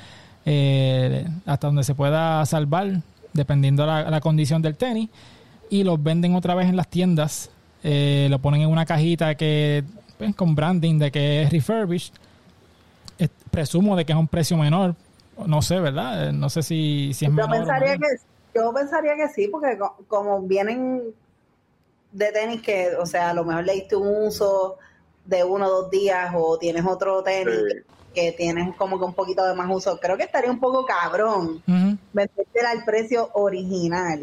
eh, 0.44 1.26
hasta 1.44 1.66
donde 1.68 1.84
se 1.84 1.94
pueda 1.94 2.44
salvar, 2.46 3.00
dependiendo 3.32 3.86
la, 3.86 4.10
la 4.10 4.20
condición 4.20 4.62
del 4.62 4.76
tenis, 4.76 5.08
y 5.70 5.84
los 5.84 6.02
venden 6.02 6.34
otra 6.34 6.54
vez 6.54 6.68
en 6.68 6.76
las 6.76 6.88
tiendas. 6.88 7.50
Eh, 7.82 8.26
lo 8.30 8.40
ponen 8.40 8.62
en 8.62 8.68
una 8.68 8.84
cajita 8.84 9.34
que 9.36 9.84
pues, 10.18 10.34
con 10.34 10.54
branding 10.54 10.98
de 10.98 11.10
que 11.10 11.42
es 11.42 11.50
refurbished. 11.50 12.12
Presumo 13.50 13.96
de 13.96 14.04
que 14.04 14.12
es 14.12 14.18
un 14.18 14.28
precio 14.28 14.56
menor. 14.56 14.94
No 15.44 15.60
sé, 15.62 15.80
¿verdad? 15.80 16.28
Eh, 16.28 16.32
No 16.32 16.48
sé 16.48 16.62
si, 16.62 17.12
si 17.14 17.26
es 17.26 17.32
Yo 17.36 17.48
pensaría 17.48 17.96
que 17.96 18.06
yo 18.54 18.72
pensaría 18.72 19.16
que 19.16 19.28
sí, 19.28 19.48
porque 19.48 19.76
co- 19.76 19.96
como 20.08 20.40
vienen 20.42 21.02
de 22.12 22.32
tenis 22.32 22.62
que, 22.62 22.94
o 22.96 23.04
sea, 23.04 23.30
a 23.30 23.34
lo 23.34 23.44
mejor 23.44 23.64
le 23.64 23.74
diste 23.74 23.96
un 23.96 24.26
uso 24.26 24.76
de 25.26 25.44
uno 25.44 25.66
o 25.66 25.70
dos 25.82 25.90
días 25.90 26.32
o 26.34 26.56
tienes 26.58 26.84
otro 26.86 27.22
tenis 27.22 27.54
Sí. 27.68 27.82
que 28.14 28.32
tienes 28.32 28.74
como 28.76 28.98
que 28.98 29.04
un 29.04 29.12
poquito 29.12 29.44
de 29.44 29.54
más 29.54 29.68
uso, 29.70 29.98
creo 30.00 30.16
que 30.16 30.22
estaría 30.22 30.50
un 30.50 30.58
poco 30.60 30.86
cabrón 30.86 31.62
Ujú, 31.68 31.98
venderte 32.14 32.60
al 32.66 32.82
precio 32.86 33.28
original. 33.34 34.20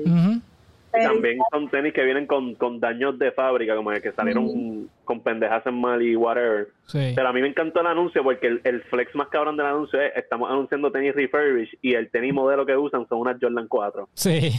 También 0.94 1.40
son 1.52 1.70
tenis 1.70 1.94
que 1.94 2.04
vienen 2.04 2.28
con, 2.28 2.54
con 2.56 2.80
daños 2.80 3.18
de 3.18 3.32
fábrica, 3.32 3.76
como 3.76 3.92
el 3.92 4.02
que 4.02 4.12
salieron 4.12 4.90
con 5.06 5.22
pendejas 5.22 5.66
en 5.66 5.80
mal 5.82 6.02
y 6.02 6.16
whatever. 6.16 6.68
Sí. 6.88 7.14
Pero 7.16 7.28
a 7.28 7.34
mí 7.34 7.42
me 7.42 7.48
encantó 7.48 7.82
el 7.82 7.88
anuncio 7.88 8.24
porque 8.24 8.48
el, 8.48 8.62
el 8.64 8.84
flex 8.84 9.14
más 9.16 9.28
cabrón 9.30 9.58
del 9.58 9.66
anuncio 9.66 10.00
es 10.00 10.12
estamos 10.16 10.50
anunciando 10.52 10.92
tenis 10.92 11.16
refurbished 11.16 11.78
y 11.82 11.96
el 11.96 12.10
tenis 12.12 12.34
modelo 12.34 12.66
que 12.66 12.78
usan 12.78 13.08
son 13.08 13.20
unas 13.20 13.38
Jordan 13.42 13.68
4. 13.68 14.10
Sí. 14.16 14.52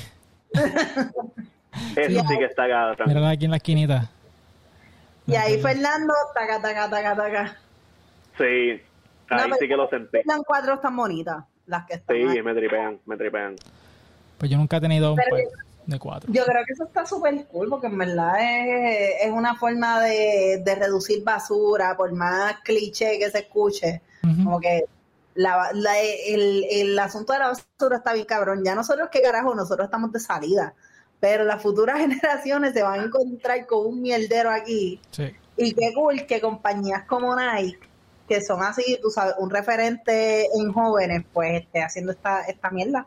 Eso 1.97 2.25
sí 2.29 2.39
que 2.39 2.45
está 2.45 2.69
cabrón. 2.69 3.09
Mírala 3.09 3.31
aquí 3.31 3.45
en 3.45 3.51
la 3.51 3.57
esquinita. 3.57 4.11
y 5.27 5.35
ahí 5.35 5.61
Fernando, 5.61 6.13
taca, 6.35 6.61
taca, 6.63 6.89
taca, 6.91 7.17
taca. 7.17 7.57
Sí, 8.39 8.81
ahí 9.31 9.51
sí 9.59 9.69
que 9.69 9.77
lo 9.77 9.89
sentí. 9.89 10.19
Las 10.25 10.41
cuatro 10.47 10.75
están 10.75 10.97
bonitas, 10.97 11.45
las 11.67 11.85
que 11.87 11.95
están 11.95 12.17
Sí, 12.17 12.23
ahí. 12.23 12.43
me 12.43 12.55
tripean, 12.55 12.99
me 13.07 13.17
tripean. 13.17 13.57
Pues 14.39 14.51
yo 14.51 14.57
nunca 14.59 14.77
he 14.77 14.81
tenido 14.81 15.13
un 15.13 15.17
Pero- 15.17 15.37
de 15.87 15.99
cuatro. 15.99 16.33
Yo 16.33 16.45
creo 16.45 16.65
que 16.67 16.73
eso 16.73 16.85
está 16.85 17.05
súper 17.07 17.47
cool 17.47 17.69
porque 17.69 17.87
en 17.89 17.99
verdad 17.99 18.35
es, 18.41 19.17
es 19.27 19.31
una 19.33 19.55
forma 19.57 20.01
de, 20.01 20.63
de 20.65 20.75
reducir 20.75 21.23
basura, 21.25 21.97
por 21.97 22.13
más 22.13 22.57
cliché 22.65 23.19
que 23.19 23.31
se 23.31 23.39
escuche. 23.41 24.01
Como 24.23 24.59
que 24.61 24.85
la, 25.35 25.71
la- 25.75 26.01
el, 26.01 26.65
el 26.71 26.99
asunto 26.99 27.33
de 27.35 27.39
la 27.41 27.49
basura 27.49 27.97
está 27.99 28.13
bien 28.15 28.25
cabrón. 28.27 28.63
Ya 28.65 28.75
nosotros, 28.75 29.09
qué 29.13 29.21
carajo, 29.21 29.55
nosotros 29.55 29.85
estamos 29.87 30.11
de 30.13 30.21
salida. 30.21 30.75
Pero 31.21 31.45
las 31.45 31.63
futuras 31.63 31.99
generaciones 32.01 32.73
se 32.73 32.83
van 32.83 33.01
a 33.01 33.05
encontrar 33.05 33.67
con 33.67 33.87
un 33.87 34.01
mierdero 34.03 34.51
aquí. 34.51 35.01
Sí. 35.11 35.31
Y 35.57 35.73
qué 35.75 35.93
cool 35.95 36.27
que 36.27 36.41
compañías 36.41 37.05
como 37.05 37.37
Nike, 37.37 37.79
que 38.29 38.41
son 38.43 38.63
así, 38.63 38.99
tú 39.03 39.11
sabes, 39.11 39.35
un 39.39 39.51
referente 39.51 40.47
en 40.57 40.73
jóvenes, 40.73 41.25
pues 41.33 41.63
esté 41.63 41.83
haciendo 41.83 42.13
esta, 42.13 42.43
esta 42.43 42.71
mierda. 42.71 43.05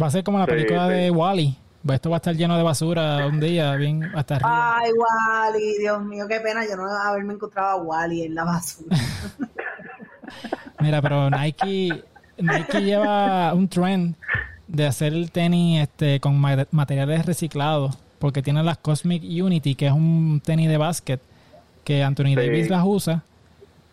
Va 0.00 0.06
a 0.06 0.10
ser 0.10 0.24
como 0.24 0.38
la 0.38 0.46
Sí, 0.46 0.50
película 0.52 0.86
sí. 0.88 0.94
de 0.94 1.10
Wally. 1.10 1.58
Esto 1.88 2.10
va 2.10 2.16
a 2.16 2.18
estar 2.18 2.34
lleno 2.36 2.56
de 2.56 2.62
basura 2.62 3.26
un 3.26 3.40
día, 3.40 3.74
bien 3.76 4.04
hasta 4.14 4.36
arriba. 4.36 4.76
Ay, 4.78 4.90
Wally, 4.92 5.78
Dios 5.78 6.02
mío, 6.04 6.26
qué 6.28 6.38
pena 6.40 6.62
yo 6.68 6.76
no 6.76 6.84
haberme 6.86 7.34
encontrado 7.34 7.68
a 7.70 7.76
Wally 7.82 8.24
en 8.24 8.34
la 8.34 8.44
basura. 8.44 8.96
Mira, 10.80 11.02
pero 11.02 11.30
Nike, 11.30 12.04
Nike 12.38 12.82
lleva 12.82 13.52
un 13.54 13.68
trend 13.68 14.14
de 14.66 14.86
hacer 14.86 15.12
el 15.12 15.30
tenis 15.30 15.82
este, 15.82 16.20
con 16.20 16.38
ma- 16.38 16.66
materiales 16.70 17.26
reciclados, 17.26 17.96
porque 18.18 18.42
tiene 18.42 18.62
las 18.62 18.78
Cosmic 18.78 19.22
Unity, 19.22 19.74
que 19.74 19.86
es 19.86 19.92
un 19.92 20.40
tenis 20.44 20.68
de 20.68 20.76
básquet 20.76 21.20
que 21.84 22.02
Anthony 22.02 22.34
Davis 22.36 22.70
las 22.70 22.82
usa. 22.84 23.22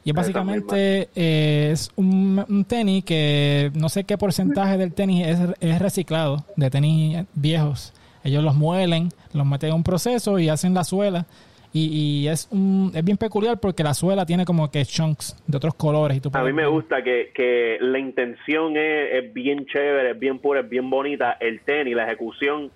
Y 0.07 0.13
básicamente 0.13 1.09
eh, 1.17 1.71
es 1.73 1.91
un, 1.97 2.41
un 2.47 2.63
tenis 2.63 3.03
que 3.03 3.71
no 3.75 3.89
sé 3.89 4.05
qué 4.05 4.17
porcentaje 4.17 4.77
del 4.77 4.93
tenis 4.93 5.27
es, 5.27 5.39
es 5.59 5.79
reciclado, 5.79 6.45
de 6.55 6.69
tenis 6.69 7.25
viejos. 7.33 7.93
Ellos 8.23 8.41
los 8.41 8.55
muelen, 8.55 9.09
los 9.33 9.45
meten 9.45 9.71
en 9.71 9.75
un 9.75 9.83
proceso 9.83 10.39
y 10.39 10.47
hacen 10.47 10.73
la 10.73 10.85
suela. 10.85 11.25
Y, 11.73 11.87
y 12.21 12.27
es 12.29 12.47
un, 12.51 12.93
es 12.95 13.03
bien 13.03 13.17
peculiar 13.17 13.59
porque 13.59 13.83
la 13.83 13.93
suela 13.93 14.25
tiene 14.25 14.45
como 14.45 14.71
que 14.71 14.85
chunks 14.85 15.35
de 15.45 15.57
otros 15.57 15.75
colores. 15.75 16.15
Y 16.15 16.21
tú 16.21 16.31
A 16.31 16.41
mí 16.41 16.53
me 16.53 16.67
gusta 16.67 17.03
que, 17.03 17.31
que 17.35 17.77
la 17.81 17.99
intención 17.99 18.77
es, 18.77 19.09
es 19.11 19.33
bien 19.33 19.65
chévere, 19.65 20.11
es 20.11 20.19
bien 20.19 20.39
pura, 20.39 20.61
es 20.61 20.69
bien 20.69 20.89
bonita. 20.89 21.35
El 21.37 21.59
tenis, 21.59 21.93
la 21.93 22.05
ejecución 22.05 22.71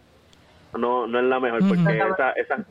no, 0.78 1.08
no 1.08 1.20
es 1.20 1.26
la 1.26 1.40
mejor 1.40 1.66
porque 1.66 1.82
Ujú. 1.82 2.14
esa, 2.14 2.32
esa 2.32 2.66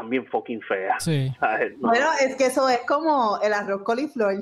están 0.00 0.10
bien 0.10 0.26
fucking 0.26 0.60
feas. 0.62 1.02
Sí. 1.04 1.32
Bueno, 1.78 2.06
es 2.20 2.36
que 2.36 2.46
eso 2.46 2.68
es 2.68 2.80
como 2.86 3.38
el 3.42 3.52
arroz 3.52 3.82
coliflor. 3.82 4.34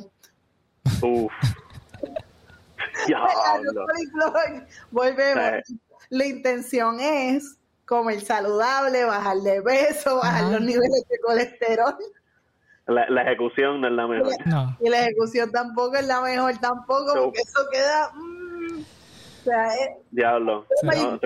Uf. 1.02 1.32
El 3.06 3.14
arroz 3.14 3.86
coliflor. 3.90 4.66
Volvemos. 4.90 5.62
La 6.10 6.26
intención 6.26 6.98
es 7.00 7.58
comer 7.86 8.20
saludable, 8.20 9.04
bajar 9.04 9.36
de 9.38 9.62
peso, 9.62 10.16
bajar 10.16 10.42
Ajá. 10.44 10.50
los 10.52 10.60
niveles 10.62 11.04
de 11.08 11.18
colesterol. 11.20 11.94
La, 12.86 13.08
la 13.10 13.22
ejecución 13.22 13.80
no 13.80 13.88
es 13.88 13.92
la 13.92 14.06
mejor. 14.06 14.32
No. 14.46 14.76
Y 14.80 14.88
la 14.88 15.02
ejecución 15.02 15.50
tampoco 15.52 15.96
es 15.96 16.06
la 16.06 16.20
mejor, 16.22 16.56
tampoco, 16.58 17.12
porque 17.14 17.40
eso 17.40 17.60
queda. 17.70 18.10
mm, 18.14 18.80
o 18.80 19.44
sea, 19.44 19.66
es- 19.68 19.90
Diablo. 20.10 20.66
Tengo, 20.80 21.18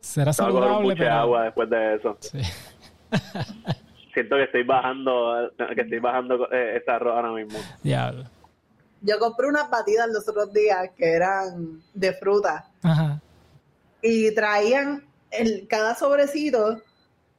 Será 0.00 0.32
tengo 0.32 0.48
que 0.48 0.54
coger 0.54 0.68
saludable, 0.68 0.96
pero... 0.96 1.12
agua 1.12 1.42
después 1.44 1.70
de 1.70 1.94
eso. 1.96 2.16
Sí. 2.20 2.38
Siento 4.14 4.36
que 4.36 4.42
estoy 4.44 4.64
bajando, 4.64 5.50
que 5.74 5.80
estoy 5.82 5.98
bajando 6.00 6.50
eh, 6.52 6.78
esa 6.82 6.96
arroz 6.96 7.14
ahora 7.16 7.30
mismo. 7.32 7.58
Diablo. 7.82 8.24
yo 9.02 9.18
compré 9.18 9.46
unas 9.48 9.70
batidas 9.70 10.08
los 10.12 10.28
otros 10.28 10.52
días 10.52 10.90
que 10.96 11.12
eran 11.12 11.80
de 11.94 12.12
fruta 12.14 12.68
Ajá. 12.82 13.20
y 14.02 14.34
traían 14.34 15.04
el, 15.30 15.66
cada 15.68 15.94
sobrecito 15.94 16.80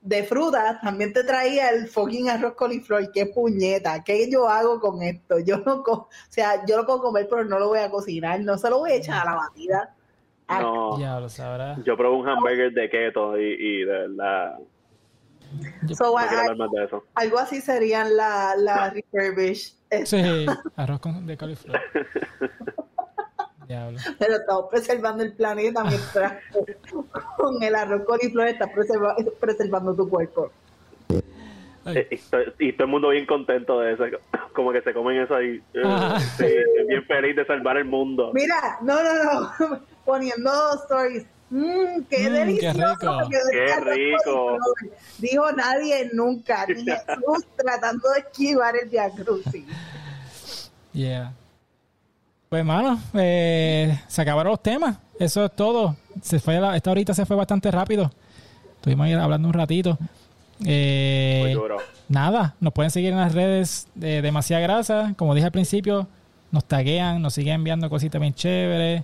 de 0.02 0.24
fruta 0.24 0.80
también 0.82 1.14
te 1.14 1.24
traía 1.24 1.70
el 1.70 1.88
fucking 1.88 2.30
arroz 2.30 2.54
coliflor. 2.56 3.12
Qué 3.12 3.28
puñeta, 3.28 4.02
¿qué 4.04 4.32
yo 4.32 4.48
hago 4.50 4.80
con 4.80 5.04
esto? 5.04 5.38
Yo 5.40 5.58
no, 5.60 5.84
co- 5.84 5.92
o 5.94 6.10
sea, 6.30 6.66
yo 6.66 6.78
lo 6.78 6.86
puedo 6.86 7.02
comer, 7.04 7.28
pero 7.30 7.44
no 7.46 7.60
lo 7.60 7.68
voy 7.68 7.80
a 7.80 7.92
cocinar, 7.92 8.40
no 8.40 8.58
se 8.58 8.70
lo 8.70 8.80
voy 8.80 8.94
a 8.94 8.96
echar 8.96 9.28
a 9.28 9.32
la 9.32 9.36
batida. 9.38 9.94
No, 10.50 10.98
Diablo, 10.98 11.30
sabrá. 11.30 11.78
yo 11.86 11.96
probé 11.96 12.16
un 12.18 12.28
hamburger 12.28 12.74
de 12.74 12.90
keto 12.90 13.38
y, 13.40 13.44
y 13.58 13.78
de 13.80 14.08
verdad 14.08 14.58
Yo- 14.58 14.66
So, 15.96 16.12
no 16.12 16.18
ah, 16.18 16.26
quiero 16.28 16.42
hablar 16.44 16.58
más 16.58 16.72
de 16.72 16.84
eso. 16.86 17.04
algo 17.16 17.40
así 17.40 17.62
serían 17.62 18.16
la, 18.16 18.56
la 18.58 18.90
refurbish. 19.14 19.76
Sí, 20.06 20.46
arroz 20.76 21.00
con, 21.00 21.26
de 21.26 21.38
coliflor. 21.38 21.80
Diablo. 23.68 24.00
Pero 24.20 24.36
estamos 24.36 24.66
preservando 24.70 25.24
el 25.24 25.34
planeta 25.34 25.84
mientras 25.84 26.34
con 27.38 27.62
el 27.64 27.76
arroz 27.76 28.04
coliflor 28.06 28.48
estás 28.48 28.70
preserva- 28.70 29.16
preservando 29.40 29.96
tu 29.96 30.10
cuerpo. 30.10 30.52
Eh, 31.86 32.08
Y, 32.12 32.18
to- 32.18 32.38
y 32.60 32.74
todo 32.74 32.86
el 32.86 32.92
mundo 32.92 33.10
bien 33.10 33.26
contento 33.26 33.80
de 33.80 33.94
eso. 33.94 34.04
Como 34.54 34.72
que 34.72 34.82
se 34.82 34.94
comen 34.94 35.22
eso 35.22 35.36
ahí. 35.36 35.62
Eh, 35.74 35.84
sí, 36.38 36.46
bien 36.88 37.04
feliz 37.06 37.36
de 37.36 37.46
salvar 37.46 37.78
el 37.78 37.86
mundo. 37.86 38.32
Mira, 38.34 38.78
no, 38.82 39.02
no, 39.02 39.14
no, 39.60 39.80
poniendo 40.06 40.52
stories. 40.84 41.26
Mmm, 41.52 42.04
qué 42.10 42.18
Mm, 42.18 42.24
qué 42.24 42.30
delicioso. 42.30 42.80
rico. 42.80 43.18
Qué 43.52 43.76
rico. 43.92 44.58
Dijo 45.18 45.52
nadie 45.52 46.10
nunca, 46.14 46.66
ni 46.66 46.74
Jesús 46.86 47.46
tratando 47.58 48.10
de 48.12 48.20
esquivar 48.22 48.74
el 48.82 48.90
Via 48.90 49.10
Crucis. 49.10 49.66
Yeah. 50.94 51.34
Pues, 52.50 52.66
mano, 52.66 53.00
eh, 53.14 53.98
se 54.08 54.22
acabaron 54.22 54.52
los 54.52 54.64
temas. 54.64 54.98
Eso 55.20 55.46
es 55.46 55.52
todo. 55.56 55.96
Se 56.22 56.40
fue 56.40 56.60
la- 56.60 56.76
esta 56.76 56.92
horita 56.92 57.14
se 57.14 57.26
fue 57.26 57.36
bastante 57.36 57.70
rápido. 57.72 58.12
Estuvimos 58.76 59.06
ahí 59.06 59.14
hablando 59.14 59.48
un 59.48 59.54
ratito. 59.54 59.98
Eh, 60.66 61.40
Muy 61.44 61.54
duro. 61.54 61.78
nada, 62.10 62.56
nos 62.60 62.74
pueden 62.74 62.92
seguir 62.92 63.12
en 63.12 63.18
las 63.20 63.34
redes 63.34 63.88
de 63.96 64.22
Demasiada 64.22 64.62
Grasa. 64.64 65.14
Como 65.18 65.34
dije 65.34 65.46
al 65.46 65.52
principio, 65.52 66.08
nos 66.52 66.66
taguean, 66.66 67.22
nos 67.22 67.34
siguen 67.36 67.56
enviando 67.56 67.90
cositas 67.90 68.20
bien 68.20 68.34
chéveres. 68.34 69.04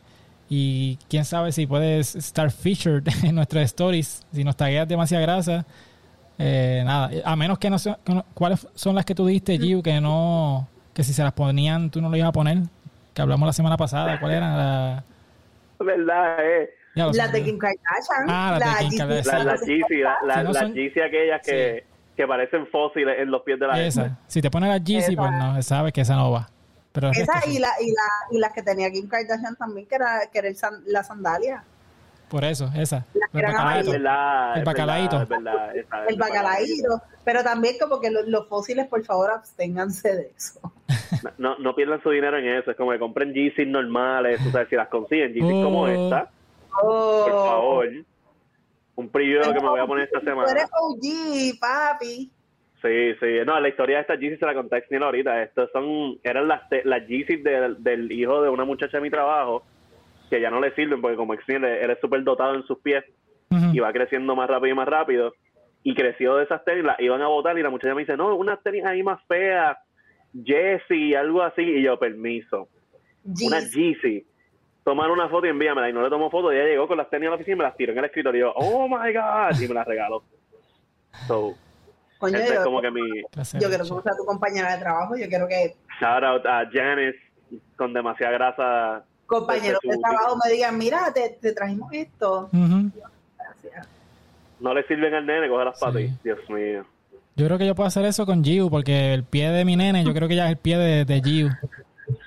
Y 0.49 0.97
quién 1.09 1.25
sabe 1.25 1.51
si 1.51 1.67
puedes 1.67 2.15
estar 2.15 2.49
featured 2.51 3.03
en 3.23 3.35
nuestras 3.35 3.65
stories. 3.65 4.25
Si 4.31 4.43
nos 4.43 4.55
tagueas 4.55 4.87
Demasiada 4.87 5.21
Grasa. 5.23 5.65
Eh, 6.39 6.83
nada, 6.85 7.09
a 7.25 7.35
menos 7.35 7.57
que 7.57 7.69
no 7.69 7.79
sea- 7.79 7.97
que 8.05 8.13
no- 8.13 8.25
¿Cuáles 8.33 8.67
son 8.75 8.95
las 8.95 9.05
que 9.05 9.15
tú 9.15 9.25
diste, 9.25 9.57
Giu? 9.57 9.81
Que 9.81 9.99
no. 9.99 10.67
Que 10.93 11.03
si 11.03 11.13
se 11.13 11.23
las 11.23 11.33
ponían, 11.33 11.89
tú 11.89 11.99
no 12.01 12.09
lo 12.09 12.15
ibas 12.15 12.29
a 12.29 12.31
poner. 12.31 12.59
Que 13.13 13.21
hablamos 13.21 13.45
la 13.47 13.53
semana 13.53 13.75
pasada. 13.77 14.19
¿Cuál 14.19 14.31
eran? 14.33 14.55
La, 14.57 15.03
¿Verdad? 15.79 16.37
Eh? 16.39 16.69
La 16.95 17.27
de 17.27 17.43
Kim 17.43 17.57
Kardashian. 17.57 18.25
Ah, 18.27 18.57
la 18.59 18.65
de 18.83 18.89
Kim. 18.89 18.97
Kardashian. 18.99 19.37
La, 19.45 19.53
la 19.55 19.59
Yeezy, 19.59 20.01
la, 20.01 20.17
la, 20.25 20.33
Si 20.35 20.43
no 20.43 20.51
la 20.53 20.59
son- 20.59 20.71
aquellas 20.71 21.41
que, 21.45 21.83
que 22.15 22.27
parecen 22.27 22.67
fósiles 22.67 23.19
en 23.19 23.29
los 23.31 23.41
pies 23.43 23.59
de 23.59 23.67
la 23.67 23.73
gente. 23.73 23.87
Esa. 23.89 24.17
Si 24.27 24.41
te 24.41 24.49
pones 24.49 24.69
la 24.69 24.77
Yeezy, 24.77 25.15
pues 25.15 25.31
no, 25.31 25.61
sabes 25.61 25.91
que 25.93 26.01
esa 26.01 26.15
no 26.15 26.31
va. 26.31 26.49
Pero 26.99 27.11
Esa 27.11 27.33
resto 27.33 27.49
sí. 27.49 27.57
y, 27.57 27.59
la, 27.59 27.69
y, 27.79 27.87
la, 27.91 28.01
y 28.31 28.39
las 28.39 28.53
que 28.53 28.63
tenía 28.63 28.89
Kim 28.91 29.07
Kardashian 29.07 29.55
también, 29.55 29.85
que 29.87 29.95
era, 29.95 30.21
que 30.33 30.39
era 30.39 30.47
el 30.47 30.55
san- 30.55 30.81
la 30.87 31.03
sandalia. 31.03 31.63
Por 32.27 32.43
eso, 32.43 32.69
esa. 32.75 33.05
El 33.33 33.41
bacalaíto. 33.43 33.93
El 33.93 34.63
bacalaíto. 34.65 35.21
El 36.09 36.17
bacalaíto. 36.17 37.01
Pero 37.23 37.43
también 37.43 37.75
como 37.79 37.99
que 38.01 38.09
lo- 38.09 38.23
los, 38.23 38.47
fósiles, 38.49 38.87
por 38.87 39.03
favor, 39.05 39.29
absténganse 39.31 40.15
de 40.15 40.31
eso. 40.35 40.59
No, 41.37 41.57
no 41.59 41.75
pierdan 41.75 42.01
su 42.01 42.09
dinero 42.09 42.37
en 42.39 42.47
eso. 42.57 42.71
Es 42.71 42.77
como 42.77 42.91
que 42.91 42.99
compren 42.99 43.31
Yeezys 43.33 43.67
normales. 43.67 44.39
O 44.47 44.51
sea, 44.51 44.67
si 44.67 44.75
las 44.75 44.87
consiguen, 44.89 45.33
Yeezys 45.33 45.53
Oh. 45.53 45.63
como 45.63 45.87
esta, 45.87 46.29
Oh. 46.81 47.23
por 47.25 47.31
favor. 47.33 47.87
Un 48.95 49.09
preview 49.09 49.41
que 49.53 49.59
me 49.61 49.69
voy 49.69 49.79
a 49.79 49.85
poner 49.85 50.05
esta 50.05 50.19
Tú 50.19 50.25
semana. 50.25 50.49
eres 50.51 50.65
OG, 50.73 51.59
papi. 51.59 52.31
Sí, 52.81 53.13
sí. 53.19 53.25
No, 53.45 53.59
la 53.59 53.69
historia 53.69 53.95
de 53.97 54.01
estas 54.01 54.19
Yeezys 54.19 54.39
se 54.39 54.45
la 54.45 54.53
conté 54.53 54.75
a 54.75 55.05
ahorita. 55.05 55.41
Estos 55.43 55.71
son, 55.71 56.19
eran 56.23 56.47
las, 56.47 56.69
te- 56.69 56.85
las 56.85 57.07
Yeezys 57.07 57.43
del, 57.43 57.83
del 57.83 58.11
hijo 58.11 58.41
de 58.41 58.49
una 58.49 58.65
muchacha 58.65 58.97
de 58.97 59.03
mi 59.03 59.09
trabajo 59.09 59.63
que 60.29 60.39
ya 60.41 60.49
no 60.49 60.59
le 60.59 60.71
sirven 60.75 61.01
porque 61.01 61.15
como 61.17 61.33
Xniel 61.35 61.63
él 61.63 61.89
es 61.89 61.99
súper 61.99 62.21
dotado 62.23 62.53
en 62.55 62.63
sus 62.63 62.79
pies 62.79 63.03
y 63.73 63.79
va 63.79 63.93
creciendo 63.93 64.35
más 64.35 64.49
rápido 64.49 64.73
y 64.73 64.75
más 64.75 64.87
rápido. 64.87 65.33
Y 65.83 65.95
creció 65.95 66.35
de 66.35 66.43
esas 66.43 66.63
tenis, 66.65 66.83
las 66.83 66.99
iban 66.99 67.21
a 67.21 67.27
botar 67.27 67.57
y 67.57 67.63
la 67.63 67.69
muchacha 67.69 67.95
me 67.95 68.01
dice, 68.01 68.17
no, 68.17 68.35
unas 68.35 68.61
tenis 68.61 68.83
ahí 68.85 69.01
más 69.03 69.23
feas, 69.25 69.77
Jessie, 70.43 71.15
algo 71.15 71.41
así. 71.41 71.61
Y 71.61 71.81
yo, 71.81 71.97
permiso, 71.97 72.67
una. 73.41 73.59
Yeezy. 73.61 74.25
Tomar 74.83 75.09
una 75.11 75.29
foto 75.29 75.47
y 75.47 75.49
envíamela. 75.49 75.89
Y 75.89 75.93
no 75.93 76.01
le 76.01 76.09
tomó 76.09 76.29
foto. 76.29 76.51
Y 76.51 76.57
ella 76.57 76.65
llegó 76.67 76.87
con 76.87 76.97
las 76.97 77.09
tenis 77.09 77.27
a 77.27 77.29
la 77.31 77.35
oficina 77.35 77.55
y 77.55 77.57
me 77.59 77.63
las 77.63 77.77
tiró 77.77 77.91
en 77.93 77.99
el 77.99 78.05
escritorio. 78.05 78.37
Y 78.37 78.41
yo, 78.41 78.53
oh 78.55 78.87
my 78.87 79.13
God. 79.13 79.61
Y 79.61 79.67
me 79.67 79.73
las 79.73 79.87
regaló. 79.87 80.23
So, 81.27 81.55
Coño, 82.19 82.37
ese 82.37 82.47
es 82.47 82.53
yo, 82.55 82.63
como 82.63 82.81
que 82.81 82.91
mi 82.91 83.01
yo 83.01 83.69
de 83.69 83.77
quiero 83.77 83.83
que 83.83 84.01
sea 84.03 84.15
tu 84.17 84.25
compañera 84.25 84.73
de 84.75 84.79
trabajo. 84.79 85.15
Yo 85.15 85.27
quiero 85.27 85.47
que 85.47 85.75
shout 86.01 86.23
out 86.23 86.45
a 86.45 86.63
Janice 86.71 87.17
con 87.75 87.93
demasiada 87.93 88.33
grasa. 88.33 89.03
compañeros 89.25 89.79
de 89.83 89.97
trabajo 89.97 90.37
me 90.43 90.51
digan, 90.51 90.77
mira, 90.77 91.11
te, 91.13 91.37
te 91.41 91.53
trajimos 91.53 91.91
esto. 91.93 92.49
Gracias. 92.51 93.87
No 94.59 94.73
le 94.73 94.83
sirven 94.87 95.13
al 95.13 95.25
nene, 95.25 95.47
coge 95.49 95.65
las 95.65 95.79
patas. 95.79 96.01
Sí. 96.01 96.13
Dios 96.23 96.39
mío. 96.49 96.85
Yo 97.35 97.45
creo 97.45 97.57
que 97.59 97.67
yo 97.67 97.75
puedo 97.75 97.87
hacer 97.87 98.03
eso 98.05 98.25
con 98.25 98.43
Giu, 98.43 98.69
porque 98.71 99.13
el 99.13 99.23
pie 99.23 99.51
de 99.51 99.63
mi 99.63 99.75
nene, 99.75 100.03
yo 100.03 100.11
creo 100.13 100.27
que 100.27 100.35
ya 100.35 100.45
es 100.45 100.51
el 100.51 100.57
pie 100.57 100.77
de, 100.79 101.05
de 101.05 101.21
Giu. 101.21 101.49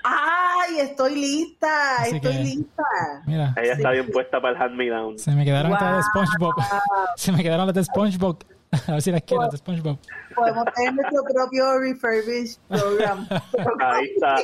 ¡Ay, 0.03 0.79
estoy 0.79 1.15
lista! 1.15 1.97
Así 1.97 2.15
estoy 2.15 2.31
que- 2.37 2.43
lista. 2.43 2.83
Mira, 3.25 3.53
Ella 3.61 3.73
está 3.73 3.91
bien 3.91 4.09
puesta 4.09 4.39
para 4.39 4.55
el 4.55 4.61
hand 4.61 4.75
me 4.75 4.87
down. 4.89 5.19
se 5.19 5.31
me 5.31 5.43
quedaron 5.43 5.73
estas 5.73 5.89
de 5.89 5.93
Wow. 5.95 6.03
SpongeBob. 6.03 6.53
Se 7.17 7.31
me 7.33 7.43
quedaron 7.43 7.65
las 7.67 7.75
de 7.75 7.83
SpongeBob. 7.83 8.37
A 8.87 8.91
ver 8.93 9.01
si 9.01 9.11
las 9.11 9.21
quiero, 9.23 9.43
las 9.43 9.51
de 9.51 9.57
SpongeBob. 9.57 9.97
Podemos 10.33 10.65
tener 10.73 10.93
nuestro 10.93 11.23
propio 11.23 11.79
refurbished 11.79 12.57
program. 12.69 13.27
Ahí 13.79 14.05
está. 14.13 14.35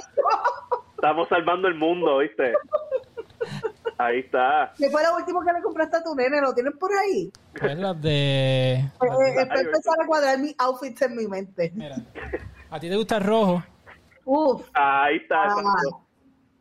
Estamos 0.95 1.29
salvando 1.29 1.67
el 1.67 1.75
mundo, 1.75 2.17
¿viste? 2.17 2.53
Ahí 3.97 4.19
está. 4.19 4.73
¿Qué 4.77 4.89
fue 4.89 5.01
lo 5.03 5.15
último 5.15 5.41
que 5.41 5.53
le 5.53 5.61
compraste 5.61 5.97
a 5.97 6.03
tu 6.03 6.13
nene? 6.15 6.41
¿Lo 6.41 6.53
tienes 6.53 6.73
por 6.77 6.91
ahí? 6.91 7.31
Pues 7.57 7.77
las 7.77 7.99
de... 8.01 8.73
Eh, 8.73 8.81
eh, 8.81 9.41
Estoy 9.41 9.59
empezando 9.61 10.03
a 10.03 10.07
cuadrar 10.07 10.39
mis 10.39 10.55
outfits 10.59 11.01
en 11.03 11.15
mi 11.15 11.27
mente. 11.27 11.71
Mira, 11.73 11.95
a 12.69 12.79
ti 12.79 12.89
te 12.89 12.95
gusta 12.95 13.17
el 13.17 13.23
rojo. 13.23 13.63
Uf. 14.25 14.67
Ahí 14.73 15.17
está. 15.17 15.45
Ah. 15.45 15.63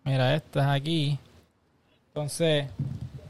Mira, 0.05 0.35
estas 0.35 0.67
aquí. 0.69 1.19
Entonces, 2.09 2.67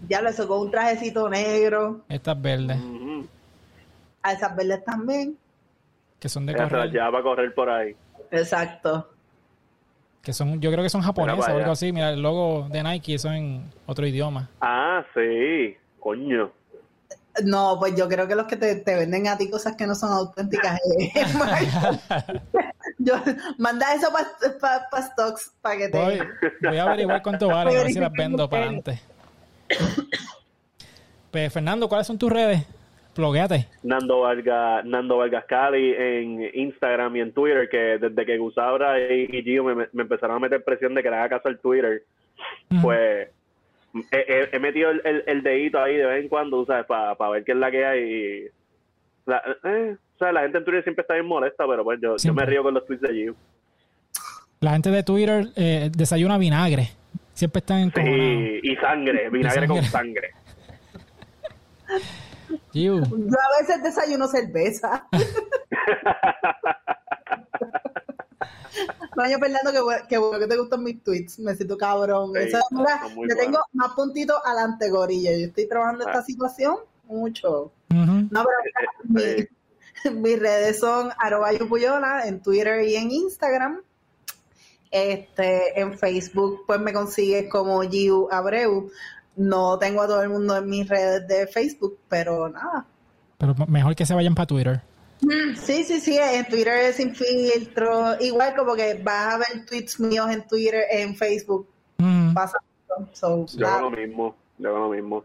ya 0.08 0.20
lo 0.20 0.46
con 0.46 0.60
un 0.60 0.70
trajecito 0.70 1.28
negro. 1.28 2.04
estas 2.08 2.40
verdes, 2.40 2.78
Ujú. 2.78 3.26
A 4.26 4.32
esas 4.32 4.56
verdes 4.56 4.84
también. 4.84 5.38
que 6.18 6.28
son 6.28 6.46
de 6.46 6.52
las 6.52 6.68
correr. 6.68 6.90
lleva 6.90 7.12
para 7.12 7.22
correr 7.22 7.54
por 7.54 7.70
ahí. 7.70 7.94
Exacto. 8.32 9.08
Que 10.20 10.32
son, 10.32 10.60
yo 10.60 10.72
creo 10.72 10.82
que 10.82 10.90
son 10.90 11.02
japonesas 11.02 11.48
o 11.48 11.56
algo 11.56 11.70
así. 11.70 11.92
Mira, 11.92 12.10
el 12.10 12.20
logo 12.20 12.68
de 12.68 12.82
Nike, 12.82 13.14
eso 13.14 13.30
en 13.30 13.70
otro 13.86 14.04
idioma. 14.04 14.50
Ah, 14.60 15.04
sí. 15.14 15.76
Coño. 16.00 16.50
No, 17.44 17.76
pues 17.78 17.94
yo 17.94 18.08
creo 18.08 18.26
que 18.26 18.34
los 18.34 18.46
que 18.48 18.56
te, 18.56 18.74
te 18.74 18.96
venden 18.96 19.28
a 19.28 19.38
ti 19.38 19.48
cosas 19.48 19.76
que 19.76 19.86
no 19.86 19.94
son 19.94 20.10
auténticas. 20.10 20.80
eh, 20.98 21.12
yo, 22.98 23.14
manda 23.58 23.94
eso 23.94 24.08
para 24.60 25.02
stocks 25.02 25.52
para 25.62 25.76
que 25.76 25.88
te. 25.88 25.98
Voy, 25.98 26.18
voy 26.62 26.78
a 26.78 26.82
averiguar 26.82 27.22
cuánto 27.22 27.46
vale, 27.46 27.78
a 27.78 27.82
ver 27.84 27.92
si 27.92 28.00
las 28.00 28.10
vendo 28.10 28.48
para 28.48 28.66
antes. 28.66 29.00
Pues, 31.30 31.52
Fernando, 31.52 31.88
¿cuáles 31.88 32.08
son 32.08 32.18
tus 32.18 32.32
redes? 32.32 32.64
Plogueate. 33.16 33.66
Nando 33.82 34.20
Vargas, 34.20 34.84
Nando 34.84 35.16
Vargas 35.16 35.44
Cali 35.46 35.94
en 35.96 36.50
Instagram 36.54 37.16
y 37.16 37.20
en 37.20 37.32
Twitter, 37.32 37.68
que 37.68 37.98
desde 37.98 38.26
que 38.26 38.36
Gusabra 38.36 39.00
y, 39.00 39.28
y 39.32 39.42
Gio 39.42 39.64
me, 39.64 39.88
me 39.90 40.02
empezaron 40.02 40.36
a 40.36 40.40
meter 40.40 40.62
presión 40.62 40.94
de 40.94 41.02
que 41.02 41.10
le 41.10 41.16
haga 41.16 41.30
caso 41.30 41.48
al 41.48 41.58
Twitter, 41.58 42.02
pues 42.82 43.28
he, 44.10 44.58
metido 44.58 44.90
el, 44.90 45.00
el, 45.04 45.24
el 45.26 45.42
dedito 45.42 45.82
ahí 45.82 45.96
de 45.96 46.04
vez 46.06 46.22
en 46.22 46.28
cuando, 46.28 46.64
¿sabes? 46.66 46.84
Para 46.86 47.30
ver 47.30 47.44
qué 47.44 47.52
es 47.52 47.58
la 47.58 47.70
que 47.70 47.86
hay. 47.86 48.00
Y, 48.00 48.44
la, 49.24 49.42
eh, 49.64 49.96
o 50.14 50.18
sea, 50.18 50.32
la 50.32 50.42
gente 50.42 50.58
en 50.58 50.64
Twitter 50.64 50.82
siempre 50.84 51.02
está 51.02 51.14
bien 51.14 51.26
molesta, 51.26 51.66
pero 51.66 51.82
pues 51.84 51.98
yo, 52.00 52.16
yo 52.16 52.34
me 52.34 52.44
río 52.44 52.62
con 52.62 52.74
los 52.74 52.86
tweets 52.86 53.02
de 53.02 53.14
Gio. 53.14 53.34
La 54.60 54.72
gente 54.72 54.90
de 54.90 55.02
Twitter 55.02 55.46
eh, 55.56 55.90
desayuna 55.96 56.38
vinagre. 56.38 56.90
Siempre 57.32 57.60
están 57.60 57.78
en 57.80 57.92
Sí, 57.92 58.60
y 58.62 58.76
sangre, 58.76 59.30
vinagre 59.30 59.66
con 59.66 59.82
sangre. 59.82 60.30
Yo 62.72 62.96
a 62.96 63.60
veces 63.60 63.82
desayuno 63.82 64.28
cerveza. 64.28 65.06
Coño, 69.14 69.38
Fernando, 69.38 69.72
que 69.72 69.80
bueno, 69.80 70.04
que 70.08 70.18
bueno 70.18 70.38
que 70.38 70.46
te 70.46 70.56
gustan 70.58 70.82
mis 70.82 71.02
tweets. 71.02 71.38
Me 71.38 71.54
siento 71.54 71.78
cabrón. 71.78 72.32
Sí, 72.34 72.40
Eso, 72.48 72.58
mira, 72.70 73.00
tengo 73.36 73.58
más 73.72 73.92
puntitos 73.94 74.36
adelante, 74.44 74.90
Gorilla. 74.90 75.30
Yo 75.32 75.46
estoy 75.46 75.66
trabajando 75.66 76.04
esta 76.06 76.18
Ah. 76.18 76.24
situación 76.24 76.76
mucho. 77.04 77.72
No, 77.88 78.28
pero 78.30 78.44
mira, 79.08 79.40
Sí. 80.04 80.10
mi- 80.10 80.20
mis 80.20 80.38
redes 80.38 80.78
son 80.78 81.10
arroba 81.18 81.52
yupuyola 81.52 82.26
en 82.26 82.42
Twitter 82.42 82.82
y 82.86 82.96
en 82.96 83.10
Instagram. 83.10 83.80
Este, 84.90 85.80
en 85.80 85.98
Facebook, 85.98 86.64
pues 86.66 86.78
me 86.80 86.92
consigues 86.92 87.50
como 87.50 87.82
Giu 87.82 88.28
Abreu. 88.30 88.90
No 89.36 89.78
tengo 89.78 90.02
a 90.02 90.06
todo 90.06 90.22
el 90.22 90.30
mundo 90.30 90.56
en 90.56 90.68
mis 90.68 90.88
redes 90.88 91.28
de 91.28 91.46
Facebook, 91.46 91.98
pero 92.08 92.48
nada. 92.48 92.86
Pero 93.38 93.54
mejor 93.68 93.94
que 93.94 94.06
se 94.06 94.14
vayan 94.14 94.34
para 94.34 94.46
Twitter. 94.46 94.80
Sí, 95.56 95.84
sí, 95.84 96.00
sí, 96.00 96.18
en 96.18 96.46
Twitter 96.46 96.74
es 96.74 96.96
sin 96.96 97.14
filtro. 97.14 98.20
Igual 98.20 98.54
como 98.54 98.74
que 98.74 99.00
vas 99.02 99.34
a 99.34 99.38
ver 99.38 99.66
tweets 99.66 100.00
míos 100.00 100.28
en 100.30 100.46
Twitter, 100.46 100.84
en 100.90 101.14
Facebook. 101.16 101.68
Ujú. 101.98 102.34
Pasa. 102.34 102.58
So, 103.12 103.46
Yo 103.56 103.66
hago 103.68 103.90
lo 103.90 103.96
mismo, 103.96 104.34
yo 104.58 104.70
hago 104.70 104.78
lo 104.78 104.88
mismo. 104.90 105.24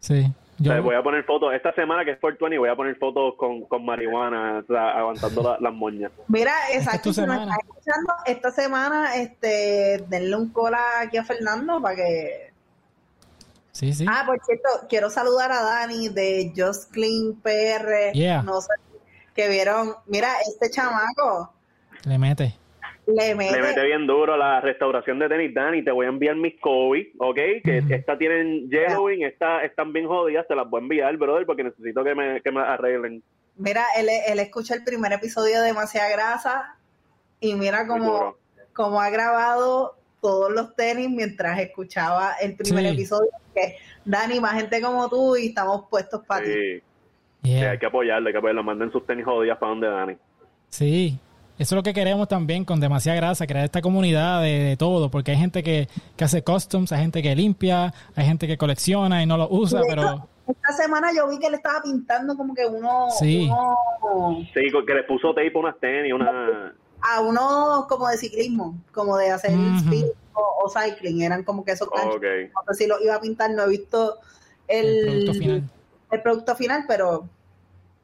Sí. 0.00 0.32
Yo... 0.58 0.82
voy 0.82 0.94
a 0.94 1.02
poner 1.02 1.24
fotos, 1.24 1.52
esta 1.54 1.72
semana 1.74 2.04
que 2.04 2.12
es 2.12 2.18
420, 2.20 2.58
voy 2.58 2.68
a 2.68 2.76
poner 2.76 2.96
fotos 2.96 3.34
con, 3.36 3.62
con 3.62 3.84
marihuana, 3.84 4.64
aguantando 4.68 5.56
las 5.60 5.72
moñas. 5.72 6.12
Mira, 6.28 6.52
exacto, 6.72 7.10
esta 7.10 7.22
semana. 7.22 7.56
escuchando, 7.60 8.12
esta 8.26 8.50
semana, 8.50 9.16
este, 9.16 10.04
denle 10.08 10.36
un 10.36 10.50
cola 10.50 11.00
aquí 11.00 11.16
a 11.16 11.24
Fernando 11.24 11.80
para 11.80 11.96
que... 11.96 12.51
Sí, 13.72 13.92
sí. 13.92 14.04
Ah, 14.08 14.24
por 14.26 14.38
cierto, 14.44 14.68
quiero 14.88 15.08
saludar 15.08 15.50
a 15.50 15.62
Dani 15.62 16.08
de 16.10 16.52
Just 16.54 16.92
Clean 16.92 17.34
PR. 17.42 18.12
No 18.44 18.60
sé, 18.60 18.74
que 19.34 19.48
vieron, 19.48 19.94
mira, 20.06 20.28
este 20.46 20.70
chamaco. 20.70 21.52
Le 22.04 22.18
mete. 22.18 22.54
Le 23.06 23.34
mete. 23.34 23.84
bien 23.84 24.06
duro 24.06 24.36
la 24.36 24.60
restauración 24.60 25.18
de 25.18 25.28
tenis, 25.28 25.54
Dani. 25.54 25.82
Te 25.82 25.90
voy 25.90 26.06
a 26.06 26.10
enviar 26.10 26.36
mis 26.36 26.60
Kobe, 26.60 27.12
¿ok? 27.18 27.36
Que 27.64 27.82
esta 27.90 28.16
tienen 28.16 28.70
yellowing, 28.70 29.24
esta, 29.24 29.64
están 29.64 29.92
bien 29.92 30.06
jodidas. 30.06 30.46
Te 30.46 30.54
las 30.54 30.68
voy 30.68 30.80
a 30.80 30.82
enviar, 30.82 31.16
brother, 31.16 31.46
porque 31.46 31.64
necesito 31.64 32.04
que 32.04 32.14
me, 32.14 32.40
que 32.42 32.52
me 32.52 32.60
arreglen. 32.60 33.22
Mira, 33.56 33.84
él, 33.96 34.08
él 34.26 34.38
escucha 34.38 34.74
el 34.74 34.84
primer 34.84 35.12
episodio 35.12 35.60
de 35.60 35.66
Demasiada 35.66 36.10
Grasa 36.10 36.76
y 37.40 37.54
mira 37.54 37.86
cómo, 37.86 38.36
cómo 38.72 39.00
ha 39.00 39.10
grabado 39.10 39.96
todos 40.20 40.52
los 40.52 40.76
tenis 40.76 41.10
mientras 41.10 41.58
escuchaba 41.58 42.34
el 42.40 42.54
primer 42.54 42.86
episodio. 42.86 43.30
Que 43.54 43.76
Dani, 44.04 44.40
más 44.40 44.54
gente 44.54 44.80
como 44.80 45.08
tú 45.08 45.36
y 45.36 45.48
estamos 45.48 45.84
puestos 45.88 46.24
para 46.26 46.44
ti. 46.44 46.82
Sí, 47.42 47.54
hay 47.54 47.78
que 47.78 47.86
apoyarlo, 47.86 48.28
hay 48.28 48.32
que 48.32 48.38
apoyarlo. 48.38 48.62
Manden 48.62 48.92
sus 48.92 49.04
tenis 49.06 49.24
jodidas 49.24 49.58
para 49.58 49.70
donde 49.70 49.88
Dani. 49.88 50.16
Sí, 50.68 51.18
eso 51.58 51.74
es 51.74 51.76
lo 51.76 51.82
que 51.82 51.92
queremos 51.92 52.28
también 52.28 52.64
con 52.64 52.80
demasiada 52.80 53.16
grasa, 53.16 53.46
crear 53.46 53.64
esta 53.64 53.82
comunidad 53.82 54.42
de, 54.42 54.76
todo, 54.78 55.10
porque 55.10 55.32
hay 55.32 55.36
gente 55.36 55.62
que, 55.62 55.86
hace 56.20 56.42
customs, 56.42 56.92
hay 56.92 57.02
gente 57.02 57.22
que 57.22 57.36
limpia, 57.36 57.92
hay 58.16 58.24
gente 58.24 58.46
que 58.46 58.56
colecciona 58.56 59.22
y 59.22 59.26
no 59.26 59.36
lo 59.36 59.48
usa, 59.50 59.80
pero... 59.86 60.26
Esta 60.48 60.72
semana 60.72 61.10
yo 61.14 61.28
vi 61.28 61.38
que 61.38 61.50
le 61.50 61.56
estaba 61.56 61.82
pintando 61.82 62.36
como 62.36 62.54
que 62.54 62.66
uno... 62.66 63.10
Sí. 63.10 63.48
Sí, 64.54 64.60
que 64.86 64.94
le 64.94 65.04
puso 65.04 65.34
tape 65.34 65.52
a 65.54 65.58
unas 65.58 65.78
tenis, 65.78 66.12
una... 66.12 66.74
A 67.00 67.20
uno 67.20 67.86
como 67.88 68.08
de 68.08 68.16
ciclismo, 68.16 68.76
como 68.92 69.16
de 69.16 69.30
hacer 69.30 69.52
speed 69.52 70.06
o, 70.34 70.70
cycling, 70.70 71.22
eran 71.22 71.44
como 71.44 71.64
que 71.64 71.72
esos 71.72 71.88
okay. 71.88 72.48
No 72.48 72.74
sé 72.74 72.84
si 72.84 72.86
lo 72.86 73.00
iba 73.02 73.14
a 73.14 73.20
pintar, 73.20 73.50
no 73.50 73.64
he 73.64 73.68
visto 73.68 74.18
el, 74.68 75.04
producto 75.04 75.34
final. 75.34 75.70
El 76.10 76.22
producto 76.22 76.56
final, 76.56 76.84
pero 76.88 77.28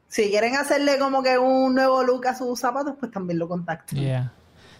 si 0.07 0.29
quieren 0.29 0.55
hacerle 0.55 0.97
como 0.97 1.23
que 1.23 1.37
un 1.37 1.75
nuevo 1.75 2.03
look 2.03 2.27
a 2.27 2.35
sus 2.35 2.59
zapatos, 2.59 2.95
pues 2.99 3.11
también 3.11 3.39
lo 3.39 3.47
contacten. 3.47 3.99
Yeah. 3.99 4.31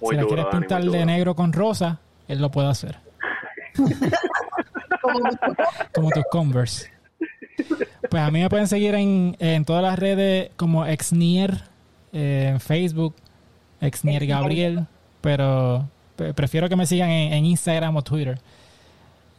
si 0.02 0.16
la 0.16 0.26
quieres 0.26 0.46
pintar 0.48 0.84
de 0.84 1.06
negro 1.06 1.36
con 1.36 1.54
rosa, 1.54 2.00
él 2.28 2.42
lo 2.42 2.50
puede 2.52 2.70
hacer. 2.70 2.98
como, 5.94 6.10
tus 6.10 6.24
Converse. 6.32 6.92
Pues 8.10 8.24
a 8.24 8.32
mí 8.32 8.42
me 8.42 8.50
pueden 8.50 8.68
seguir 8.68 8.96
en, 8.96 9.36
en 9.40 9.66
todas 9.66 9.84
las 9.84 10.00
redes 10.00 10.52
como 10.56 10.86
Exnier, 10.86 11.64
eh, 12.12 12.48
en 12.54 12.60
Facebook, 12.60 13.16
Exnier 13.82 14.26
Gabriel, 14.26 14.88
pero 15.22 15.88
prefiero 16.36 16.70
que 16.70 16.76
me 16.76 16.86
sigan 16.86 17.10
en, 17.10 17.34
en, 17.34 17.46
Instagram 17.46 17.96
o 17.96 18.02
Twitter. 18.02 18.40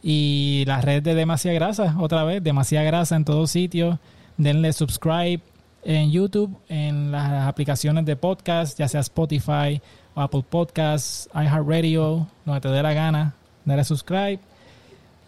Y 0.03 0.63
las 0.65 0.83
redes 0.83 1.03
de 1.03 1.15
Demasiada 1.15 1.55
Grasa, 1.55 1.95
otra 1.99 2.23
vez, 2.23 2.43
Demasiada 2.43 2.85
Grasa 2.85 3.15
en 3.15 3.25
todos 3.25 3.51
sitios. 3.51 3.97
Denle 4.37 4.73
subscribe, 4.73 5.41
en 5.83 6.11
YouTube, 6.11 6.55
en 6.69 7.11
las 7.11 7.47
aplicaciones 7.47 8.05
de 8.05 8.15
podcast, 8.15 8.77
ya 8.77 8.87
sea 8.87 9.01
Spotify 9.01 9.81
o 10.13 10.21
Apple 10.21 10.43
Podcasts, 10.47 11.29
iHeartRadio, 11.33 12.27
donde 12.45 12.61
te 12.61 12.69
dé 12.69 12.83
la 12.83 12.93
gana, 12.93 13.33
dale 13.65 13.83
subscribe. 13.83 14.39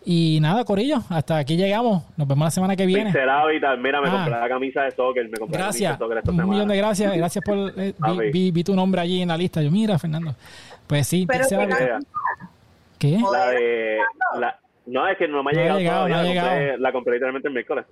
Y 0.06 0.40
nada, 0.42 0.66
Corillo, 0.66 0.98
hasta 1.10 1.38
aquí 1.38 1.56
llegamos. 1.56 2.04
Nos 2.18 2.28
vemos 2.28 2.46
la 2.46 2.52
semana 2.52 2.76
que 2.76 2.86
viene. 2.86 3.14
mira, 3.14 4.02
me 4.02 4.10
ah. 4.10 4.12
compré 4.12 4.32
la 4.32 4.50
camisa 4.50 4.82
de 4.82 4.92
soccer, 4.92 5.30
me 5.30 5.38
compré 5.38 5.58
gracias. 5.58 5.98
La 5.98 6.08
camisa 6.08 6.32
de 6.32 6.44
Un 6.44 6.50
millón 6.50 6.68
de 6.68 6.78
gracias, 6.78 7.16
gracias 7.16 7.44
por 7.44 7.72
eh, 7.78 7.94
vi, 8.34 8.64
tu 8.66 8.76
nombre 8.76 9.00
allí 9.00 9.22
en 9.22 9.30
la 9.30 9.38
lista. 9.38 9.62
Yo, 9.62 9.72
mira, 9.72 9.98
Fernando. 9.98 10.36
Pues 10.88 11.08
sí, 11.08 11.28
¿Qué? 13.00 13.20
La 13.32 13.50
de, 13.50 13.98
la, 14.40 14.60
no, 14.86 15.08
es 15.08 15.18
que 15.18 15.28
no 15.28 15.44
me 15.44 15.52
ha 15.52 15.54
llegado, 15.54 15.80
llegado, 15.80 16.08
todavía, 16.08 16.16
no 16.16 16.22
ha 16.22 16.56
llegado. 16.56 16.78
la 16.78 16.92
compré 16.92 17.14
literalmente 17.14 17.48
el 17.48 17.54
miércoles. 17.54 17.86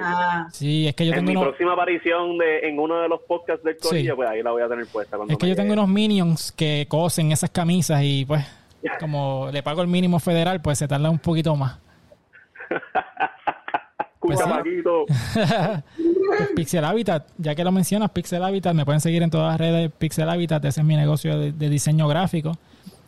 Ah. 0.00 0.48
Sí, 0.50 0.88
es 0.88 0.94
que 0.94 1.06
yo 1.06 1.12
en 1.12 1.24
tengo 1.24 1.40
mi 1.40 1.46
próxima 1.46 1.72
aparición 1.74 2.38
de, 2.38 2.68
en 2.68 2.78
uno 2.78 3.00
de 3.00 3.08
los 3.08 3.20
podcasts 3.22 3.64
del 3.64 3.76
Corillo, 3.76 4.16
pues 4.16 4.28
ahí 4.28 4.42
la 4.42 4.50
voy 4.50 4.62
a 4.62 4.68
tener 4.68 4.86
puesta. 4.86 5.16
Es 5.28 5.38
que 5.38 5.48
yo 5.48 5.54
tengo 5.54 5.72
unos 5.74 5.88
minions 5.88 6.52
que 6.52 6.86
cosen 6.88 7.32
esas 7.32 7.50
camisas 7.50 8.02
y 8.02 8.24
pues 8.24 8.44
como 9.00 9.48
le 9.52 9.62
pago 9.62 9.82
el 9.82 9.88
mínimo 9.88 10.18
federal, 10.18 10.60
pues 10.60 10.78
se 10.78 10.88
tarda 10.88 11.08
un 11.10 11.18
poquito 11.18 11.54
más. 11.54 11.78
pues, 14.26 14.40
Pixel 16.56 16.84
Habitat, 16.84 17.26
ya 17.38 17.54
que 17.54 17.64
lo 17.64 17.72
mencionas, 17.72 18.10
Pixel 18.10 18.42
Habitat, 18.42 18.74
me 18.74 18.84
pueden 18.84 19.00
seguir 19.00 19.22
en 19.22 19.30
todas 19.30 19.52
las 19.52 19.60
redes 19.60 19.90
Pixel 19.96 20.28
Habitat, 20.28 20.64
ese 20.64 20.80
es 20.80 20.86
mi 20.86 20.96
negocio 20.96 21.38
de, 21.38 21.52
de 21.52 21.68
diseño 21.68 22.08
gráfico. 22.08 22.52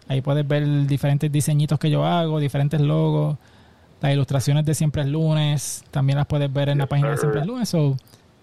Ahí 0.09 0.23
puedes 0.23 0.47
ver 0.47 0.87
diferentes 0.87 1.31
diseñitos 1.31 1.79
que 1.79 1.91
yo 1.91 2.05
hago, 2.05 2.41
diferentes 2.41 2.81
logos 2.81 3.37
las 4.01 4.13
ilustraciones 4.13 4.65
de 4.65 4.75
Siempre 4.75 5.03
es 5.03 5.09
Lunes 5.09 5.85
también 5.91 6.19
las 6.19 6.27
puedes 6.27 6.53
ver 6.53 6.69
en 6.69 6.79
la 6.79 6.87
página 6.87 7.11
de 7.11 7.17
Siempre 7.17 7.41
es 7.41 7.47
Lunes. 7.47 7.75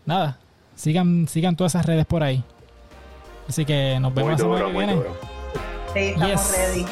Nada, 0.06 0.38
sigan, 0.76 1.28
sigan 1.28 1.56
todas 1.56 1.76
esas 1.76 1.86
redes 1.86 2.06
por 2.06 2.24
ahí. 2.24 2.44
Así 3.48 3.66
que 3.66 3.98
nos 4.00 4.14
vemos 4.14 4.32
la 4.32 4.38
semana 4.38 4.66
que 4.66 4.72
viene. 4.72 5.02
Sí, 5.94 6.00
estamos 6.00 6.52
ready. 6.52 6.86